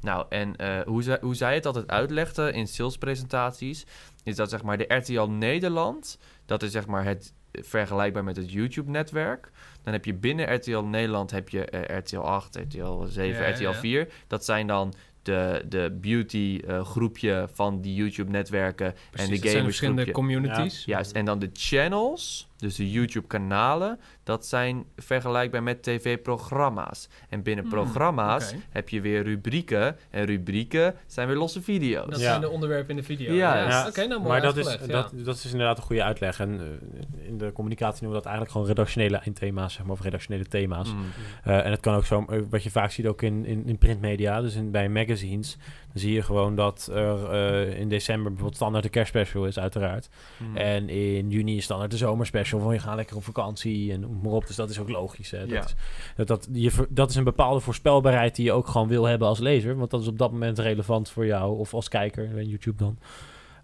Nou, 0.01 0.27
en 0.29 0.57
eh, 0.57 0.81
hoe, 0.81 1.03
zij, 1.03 1.19
hoe 1.21 1.35
zij 1.35 1.55
het 1.55 1.67
altijd 1.67 1.89
uitlegde 1.89 2.53
in 2.53 2.69
salespresentaties, 2.69 3.87
is 4.23 4.37
dat 4.37 4.51
zeg 4.51 4.63
maar 4.63 4.79
de 4.79 4.95
RTL 4.95 5.23
Nederland, 5.23 6.19
dat 6.47 6.63
is 6.63 6.73
zeg 6.73 6.87
maar 6.87 7.05
het 7.05 7.33
vergelijkbaar 7.63 8.25
met 8.25 8.37
het 8.37 8.53
YouTube-netwerk. 8.53 9.51
Dan 9.83 9.93
heb 9.93 10.05
je 10.05 10.15
binnen 10.15 10.55
RTL 10.55 10.79
Nederland 10.79 11.31
heb 11.31 11.49
je 11.49 11.61
RTL 11.87 12.17
8, 12.17 12.57
RTL 12.57 13.05
7, 13.05 13.41
Ja, 13.41 13.49
ja, 13.49 13.55
RTL 13.55 13.63
ja. 13.63 13.75
4. 13.75 14.09
Dat 14.27 14.45
zijn 14.45 14.67
dan 14.67 14.95
de, 15.25 15.65
de 15.69 15.99
beauty 16.01 16.61
eh, 16.67 16.85
groepje 16.85 17.49
van 17.53 17.81
die 17.81 17.95
YouTube-netwerken 17.95 18.87
en 18.87 18.95
de 19.11 19.21
het 19.21 19.29
zijn 19.29 19.41
gamers 19.41 19.65
verschillende 19.65 20.11
communities. 20.11 20.85
Juist, 20.85 21.13
en 21.13 21.25
dan 21.25 21.39
de 21.39 21.51
channels, 21.53 22.49
dus 22.57 22.75
de 22.77 22.91
YouTube-kanalen, 22.91 23.99
dat 24.23 24.47
zijn 24.47 24.85
vergelijkbaar 24.97 25.63
met 25.63 25.83
tv-programma's. 25.83 27.09
En 27.29 27.43
binnen 27.43 27.65
Hmm, 27.65 27.73
programma's 27.73 28.55
heb 28.71 28.89
je 28.89 29.01
weer 29.01 29.23
rubrieken. 29.23 29.97
En 30.11 30.25
rubrieken 30.25 30.95
zijn 31.07 31.27
weer 31.29 31.37
losse 31.37 31.63
video's. 31.63 32.11
Dat 32.11 32.21
Ja. 32.21 32.25
zijn 32.25 32.41
de 32.41 32.49
onderwerpen 32.49 32.91
in 32.91 32.97
de 32.97 33.03
video. 33.03 33.33
Ja, 33.33 33.57
Ja, 33.69 33.87
Oké, 33.89 34.07
nou 34.07 34.21
mooi 34.21 34.33
maar 34.33 34.41
dat 34.43 34.57
is, 34.57 34.79
dat, 34.87 35.13
dat 35.15 35.37
is 35.37 35.53
inderdaad 35.53 35.77
een 35.79 35.83
goede 35.83 36.03
uitleg. 36.03 36.41
En 36.41 36.61
eh, 36.61 37.29
in 37.29 37.39
de 37.39 37.53
communicatie 37.53 38.03
noemen 38.03 38.09
we 38.19 38.25
dat 38.25 38.33
eigenlijk 38.33 38.51
gewoon 38.51 38.67
redactionele 38.67 39.17
eindthema's, 39.17 39.73
zeg 39.75 39.83
maar, 39.83 39.93
of 39.93 40.01
redactionele 40.03 40.47
thema's. 40.47 40.93
Mm. 40.93 41.05
Eh, 41.45 41.65
en 41.65 41.71
het 41.71 41.81
kan 41.81 41.95
ook 41.95 42.05
zo, 42.07 42.25
eh, 42.29 42.41
wat 42.51 42.63
je 42.63 42.71
vaak 42.71 42.91
ziet 42.91 43.07
ook 43.07 43.23
in, 43.23 43.45
in, 43.47 43.67
in 43.67 43.79
printmedia, 43.79 44.41
dus 44.41 44.55
in, 44.55 44.71
bij 44.71 44.89
magazines, 44.89 45.57
zie 45.95 46.13
je 46.13 46.23
gewoon 46.23 46.55
dat 46.57 46.91
er 46.93 47.31
eh, 47.31 47.79
in 47.79 47.89
december 47.89 48.25
bijvoorbeeld 48.25 48.57
standaard 48.57 48.85
de 48.85 48.91
kerstspecial 48.91 49.47
is, 49.47 49.59
uiteraard. 49.59 50.09
Mm. 50.39 50.57
En 50.57 50.89
in 50.89 51.31
juni 51.31 51.57
is 51.57 51.65
standaard 51.65 51.91
de 51.91 51.97
zomerspecial, 51.97 52.61
van 52.61 52.73
je 52.73 52.79
gaat 52.79 52.97
lekker 52.97 53.17
op 53.17 53.25
vakantie 53.25 53.93
en 53.93 54.01
noem 54.01 54.21
maar 54.23 54.33
op. 54.33 54.47
Dus 54.47 54.57
dat 54.57 54.71
is 54.71 54.79
ook 54.79 54.89
logisch. 54.89 55.31
Hè? 55.31 55.39
Dat, 55.39 55.49
Ja. 55.49 55.65
is, 55.65 55.75
dat, 56.17 56.27
dat, 56.27 56.49
je, 56.53 56.87
dat 56.91 57.11
is 57.11 57.17
een 57.17 57.25
bepaalde 57.25 57.61
voorspelbaarheid 57.61 58.37
die 58.37 58.45
je 58.45 58.53
ook 58.53 58.67
gewoon 58.67 58.89
wil 58.89 59.05
hebben 59.05 59.29
als 59.29 59.39
lezer. 59.39 59.77
Want 59.77 59.91
dat 59.91 60.01
is 60.01 60.09
op 60.09 60.19
dat 60.19 60.33
moment 60.33 60.59
relevant 60.59 61.11
voor 61.11 61.27
jou 61.27 61.59
of 61.59 61.75
als 61.75 61.89
kijker, 61.89 62.29
bij 62.35 62.45
YouTube 62.45 62.77
dan. 62.77 62.99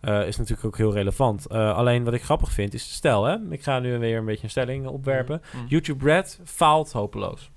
Eh, 0.01 0.27
is 0.27 0.37
natuurlijk 0.37 0.67
ook 0.67 0.77
heel 0.77 0.93
relevant. 0.93 1.47
Eh, 1.47 1.77
alleen 1.77 2.05
wat 2.05 2.15
ik 2.15 2.23
grappig 2.23 2.53
vind 2.53 2.75
is, 2.75 2.93
stel 2.93 3.25
hè, 3.25 3.37
ik 3.51 3.63
ga 3.63 3.79
nu 3.79 3.99
weer 3.99 4.19
een 4.19 4.25
beetje 4.25 4.45
een 4.45 4.51
stelling 4.51 4.87
opwerpen. 4.87 5.43
Mm. 5.55 5.67
YouTube 5.69 6.05
Red 6.05 6.41
faalt 6.45 6.93
hopeloos. 6.93 7.51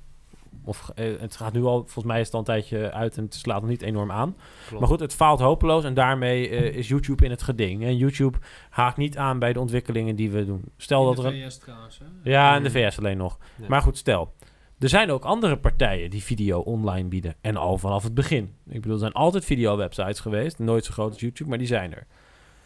Of 0.66 0.92
eh, 0.96 1.20
het 1.20 1.36
gaat 1.36 1.54
nu 1.54 1.64
al, 1.64 1.78
volgens 1.78 2.06
mij 2.06 2.20
is 2.20 2.26
het 2.26 2.34
al 2.34 2.40
een 2.40 2.46
tijdje 2.46 2.92
uit 2.92 3.18
en 3.18 3.24
het 3.24 3.34
slaat 3.34 3.62
nog 3.62 3.70
niet 3.70 3.82
enorm 3.82 4.12
aan. 4.12 4.36
Klopt. 4.68 4.80
Maar 4.80 4.90
goed, 4.90 5.00
het 5.00 5.14
faalt 5.14 5.40
hopeloos 5.40 5.84
en 5.84 5.94
daarmee 5.94 6.50
eh, 6.50 6.76
is 6.78 6.88
YouTube 6.88 7.26
in 7.26 7.32
het 7.32 7.42
geding. 7.44 7.84
En 7.84 7.98
YouTube 7.98 8.38
haakt 8.70 8.98
niet 8.98 9.18
aan 9.18 9.40
bij 9.40 9.54
de 9.54 9.60
ontwikkelingen 9.60 10.16
die 10.16 10.32
we 10.32 10.46
doen. 10.46 10.64
Stel 10.78 11.06
dat 11.06 11.18
er 11.18 11.26
een. 11.26 11.50
VS 11.50 11.58
trouwens, 11.58 12.00
hè? 12.00 12.32
Ja, 12.32 12.56
in 12.56 12.64
de 12.64 12.70
Mm. 12.70 12.76
VS 12.76 12.98
alleen 12.98 13.18
nog. 13.18 13.38
Ja. 13.56 13.66
Maar 13.68 13.82
goed, 13.82 13.98
stel. 13.98 14.34
Er 14.80 14.90
zijn 14.90 15.12
ook 15.12 15.24
andere 15.24 15.58
partijen 15.58 16.10
die 16.10 16.24
video 16.24 16.60
online 16.60 17.08
bieden. 17.08 17.36
En 17.42 17.58
al 17.58 17.78
vanaf 17.78 18.04
het 18.04 18.14
begin. 18.14 18.44
Ik 18.68 18.74
bedoel, 18.82 18.94
er 18.94 19.00
zijn 19.00 19.12
altijd 19.14 19.46
video-websites 19.46 20.20
geweest. 20.20 20.60
Nooit 20.60 20.86
zo 20.86 20.92
groot 20.92 21.12
als 21.12 21.20
YouTube, 21.20 21.50
maar 21.50 21.58
die 21.58 21.68
zijn 21.68 21.92
er. 21.94 22.08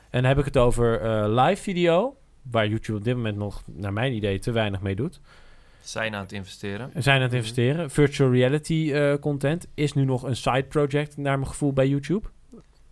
En 0.09 0.21
dan 0.21 0.23
heb 0.23 0.39
ik 0.39 0.45
het 0.45 0.57
over 0.57 1.01
eh, 1.01 1.25
live 1.45 1.61
video. 1.61 2.15
Waar 2.51 2.67
YouTube 2.67 2.97
op 2.97 3.03
dit 3.03 3.15
moment 3.15 3.37
nog, 3.37 3.63
naar 3.65 3.93
mijn 3.93 4.13
idee, 4.13 4.39
te 4.39 4.51
weinig 4.51 4.81
mee 4.81 4.95
doet. 4.95 5.19
Zijn 5.88 6.15
aan 6.15 6.21
het 6.21 6.31
investeren. 6.31 6.89
We 6.93 7.01
zijn 7.01 7.15
aan 7.15 7.21
het 7.21 7.31
Mhm. 7.31 7.39
investeren. 7.39 7.89
Virtual 7.91 8.31
reality 8.31 8.91
eh, 8.93 9.13
content 9.19 9.67
is 9.73 9.93
nu 9.93 10.03
nog 10.05 10.23
een 10.23 10.35
side 10.35 10.63
project, 10.63 11.17
naar 11.17 11.38
mijn 11.38 11.49
gevoel, 11.49 11.73
bij 11.73 11.88
YouTube. 11.88 12.27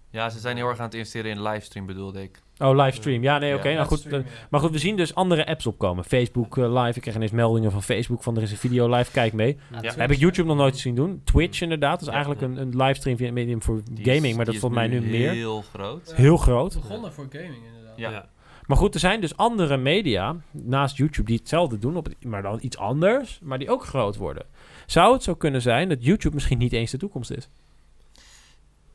Ja, 0.09 0.29
ze 0.29 0.39
zijn 0.39 0.55
heel 0.57 0.67
erg 0.67 0.77
aan 0.79 0.85
het 0.85 0.93
investeren 0.93 1.31
in 1.31 1.41
livestream, 1.41 1.85
bedoelde 1.85 2.21
ik. 2.21 2.41
Oh, 2.57 2.75
livestream. 2.75 3.23
Ja, 3.23 3.37
nee, 3.37 3.49
Ja, 3.49 3.55
oké. 3.55 3.73
nou 3.73 3.85
goed, 3.87 4.07
maar 4.49 4.59
goed, 4.59 4.71
we 4.71 4.77
zien 4.77 4.95
dus 4.95 5.15
andere 5.15 5.45
apps 5.45 5.65
opkomen. 5.67 6.03
Facebook 6.03 6.57
eh, 6.57 6.73
live. 6.83 6.95
Ik 6.95 7.01
krijg 7.01 7.15
ineens 7.15 7.31
meldingen 7.31 7.71
van 7.71 7.83
Facebook 7.83 8.23
van 8.23 8.35
er 8.35 8.41
is 8.41 8.51
een 8.51 8.57
video 8.57 8.95
live. 8.95 9.11
Kijk 9.11 9.33
mee. 9.33 9.57
Ja. 9.81 9.93
Heb 9.97 10.11
ik 10.11 10.17
YouTube 10.19 10.47
nog 10.47 10.57
nooit 10.57 10.77
zien 10.77 10.95
doen. 10.95 11.21
Twitch 11.23 11.61
inderdaad. 11.61 11.91
Dat 11.91 12.01
is 12.01 12.07
Ja. 12.07 12.13
eigenlijk 12.13 12.41
een, 12.41 12.57
een 12.57 12.75
livestream 12.77 13.17
via- 13.17 13.31
medium 13.31 13.63
voor 13.63 13.81
Die 13.91 14.05
gaming. 14.05 14.25
is- 14.25 14.35
maar 14.35 14.45
dat 14.45 14.53
is 14.53 14.59
volgens 14.59 14.81
mij 14.81 14.89
nu 14.99 15.01
meer. 15.07 15.31
Heel 15.31 15.61
groot. 15.61 16.13
Heel 16.15 16.37
groot. 16.37 16.73
Begonnen 16.73 17.13
voor 17.13 17.27
gaming 17.31 17.63
inderdaad. 17.67 17.97
Ja. 17.97 18.29
Maar 18.67 18.77
goed, 18.77 18.93
er 18.93 18.99
zijn 18.99 19.21
dus 19.21 19.37
andere 19.37 19.77
media 19.77 20.35
naast 20.51 20.97
YouTube 20.97 21.27
die 21.27 21.37
hetzelfde 21.37 21.77
doen, 21.77 21.97
op 21.97 22.07
maar 22.21 22.41
dan 22.41 22.59
iets 22.61 22.77
anders, 22.77 23.39
maar 23.41 23.59
die 23.59 23.69
ook 23.69 23.85
groot 23.85 24.15
worden. 24.15 24.45
Zou 24.85 25.13
het 25.13 25.23
zo 25.23 25.35
kunnen 25.35 25.61
zijn 25.61 25.89
dat 25.89 26.03
YouTube 26.03 26.35
misschien 26.35 26.57
niet 26.57 26.73
eens 26.73 26.91
de 26.91 26.97
toekomst 26.97 27.31
is? 27.31 27.49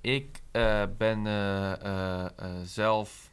Ik 0.00 0.40
eh, 0.50 0.82
ben 0.98 1.26
eh, 1.26 1.72
eh, 1.72 2.30
zelf, 2.64 3.30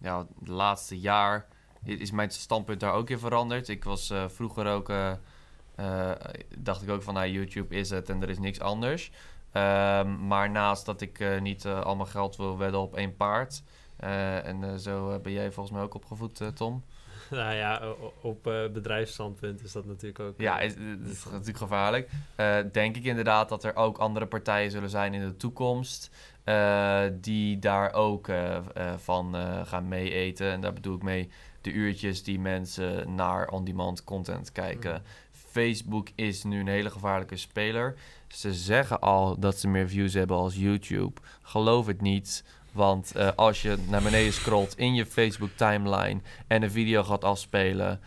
ja, 0.00 0.26
het 0.38 0.48
laatste 0.48 1.00
jaar 1.00 1.46
is 1.84 2.10
mijn 2.10 2.30
standpunt 2.30 2.80
daar 2.80 2.92
ook 2.92 3.10
in 3.10 3.18
veranderd. 3.18 3.68
Ik 3.68 3.84
was 3.84 4.12
vroeger 4.26 4.66
ook, 4.66 4.92
dacht 6.58 6.82
ik 6.82 6.90
ook 6.90 7.02
van, 7.02 7.14
nou, 7.14 7.28
YouTube 7.28 7.74
is 7.74 7.90
het 7.90 8.08
en 8.08 8.22
er 8.22 8.30
is 8.30 8.38
niks 8.38 8.60
anders. 8.60 9.10
Ehm, 9.52 10.26
maar 10.26 10.50
naast 10.50 10.86
dat 10.86 11.00
ik 11.00 11.40
niet 11.40 11.66
al 11.66 11.96
mijn 11.96 12.08
geld 12.08 12.36
wil 12.36 12.58
wedden 12.58 12.80
op 12.80 12.96
één 12.96 13.16
paard. 13.16 13.62
Eh, 14.02 14.46
en 14.46 14.64
eh, 14.64 14.74
zo 14.74 15.10
eh, 15.10 15.20
ben 15.20 15.32
jij 15.32 15.52
volgens 15.52 15.74
mij 15.74 15.84
ook 15.84 15.94
opgevoed, 15.94 16.40
Tom. 16.54 16.82
Nou 17.30 17.54
ja, 17.54 17.82
op 18.20 18.42
bedrijfsstandpunt 18.72 19.62
is 19.62 19.72
dat 19.72 19.84
natuurlijk 19.84 20.20
ook... 20.20 20.34
Ja, 20.40 20.60
is, 20.60 20.74
dat 20.74 21.10
is 21.10 21.24
natuurlijk 21.24 21.58
gevaarlijk. 21.58 22.10
Denk 22.72 22.96
ik 22.96 23.04
inderdaad 23.04 23.48
dat 23.48 23.64
er 23.64 23.76
ook 23.76 23.98
andere 23.98 24.26
partijen 24.26 24.70
zullen 24.70 24.90
zijn 24.90 25.14
in 25.14 25.20
de 25.20 25.36
toekomst. 25.36 26.10
die 27.12 27.58
daar 27.58 27.92
ook 27.92 28.28
van 28.96 29.34
gaan 29.64 29.88
mee 29.88 30.10
eten. 30.10 30.50
En 30.50 30.60
daar 30.60 30.72
bedoel 30.72 30.96
ik 30.96 31.02
mee 31.02 31.30
de 31.60 31.72
uurtjes 31.72 32.22
die 32.22 32.40
mensen 32.40 33.14
naar 33.14 33.48
on-demand 33.48 34.04
content 34.04 34.52
kijken. 34.52 34.92
Mm. 34.92 35.02
Facebook 35.32 36.08
is 36.14 36.42
nu 36.42 36.60
een 36.60 36.68
hele 36.68 36.90
gevaarlijke 36.90 37.36
speler. 37.36 37.94
Ze 38.28 38.54
zeggen 38.54 39.00
al 39.00 39.38
dat 39.38 39.58
ze 39.58 39.68
meer 39.68 39.88
views 39.88 40.14
hebben 40.14 40.36
als 40.36 40.56
YouTube. 40.56 41.20
Geloof 41.42 41.86
het 41.86 42.00
niet. 42.00 42.44
Want 42.72 43.12
eh, 43.14 43.28
als 43.36 43.62
je 43.62 43.78
naar 43.88 44.02
beneden 44.02 44.32
scrolt 44.32 44.78
in 44.78 44.94
je 44.94 45.06
Facebook 45.06 45.50
timeline 45.56 46.20
en 46.46 46.62
een 46.62 46.70
video 46.70 47.02
gaat 47.02 47.24
afspelen, 47.24 48.00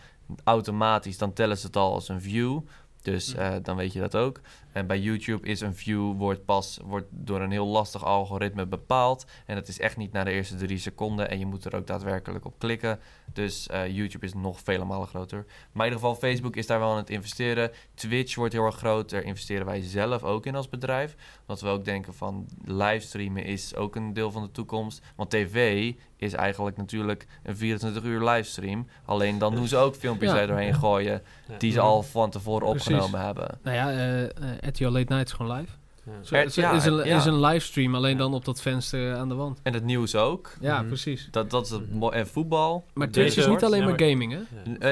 automatisch 0.44 1.18
dan 1.18 1.32
tellen 1.32 1.58
ze 1.58 1.66
het 1.66 1.76
al 1.76 1.92
als 1.92 2.08
een 2.08 2.20
view. 2.20 2.60
Dus 3.02 3.32
Hm. 3.32 3.38
eh, 3.38 3.54
dan 3.62 3.76
weet 3.76 3.92
je 3.92 4.00
dat 4.00 4.16
ook. 4.16 4.40
En 4.76 4.86
bij 4.86 4.98
YouTube 4.98 5.46
is 5.46 5.60
een 5.60 5.74
view 5.74 6.16
wordt 6.16 6.44
pas 6.44 6.78
wordt 6.84 7.06
door 7.10 7.40
een 7.40 7.50
heel 7.50 7.66
lastig 7.66 8.04
algoritme 8.04 8.66
bepaald. 8.66 9.26
En 9.46 9.54
dat 9.54 9.68
is 9.68 9.80
echt 9.80 9.96
niet 9.96 10.12
na 10.12 10.24
de 10.24 10.30
eerste 10.30 10.56
drie 10.56 10.78
seconden. 10.78 11.30
En 11.30 11.38
je 11.38 11.46
moet 11.46 11.64
er 11.64 11.76
ook 11.76 11.86
daadwerkelijk 11.86 12.44
op 12.44 12.58
klikken. 12.58 12.98
Dus 13.32 13.66
eh, 13.66 13.88
YouTube 13.88 14.26
is 14.26 14.34
nog 14.34 14.60
vele 14.60 14.84
malen 14.84 15.08
groter. 15.08 15.44
Maar 15.72 15.86
in 15.86 15.92
ieder 15.92 16.08
geval, 16.08 16.14
Facebook 16.28 16.56
is 16.56 16.66
daar 16.66 16.78
wel 16.78 16.90
aan 16.90 16.96
het 16.96 17.10
investeren. 17.10 17.70
Twitch 17.94 18.34
wordt 18.34 18.52
heel 18.52 18.64
erg 18.64 18.76
groot. 18.76 19.10
Daar 19.10 19.22
investeren 19.22 19.66
wij 19.66 19.80
zelf 19.80 20.22
ook 20.22 20.46
in 20.46 20.54
als 20.54 20.68
bedrijf. 20.68 21.16
Omdat 21.40 21.60
we 21.60 21.68
ook 21.68 21.84
denken 21.84 22.14
van 22.14 22.48
livestreamen 22.64 23.44
is 23.44 23.74
ook 23.74 23.96
een 23.96 24.12
deel 24.12 24.30
van 24.30 24.42
de 24.42 24.50
toekomst. 24.50 25.02
Want 25.16 25.30
tv 25.30 25.92
is 26.16 26.32
eigenlijk 26.32 26.76
natuurlijk 26.76 27.26
een 27.42 27.56
24 27.56 28.02
uur 28.02 28.24
livestream. 28.24 28.86
Alleen 29.04 29.38
dan 29.38 29.54
doen 29.54 29.68
ze 29.68 29.76
ook 29.76 29.94
filmpjes 29.94 30.30
Ja. 30.30 30.40
er 30.40 30.46
doorheen 30.46 30.74
gooien 30.74 31.22
die 31.58 31.72
ze 31.72 31.80
al 31.80 32.02
van 32.02 32.30
tevoren 32.30 32.70
Precies. 32.70 32.86
opgenomen 32.86 33.20
hebben. 33.20 33.58
Nou 33.62 33.76
ja, 33.76 33.90
eh 33.92 34.65
RTL 34.68 34.84
Late 34.84 35.12
Night 35.12 35.26
is 35.26 35.32
gewoon 35.32 35.56
live. 35.56 35.72
Ja. 36.04 36.12
Er- 36.38 36.44
het 36.44 36.54
ja, 36.54 36.72
is, 36.72 36.84
een, 36.84 36.94
ja. 37.04 37.16
is 37.16 37.24
een 37.24 37.40
livestream, 37.40 37.94
alleen 37.94 38.12
Ja. 38.12 38.18
dan 38.18 38.34
op 38.34 38.44
dat 38.44 38.60
venster 38.60 39.16
aan 39.16 39.28
de 39.28 39.34
wand. 39.34 39.60
En 39.62 39.74
het 39.74 39.84
nieuws 39.84 40.14
ook. 40.14 40.52
Ja, 40.60 40.78
Mhm. 40.78 40.86
precies. 40.86 41.28
Dat, 41.30 41.50
dat 41.50 41.64
is 41.64 41.70
het 41.70 41.82
en 42.10 42.26
voetbal. 42.28 42.84
Maar 42.94 43.10
Deze 43.10 43.20
Twitch 43.30 43.36
is 43.36 43.46
niet 43.52 43.64
alleen 43.64 43.80
Ja, 43.80 43.86
maar 43.88 44.00
gaming, 44.00 44.32
hè? 44.32 44.38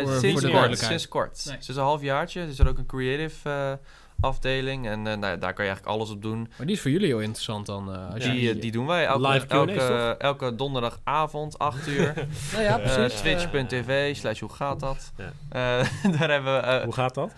Voor- 0.01 0.09
voor 0.09 0.19
sinds 0.21 0.43
kort. 0.51 0.79
Sinds 0.79 1.09
kort. 1.09 1.45
Nee. 1.47 1.57
Sinds 1.61 1.77
een 1.81 1.85
half 1.87 2.03
jaartje 2.03 2.47
is 2.47 2.59
er 2.59 2.69
ook 2.69 2.79
een 2.79 2.87
creative 2.87 3.49
eh, 3.51 3.73
afdeling. 4.21 4.87
En 4.87 4.99
eh, 4.99 5.17
nou, 5.17 5.27
ja, 5.33 5.37
daar 5.37 5.53
kan 5.55 5.65
je 5.65 5.71
eigenlijk 5.71 5.87
alles 5.87 6.11
op 6.11 6.23
doen. 6.23 6.39
Maar 6.57 6.67
die 6.67 6.75
is 6.77 6.81
voor 6.83 6.91
jullie 6.91 7.07
heel 7.07 7.21
interessant 7.21 7.67
dan. 7.67 7.93
eh, 7.95 8.11
als 8.15 8.23
Die, 8.25 8.41
je- 8.41 8.59
die 8.59 8.73
doen 8.73 8.87
wij 8.87 9.07
elke, 9.07 9.29
Live 9.29 9.47
Q&A's, 9.47 9.59
elke, 9.69 10.17
elke 10.19 10.55
donderdagavond, 10.55 11.59
8 11.59 11.87
uur. 11.89 12.15
nou 12.53 12.65
ja, 12.65 12.79
precies. 12.79 13.21
Twitch.tv 13.21 14.17
slash 14.17 14.41
hoe 14.41 14.53
gaat 14.53 14.81
dat? 14.81 15.13
Ja. 15.17 15.25
Eh, 15.49 16.13
daar 16.19 16.31
hebben 16.31 16.55
we, 16.63 16.81
Hoe 16.85 16.95
gaat 16.95 17.15
dat? 17.15 17.33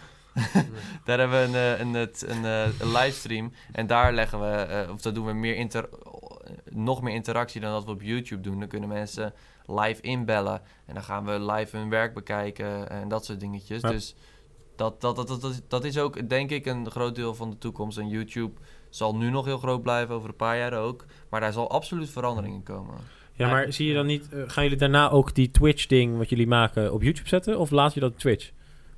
daar 1.05 1.19
hebben 1.19 1.39
we 1.41 1.47
een, 1.49 1.55
eh, 1.75 1.81
een, 1.81 1.95
het- 1.95 2.25
een, 2.29 2.45
eh, 2.45 2.81
een 2.81 2.93
livestream. 2.93 3.53
En 3.73 3.87
daar 3.87 4.13
leggen 4.13 4.41
we, 4.41 4.47
eh, 4.57 4.91
of 4.91 5.01
dat 5.01 5.15
doen 5.15 5.27
we 5.27 5.33
meer 5.33 5.55
inter, 5.57 5.89
nog 6.71 7.03
meer 7.03 7.15
interactie 7.15 7.61
dan 7.61 7.73
dat 7.73 7.85
we 7.85 7.91
op 7.91 8.03
YouTube 8.03 8.43
doen. 8.43 8.59
Dan 8.59 8.69
kunnen 8.69 8.89
mensen 8.89 9.33
live 9.67 10.01
inbellen. 10.03 10.61
En 10.87 10.95
dan 10.95 11.03
gaan 11.03 11.25
we 11.25 11.53
live 11.53 11.77
hun 11.77 11.89
werk 11.89 12.15
bekijken 12.15 12.91
en 12.91 13.09
dat 13.09 13.25
soort 13.25 13.41
dingetjes. 13.41 13.83
Dus 13.83 14.15
dat, 14.77 15.01
dat, 15.01 15.17
dat, 15.17 15.29
dat, 15.29 15.41
dat, 15.41 15.63
dat 15.69 15.85
is 15.85 15.99
ook, 15.99 16.29
denk 16.29 16.51
ik, 16.51 16.67
een 16.67 16.91
groot 16.91 17.15
deel 17.15 17.35
van 17.35 17.51
de 17.51 17.59
toekomst. 17.59 17.99
En 17.99 18.09
YouTube 18.09 18.61
zal 18.91 19.17
nu 19.17 19.31
nog 19.31 19.45
heel 19.45 19.59
groot 19.59 19.83
blijven, 19.83 20.15
over 20.15 20.29
een 20.29 20.37
paar 20.37 20.59
jaar 20.59 20.73
ook. 20.73 21.05
Maar 21.31 21.41
daar 21.41 21.53
zal 21.53 21.71
absoluut 21.71 22.11
verandering 22.11 22.55
in 22.55 22.63
komen. 22.63 22.95
Ja, 23.33 23.51
maar 23.51 23.73
zie 23.73 23.87
je 23.89 23.95
dan 23.95 24.07
niet... 24.07 24.29
gaan 24.47 24.63
jullie 24.63 24.79
daarna 24.79 25.11
ook 25.11 25.35
die 25.35 25.51
Twitch-ding 25.51 26.17
wat 26.17 26.29
jullie 26.29 26.47
maken 26.47 26.93
op 26.93 27.03
YouTube 27.03 27.29
zetten? 27.29 27.59
Of 27.59 27.71
laat 27.71 27.95
je 27.95 28.01
dat 28.01 28.13
op 28.13 28.19
Twitch? 28.19 28.51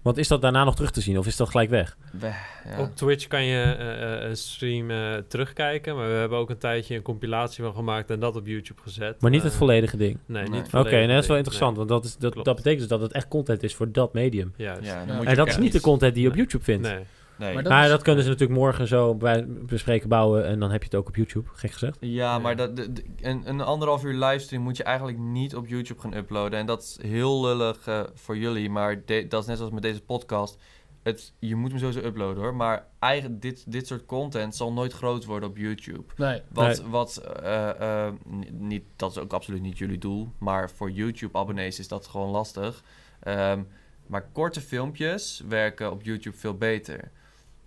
Want 0.09 0.21
is 0.21 0.29
dat 0.29 0.43
daarna 0.43 0.65
nog 0.65 0.75
terug 0.75 0.91
te 0.91 1.01
zien? 1.01 1.19
Of 1.19 1.27
is 1.27 1.37
dat 1.37 1.49
gelijk 1.51 1.71
weg? 1.71 1.97
We- 2.13 2.27
ja. 2.27 2.81
Op 2.81 2.97
Twitch 2.97 3.27
kan 3.27 3.45
je 3.45 3.63
eh, 3.63 4.15
eh, 4.23 4.29
een 4.29 4.37
stream 4.37 4.91
eh, 4.91 5.15
terugkijken, 5.29 5.97
maar 5.97 6.07
we 6.09 6.15
hebben 6.15 6.39
ook 6.39 6.51
een 6.51 6.59
tijdje 6.59 6.95
een 6.95 7.03
compilatie 7.03 7.65
van 7.65 7.75
gemaakt 7.75 8.11
en 8.11 8.21
dat 8.21 8.37
op 8.37 8.47
YouTube 8.47 8.81
gezet. 8.83 9.21
Maar 9.21 9.31
niet 9.31 9.43
het 9.43 9.53
Eh, 9.53 9.59
volledige 9.59 9.97
ding? 9.97 10.19
Nee, 10.27 10.43
Nee. 10.43 10.51
niet 10.51 10.61
Oké, 10.61 10.71
volledig. 10.71 10.93
nee, 10.99 11.07
dat 11.09 11.23
is 11.23 11.27
wel 11.29 11.37
Nee, 11.37 11.45
interessant. 11.45 11.77
Want 11.77 11.89
dat, 11.89 12.05
is, 12.05 12.17
dat, 12.17 12.31
Klopt. 12.33 12.47
dat 12.47 12.57
betekent 12.57 12.81
dus 12.81 12.89
dat 12.91 13.01
het 13.01 13.13
echt 13.13 13.29
content 13.29 13.63
is 13.63 13.75
voor 13.75 13.93
dat 13.93 14.13
medium. 14.13 14.53
Juist. 14.57 14.83
Ja, 14.85 14.99
dan 14.99 15.07
Ja. 15.07 15.13
moet 15.15 15.23
je 15.23 15.29
En 15.31 15.37
dat 15.37 15.49
is 15.49 15.57
niet 15.57 15.73
de 15.73 15.81
content 15.81 16.15
die 16.15 16.23
je 16.23 16.29
op. 16.29 16.37
YouTube 16.37 16.65
vindt. 16.65 16.89
Nee. 16.89 16.99
Nee. 17.39 17.55
Maar 17.55 17.63
dat 17.63 17.73
Maar 17.73 17.85
is- 17.85 17.91
dat 17.91 18.03
kunnen 18.03 18.25
ze 18.25 18.31
natuurlijk 18.31 18.59
morgen 18.59 18.87
zo 18.89 19.15
bij 19.15 19.45
bespreken 19.49 20.09
bouwen 20.09 20.45
en 20.47 20.59
dan 20.61 20.71
heb 20.71 20.81
je 20.81 20.89
het 20.89 20.99
ook 20.99 21.09
op 21.09 21.17
YouTube, 21.17 21.49
gek 21.53 21.71
gezegd. 21.71 21.97
Ja, 22.01 22.09
Ja. 22.09 22.39
maar 22.39 22.57
dat, 22.57 22.77
de- 22.77 22.93
de- 22.93 23.05
een, 23.21 23.43
een 23.49 23.61
anderhalf 23.61 24.05
uur 24.05 24.15
livestream 24.15 24.63
moet 24.63 24.77
je 24.77 24.83
eigenlijk 24.83 25.19
niet 25.19 25.57
op 25.57 25.67
YouTube 25.67 26.01
gaan 26.01 26.15
uploaden. 26.15 26.59
En 26.59 26.67
dat 26.67 26.83
is 26.83 26.99
heel 27.11 27.43
lullig 27.45 27.87
eh, 27.87 28.01
voor 28.15 28.37
jullie, 28.37 28.71
maar 28.71 29.03
de- 29.05 29.27
dat 29.29 29.41
is 29.43 29.49
net 29.49 29.57
zoals 29.57 29.73
met 29.73 29.83
deze 29.83 30.03
podcast. 30.03 30.59
Het, 31.03 31.33
je 31.39 31.55
moet 31.57 31.71
hem 31.71 31.79
sowieso 31.79 32.01
uploaden 32.07 32.43
hoor, 32.43 32.55
maar 32.55 32.87
eigen, 32.99 33.41
dit, 33.41 33.73
dit 33.73 33.87
soort 33.87 34.05
content 34.07 34.57
zal 34.57 34.73
nooit 34.73 34.93
groot 34.93 35.25
worden 35.25 35.49
op 35.49 35.57
YouTube. 35.57 36.05
Nee. 36.17 36.43
Wat, 36.53 36.83
wat 36.91 37.17
eh, 37.43 38.07
eh, 38.07 38.13
ni- 38.25 38.51
niet, 38.53 38.83
dat 38.97 39.11
is 39.11 39.19
ook 39.19 39.33
absoluut 39.33 39.63
niet 39.63 39.79
jullie 39.79 39.99
doel, 39.99 40.29
maar 40.39 40.71
voor 40.71 40.91
YouTube-abonnees 40.91 41.79
is 41.79 41.89
dat 41.89 42.07
gewoon 42.07 42.31
lastig. 42.31 42.83
Ehm, 43.21 43.63
maar 44.07 44.29
korte 44.33 44.61
filmpjes 44.61 45.43
werken 45.49 45.91
op 45.91 46.03
YouTube 46.03 46.37
veel 46.37 46.55
beter. 46.55 47.11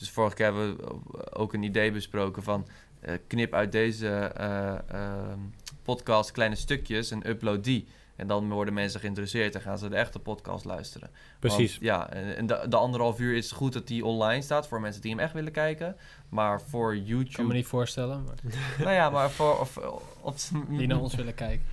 Dus 0.01 0.09
vorige 0.09 0.35
keer 0.35 0.45
hebben 0.45 0.77
we 0.77 1.33
ook 1.33 1.53
een 1.53 1.63
idee 1.63 1.91
besproken 1.91 2.43
van 2.43 2.67
eh, 2.99 3.13
knip 3.27 3.53
uit 3.53 3.71
deze 3.71 4.07
eh, 4.07 4.89
ehm, 4.89 5.39
podcast 5.83 6.31
kleine 6.31 6.55
stukjes 6.55 7.11
en 7.11 7.29
upload 7.29 7.63
die. 7.63 7.87
En 8.15 8.27
dan 8.27 8.49
worden 8.49 8.73
mensen 8.73 8.99
geïnteresseerd 8.99 9.55
en 9.55 9.61
gaan 9.61 9.77
ze 9.77 9.89
de 9.89 9.95
echte 9.95 10.19
podcast 10.19 10.65
luisteren. 10.65 11.09
Precies. 11.39 11.71
Want, 11.71 11.83
ja, 11.83 12.09
en 12.09 12.37
en 12.37 12.45
de, 12.45 12.65
de 12.69 12.75
anderhalf 12.75 13.19
uur 13.19 13.35
is 13.35 13.51
goed 13.51 13.73
dat 13.73 13.87
die 13.87 14.05
online 14.05 14.41
staat 14.41 14.67
voor 14.67 14.81
mensen 14.81 15.01
die 15.01 15.11
hem 15.11 15.19
echt 15.19 15.33
willen 15.33 15.51
kijken. 15.51 15.95
Maar 16.29 16.61
voor 16.61 16.95
Ik 16.95 17.03
kan 17.03 17.15
YouTube 17.15 17.47
me 17.47 17.53
niet 17.53 17.65
voorstellen, 17.65 18.23
maar 18.23 18.35
nou 18.85 18.91
ja, 18.91 19.09
maar 19.09 19.29
voor... 19.29 19.59
Of, 19.59 19.77
op, 20.21 20.35
die 20.69 20.87
naar 20.87 20.99
ons 20.99 21.15
willen 21.15 21.35
kijken. 21.35 21.65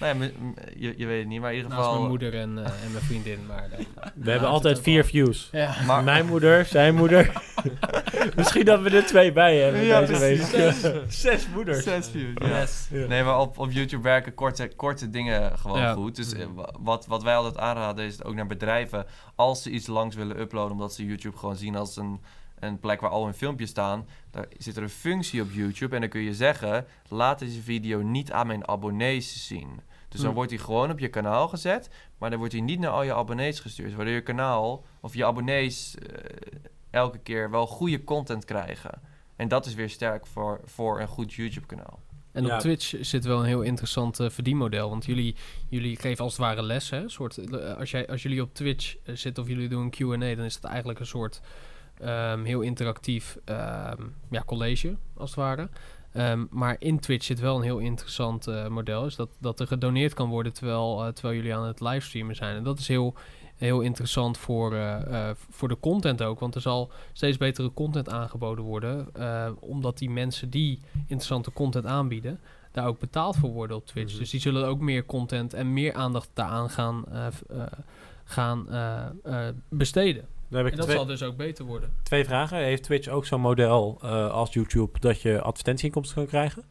Nou 0.00 0.18
ja, 0.18 0.26
m- 0.26 0.46
m- 0.46 0.54
je, 0.76 0.94
je 0.96 1.06
weet 1.06 1.18
het 1.18 1.28
niet, 1.28 1.40
maar 1.40 1.50
in 1.50 1.56
ieder 1.56 1.70
Naast 1.70 1.82
geval... 1.82 1.96
mijn 1.98 2.08
moeder 2.10 2.34
en, 2.34 2.58
eh, 2.58 2.64
en 2.84 2.92
mijn 2.92 3.04
vriendin. 3.04 3.38
Maar, 3.46 3.68
eh, 3.70 3.84
We 4.14 4.30
hebben 4.30 4.48
altijd 4.48 4.80
vier 4.80 5.04
views. 5.04 5.48
ja. 5.52 5.74
Maar, 5.86 6.02
Mijn 6.04 6.26
moeder, 6.26 6.64
zijn 6.64 6.94
moeder. 6.94 7.32
Misschien 8.36 8.64
dat 8.64 8.80
we 8.80 8.90
er 8.90 9.06
twee 9.06 9.32
bij 9.32 9.56
hebben 9.56 9.80
Ja, 9.84 10.00
deze 10.00 10.18
week. 10.18 10.42
Zes 11.08 11.48
moeders. 11.54 11.82
Zes 11.84 12.08
views, 12.08 12.32
ja. 12.34 12.60
Yes. 12.60 12.86
Ja. 12.90 13.06
Nee, 13.06 13.22
maar 13.22 13.38
op, 13.38 13.58
op 13.58 13.72
YouTube 13.72 14.02
werken 14.02 14.34
korte, 14.34 14.70
korte 14.76 15.10
dingen 15.10 15.58
gewoon 15.58 15.78
Ja. 15.80 15.92
goed. 15.92 16.16
Dus 16.16 16.32
eh, 16.34 16.46
wa- 16.54 16.74
wat, 16.80 17.06
wat 17.06 17.22
wij 17.22 17.34
altijd 17.36 17.58
aanraden 17.58 18.04
is 18.04 18.24
ook 18.24 18.34
naar 18.34 18.46
bedrijven... 18.46 19.06
als 19.34 19.62
ze 19.62 19.70
iets 19.70 19.86
langs 19.86 20.16
willen 20.16 20.40
uploaden... 20.40 20.72
omdat 20.72 20.94
ze 20.94 21.06
YouTube 21.06 21.36
gewoon 21.36 21.56
zien 21.56 21.76
als 21.76 21.96
een, 21.96 22.20
een 22.62 22.80
plek 22.80 23.00
waar 23.00 23.10
al 23.10 23.24
hun 23.24 23.34
filmpjes 23.34 23.70
staan... 23.70 24.06
daar 24.30 24.46
zit 24.58 24.76
er 24.76 24.82
een 24.82 24.88
functie 24.88 25.42
op 25.42 25.50
YouTube... 25.50 25.94
en 25.94 26.00
dan 26.00 26.10
kun 26.10 26.20
je 26.20 26.34
zeggen... 26.34 26.86
laat 27.08 27.38
deze 27.38 27.62
video 27.62 28.00
niet 28.02 28.32
aan 28.32 28.46
mijn 28.46 28.68
abonnees 28.68 29.46
zien... 29.46 29.80
Dus 30.12 30.20
dan 30.20 30.30
Hm. 30.30 30.36
wordt 30.36 30.50
hij 30.50 30.60
gewoon 30.60 30.90
op 30.90 30.98
je 30.98 31.08
kanaal 31.08 31.48
gezet, 31.48 31.90
maar 32.18 32.30
dan 32.30 32.38
wordt 32.38 32.54
hij 32.54 32.62
niet 32.62 32.78
naar 32.78 32.90
al 32.90 33.02
je 33.02 33.14
abonnees 33.14 33.60
gestuurd. 33.60 33.94
Waardoor 33.94 34.14
je 34.14 34.22
kanaal 34.22 34.84
of 35.00 35.14
je 35.14 35.24
abonnees 35.24 35.94
eh, 35.96 36.24
elke 36.90 37.18
keer 37.18 37.50
wel 37.50 37.66
goede 37.66 38.04
content 38.04 38.44
krijgen. 38.44 39.00
En 39.36 39.48
dat 39.48 39.66
is 39.66 39.74
weer 39.74 39.90
sterk 39.90 40.26
voor, 40.26 40.60
voor 40.64 41.00
een 41.00 41.08
goed 41.08 41.32
YouTube-kanaal. 41.32 42.00
En 42.32 42.44
op 42.44 42.50
Ja. 42.50 42.58
Twitch 42.58 42.94
zit 43.00 43.24
wel 43.24 43.38
een 43.38 43.46
heel 43.46 43.62
interessant 43.62 44.20
eh, 44.20 44.30
verdienmodel. 44.30 44.88
Want 44.90 45.04
jullie, 45.04 45.36
jullie 45.68 45.96
geven 45.96 46.24
als 46.24 46.32
het 46.32 46.42
ware 46.42 46.62
les. 46.62 46.90
Hè? 46.90 47.08
Soort, 47.08 47.38
eh, 47.38 47.76
als, 47.76 47.90
jij, 47.90 48.08
als 48.08 48.22
jullie 48.22 48.42
op 48.42 48.54
Twitch 48.54 48.96
zitten 49.04 49.42
of 49.42 49.48
jullie 49.48 49.68
doen 49.68 49.82
een 49.82 50.18
QA, 50.20 50.34
dan 50.34 50.44
is 50.44 50.54
het 50.54 50.64
eigenlijk 50.64 51.00
een 51.00 51.06
soort 51.06 51.40
ehm, 51.98 52.44
heel 52.44 52.60
interactief 52.60 53.38
ehm, 53.44 54.02
ja, 54.30 54.42
college, 54.46 54.96
als 55.16 55.30
het 55.30 55.38
ware. 55.38 55.68
Ehm, 56.12 56.44
maar 56.50 56.76
in 56.78 57.00
Twitch 57.00 57.24
zit 57.24 57.40
wel 57.40 57.56
een 57.56 57.62
heel 57.62 57.78
interessant 57.78 58.46
eh, 58.46 58.66
model. 58.66 59.06
Is 59.06 59.16
dat, 59.16 59.28
dat 59.38 59.60
er 59.60 59.66
gedoneerd 59.66 60.14
kan 60.14 60.28
worden 60.28 60.52
terwijl, 60.52 61.04
eh, 61.04 61.12
terwijl 61.12 61.34
jullie 61.34 61.54
aan 61.54 61.66
het 61.66 61.80
livestreamen 61.80 62.36
zijn. 62.36 62.56
En 62.56 62.64
dat 62.64 62.78
is 62.78 62.88
heel, 62.88 63.14
heel 63.56 63.80
interessant 63.80 64.38
voor, 64.38 64.74
eh, 64.74 65.30
voor 65.50 65.68
de 65.68 65.80
content 65.80 66.22
ook. 66.22 66.40
Want 66.40 66.54
er 66.54 66.60
zal 66.60 66.90
steeds 67.12 67.36
betere 67.36 67.72
content 67.74 68.08
aangeboden 68.08 68.64
worden. 68.64 69.08
omdat 69.60 69.98
die 69.98 70.10
mensen 70.10 70.50
die 70.50 70.80
interessante 70.94 71.52
content 71.52 71.86
aanbieden, 71.86 72.40
daar 72.72 72.86
ook 72.86 72.98
betaald 72.98 73.36
voor 73.36 73.50
worden 73.50 73.76
op 73.76 73.86
Twitch. 73.86 74.10
Mhm. 74.10 74.20
Dus 74.20 74.30
die 74.30 74.40
zullen 74.40 74.66
ook 74.66 74.80
meer 74.80 75.04
content 75.06 75.54
en 75.54 75.72
meer 75.72 75.94
aandacht 75.94 76.30
daaraan 76.32 76.70
gaan, 76.70 77.04
gaan 78.24 78.66
besteden. 79.68 80.24
Dan 80.52 80.64
heb 80.64 80.70
En 80.72 80.76
dat 80.76 80.86
twee, 80.86 80.96
zal 80.98 81.06
dus 81.06 81.22
ook 81.22 81.36
beter 81.36 81.64
worden. 81.64 81.92
twee 82.02 82.24
vragen. 82.24 82.58
Heeft 82.58 82.82
Twitch 82.82 83.08
ook 83.08 83.26
zo'n 83.26 83.40
model 83.40 83.98
eh, 84.02 84.30
als 84.30 84.52
YouTube 84.52 84.98
dat 85.00 85.20
je 85.22 85.40
advertentieinkomsten 85.40 86.16
kan 86.16 86.26
krijgen? 86.26 86.62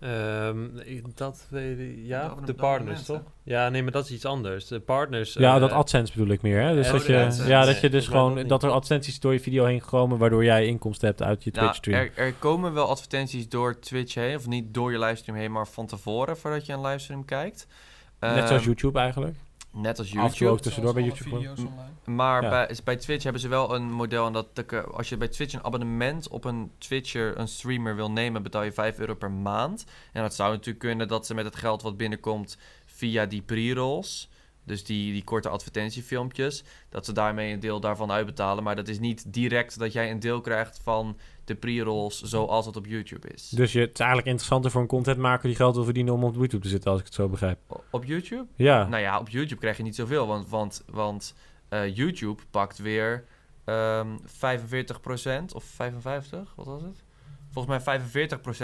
Ehm, 0.00 0.64
ik- 0.78 1.16
dat 1.16 1.46
weet 1.50 1.78
ik, 1.78 1.94
ja, 2.02 2.34
De- 2.44 2.54
partners 2.54 3.02
toch? 3.04 3.20
Ja, 3.42 3.68
nee, 3.68 3.82
maar 3.82 3.92
dat 3.92 4.04
is 4.04 4.10
iets 4.10 4.24
anders. 4.24 4.66
De 4.66 4.80
partners. 4.80 5.32
ja, 5.32 5.54
eh, 5.54 5.60
dat 5.60 5.70
AdSense 5.72 6.12
bedoel 6.12 6.32
ik 6.32 6.42
meer. 6.42 6.60
Hè? 6.62 6.74
Dus 6.74 6.90
dat 6.90 7.06
je, 7.06 7.16
AdSense. 7.24 7.48
ja, 7.48 7.64
dat 7.64 7.80
je 7.80 7.88
dus 7.90 8.06
gewoon 8.06 8.34
dat 8.34 8.48
dat 8.48 8.62
er 8.62 8.70
advertenties 8.70 9.20
door 9.20 9.32
je 9.32 9.40
video 9.40 9.64
heen 9.64 9.80
komen, 9.84 10.18
waardoor 10.18 10.44
jij 10.44 10.66
inkomsten 10.66 11.08
hebt 11.08 11.22
uit 11.22 11.44
je 11.44 11.50
Nou, 11.52 11.62
Twitch 11.64 11.78
stream. 11.78 11.98
er, 12.00 12.10
er 12.14 12.32
komen 12.34 12.72
wel 12.72 12.88
advertenties 12.88 13.48
door 13.48 13.78
Twitch 13.78 14.14
heen, 14.14 14.36
of 14.36 14.46
niet 14.46 14.74
door 14.74 14.92
je 14.92 14.98
livestream 14.98 15.38
heen, 15.38 15.52
maar 15.52 15.66
van 15.68 15.86
tevoren 15.86 16.36
voordat 16.36 16.66
je 16.66 16.72
een 16.72 16.80
livestream 16.80 17.24
kijkt. 17.24 17.66
Net 18.20 18.46
zoals 18.46 18.50
Ehm, 18.50 18.64
YouTube 18.70 18.98
eigenlijk. 18.98 19.36
Net 19.80 19.98
als 19.98 20.10
YouTube. 20.10 20.50
ook 20.50 20.60
tussendoor 20.60 20.94
bij 20.94 21.02
YouTube. 21.02 21.28
gewoon. 21.28 21.40
video's 21.40 21.58
online. 21.70 21.90
Maar 22.04 22.42
Ja. 22.42 22.48
bij, 22.48 22.76
bij 22.84 22.96
Twitch 22.96 23.22
hebben 23.22 23.42
ze 23.42 23.48
wel 23.48 23.74
een 23.74 23.92
model. 23.92 24.26
En 24.26 24.32
dat 24.32 24.56
de- 24.56 24.82
als 24.82 25.08
je 25.08 25.16
bij 25.16 25.28
Twitch 25.28 25.54
een 25.54 25.64
abonnement 25.64 26.28
op 26.28 26.44
een 26.44 26.70
Twitcher, 26.78 27.38
een 27.38 27.48
streamer 27.48 27.96
wil 27.96 28.10
nemen, 28.10 28.42
betaal 28.42 28.62
je 28.62 28.72
5 28.72 28.98
euro 28.98 29.14
per 29.14 29.30
maand. 29.30 29.84
En 30.12 30.22
dat 30.22 30.34
zou 30.34 30.50
natuurlijk 30.50 30.78
kunnen 30.78 31.08
dat 31.08 31.26
ze 31.26 31.34
met 31.34 31.44
het 31.44 31.56
geld 31.56 31.82
wat 31.82 31.96
binnenkomt 31.96 32.58
via 32.86 33.26
die 33.26 33.42
pre-rolls. 33.42 34.28
Dus 34.64 34.84
die, 34.84 35.12
die 35.12 35.24
korte 35.24 35.48
advertentiefilmpjes. 35.48 36.64
Dat 36.88 37.04
ze 37.04 37.12
daarmee 37.12 37.52
een 37.52 37.60
deel 37.60 37.80
daarvan 37.80 38.10
uitbetalen. 38.10 38.64
Maar 38.64 38.76
dat 38.76 38.88
is 38.88 38.98
niet 38.98 39.32
direct 39.32 39.78
dat 39.78 39.92
jij 39.92 40.10
een 40.10 40.20
deel 40.20 40.40
krijgt 40.40 40.80
van 40.82 41.18
de 41.48 41.54
pre-rolls 41.54 42.22
zoals 42.22 42.66
het 42.66 42.76
op 42.76 42.86
YouTube 42.86 43.28
is. 43.28 43.48
Dus 43.48 43.72
je, 43.72 43.80
het 43.80 43.92
is 43.92 43.98
eigenlijk 43.98 44.28
interessanter 44.28 44.70
voor 44.70 44.80
een 44.80 44.86
contentmaker 44.86 45.48
die 45.48 45.56
geld 45.56 45.74
wil 45.74 45.84
verdienen 45.84 46.14
om 46.14 46.24
op 46.24 46.34
YouTube 46.34 46.62
te 46.62 46.68
zitten, 46.68 46.90
als 46.90 47.00
ik 47.00 47.06
het 47.06 47.14
zo 47.14 47.28
begrijp. 47.28 47.58
Op 47.90 48.04
YouTube? 48.04 48.46
Ja, 48.56 48.88
Nou 48.88 49.02
ja, 49.02 49.18
op 49.18 49.28
YouTube 49.28 49.60
krijg 49.60 49.76
je 49.76 49.82
niet 49.82 49.96
zoveel, 49.96 50.26
want, 50.26 50.48
want, 50.48 50.84
want 50.90 51.34
eh, 51.68 51.96
YouTube 51.96 52.42
pakt 52.50 52.78
weer 52.78 53.24
ehm 53.64 54.16
45% 54.16 55.54
of 55.54 55.64
55, 55.64 56.52
wat 56.56 56.66
was 56.66 56.82
het? 56.82 57.04
Volgens 57.50 57.84
mij 57.84 58.00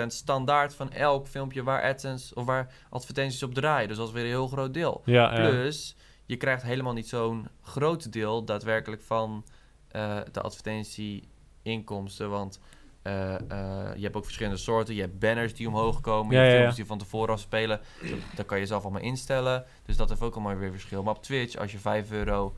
45% 0.05 0.07
standaard 0.07 0.75
van 0.75 0.93
elk 0.93 1.27
filmpje 1.27 1.63
waar 1.63 1.83
AdSense 1.83 2.35
of 2.35 2.45
waar 2.45 2.75
advertenties 2.91 3.43
op 3.43 3.55
draaien. 3.55 3.89
Dus 3.89 3.97
dat 3.97 4.07
is 4.09 4.13
weer 4.13 4.23
een 4.23 4.29
heel 4.29 4.49
groot 4.49 4.75
deel. 4.75 5.03
ja, 5.05 5.39
ja. 5.39 5.49
Plus, 5.49 5.97
je 6.27 6.37
krijgt 6.37 6.63
helemaal 6.63 6.93
niet 6.93 7.09
zo'n 7.09 7.49
groot 7.63 8.13
deel 8.13 8.45
daadwerkelijk 8.45 9.03
van 9.03 9.45
eh, 9.89 10.19
de 10.33 10.41
advertentieinkomsten. 10.41 12.31
Want 12.31 12.61
eh, 13.05 13.35
eh, 13.35 13.97
je 13.97 14.03
hebt 14.03 14.17
ook 14.17 14.25
verschillende 14.25 14.59
soorten. 14.59 14.95
Je 14.95 15.01
hebt 15.01 15.19
banners 15.19 15.55
die 15.55 15.69
omhoog 15.69 16.01
komen. 16.01 16.35
Je 16.35 16.41
hebt 16.41 16.53
ja, 16.53 16.63
ja. 16.63 16.71
die 16.71 16.87
van 16.87 16.99
tevoren 16.99 17.35
afspelen. 17.35 17.81
Dat, 18.01 18.19
dat 18.35 18.47
kan 18.47 18.59
je 18.59 18.67
zelf 18.67 18.83
allemaal 18.83 19.03
instellen. 19.03 19.65
Dus 19.85 19.97
dat 19.97 20.09
heeft 20.09 20.21
ook 20.21 20.35
allemaal 20.35 20.57
weer 20.57 20.71
verschil. 20.71 21.03
Maar 21.03 21.15
op 21.15 21.23
Twitch, 21.23 21.57
als 21.57 21.73
je 21.73 21.79
5 21.79 22.11
euro... 22.11 22.55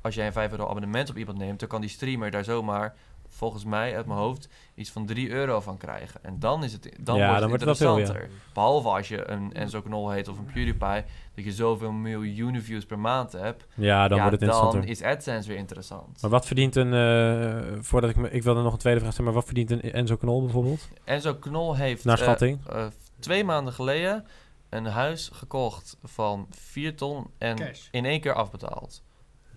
Als 0.00 0.14
jij 0.14 0.26
een 0.26 0.32
5 0.32 0.50
euro 0.50 0.68
abonnement 0.68 1.10
op 1.10 1.16
iemand 1.16 1.38
neemt... 1.38 1.60
dan 1.60 1.68
kan 1.68 1.80
die 1.80 1.90
streamer 1.90 2.30
daar 2.30 2.44
zomaar... 2.44 2.96
volgens 3.28 3.64
mij 3.64 3.96
uit 3.96 4.06
mijn 4.06 4.18
hoofd... 4.18 4.48
iets 4.74 4.90
van 4.90 5.06
3 5.06 5.30
euro 5.30 5.60
van 5.60 5.76
krijgen. 5.76 6.24
En 6.24 6.38
dan, 6.38 6.64
is 6.64 6.72
het, 6.72 6.82
dan 7.00 7.16
Ja, 7.16 7.26
wordt 7.28 7.40
dan 7.40 7.50
het 7.50 7.62
wordt 7.62 7.78
het 7.78 7.78
wel 7.78 7.94
veel, 7.96 7.98
interessanter. 8.06 8.38
Behalve 8.54 8.88
als 8.88 9.08
je 9.08 9.30
een 9.30 9.52
Enzo 9.52 9.82
Knol 9.82 10.10
heet 10.10 10.28
of 10.28 10.38
een 10.38 10.44
PewDiePie... 10.44 11.04
dat 11.34 11.44
je 11.44 11.52
zoveel 11.52 11.92
miljoenen 11.92 12.62
views 12.62 12.84
per 12.86 12.98
maand 12.98 13.32
hebt... 13.32 13.66
ja, 13.74 14.08
dan 14.08 14.16
ja, 14.16 14.22
wordt 14.22 14.40
het 14.40 14.42
interessanter. 14.50 14.80
dan 14.80 14.88
is 14.90 15.02
AdSense 15.02 15.48
weer 15.48 15.58
interessant. 15.58 16.22
Maar 16.22 16.30
wat 16.30 16.46
verdient 16.46 16.76
een, 16.76 16.92
eh, 16.94 17.78
voordat 17.80 18.10
ik 18.10 18.16
me, 18.16 18.30
ik 18.30 18.42
wilde 18.42 18.62
nog 18.62 18.72
een 18.72 18.78
tweede 18.78 19.00
vraag 19.00 19.12
stellen, 19.12 19.32
maar 19.32 19.40
wat 19.40 19.50
verdient 19.52 19.70
een 19.70 19.92
Enzo 19.92 20.16
Knol 20.16 20.42
bijvoorbeeld? 20.42 20.88
Enzo 21.04 21.34
Knol 21.34 21.76
heeft 21.76 22.04
Naar 22.04 22.16
eh, 22.16 22.22
schatting? 22.22 22.58
eh, 22.70 22.86
twee 23.18 23.44
maanden 23.44 23.72
geleden 23.72 24.24
een 24.68 24.86
huis 24.86 25.30
gekocht 25.32 25.96
van 26.02 26.46
4 26.50 26.96
ton 26.96 27.26
en 27.38 27.56
Cash. 27.56 27.88
in 27.90 28.04
één 28.04 28.20
keer 28.20 28.34
afbetaald. 28.34 29.02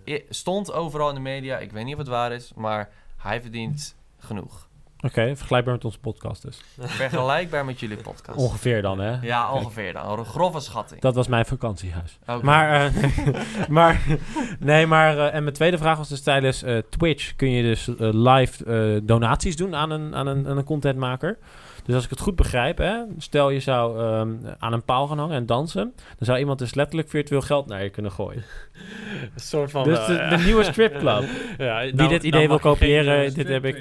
I- 0.04 0.24
stond 0.28 0.72
overal 0.72 1.08
in 1.08 1.14
de 1.14 1.20
media, 1.20 1.58
ik 1.58 1.72
weet 1.72 1.84
niet 1.84 1.92
of 1.92 1.98
het 1.98 2.08
waar 2.08 2.32
is, 2.32 2.52
maar 2.54 2.90
hij 3.22 3.40
verdient 3.40 3.96
genoeg. 4.18 4.70
Oké, 5.04 5.36
vergelijkbaar 5.36 5.74
met 5.74 5.84
onze 5.84 5.98
podcast 5.98 6.42
dus. 6.42 6.60
Vergelijkbaar 6.78 7.64
met 7.64 7.80
jullie 7.80 7.96
podcast. 7.96 8.38
Ongeveer 8.38 8.82
dan, 8.82 8.98
hè? 8.98 9.18
Ja, 9.20 9.52
ongeveer 9.52 9.92
dan. 9.92 10.18
Een 10.18 10.24
grove 10.24 10.60
schatting. 10.60 11.00
Dat 11.00 11.14
was 11.14 11.28
mijn 11.28 11.44
vakantiehuis. 11.44 12.18
Oké. 12.26 12.44
Maar, 12.44 12.92
eh, 12.94 13.04
maar, 13.68 14.02
nee, 14.58 14.86
maar, 14.86 15.18
eh, 15.18 15.34
en 15.34 15.42
mijn 15.42 15.54
tweede 15.54 15.78
vraag 15.78 15.96
was 15.98 16.08
dus 16.08 16.22
tijdens 16.22 16.62
eh, 16.62 16.78
Twitch 16.88 17.36
kun 17.36 17.50
je 17.50 17.62
dus 17.62 17.90
live 17.98 18.64
eh, 18.64 19.00
donaties 19.06 19.56
doen 19.56 19.74
aan 19.74 19.90
een, 19.90 20.14
aan, 20.14 20.26
een, 20.26 20.48
aan 20.48 20.56
een 20.56 20.64
contentmaker. 20.64 21.38
Dus 21.84 21.94
als 21.94 22.04
ik 22.04 22.10
het 22.10 22.20
goed 22.20 22.36
begrijp, 22.36 22.78
hè, 22.78 23.02
stel 23.18 23.50
je 23.50 23.60
zou 23.60 24.00
ehm, 24.00 24.54
aan 24.58 24.72
een 24.72 24.84
paal 24.84 25.06
gaan 25.06 25.18
hangen 25.18 25.36
en 25.36 25.46
dansen, 25.46 25.92
dan 25.94 26.26
zou 26.26 26.38
iemand 26.38 26.58
dus 26.58 26.74
letterlijk 26.74 27.08
virtueel 27.08 27.40
geld 27.40 27.66
naar 27.66 27.82
je 27.82 27.90
kunnen 27.90 28.12
gooien. 28.12 28.44
Een 29.22 29.40
soort 29.40 29.70
van... 29.70 29.84
dus 29.84 29.98
wel, 29.98 30.06
de, 30.06 30.12
ja. 30.12 30.36
de 30.36 30.42
nieuwe 30.44 30.64
stripclub. 30.64 31.24
ja, 31.58 31.82
Die 31.82 31.94
nou- 31.94 32.08
dit 32.08 32.22
idee 32.22 32.30
nou 32.30 32.46
wil 32.46 32.56
je 32.56 32.62
kopiëren, 32.62 33.24
eh, 33.24 33.34
dit 33.34 33.48
heb 33.48 33.64
ik. 33.64 33.74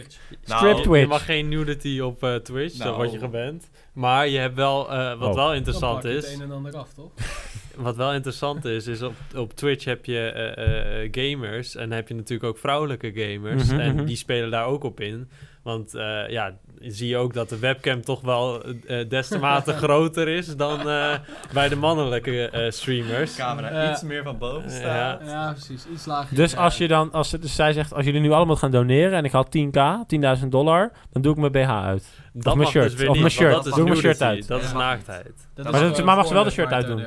Nou, 0.45 0.59
Strip 0.59 0.77
Je 0.77 0.83
Twitch. 0.83 1.07
mag 1.07 1.25
geen 1.25 1.49
nudity 1.49 1.99
op 1.99 2.23
eh, 2.23 2.35
Twitch, 2.35 2.77
Nou. 2.77 2.89
dan 2.89 2.97
word 2.99 3.11
je 3.11 3.19
geband. 3.19 3.69
Maar 3.93 4.27
je 4.27 4.37
hebt 4.37 4.55
wel, 4.55 4.91
eh, 4.91 5.19
wat 5.19 5.29
Oh. 5.29 5.35
wel 5.35 5.53
interessant 5.53 6.03
je 6.03 6.09
het 6.09 6.23
is, 6.23 6.33
een 6.33 6.41
en 6.41 6.51
ander 6.51 6.75
af, 6.77 6.93
toch? 6.93 7.11
wat 7.75 7.95
wel 7.95 8.13
interessant 8.13 8.65
is, 8.65 8.87
is 8.87 9.01
op, 9.01 9.13
op 9.35 9.53
Twitch 9.53 9.85
heb 9.85 10.05
je 10.05 10.19
eh, 10.31 11.03
eh, 11.03 11.09
gamers 11.11 11.75
en 11.75 11.87
dan 11.89 11.97
heb 11.97 12.07
je 12.07 12.13
natuurlijk 12.13 12.49
ook 12.49 12.57
vrouwelijke 12.57 13.11
gamers 13.15 13.69
Mhm, 13.69 13.79
en 13.79 13.95
mhm. 13.95 14.05
die 14.05 14.15
spelen 14.15 14.51
daar 14.51 14.65
ook 14.65 14.83
op 14.83 14.99
in. 14.99 15.29
Want 15.63 15.93
eh, 15.95 16.29
ja, 16.29 16.57
zie 16.81 17.07
je 17.07 17.17
ook 17.17 17.33
dat 17.33 17.49
de 17.49 17.59
webcam 17.59 18.01
toch 18.01 18.21
wel 18.21 18.63
eh 18.63 19.09
des 19.09 19.27
te 19.27 19.39
mate 19.39 19.73
groter 19.83 20.27
is 20.27 20.55
dan 20.55 20.89
eh, 20.89 21.13
bij 21.53 21.69
de 21.69 21.75
mannelijke 21.75 22.49
eh, 22.49 22.71
streamers. 22.71 23.35
camera 23.35 23.69
Eh, 23.69 23.91
iets 23.91 24.01
meer 24.01 24.23
van 24.23 24.37
boven 24.37 24.69
ja. 24.69 24.77
staat. 24.77 25.21
Ja, 25.25 25.51
precies. 25.51 25.85
Iets 25.93 26.05
lager. 26.05 26.35
Dus 26.35 26.55
als 26.55 26.77
je 26.77 26.87
dan, 26.87 27.11
als, 27.11 27.29
dus 27.29 27.55
zij 27.55 27.73
zegt, 27.73 27.93
als 27.93 28.05
jullie 28.05 28.21
nu 28.21 28.31
allemaal 28.31 28.55
gaan 28.55 28.71
doneren 28.71 29.13
en 29.13 29.25
ik 29.25 29.31
haal 29.31 29.45
10k, 29.45 30.05
10.000 30.41 30.47
dollar, 30.47 30.91
dan 31.11 31.21
doe 31.21 31.31
ik 31.31 31.39
mijn 31.39 31.51
BH 31.51 31.69
uit. 31.69 32.20
Dat 32.33 32.55
mijn 32.55 32.67
shirt, 32.69 32.83
dus 32.83 32.93
of 32.93 33.07
mijn 33.07 33.19
want 33.19 33.31
shirt. 33.31 33.53
Dat 33.53 33.65
is 33.65 33.73
Doe 33.73 33.83
mijn 33.83 33.95
shirt 33.97 34.21
uit. 34.21 34.47
Dat 34.47 34.61
is 34.63 34.73
naaktheid. 34.73 35.31
Dat 35.53 35.71
Maar 36.05 36.15
mag 36.15 36.27
ze 36.27 36.33
wel 36.33 36.43
de 36.43 36.49
shirt 36.49 36.71
uitdoen? 36.71 36.97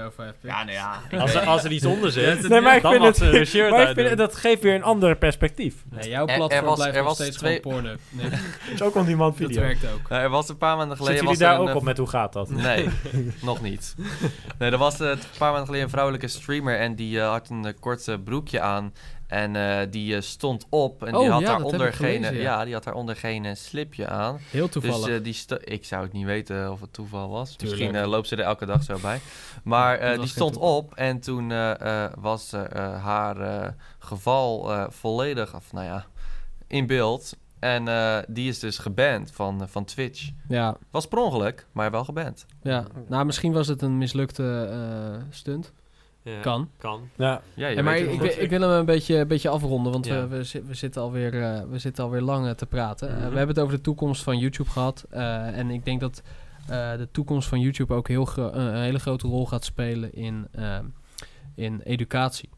Ja, 0.40 0.64
nou 0.64 0.70
ja. 0.70 1.00
Als 1.20 1.34
er, 1.34 1.40
als 1.40 1.64
er 1.64 1.70
iets 1.72 1.84
onder 1.84 2.10
zit, 2.12 2.48
Nee, 2.48 2.60
maar 2.60 2.76
ik 2.76 2.82
dan 2.82 2.90
vind 2.92 3.04
mag 3.04 3.16
het, 3.32 3.48
shirt 3.48 3.70
maar 3.70 3.90
ik 3.90 3.94
vind, 4.06 4.18
dat 4.18 4.36
geeft 4.36 4.62
weer 4.62 4.74
een 4.74 4.82
ander 4.82 5.16
perspectief. 5.16 5.74
Nee, 5.90 6.08
jouw 6.08 6.24
Er- 6.26 6.30
er 6.30 6.36
platform 6.36 6.64
was- 6.64 6.74
blijft 6.74 6.94
er 6.96 7.02
nog 7.02 7.08
was 7.08 7.18
steeds 7.20 7.36
twee- 7.36 7.60
gewoon 7.62 7.82
porno. 7.82 7.94
Nee, 8.10 8.30
Dat 8.30 8.38
is 8.74 8.82
ook 8.82 8.94
on 8.94 9.04
demand 9.06 9.38
dat 9.38 9.46
video. 9.46 9.62
werkt 9.62 9.84
ook. 9.94 10.08
Nou, 10.08 10.22
er 10.22 10.28
was 10.30 10.48
een 10.48 10.56
paar 10.56 10.76
maanden 10.76 10.96
geleden... 10.96 11.18
Zitten 11.18 11.36
jullie 11.38 11.54
daar 11.58 11.68
ook 11.68 11.76
op 11.76 11.82
met 11.82 11.98
hoe 11.98 12.08
gaat 12.08 12.32
dat? 12.32 12.50
Nee, 12.50 12.88
nog 13.42 13.62
niet. 13.62 13.94
Nee, 14.58 14.70
er 14.70 14.78
was 14.78 15.00
eh, 15.00 15.08
een 15.08 15.18
paar 15.38 15.48
maanden 15.48 15.64
geleden 15.64 15.84
een 15.84 15.90
vrouwelijke 15.92 16.28
streamer 16.28 16.78
en 16.78 16.94
die 16.94 17.20
eh, 17.20 17.28
had 17.30 17.48
een 17.50 17.64
eh, 17.64 17.72
kort 17.80 18.08
eh, 18.08 18.14
broekje 18.24 18.60
aan. 18.60 18.92
En 19.34 19.56
eh, 19.56 19.86
die 19.90 20.14
eh, 20.16 20.20
stond 20.22 20.66
op 20.68 21.02
en 21.04 21.12
die 21.12 21.20
Oh, 21.20 21.30
had 21.30 21.40
ja, 21.40 21.46
daaronder 21.46 21.92
geen, 21.92 22.22
gelezen, 22.24 22.34
ja. 22.36 22.42
ja. 22.58 22.64
die 22.64 22.74
had 22.74 22.84
daaronder 22.84 23.16
geen 23.16 23.44
eh, 23.44 23.54
slipje 23.54 24.08
aan. 24.08 24.38
Heel 24.50 24.68
toevallig. 24.68 25.06
Dus 25.22 25.46
eh, 25.46 25.58
die 25.58 25.74
ik 25.74 25.84
zou 25.84 26.02
het 26.02 26.12
niet 26.12 26.24
weten 26.24 26.72
of 26.72 26.80
het 26.80 26.92
toeval 26.92 27.28
was. 27.28 27.56
Tuurlijk. 27.56 27.80
Misschien 27.80 28.06
loopt 28.08 28.28
ze 28.28 28.36
er 28.36 28.42
elke 28.44 28.66
dag 28.66 28.82
zo 28.82 28.98
bij. 29.02 29.20
Maar 29.64 30.18
die 30.18 30.26
stond 30.26 30.56
op 30.56 30.94
en 30.94 31.20
toen 31.20 31.48
was 32.20 32.52
haar 33.00 33.74
geval 33.98 34.86
volledig, 34.90 35.54
of 35.54 35.72
nou 35.72 35.86
ja, 35.86 36.06
in 36.66 36.86
beeld. 36.86 37.36
En 37.58 37.84
die 38.28 38.48
is 38.48 38.58
dus 38.58 38.78
geband 38.78 39.30
van, 39.32 39.68
van 39.68 39.84
Twitch. 39.84 40.30
ja, 40.48 40.76
Was 40.90 41.06
per 41.06 41.18
ongeluk, 41.18 41.66
maar 41.72 41.90
wel 41.90 42.04
geband. 42.04 42.46
ja. 42.62 42.86
Nou, 43.08 43.24
misschien 43.24 43.52
was 43.52 43.66
het 43.66 43.82
een 43.82 43.98
mislukte 43.98 44.68
stunt. 45.30 45.72
Ja, 46.24 46.40
Kan. 46.40 46.68
Kan. 46.78 47.08
Ja, 47.16 47.42
Ja, 47.54 47.66
je 47.68 47.76
Ja, 47.76 47.82
maar 47.82 47.98
ik, 47.98 48.10
ik, 48.12 48.20
wil- 48.20 48.34
ik 48.38 48.50
wil 48.50 48.60
hem 48.60 48.70
een 48.70 48.84
beetje, 48.84 49.16
een 49.16 49.28
beetje 49.28 49.48
afronden, 49.48 49.92
want 49.92 50.06
Ja. 50.06 50.28
we, 50.28 50.36
we, 50.36 50.44
zi- 50.44 50.62
we, 50.66 50.74
zitten 50.74 51.02
alweer, 51.02 51.42
eh, 51.42 51.62
we 51.70 51.78
zitten 51.78 52.04
alweer 52.04 52.20
lang 52.20 52.46
eh, 52.46 52.52
te 52.52 52.66
praten. 52.66 53.08
Eh, 53.08 53.14
Mhm. 53.14 53.28
we 53.30 53.36
hebben 53.36 53.54
het 53.54 53.58
over 53.64 53.76
de 53.76 53.82
toekomst 53.82 54.22
van 54.22 54.38
YouTube 54.38 54.70
gehad. 54.70 55.04
eh, 55.10 55.58
en 55.58 55.70
ik 55.70 55.84
denk 55.84 56.00
dat 56.00 56.22
eh, 56.68 56.96
de 56.96 57.08
toekomst 57.10 57.48
van 57.48 57.60
YouTube 57.60 57.94
ook 57.94 58.08
heel 58.08 58.28
een 58.36 58.74
hele 58.74 58.98
grote 58.98 59.26
rol 59.28 59.46
gaat 59.46 59.64
spelen 59.64 60.12
in, 60.14 60.46
in 61.54 61.80
educatie. 61.84 62.48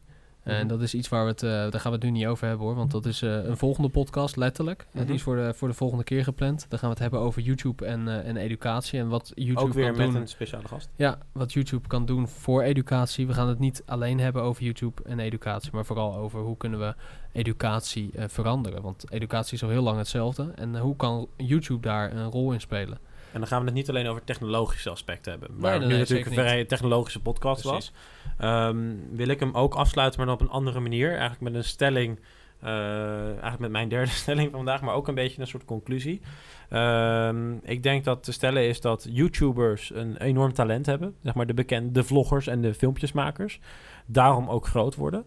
En 0.47 0.57
Mhm. 0.59 0.67
dat 0.67 0.81
is 0.81 0.93
iets 0.93 1.09
waar 1.09 1.23
we 1.23 1.29
het, 1.31 1.43
eh, 1.43 1.49
daar 1.49 1.79
gaan 1.79 1.91
we 1.91 1.97
het 1.97 2.03
nu 2.05 2.11
niet 2.11 2.25
over 2.25 2.47
hebben 2.47 2.65
hoor, 2.65 2.75
want 2.75 2.91
dat 2.91 3.05
is 3.05 3.21
eh, 3.21 3.43
een 3.45 3.57
volgende 3.57 3.89
podcast 3.89 4.35
letterlijk. 4.35 4.87
Mhm. 4.91 5.05
die 5.05 5.15
is 5.15 5.21
voor 5.21 5.35
de, 5.35 5.53
voor 5.53 5.67
de 5.67 5.73
volgende 5.73 6.03
keer 6.03 6.23
gepland. 6.23 6.65
Dan 6.69 6.79
gaan 6.79 6.87
we 6.89 6.93
het 6.93 7.03
hebben 7.03 7.19
over 7.19 7.41
YouTube 7.41 7.85
en, 7.85 8.07
eh, 8.07 8.27
en 8.27 8.37
educatie 8.37 8.99
en 8.99 9.07
wat 9.07 9.31
YouTube 9.35 9.59
ook 9.67 9.73
weer 9.73 9.87
kan 9.87 9.97
met 9.97 10.11
doen. 10.11 10.21
een 10.21 10.27
speciale 10.27 10.67
gast. 10.67 10.89
Ja, 10.95 11.17
wat 11.31 11.53
YouTube 11.53 11.87
kan 11.87 12.05
doen 12.05 12.27
voor 12.27 12.61
educatie. 12.61 13.27
We 13.27 13.33
gaan 13.33 13.47
het 13.47 13.59
niet 13.59 13.83
alleen 13.85 14.19
hebben 14.19 14.41
over 14.41 14.63
YouTube 14.63 15.03
en 15.03 15.19
educatie, 15.19 15.69
maar 15.73 15.85
vooral 15.85 16.15
over 16.15 16.39
hoe 16.39 16.57
kunnen 16.57 16.79
we 16.79 16.95
educatie 17.31 18.11
veranderen. 18.27 18.81
Want 18.81 19.11
educatie 19.11 19.53
is 19.53 19.63
al 19.63 19.69
heel 19.69 19.81
lang 19.83 19.97
hetzelfde. 19.97 20.51
En 20.55 20.77
hoe 20.79 20.95
kan 20.95 21.27
YouTube 21.37 21.81
daar 21.87 22.13
een 22.15 22.29
rol 22.31 22.51
in 22.51 22.61
spelen? 22.61 22.97
En 23.33 23.39
dan 23.39 23.47
gaan 23.47 23.59
we 23.59 23.65
het 23.65 23.73
niet 23.73 23.89
alleen 23.89 24.07
over 24.07 24.23
technologische 24.23 24.89
aspecten 24.89 25.31
hebben. 25.31 25.49
Nee, 25.51 25.61
Waar 25.61 25.71
nee, 25.71 25.79
nu 25.79 25.87
nee, 25.87 25.97
natuurlijk 25.99 26.27
een 26.29 26.33
vrij 26.33 26.65
technologische 26.65 27.21
podcast 27.21 27.61
Precies. 27.61 27.91
was. 27.91 28.45
Ehm, 28.49 28.77
wil 29.11 29.27
ik 29.27 29.39
hem 29.39 29.53
ook 29.55 29.75
afsluiten, 29.75 30.17
maar 30.19 30.27
dan 30.27 30.35
op 30.35 30.41
een 30.41 30.53
andere 30.55 30.79
manier. 30.79 31.09
Eigenlijk 31.09 31.41
met 31.41 31.53
een 31.55 31.63
stelling. 31.63 32.19
eh, 32.61 33.27
eigenlijk 33.29 33.59
met 33.59 33.71
mijn 33.71 33.89
derde 33.95 34.11
stelling 34.11 34.49
van 34.49 34.59
vandaag, 34.59 34.81
maar 34.81 34.95
ook 34.95 35.07
een 35.07 35.15
beetje 35.15 35.41
een 35.41 35.47
soort 35.47 35.65
conclusie. 35.65 36.21
Ehm, 36.69 37.53
ik 37.63 37.83
denk 37.83 38.03
dat 38.03 38.23
te 38.23 38.31
stellen 38.31 38.67
is 38.67 38.81
dat 38.81 39.07
YouTubers 39.09 39.91
een 39.93 40.17
enorm 40.17 40.53
talent 40.53 40.85
hebben. 40.85 41.15
Zeg 41.23 41.33
maar 41.35 41.45
de 41.47 41.53
bekende 41.53 41.91
de 41.91 42.03
vloggers 42.03 42.47
en 42.47 42.61
de 42.61 42.73
filmpjesmakers. 42.73 43.59
Daarom 44.05 44.49
ook 44.49 44.67
groot 44.67 44.95
worden. 44.95 45.25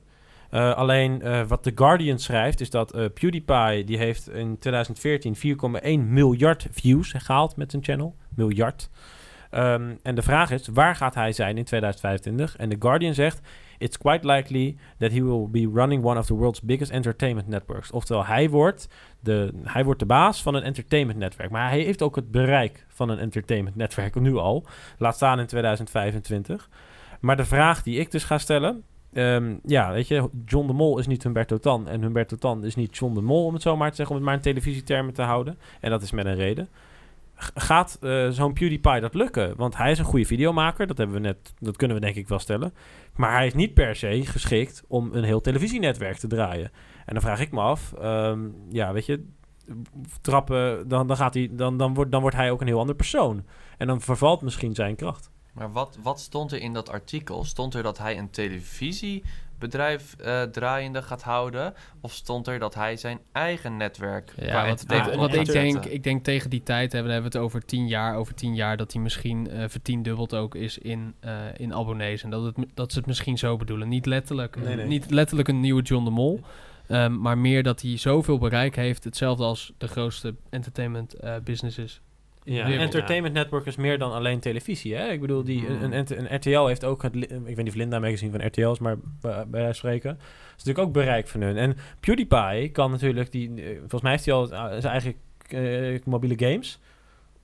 Eh, 0.50 0.74
alleen 0.74 1.22
eh, 1.22 1.42
wat 1.46 1.62
The 1.62 1.72
Guardian 1.74 2.18
schrijft 2.18 2.60
is 2.60 2.70
dat 2.70 2.92
eh, 2.92 3.04
PewDiePie 3.14 3.84
die 3.84 3.98
heeft 3.98 4.28
in 4.28 4.58
2014 4.58 5.36
4,1 5.36 6.08
miljard 6.08 6.66
views 6.70 7.12
gehaald 7.16 7.56
met 7.56 7.70
zijn 7.70 7.84
channel. 7.84 8.16
Miljard. 8.34 8.90
Ehm, 9.50 9.94
en 10.02 10.14
de 10.14 10.22
vraag 10.22 10.50
is, 10.50 10.68
waar 10.68 10.96
gaat 10.96 11.14
hij 11.14 11.32
zijn 11.32 11.58
in 11.58 11.64
2025? 11.64 12.56
En 12.56 12.68
The 12.68 12.76
Guardian 12.78 13.14
zegt, 13.14 13.40
it's 13.78 13.98
quite 13.98 14.26
likely 14.26 14.76
that 14.98 15.10
he 15.10 15.24
will 15.24 15.48
be 15.50 15.70
running 15.74 16.04
one 16.04 16.18
of 16.18 16.26
the 16.26 16.34
world's 16.34 16.60
biggest 16.60 16.90
entertainment 16.90 17.48
networks. 17.48 17.90
Oftewel, 17.90 18.26
hij 18.26 18.50
wordt 18.50 18.88
de, 19.20 19.52
hij 19.64 19.84
wordt 19.84 20.00
de 20.00 20.06
baas 20.06 20.42
van 20.42 20.54
een 20.54 20.62
entertainment 20.62 21.18
netwerk. 21.18 21.50
Maar 21.50 21.68
hij 21.68 21.80
heeft 21.80 22.02
ook 22.02 22.16
het 22.16 22.30
bereik 22.30 22.86
van 22.88 23.08
een 23.08 23.18
entertainment 23.18 23.76
netwerk 23.76 24.14
nu 24.14 24.36
al. 24.36 24.66
Laat 24.98 25.14
staan 25.14 25.40
in 25.40 25.46
2025. 25.46 26.68
Maar 27.20 27.36
de 27.36 27.44
vraag 27.44 27.82
die 27.82 27.98
ik 27.98 28.10
dus 28.10 28.24
ga 28.24 28.38
stellen... 28.38 28.84
ehm, 29.12 29.56
ja, 29.64 29.92
weet 29.92 30.08
je, 30.08 30.28
John 30.44 30.66
de 30.66 30.72
Mol 30.72 30.98
is 30.98 31.06
niet 31.06 31.22
Humberto 31.22 31.58
Tan. 31.58 31.88
En 31.88 32.02
Humberto 32.02 32.36
Tan 32.36 32.64
is 32.64 32.74
niet 32.74 32.96
John 32.96 33.14
de 33.14 33.20
Mol, 33.20 33.44
om 33.44 33.52
het 33.52 33.62
zo 33.62 33.76
maar 33.76 33.90
te 33.90 33.96
zeggen. 33.96 34.14
Om 34.14 34.20
het 34.20 34.30
maar 34.30 34.38
in 34.38 34.52
televisietermen 34.52 35.14
te 35.14 35.22
houden. 35.22 35.58
En 35.80 35.90
dat 35.90 36.02
is 36.02 36.10
met 36.10 36.26
een 36.26 36.34
reden. 36.34 36.68
Gaat 37.54 37.98
eh, 38.00 38.28
zo'n 38.28 38.52
PewDiePie 38.52 39.00
dat 39.00 39.14
lukken? 39.14 39.56
Want 39.56 39.76
hij 39.76 39.90
is 39.90 39.98
een 39.98 40.04
goede 40.04 40.26
videomaker. 40.26 40.86
Dat, 40.86 40.98
hebben 40.98 41.16
we 41.16 41.22
net, 41.22 41.54
dat 41.58 41.76
kunnen 41.76 41.96
we 41.96 42.02
denk 42.02 42.16
ik 42.16 42.28
wel 42.28 42.38
stellen. 42.38 42.74
Maar 43.16 43.32
hij 43.32 43.46
is 43.46 43.54
niet 43.54 43.74
per 43.74 43.96
se 43.96 44.26
geschikt 44.26 44.84
om 44.88 45.10
een 45.12 45.24
heel 45.24 45.40
televisienetwerk 45.40 46.16
te 46.16 46.26
draaien. 46.26 46.70
En 47.06 47.14
dan 47.14 47.22
vraag 47.22 47.40
ik 47.40 47.52
me 47.52 47.60
af, 47.60 47.92
ehm, 47.92 48.38
ja, 48.68 48.92
weet 48.92 49.06
je, 49.06 49.24
trappen, 50.20 50.88
dan, 50.88 51.06
dan, 51.06 51.16
gaat 51.16 51.34
hij, 51.34 51.48
dan, 51.52 51.76
dan, 51.76 51.94
wordt, 51.94 52.12
dan 52.12 52.20
wordt 52.20 52.36
hij 52.36 52.50
ook 52.50 52.60
een 52.60 52.66
heel 52.66 52.78
ander 52.78 52.94
persoon. 52.94 53.44
En 53.78 53.86
dan 53.86 54.00
vervalt 54.00 54.42
misschien 54.42 54.74
zijn 54.74 54.96
kracht. 54.96 55.30
Maar 55.52 55.72
wat, 55.72 55.98
wat 56.02 56.20
stond 56.20 56.52
er 56.52 56.60
in 56.60 56.72
dat 56.72 56.88
artikel? 56.90 57.44
Stond 57.44 57.74
er 57.74 57.82
dat 57.82 57.98
hij 57.98 58.18
een 58.18 58.30
televisiebedrijf 58.30 60.14
eh, 60.14 60.42
draaiende 60.42 61.02
gaat 61.02 61.22
houden? 61.22 61.74
Of 62.00 62.12
stond 62.12 62.46
er 62.46 62.58
dat 62.58 62.74
hij 62.74 62.96
zijn 62.96 63.18
eigen 63.32 63.76
netwerk 63.76 64.32
Ja, 64.36 64.66
wat, 64.66 64.82
op 64.82 65.28
ik 65.28 65.36
gaat 65.36 65.46
denk, 65.46 65.84
ik 65.84 66.02
denk 66.02 66.24
tegen 66.24 66.50
die 66.50 66.62
tijd 66.62 66.92
hebben, 66.92 67.12
hebben 67.12 67.30
we 67.30 67.36
het 67.38 67.46
over 67.46 67.64
tien 67.64 67.88
jaar. 67.88 68.16
Over 68.16 68.34
tien 68.34 68.54
jaar 68.54 68.76
dat 68.76 68.92
hij 68.92 69.02
misschien 69.02 69.50
eh 69.50 69.68
vertiendubbeld 69.68 70.34
ook 70.34 70.54
is 70.54 70.78
in, 70.78 71.14
eh, 71.20 71.32
in 71.56 71.74
abonnees. 71.74 72.22
En 72.22 72.30
dat, 72.30 72.44
het, 72.44 72.56
dat 72.74 72.92
ze 72.92 72.98
het 72.98 73.06
misschien 73.06 73.38
zo 73.38 73.56
bedoelen. 73.56 73.88
Niet 73.88 74.06
letterlijk, 74.06 74.56
Nee, 74.56 74.76
nee. 74.76 74.86
Niet 74.86 75.10
letterlijk 75.10 75.48
een 75.48 75.60
nieuwe 75.60 75.82
John 75.82 76.04
de 76.04 76.10
Mol. 76.10 76.40
ehm, 76.86 77.20
maar 77.20 77.38
meer 77.38 77.62
dat 77.62 77.82
hij 77.82 77.96
zoveel 77.96 78.38
bereik 78.38 78.76
heeft. 78.76 79.04
Hetzelfde 79.04 79.44
als 79.44 79.72
de 79.78 79.88
grootste 79.88 80.34
entertainment 80.50 81.14
eh, 81.14 81.34
businesses. 81.44 82.00
Ja, 82.54 82.70
entertainment 82.70 83.34
network 83.34 83.66
is 83.66 83.76
meer 83.76 83.98
dan 83.98 84.12
alleen 84.12 84.40
televisie. 84.40 84.94
Hè? 84.94 85.08
Ik 85.08 85.20
bedoel, 85.20 85.44
die, 85.44 85.68
een, 85.68 85.92
een, 85.92 86.06
een 86.18 86.36
RTL 86.36 86.66
heeft 86.66 86.84
ook 86.84 87.02
het... 87.02 87.16
Ik 87.16 87.28
weet 87.28 87.56
niet 87.56 87.68
of 87.68 87.74
Linda 87.74 87.98
magazine 87.98 88.30
van 88.30 88.46
RTL 88.46 88.70
is, 88.70 88.78
maar 88.78 88.96
bij, 88.98 89.32
bij 89.32 89.46
wijze 89.50 89.66
van 89.66 89.74
spreken... 89.74 90.18
is 90.56 90.64
natuurlijk 90.64 90.86
ook 90.86 90.92
bereik 90.92 91.28
van 91.28 91.40
hun. 91.40 91.56
En 91.56 91.76
PewDiePie 92.00 92.70
kan 92.70 92.90
natuurlijk... 92.90 93.32
Die, 93.32 93.62
eh, 93.62 93.78
volgens 93.78 94.02
mij 94.02 94.10
heeft 94.10 94.24
hij 94.24 94.34
al 94.34 94.50
eh, 94.50 94.80
zijn 94.80 94.92
eigen 94.92 95.14
eh, 95.48 96.00
mobiele 96.04 96.48
games... 96.48 96.80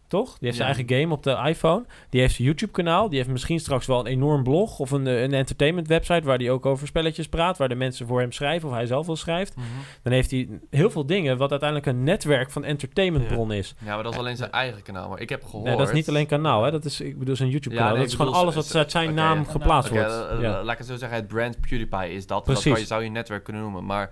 Toch? 0.09 0.27
Die 0.29 0.37
heeft 0.41 0.57
zijn 0.57 0.69
eigen 0.75 0.97
game 1.01 1.15
op 1.15 1.23
de 1.23 1.31
iPhone. 1.45 1.85
Die 2.11 2.21
heeft 2.21 2.35
zijn 2.35 2.47
YouTube-kanaal. 2.47 3.09
Die 3.09 3.19
heeft 3.19 3.31
misschien 3.31 3.61
straks 3.61 3.87
wel 3.87 3.99
een 4.01 4.07
enorm 4.07 4.43
blog 4.43 4.79
of 4.79 4.91
een, 4.91 5.07
eh, 5.07 5.23
een 5.23 5.35
entertainment 5.35 5.89
website 5.89 6.21
waar 6.27 6.39
hij 6.39 6.51
ook 6.51 6.67
over 6.67 6.87
spelletjes 6.87 7.29
praat. 7.29 7.59
Waar 7.59 7.69
de 7.69 7.75
mensen 7.75 8.07
voor 8.07 8.21
hem 8.21 8.33
schrijven 8.33 8.69
of 8.69 8.75
hij 8.75 8.87
zelf 8.87 9.07
wel 9.07 9.17
schrijft. 9.17 9.57
Mhm. 9.57 9.67
Dan 10.03 10.13
heeft 10.13 10.31
hij 10.31 10.49
heel 10.71 10.91
veel 10.91 11.07
dingen 11.07 11.37
wat 11.39 11.51
uiteindelijk 11.51 11.89
een 11.91 12.03
netwerk 12.05 12.51
van 12.51 12.65
entertainmentbron 12.65 13.53
is. 13.53 13.75
Ja, 13.85 13.95
maar 13.95 14.03
dat 14.03 14.13
is 14.13 14.19
alleen 14.19 14.37
zijn 14.37 14.51
eigen 14.51 14.83
kanaal. 14.83 15.09
Maar 15.09 15.21
ik 15.21 15.29
heb 15.29 15.45
gehoord... 15.45 15.65
Nee, 15.65 15.77
dat 15.77 15.89
is 15.89 15.95
niet 15.95 16.09
alleen 16.09 16.27
kanaal, 16.27 16.63
hè? 16.65 16.71
Dat 16.71 16.85
is, 16.85 17.01
ik 17.01 17.19
bedoel, 17.19 17.37
zijn 17.37 17.49
YouTube-kanaal. 17.51 17.91
Nee, 17.91 17.99
dat 18.01 18.09
is 18.09 18.15
gewoon 18.15 18.33
alles 18.33 18.55
wat 18.55 18.67
z- 18.67 18.75
uit 18.75 18.91
zijn 18.91 19.15
naam 19.15 19.47
geplaatst 19.47 19.91
wordt. 19.91 20.07
eh, 20.31 20.41
ja. 20.41 20.63
laat 20.63 20.73
ik 20.73 20.79
het 20.79 20.87
zo 20.87 20.97
zeggen, 20.97 21.19
het 21.19 21.29
brand 21.29 21.61
PewDiePie 21.61 22.13
is 22.15 22.27
dat. 22.27 22.47
Dat 22.47 22.55
Precies. 22.61 22.81
je, 22.81 22.87
zou 22.87 23.03
je 23.03 23.11
netwerk 23.11 23.45
kunnen 23.45 23.63
noemen. 23.63 23.85
Maar 23.85 24.11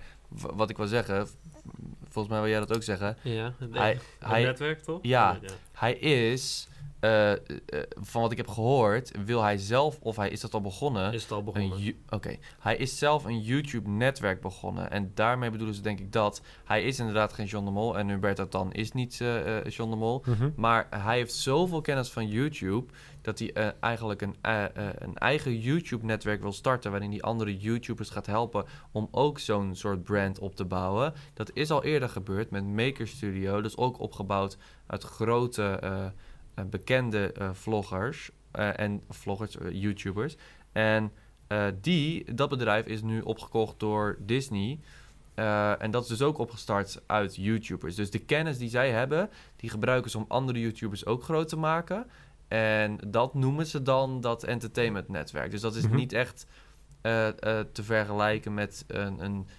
wat 0.54 0.70
ik 0.70 0.76
wil 0.76 0.86
zeggen, 0.86 1.26
volgens 2.14 2.34
mij 2.34 2.42
wil 2.42 2.50
jij 2.50 2.60
dat 2.60 2.76
ook 2.76 2.82
zeggen. 2.82 3.16
Ja, 3.22 3.54
Hij, 4.18 4.42
netwerk 4.42 4.82
toch? 4.82 4.98
Ja. 5.02 5.38
hij 5.72 5.94
is, 5.94 6.68
eh, 7.04 7.32
eh, 7.32 7.38
van 8.00 8.22
wat 8.22 8.30
ik 8.30 8.36
heb 8.36 8.48
gehoord, 8.48 9.12
wil 9.24 9.42
hij 9.42 9.58
zelf, 9.58 9.98
of 10.00 10.16
hij 10.16 10.28
is 10.28 10.40
dat 10.40 10.54
al 10.54 10.60
begonnen, 10.60 11.12
Is 11.12 11.22
het 11.22 11.32
al 11.32 11.42
begonnen? 11.42 11.94
Oké, 12.08 12.36
hij 12.58 12.76
is 12.76 12.98
zelf 12.98 13.24
een 13.24 13.40
YouTube-netwerk 13.40 14.40
begonnen. 14.40 14.90
En 14.90 15.10
daarmee 15.14 15.50
bedoelen 15.50 15.74
ze 15.74 15.82
denk 15.82 15.98
ik 15.98 16.12
dat. 16.12 16.42
Hij 16.64 16.82
is 16.82 16.98
inderdaad 16.98 17.32
geen 17.32 17.46
John 17.46 17.64
de 17.64 17.70
Mol. 17.70 17.98
En 17.98 18.08
Humberto 18.08 18.48
Tan 18.48 18.72
is 18.72 18.92
niet 18.92 19.20
eh, 19.20 19.58
eh, 19.58 19.66
John 19.68 19.90
de 19.90 19.96
Mol. 19.96 20.22
Mhm. 20.26 20.50
Maar 20.56 20.86
hij 20.90 21.16
heeft 21.16 21.34
zoveel 21.34 21.80
kennis 21.80 22.10
van 22.10 22.28
YouTube... 22.28 22.92
dat 23.22 23.38
hij 23.38 23.52
eh, 23.52 23.68
eigenlijk 23.80 24.22
een, 24.22 24.36
een 24.98 25.16
eigen 25.18 25.58
YouTube-netwerk 25.60 26.42
wil 26.42 26.52
starten... 26.52 26.90
waarin 26.90 27.10
hij 27.10 27.20
andere 27.20 27.56
YouTubers 27.56 28.10
gaat 28.10 28.26
helpen... 28.26 28.64
om 28.92 29.08
ook 29.10 29.38
zo'n 29.38 29.74
soort 29.74 30.02
brand 30.02 30.38
op 30.38 30.56
te 30.56 30.64
bouwen. 30.64 31.12
Dat 31.34 31.50
is 31.54 31.70
al 31.70 31.84
eerder 31.84 32.08
gebeurd 32.08 32.50
met 32.50 32.66
Maker 32.66 33.08
Studio. 33.08 33.60
Dus 33.60 33.76
ook 33.76 34.00
opgebouwd 34.00 34.56
uit 34.86 35.02
grote, 35.02 35.80
bekende 36.70 37.32
eh, 37.32 37.48
vloggers... 37.52 38.30
eh, 38.50 38.78
en 38.78 39.02
vloggers, 39.10 39.58
eh, 39.58 39.66
YouTubers. 39.72 40.36
En 40.72 41.12
eh, 41.46 41.66
die, 41.80 42.34
dat 42.34 42.48
bedrijf 42.48 42.86
is 42.86 43.02
nu 43.02 43.20
opgekocht 43.20 43.80
door 43.80 44.16
Disney. 44.20 44.78
Eh, 45.34 45.82
en 45.82 45.90
dat 45.90 46.02
is 46.02 46.08
dus 46.08 46.22
ook 46.22 46.38
opgestart 46.38 47.02
uit 47.06 47.36
YouTubers. 47.36 47.94
Dus 47.94 48.10
de 48.10 48.18
kennis 48.18 48.58
die 48.58 48.68
zij 48.68 48.90
hebben, 48.90 49.30
die 49.56 49.70
gebruiken 49.70 50.10
ze 50.10 50.16
om 50.18 50.24
andere 50.28 50.60
YouTubers 50.60 51.06
ook 51.06 51.22
groot 51.22 51.48
te 51.48 51.56
maken. 51.56 52.06
En 52.48 52.98
dat 53.06 53.34
noemen 53.34 53.66
ze 53.66 53.82
dan 53.82 54.20
dat 54.20 54.44
entertainment 54.44 55.08
netwerk. 55.08 55.50
Dus 55.50 55.60
dat 55.60 55.74
is 55.74 55.86
Mhm. 55.86 55.94
niet 55.94 56.12
echt 56.12 56.46
eh, 57.00 57.28
eh, 57.28 57.34
te 57.72 57.82
vergelijken 57.82 58.54
met 58.54 58.84
een, 58.86 59.24
een 59.24 59.46
eh, 59.46 59.52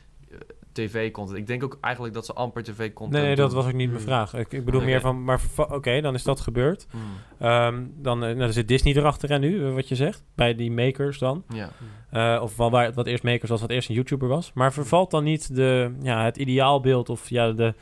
tv-content. 0.76 1.38
Ik 1.38 1.48
denk 1.48 1.64
ook 1.64 1.78
eigenlijk 1.82 2.14
dat 2.14 2.26
ze 2.26 2.34
amper 2.34 2.64
tv-content 2.64 3.12
Nee, 3.12 3.22
nee, 3.26 3.36
dat 3.36 3.54
was 3.54 3.66
ook 3.66 3.74
niet 3.74 3.90
mijn 3.90 3.98
Hmm. 4.02 4.08
vraag. 4.08 4.34
Ik, 4.34 4.52
ik 4.54 4.66
bedoel 4.66 4.82
meer 4.82 5.00
van, 5.02 5.24
maar 5.24 5.42
oké, 5.58 6.02
dan 6.02 6.14
is 6.14 6.24
dat 6.24 6.40
gebeurd. 6.40 6.88
Hmm, 6.92 7.02
Ehm, 7.40 7.84
dan, 7.96 8.20
eh, 8.24 8.28
nou, 8.28 8.40
dan 8.40 8.54
zit 8.54 8.68
Disney 8.68 8.94
erachter 8.96 9.32
en 9.32 9.42
nu, 9.42 9.66
eh, 9.68 9.74
wat 9.74 9.88
je 9.88 9.96
zegt, 9.96 10.24
bij 10.36 10.56
die 10.56 10.72
makers 10.72 11.20
dan. 11.20 11.44
Ja. 11.50 11.70
Eh, 12.12 12.42
of 12.44 12.58
wel 12.58 12.70
waar, 12.72 12.94
wat 12.94 13.08
eerst 13.08 13.24
makers 13.24 13.50
was, 13.50 13.62
wat 13.62 13.70
eerst 13.70 13.90
een 13.90 13.96
YouTuber 13.96 14.28
was. 14.28 14.52
Maar 14.54 14.74
vervalt 14.74 15.12
dan 15.12 15.24
niet 15.24 15.56
de, 15.56 15.96
ja, 16.02 16.24
het 16.24 16.38
ideaalbeeld 16.38 17.10
of 17.10 17.30
ja, 17.30 17.52
de, 17.52 17.74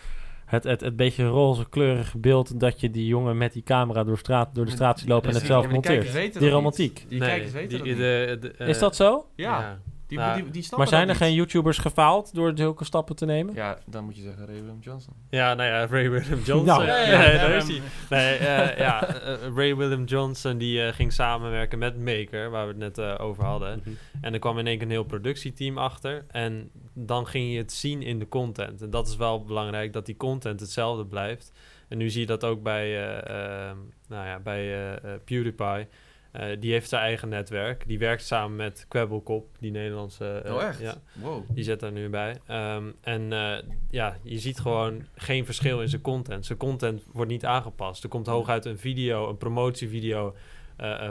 het, 0.45 0.63
het, 0.63 0.81
het 0.81 0.95
beetje 0.95 1.25
roze 1.27 1.69
kleurige 1.69 2.17
beeld 2.17 2.59
dat 2.59 2.79
je 2.81 2.89
die 2.91 3.05
jongen 3.07 3.37
met 3.37 3.53
die 3.53 3.63
camera 3.63 4.03
door, 4.03 4.17
straat, 4.17 4.55
door 4.55 4.65
de 4.65 4.71
straat 4.71 4.99
ziet 4.99 5.09
lopen 5.09 5.29
en 5.29 5.35
het 5.35 5.45
zelf 5.45 5.63
maar 5.63 5.73
die 5.73 5.81
kijkers 5.81 6.05
monteert? 6.05 6.25
weten 6.25 6.41
Die 6.41 6.49
romantiek. 6.49 7.05
Die 7.09 7.19
kijkers 7.19 7.51
weten 7.51 7.69
die- 7.69 7.77
dat 7.77 7.87
niet. 7.87 7.97
de- 7.97 8.53
de- 8.57 8.65
Is 8.65 8.79
dat 8.79 8.95
zo? 8.95 9.25
ja, 9.35 9.79
die, 10.07 10.17
Nou, 10.17 10.41
die, 10.41 10.51
die 10.51 10.77
Maar 10.77 10.87
zijn 10.87 11.09
er 11.09 11.15
geen. 11.15 11.33
YouTubers 11.33 11.77
gefaald 11.77 12.33
door 12.33 12.51
zulke 12.55 12.83
stappen 12.83 13.15
te 13.15 13.25
nemen? 13.25 13.55
Ja, 13.55 13.77
dan 13.85 14.03
moet 14.03 14.15
je 14.15 14.21
zeggen 14.21 14.45
Ray 14.45 14.55
William 14.55 14.79
Johnson. 14.79 15.13
Ja, 15.29 15.53
nou 15.53 15.69
ja, 15.69 15.85
Ray 15.85 16.09
William 16.09 16.39
Johnson. 16.49 16.65
Nou, 16.65 16.85
nee, 16.85 17.11
ja, 17.11 17.23
ja, 17.23 17.37
daar 17.37 17.55
is 17.55 17.67
hij. 17.67 17.81
Nee, 18.09 18.35
eh, 18.37 18.77
ja, 18.77 19.07
eh, 19.07 19.35
Ray 19.55 19.75
William 19.75 20.03
Johnson 20.03 20.57
die 20.57 20.85
eh, 20.85 20.93
ging 20.93 21.13
samenwerken 21.13 21.79
met 21.79 21.97
Maker, 21.97 22.49
waar 22.49 22.67
we 22.67 22.83
het 22.83 22.95
net 22.95 23.19
over 23.19 23.43
hadden. 23.43 23.81
Mhm. 23.83 23.95
En 24.21 24.33
er 24.33 24.39
kwam 24.39 24.57
in 24.57 24.67
één 24.67 24.77
keer 24.77 24.85
een 24.85 24.91
heel 24.91 25.03
productieteam 25.03 25.77
achter. 25.77 26.25
En 26.27 26.71
dan 26.93 27.27
ging 27.27 27.51
je 27.51 27.57
het 27.57 27.71
zien 27.71 28.01
in 28.01 28.19
de 28.19 28.27
content. 28.27 28.81
En 28.81 28.89
dat 28.89 29.07
is 29.07 29.15
wel 29.15 29.43
belangrijk, 29.43 29.93
dat 29.93 30.05
die 30.05 30.17
content 30.17 30.59
hetzelfde 30.59 31.05
blijft. 31.05 31.51
En 31.87 31.97
nu 31.97 32.09
zie 32.09 32.21
je 32.21 32.27
dat 32.27 32.43
ook 32.43 32.63
bij, 32.63 32.85
eh, 32.85 33.67
ehm, 33.69 33.77
nou 34.07 34.27
ja, 34.27 34.39
bij 34.39 34.99
PewDiePie. 35.25 35.87
Eh, 36.33 36.45
die 36.59 36.71
heeft 36.71 36.89
zijn 36.89 37.01
eigen 37.01 37.29
netwerk. 37.29 37.83
Die 37.87 37.99
werkt 37.99 38.25
samen 38.25 38.55
met 38.55 38.85
Kwebbelkop, 38.87 39.47
die 39.59 39.71
Nederlandse... 39.71 40.25
eh, 40.45 40.53
oh, 40.53 40.63
echt? 40.63 40.79
Ja, 40.79 40.95
Wow. 41.13 41.43
die 41.49 41.63
zit 41.63 41.79
daar 41.79 41.91
nu 41.91 42.09
bij. 42.09 42.37
Ehm, 42.47 42.83
en 43.01 43.33
eh, 43.33 43.57
ja, 43.89 44.17
je 44.23 44.39
ziet 44.39 44.59
gewoon 44.59 45.05
geen 45.15 45.45
verschil 45.45 45.81
in 45.81 45.89
zijn 45.89 46.01
content. 46.01 46.45
Zijn 46.45 46.57
content 46.57 47.03
wordt 47.11 47.31
niet 47.31 47.45
aangepast. 47.45 48.03
Er 48.03 48.09
komt 48.09 48.27
hooguit 48.27 48.65
een 48.65 48.77
video, 48.77 49.29
een 49.29 49.37
promotievideo 49.37 50.35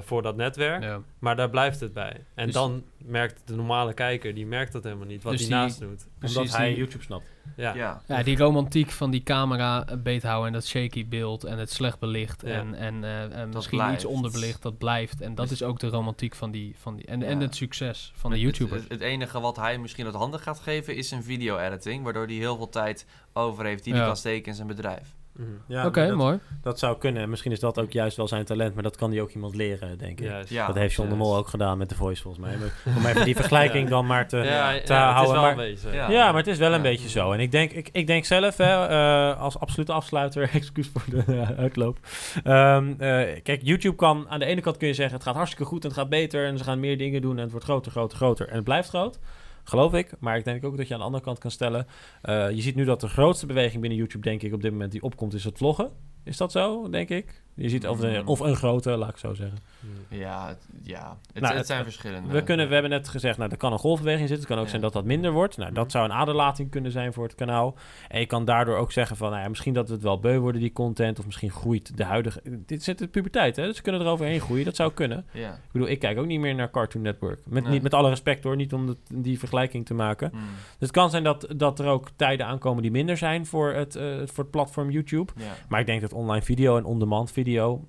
voor 0.00 0.22
dat 0.22 0.36
netwerk. 0.36 0.82
Ja. 0.82 1.00
Maar 1.18 1.36
daar 1.36 1.50
blijft 1.50 1.80
het 1.80 1.92
bij. 1.92 2.16
En 2.34 2.44
Dus- 2.46 2.54
dan 2.54 2.82
merkt 3.04 3.42
de 3.44 3.54
normale 3.56 3.94
kijker, 3.94 4.34
die 4.34 4.46
merkt 4.46 4.72
dat 4.72 4.84
helemaal 4.84 5.06
niet. 5.06 5.22
Wat 5.22 5.32
Dus 5.32 5.40
die 5.40 5.50
die- 5.50 5.56
naast 5.58 5.80
doet. 5.80 6.06
Omdat 6.22 6.56
hij 6.56 6.74
YouTube 6.74 7.04
snapt. 7.04 7.24
Ja. 7.56 7.74
Ja. 7.74 8.02
Ja, 8.09 8.23
die 8.23 8.36
romantiek 8.39 8.90
van 8.90 9.10
die 9.10 9.23
camera 9.23 9.85
beethouden 9.98 10.47
en 10.47 10.52
dat 10.52 10.66
shaky 10.66 11.06
beeld 11.09 11.44
en 11.44 11.59
het 11.59 11.70
slecht 11.70 11.98
belicht 11.98 12.43
Ja. 12.47 12.48
en, 12.52 12.74
en, 12.74 13.05
eh, 13.05 13.39
en 13.40 13.48
misschien 13.48 13.78
blijft. 13.78 13.94
iets 13.94 14.05
onderbelicht, 14.05 14.62
dat 14.62 14.78
blijft. 14.78 15.20
En 15.20 15.35
dat 15.35 15.51
is 15.51 15.62
ook 15.62 15.78
de 15.81 15.89
romantiek 15.89 16.35
van 16.35 16.51
die, 16.51 16.74
van 16.78 16.97
die 16.97 17.06
en, 17.06 17.23
en 17.23 17.40
het 17.40 17.55
succes 17.56 18.12
van 18.14 18.31
de 18.31 18.36
Het- 18.36 18.44
YouTubers. 18.44 18.82
Het, 18.82 18.90
het 18.90 19.01
enige 19.01 19.40
wat 19.40 19.56
hij 19.56 19.78
misschien 19.78 20.05
uit 20.06 20.14
handen 20.14 20.40
gaat 20.40 20.60
geven 20.60 20.97
is 20.97 21.10
een 21.10 21.23
video-editing, 21.23 22.05
waardoor 22.05 22.27
hij 22.27 22.35
heel 22.35 22.56
veel 22.56 22.69
tijd 22.69 23.06
over 23.32 23.64
heeft 23.64 23.85
die 23.85 23.93
hij 23.93 24.02
Ja. 24.02 24.09
kan 24.09 24.16
steken 24.16 24.47
in 24.48 24.55
zijn 24.55 24.69
bedrijf. 24.69 25.14
Mhm. 25.43 25.73
Ja, 25.73 25.86
Oké, 25.86 26.06
dat, 26.06 26.16
mooi. 26.16 26.39
dat 26.62 26.78
zou 26.78 26.98
kunnen. 26.98 27.31
Misschien 27.31 27.52
is 27.52 27.60
dat 27.60 27.78
ook 27.81 27.93
juist 27.93 28.16
wel 28.16 28.28
zijn 28.28 28.44
talent, 28.44 28.74
maar 28.74 28.82
dat 28.82 28.97
kan 28.97 29.10
hij 29.10 29.20
ook 29.20 29.31
iemand 29.31 29.55
leren, 29.55 29.98
denk 29.98 30.20
ik. 30.20 30.27
Juist. 30.27 30.51
Ja. 30.51 30.66
dat 30.66 30.77
heeft 30.77 30.94
John 30.94 31.09
de. 31.09 31.14
Mol 31.14 31.36
ook 31.36 31.48
gedaan 31.48 31.78
met 31.78 31.89
The 31.89 31.94
Voice, 31.94 32.23
volgens 32.23 32.44
mij. 32.47 32.56
Maar 32.56 32.97
om 32.97 33.06
even 33.06 33.24
die 33.24 33.36
vergelijking 33.36 33.85
Ja. 33.89 33.90
dan 33.90 34.06
maar 34.06 34.28
te... 34.28 34.36
Ja, 34.36 34.44
ja, 34.44 34.70
te 34.70 34.78
het 34.78 34.89
houden, 34.89 35.23
is 35.24 35.31
wel 35.31 35.40
maar- 35.40 35.51
een 35.51 35.56
beetje. 35.56 35.90
Ja. 35.93 36.10
Ja, 36.10 36.27
maar 36.27 36.36
het 36.43 36.47
is 36.47 36.59
wel 36.59 36.69
een 36.73 36.77
Ja. 36.77 36.82
beetje 36.82 37.09
zo. 37.09 37.32
En 37.32 37.40
ik 37.40 37.51
denk, 37.51 37.70
ik, 37.73 37.89
ik 37.93 38.06
denk 38.06 38.24
zelf, 38.24 38.56
hè, 38.56 38.86
eh, 38.86 39.40
als 39.40 39.59
absolute 39.59 39.93
afsluiter, 39.93 40.51
excuus 40.55 40.90
voor 40.93 41.02
de 41.10 41.23
eh, 41.32 41.59
uitloop. 41.59 41.98
Ehm, 42.44 42.89
eh, 42.98 43.43
kijk, 43.43 43.60
YouTube 43.62 43.97
kan, 43.97 44.27
aan 44.28 44.39
de 44.39 44.44
ene 44.44 44.60
kant 44.60 44.77
kun 44.77 44.89
je 44.89 44.94
zeggen, 44.94 45.14
het 45.14 45.24
gaat 45.24 45.35
hartstikke 45.35 45.64
goed 45.64 45.82
en 45.82 45.89
het 45.89 45.98
gaat 45.98 46.09
beter 46.09 46.47
en 46.47 46.59
ze 46.59 46.64
gaan 46.64 46.81
meer 46.81 46.98
dingen 46.98 47.23
doen 47.23 47.36
en 47.36 47.43
het 47.43 47.51
wordt 47.51 47.66
groter, 47.66 47.93
groter, 47.93 48.16
groter. 48.16 48.48
En 48.48 48.55
het 48.55 48.64
blijft 48.64 48.89
groot, 48.89 49.19
geloof 49.64 49.94
ik. 49.94 50.12
Maar 50.18 50.36
ik 50.36 50.44
denk 50.44 50.64
ook 50.64 50.76
dat 50.76 50.89
je 50.89 50.94
aan 50.94 51.01
de 51.01 51.06
andere 51.06 51.24
kant 51.24 51.39
kan 51.39 51.51
stellen, 51.51 51.86
eh, 52.22 52.51
je 52.51 52.62
ziet 52.62 52.74
nu 52.74 52.84
dat 52.84 53.01
de 53.01 53.09
grootste 53.09 53.47
beweging 53.47 53.80
binnen 53.80 53.98
YouTube, 53.98 54.24
denk 54.28 54.43
ik, 54.43 54.52
op 54.52 54.62
dit 54.62 54.72
moment 54.72 54.93
die 54.93 55.02
opkomt, 55.02 55.34
is 55.34 55.44
het 55.44 55.59
vloggen. 55.59 55.90
Is 56.24 56.36
dat 56.36 56.52
zo, 56.52 56.89
denk 56.89 57.09
ik? 57.09 57.41
Je 57.54 57.68
ziet, 57.68 57.88
of, 57.88 58.02
Mm. 58.02 58.22
of 58.28 58.40
een 58.40 58.56
grote, 58.56 58.90
laat 58.90 59.08
ik 59.10 59.16
zo 59.16 59.34
zeggen. 59.34 59.58
Mhm. 59.80 60.20
Ja, 60.20 60.48
het, 60.48 60.66
ja. 60.82 61.16
Het, 61.32 61.34
Nou, 61.34 61.46
het 61.46 61.54
het- 61.56 61.66
zijn 61.66 61.82
verschillende. 61.84 62.32
We, 62.32 62.42
kunnen, 62.42 62.66
we 62.66 62.72
hebben 62.72 62.90
net 62.90 63.08
gezegd, 63.08 63.38
nou, 63.38 63.50
er 63.50 63.56
kan 63.56 63.72
een 63.72 63.78
golfbeweging 63.78 64.28
zitten. 64.28 64.38
Het 64.38 64.46
kan 64.48 64.56
ook 64.58 64.64
Ja. 64.64 64.70
zijn 64.70 64.82
dat 64.82 64.92
dat 64.92 65.04
minder 65.04 65.32
wordt. 65.32 65.56
Nou, 65.56 65.72
dat 65.72 65.90
zou 65.90 66.04
een 66.04 66.12
aderlating 66.12 66.70
kunnen 66.70 66.90
zijn 66.92 67.12
voor 67.12 67.24
het 67.24 67.34
kanaal. 67.34 67.74
En 68.08 68.20
je 68.20 68.26
kan 68.26 68.44
daardoor 68.44 68.76
ook 68.76 68.92
zeggen 68.92 69.16
van, 69.16 69.30
nou 69.30 69.42
ja, 69.42 69.48
misschien 69.48 69.72
dat 69.74 69.88
we 69.88 69.94
het 69.94 70.02
wel 70.02 70.18
beu 70.20 70.38
worden, 70.38 70.60
die 70.60 70.72
content. 70.72 71.18
Of 71.18 71.24
misschien 71.24 71.50
groeit 71.50 71.96
de 71.96 72.04
huidige... 72.04 72.40
Dit 72.66 72.82
zit 72.82 73.00
in 73.00 73.06
de 73.06 73.12
puberteit, 73.12 73.56
hè? 73.56 73.66
Dus 73.66 73.76
ze 73.76 73.82
kunnen 73.82 74.00
er 74.00 74.06
overheen 74.06 74.40
groeien. 74.40 74.64
Dat 74.64 74.76
zou 74.76 74.92
kunnen. 74.92 75.26
Ja. 75.32 75.52
Ik 75.52 75.72
bedoel, 75.72 75.88
ik 75.88 75.98
kijk 75.98 76.18
ook 76.18 76.26
niet 76.26 76.40
meer 76.40 76.54
naar 76.54 76.70
Cartoon 76.70 77.02
Network. 77.02 77.40
Met, 77.46 77.62
Nee. 77.62 77.72
niet, 77.72 77.82
met 77.82 77.94
alle 77.94 78.08
respect 78.08 78.44
hoor, 78.44 78.56
niet 78.56 78.72
om 78.72 78.86
dat- 78.86 78.96
die 79.12 79.38
vergelijking 79.38 79.86
te 79.86 79.94
maken. 79.94 80.30
Mm. 80.32 80.40
Dus 80.40 80.48
het 80.78 80.90
kan 80.90 81.10
zijn 81.10 81.22
dat, 81.24 81.46
dat 81.56 81.78
er 81.78 81.86
ook 81.86 82.08
tijden 82.16 82.46
aankomen 82.46 82.82
die 82.82 82.90
minder 82.90 83.16
zijn 83.16 83.46
voor 83.46 83.72
het, 83.72 83.96
eh, 83.96 84.04
voor 84.24 84.42
het 84.44 84.50
platform 84.50 84.90
YouTube. 84.90 85.32
ja. 85.36 85.44
Maar 85.68 85.80
ik 85.80 85.86
denk 85.86 86.00
dat 86.00 86.12
online 86.12 86.42
video 86.44 86.76
en 86.76 86.84
on-demand 86.84 87.30
video, 87.30 87.40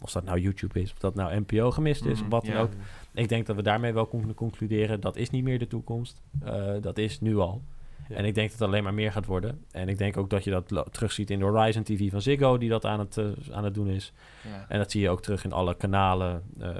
of 0.01 0.11
dat 0.11 0.23
nou 0.23 0.39
YouTube 0.39 0.81
is, 0.81 0.91
of 0.91 0.97
dat 0.97 1.15
nou 1.15 1.39
NPO 1.39 1.71
gemist 1.71 2.05
is, 2.05 2.21
of 2.21 2.27
wat 2.29 2.45
dan 2.45 2.53
ja. 2.55 2.61
ook. 2.61 2.71
Ik 3.13 3.29
denk 3.29 3.45
dat 3.45 3.55
we 3.55 3.61
daarmee 3.61 3.93
wel 3.93 4.05
kunnen 4.05 4.35
concluderen 4.35 4.99
dat 4.99 5.15
is 5.15 5.29
niet 5.29 5.43
meer 5.43 5.59
de 5.59 5.67
toekomst. 5.67 6.21
Eh, 6.43 6.71
dat 6.81 6.97
is 6.97 7.19
nu 7.19 7.37
al. 7.37 7.61
Ja. 8.09 8.15
En 8.15 8.25
ik 8.25 8.35
denk 8.35 8.49
dat 8.49 8.59
het 8.59 8.67
alleen 8.67 8.83
maar 8.83 8.93
meer 8.93 9.11
gaat 9.11 9.25
worden. 9.25 9.61
En 9.71 9.89
ik 9.89 9.97
denk 9.97 10.17
ook 10.17 10.29
dat 10.29 10.43
je 10.43 10.49
dat 10.67 10.87
terugziet 10.91 11.29
in 11.29 11.39
de 11.39 11.45
Horizon 11.45 11.83
TV 11.83 12.11
van 12.11 12.21
Ziggo, 12.21 12.57
die 12.57 12.69
dat 12.69 12.85
aan 12.85 12.99
het, 12.99 13.17
eh, 13.17 13.25
aan 13.51 13.63
het 13.63 13.73
doen 13.73 13.87
is. 13.87 14.13
Ja. 14.47 14.65
En 14.69 14.77
dat 14.77 14.91
zie 14.91 15.01
je 15.01 15.09
ook 15.09 15.21
terug 15.21 15.43
in 15.43 15.51
alle 15.53 15.75
kanalen. 15.77 16.43
eh, 16.59 16.75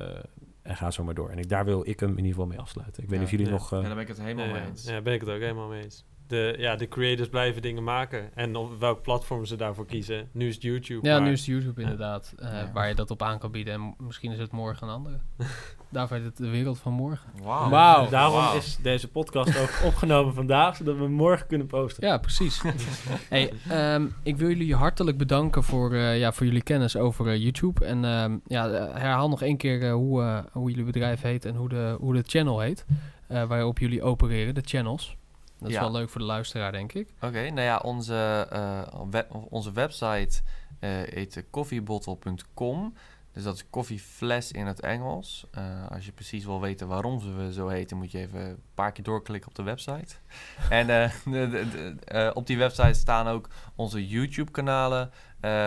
en 0.62 0.76
ga 0.76 0.92
zo 0.92 1.04
maar 1.04 1.14
door. 1.14 1.30
En 1.30 1.38
ik, 1.38 1.50
daar 1.50 1.66
wil 1.66 1.88
ik 1.90 2.00
hem 2.00 2.10
in 2.10 2.16
ieder 2.18 2.32
geval 2.32 2.46
mee 2.48 2.60
afsluiten. 2.60 3.04
Ik 3.04 3.10
weet 3.10 3.20
niet 3.20 3.30
Ja. 3.30 3.34
of 3.36 3.40
jullie 3.40 3.46
Ja. 3.46 3.60
nog... 3.60 3.70
Ja, 3.70 3.82
daar 3.82 3.90
ben 3.94 4.00
ik 4.02 4.08
het 4.08 4.22
helemaal 4.22 4.46
Ja, 4.46 4.52
mee 4.52 4.62
ja. 4.62 4.68
eens. 4.68 4.84
Ja, 4.88 5.02
ben 5.02 5.14
ik 5.14 5.20
het 5.20 5.30
ook 5.30 5.40
helemaal 5.40 5.68
mee 5.68 5.84
eens. 5.84 6.06
De, 6.28 6.56
ja, 6.58 6.76
de 6.76 6.88
creators 6.88 7.30
blijven 7.30 7.62
dingen 7.62 7.84
maken. 7.84 8.36
En 8.36 8.56
op 8.56 8.80
welk 8.80 9.02
platform 9.02 9.46
ze 9.46 9.56
daarvoor 9.56 9.86
kiezen. 9.86 10.30
Nu 10.32 10.48
is 10.48 10.54
het 10.54 10.64
YouTube. 10.64 11.08
Ja, 11.08 11.14
maar- 11.18 11.28
nu 11.28 11.32
is 11.32 11.40
het 11.40 11.50
YouTube 11.50 11.82
inderdaad, 11.82 12.34
eh, 12.38 12.52
Ja. 12.52 12.72
waar 12.74 12.88
je 12.88 12.96
dat 12.96 13.12
op 13.12 13.22
aan 13.22 13.40
kan 13.40 13.52
bieden. 13.52 13.74
En 13.74 13.96
misschien 13.98 14.32
is 14.32 14.40
het 14.40 14.52
morgen 14.52 14.88
een 14.88 14.94
andere. 14.94 15.20
Daarvoor 15.90 16.18
heet 16.18 16.26
het 16.26 16.38
de 16.38 16.50
wereld 16.50 16.80
van 16.80 16.94
morgen. 16.94 17.30
Wauw. 17.44 17.70
Wauw. 17.70 18.10
Daarom 18.10 18.56
is 18.58 18.78
deze 18.82 19.08
podcast 19.08 19.60
ook 19.60 19.70
opgenomen 19.86 20.34
vandaag, 20.34 20.76
zodat 20.76 20.96
we 20.96 21.02
hem 21.04 21.12
morgen 21.12 21.48
kunnen 21.48 21.68
posten. 21.68 22.08
Ja, 22.08 22.18
precies. 22.18 22.62
hey, 23.30 23.54
ehm, 23.70 24.08
ik 24.24 24.38
wil 24.38 24.48
jullie 24.50 24.76
hartelijk 24.76 25.18
bedanken 25.18 25.64
voor, 25.64 25.94
eh, 25.94 26.20
ja, 26.20 26.32
voor 26.32 26.46
jullie 26.46 26.64
kennis 26.64 26.96
over 26.98 27.28
eh, 27.28 27.38
YouTube. 27.44 27.86
En 27.86 28.06
ehm, 28.06 28.38
ja, 28.48 28.70
herhaal 28.72 29.30
nog 29.30 29.42
één 29.42 29.58
keer 29.58 29.92
hoe, 29.92 30.22
eh, 30.22 30.40
hoe 30.52 30.70
jullie 30.70 30.86
bedrijf 30.86 31.22
heet 31.22 31.46
en 31.46 31.56
hoe 31.56 31.70
de, 31.70 31.96
hoe 32.00 32.14
de 32.14 32.24
channel 32.26 32.60
heet. 32.60 32.86
eh, 33.28 33.44
waarop 33.44 33.80
jullie 33.80 34.04
opereren, 34.04 34.56
de 34.56 34.62
channels. 34.66 35.18
Dat 35.64 35.72
is 35.72 35.78
Ja. 35.78 35.84
wel 35.84 35.92
leuk 36.00 36.10
voor 36.10 36.22
de 36.22 36.28
luisteraar, 36.28 36.72
denk 36.72 36.94
ik. 36.94 37.14
Oké, 37.22 37.50
nou 37.50 37.62
ja, 37.62 37.78
onze, 37.78 38.48
eh, 38.50 39.02
web- 39.10 39.36
onze 39.50 39.72
website 39.72 40.42
eh 40.80 40.90
heet 40.90 41.44
koffiebottle.com. 41.50 42.94
Dus 43.32 43.44
dat 43.44 43.56
is 43.56 43.70
koffiefles 43.70 44.52
in 44.52 44.66
het 44.68 44.80
Engels. 44.80 45.46
Eh, 45.52 45.64
als 45.92 46.06
je 46.06 46.12
precies 46.12 46.46
wil 46.46 46.62
weten 46.62 46.88
waarom 46.88 47.20
ze 47.20 47.50
zo 47.54 47.68
heten, 47.68 47.98
moet 47.98 48.12
je 48.12 48.18
even 48.20 48.40
een 48.42 48.62
paar 48.74 48.92
keer 48.92 49.04
doorklikken 49.04 49.50
op 49.50 49.56
de 49.56 49.64
website. 49.64 50.16
en 50.70 50.88
de, 50.88 51.10
de- 51.26 51.96
de- 52.06 52.32
op 52.34 52.48
die 52.48 52.58
website 52.58 52.94
staan 53.00 53.28
ook 53.28 53.50
onze 53.76 54.08
YouTube-kanalen. 54.08 55.12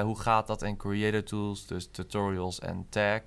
Hoe 0.03 0.19
gaat 0.21 0.47
dat 0.47 0.63
en 0.63 0.77
creator 0.77 1.23
tools, 1.23 1.67
dus 1.67 1.89
tutorials 1.91 2.59
en 2.59 2.87
tag. 2.89 3.21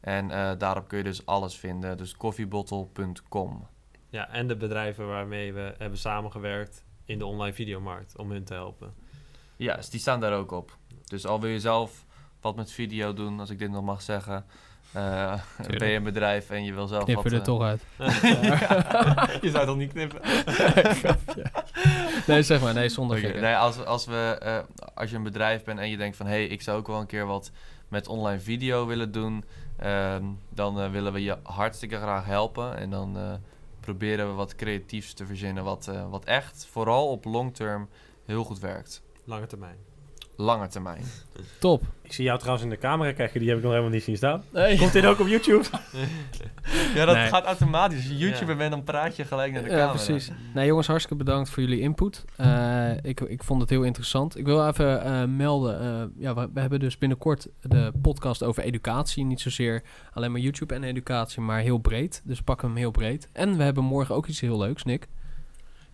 En 0.00 0.28
daarop 0.58 0.88
kun 0.88 0.98
je 0.98 1.04
dus 1.04 1.26
alles 1.26 1.56
vinden. 1.56 1.96
Dus 1.96 2.16
koffiebottle.com. 2.16 3.66
Ja, 4.14 4.28
en 4.28 4.46
de 4.46 4.56
bedrijven 4.56 5.06
waarmee 5.06 5.52
we 5.52 5.74
hebben 5.78 5.98
samengewerkt 5.98 6.84
in 7.04 7.18
de 7.18 7.26
online 7.26 7.54
videomarkt 7.54 8.16
om 8.16 8.30
hun 8.30 8.44
te 8.44 8.54
helpen. 8.54 8.94
Ja, 9.56 9.76
dus 9.76 9.90
die 9.90 10.00
staan 10.00 10.20
daar 10.20 10.32
ook 10.32 10.50
op. 10.50 10.76
Dus 11.04 11.26
al 11.26 11.40
wil 11.40 11.50
je 11.50 11.60
zelf 11.60 12.04
wat 12.40 12.56
met 12.56 12.72
video 12.72 13.12
doen, 13.12 13.40
als 13.40 13.50
ik 13.50 13.58
dit 13.58 13.70
nog 13.70 13.84
mag 13.84 14.02
zeggen. 14.02 14.44
eh, 14.92 15.40
ben 15.78 15.88
je 15.88 15.96
een 15.96 16.02
bedrijf 16.02 16.50
en 16.50 16.64
je 16.64 16.74
wil 16.74 16.86
zelf 16.86 17.04
Knip 17.04 17.16
wat... 17.16 17.24
je 17.24 17.30
er 17.30 17.36
eh, 17.36 17.42
toch 17.42 17.62
uit. 17.62 17.82
je 19.42 19.50
zou 19.50 19.56
het 19.56 19.66
toch 19.66 19.76
niet 19.76 19.92
knippen? 19.92 20.20
Nee, 22.26 22.42
zeg 22.42 22.60
maar. 22.60 22.74
Nee, 22.74 22.88
zonder 22.88 23.18
gekken. 23.18 23.42
Nee, 23.42 23.56
als, 23.56 23.84
als, 23.84 24.06
we, 24.06 24.38
eh, 24.40 24.58
als 24.94 25.10
je 25.10 25.16
een 25.16 25.22
bedrijf 25.22 25.64
bent 25.64 25.78
en 25.78 25.90
je 25.90 25.96
denkt 25.96 26.16
van... 26.16 26.26
hé, 26.26 26.32
hey, 26.32 26.46
ik 26.46 26.62
zou 26.62 26.78
ook 26.78 26.86
wel 26.86 27.00
een 27.00 27.06
keer 27.06 27.26
wat 27.26 27.50
met 27.88 28.08
online 28.08 28.40
video 28.40 28.86
willen 28.86 29.12
doen... 29.12 29.44
ehm, 29.76 30.24
dan 30.50 30.80
eh, 30.80 30.90
willen 30.90 31.12
we 31.12 31.22
je 31.22 31.36
hartstikke 31.42 31.96
graag 31.96 32.24
helpen. 32.24 32.76
En 32.76 32.90
dan 32.90 33.16
eh, 33.16 33.32
proberen 33.84 34.28
we 34.28 34.32
wat 34.32 34.54
creatiefs 34.54 35.12
te 35.12 35.26
verzinnen... 35.26 35.64
wat, 35.64 35.88
eh, 35.88 36.10
wat 36.10 36.24
echt, 36.24 36.66
vooral 36.66 37.10
op 37.10 37.24
long 37.24 37.54
term, 37.54 37.88
heel 38.24 38.44
goed 38.44 38.58
werkt. 38.58 39.02
Lange 39.24 39.46
termijn. 39.46 39.93
Lange 40.36 40.66
termijn. 40.68 41.02
Top. 41.58 41.82
Ik 42.02 42.12
zie 42.12 42.24
jou 42.24 42.38
trouwens 42.38 42.64
in 42.64 42.70
de 42.70 42.78
camera 42.78 43.12
kijken, 43.12 43.40
die 43.40 43.48
heb 43.48 43.56
ik 43.58 43.62
nog 43.64 43.72
helemaal 43.72 43.92
niet 43.94 44.02
zien 44.02 44.16
staan. 44.16 44.42
Nee. 44.52 44.78
Komt 44.78 44.92
dit 44.92 45.04
ook 45.06 45.20
op 45.20 45.26
YouTube? 45.26 45.64
Ja, 46.94 47.04
dat 47.04 47.14
Nee. 47.14 47.26
gaat 47.28 47.44
automatisch. 47.44 47.96
Als 47.98 48.06
je 48.06 48.16
YouTuber 48.16 48.48
Ja. 48.48 48.56
bent, 48.56 48.70
dan 48.70 48.82
praat 48.84 49.16
je 49.16 49.24
gelijk 49.24 49.52
naar 49.52 49.62
de 49.62 49.68
Ja, 49.68 49.74
camera. 49.76 49.92
precies. 50.04 50.30
Nee, 50.54 50.66
jongens, 50.66 50.86
hartstikke 50.86 51.24
bedankt 51.24 51.50
voor 51.50 51.62
jullie 51.62 51.80
input. 51.80 52.24
Eh, 52.36 52.90
ik, 53.02 53.20
ik 53.20 53.42
vond 53.44 53.60
het 53.60 53.70
heel 53.70 53.82
interessant. 53.82 54.38
Ik 54.38 54.44
wil 54.44 54.68
even 54.68 55.02
eh, 55.04 55.24
melden. 55.24 55.80
eh, 55.80 56.22
ja, 56.22 56.34
we, 56.34 56.48
we 56.54 56.60
hebben 56.60 56.80
dus 56.80 56.98
binnenkort 56.98 57.46
de 57.60 57.92
podcast 58.02 58.42
over 58.42 58.62
educatie. 58.62 59.24
Niet 59.24 59.40
zozeer 59.40 59.82
alleen 60.12 60.32
maar 60.32 60.40
YouTube 60.40 60.74
en 60.74 60.84
educatie, 60.84 61.40
maar 61.40 61.60
heel 61.60 61.78
breed. 61.78 62.22
Dus 62.24 62.42
pakken 62.42 62.66
we 62.66 62.72
hem 62.72 62.82
heel 62.82 62.90
breed. 62.90 63.28
En 63.32 63.56
we 63.56 63.62
hebben 63.62 63.84
morgen 63.84 64.14
ook 64.14 64.26
iets 64.26 64.40
heel 64.40 64.58
leuks, 64.58 64.84
Nick. 64.84 65.08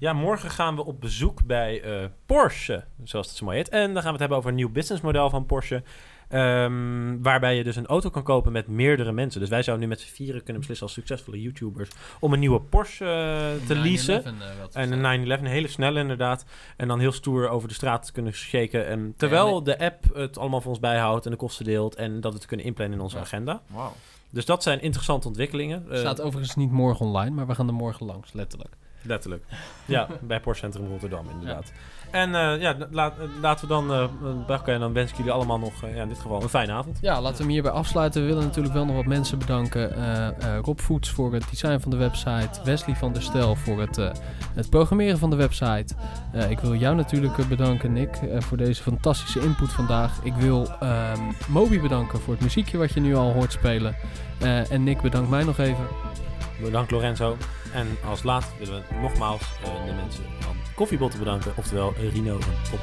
Ja, 0.01 0.12
morgen 0.12 0.51
gaan 0.51 0.77
we 0.77 0.85
op 0.85 1.01
bezoek 1.01 1.44
bij 1.44 1.82
eh, 1.82 2.06
Porsche, 2.27 2.85
zoals 3.05 3.28
het 3.28 3.36
zo 3.36 3.44
mooi 3.44 3.56
heet. 3.56 3.68
En 3.68 3.81
dan 3.93 3.94
gaan 3.94 4.02
we 4.05 4.10
het 4.10 4.18
hebben 4.20 4.36
over 4.39 4.51
een 4.51 4.56
nieuw 4.56 4.70
businessmodel 4.70 5.31
van 5.31 5.47
Porsche. 5.47 5.82
ehm, 6.28 7.22
waarbij 7.22 7.56
je 7.56 7.64
dus 7.64 7.77
een 7.77 7.86
auto 7.86 8.10
kan 8.10 8.22
kopen 8.22 8.52
met 8.52 8.66
meerdere 8.68 9.12
mensen. 9.12 9.40
Dus 9.40 9.48
wij 9.48 9.62
zouden 9.62 9.86
nu 9.86 9.93
met 9.93 10.01
z'n 10.02 10.14
vieren 10.14 10.39
kunnen 10.43 10.56
beslissen 10.59 10.86
als 10.86 10.94
succesvolle 10.94 11.40
YouTubers... 11.40 11.90
om 12.20 12.32
een 12.32 12.39
nieuwe 12.39 12.60
Porsche 12.60 13.05
eh, 13.05 13.66
te 13.66 13.74
leasen. 13.77 14.24
En 14.72 14.93
een 14.93 15.01
911, 15.01 15.40
een 15.40 15.47
hele 15.47 15.68
snelle 15.68 16.01
inderdaad. 16.01 16.44
En 16.77 16.89
dan 16.89 16.98
heel 17.01 17.12
stoer 17.12 17.48
over 17.48 17.68
de 17.68 17.74
straat 17.74 18.06
te 18.06 18.12
kunnen 18.12 18.32
shaken. 18.32 18.86
En 18.86 19.14
terwijl 19.16 19.62
de 19.62 19.78
app 19.78 20.05
het 20.14 20.39
allemaal 20.39 20.60
voor 20.60 20.70
ons 20.70 20.81
bijhoudt 20.81 21.24
en 21.24 21.31
de 21.31 21.36
kosten 21.36 21.64
deelt. 21.64 21.94
En 21.94 22.20
dat 22.20 22.32
we 22.32 22.39
het 22.39 22.47
kunnen 22.47 22.66
inplannen 22.66 22.97
in 22.98 23.05
onze 23.05 23.16
Ja. 23.16 23.22
agenda. 23.22 23.62
Wauw. 23.66 23.93
Dus 24.31 24.44
dat 24.44 24.62
zijn 24.62 24.81
interessante 24.82 25.27
ontwikkelingen. 25.28 25.86
Eh, 25.90 25.98
staat 25.98 26.20
overigens 26.20 26.56
niet 26.56 26.70
morgen 26.70 27.06
online, 27.06 27.35
maar 27.35 27.47
we 27.47 27.55
gaan 27.55 27.68
er 27.68 27.74
morgen 27.74 28.06
langs, 28.06 28.32
letterlijk. 28.32 28.77
Letterlijk. 29.02 29.44
Ja, 29.85 30.06
bij 30.20 30.40
Porsche 30.40 30.64
Centrum 30.64 30.90
Rotterdam 30.90 31.27
inderdaad. 31.31 31.72
En 32.10 32.35
eh, 32.35 32.60
ja, 32.60 32.77
laat, 32.90 33.18
eh, 33.18 33.24
laten 33.40 33.68
we 33.68 33.72
dan 33.74 33.93
uh, 33.93 34.06
bakken. 34.47 34.74
En 34.74 34.81
dan 34.81 34.93
wens 34.93 35.10
ik 35.10 35.16
jullie 35.16 35.32
allemaal 35.32 35.59
nog, 35.59 35.82
eh, 35.82 35.94
ja, 35.97 36.02
in 36.02 36.09
dit 36.09 36.18
geval, 36.18 36.43
een 36.43 36.48
fijne 36.48 36.72
avond. 36.72 36.98
Ja, 37.01 37.20
laten 37.20 37.36
we 37.36 37.43
hem 37.43 37.52
hierbij 37.52 37.70
afsluiten. 37.70 38.20
We 38.20 38.27
willen 38.27 38.43
natuurlijk 38.43 38.74
wel 38.74 38.85
nog 38.85 38.97
wat 38.97 39.05
mensen 39.05 39.39
bedanken. 39.39 39.94
Eh, 39.97 40.27
eh, 40.28 40.35
Rob 40.62 40.78
Voets 40.78 41.10
voor 41.10 41.32
het 41.32 41.44
design 41.51 41.78
van 41.78 41.90
de 41.90 41.97
website. 41.97 42.60
Wesley 42.64 42.97
van 42.97 43.12
der 43.12 43.22
Stel 43.22 43.56
voor 43.56 43.81
het, 43.81 43.98
eh, 43.98 44.10
het 44.55 44.70
programmeren 44.70 45.18
van 45.18 45.31
de 45.31 45.36
website. 45.36 45.94
Eh, 46.32 46.51
ik 46.51 46.59
wil 46.59 46.74
jou 46.74 46.97
natuurlijk 46.97 47.39
eh, 47.39 47.47
bedanken, 47.47 47.93
Nick, 47.93 48.16
eh, 48.16 48.40
voor 48.40 48.56
deze 48.56 48.82
fantastische 48.82 49.40
input 49.40 49.72
vandaag. 49.72 50.20
Ik 50.22 50.35
wil 50.35 50.68
ehm, 50.81 51.20
Moby 51.48 51.81
bedanken 51.81 52.20
voor 52.20 52.32
het 52.35 52.43
muziekje 52.43 52.78
wat 52.78 52.93
je 52.93 53.01
nu 53.01 53.14
al 53.16 53.32
hoort 53.32 53.52
spelen. 53.52 53.97
Eh, 54.40 54.70
en 54.72 54.85
Nick, 54.85 55.01
bedankt 55.01 55.31
mij 55.31 55.44
nog 55.44 55.59
even. 55.59 55.86
Bedankt 56.61 56.91
Lorenzo. 56.91 57.37
En 57.73 57.99
als 58.05 58.23
laatst 58.23 58.51
willen 58.59 58.85
we 58.89 58.95
nogmaals 59.01 59.43
eh, 59.65 59.87
de 59.87 59.93
mensen 59.93 60.24
van 60.39 60.57
Koffiebotten 60.74 61.19
bedanken, 61.19 61.53
oftewel 61.57 61.95
Rino 62.12 62.39
van 62.41 62.55
Top. 62.70 62.81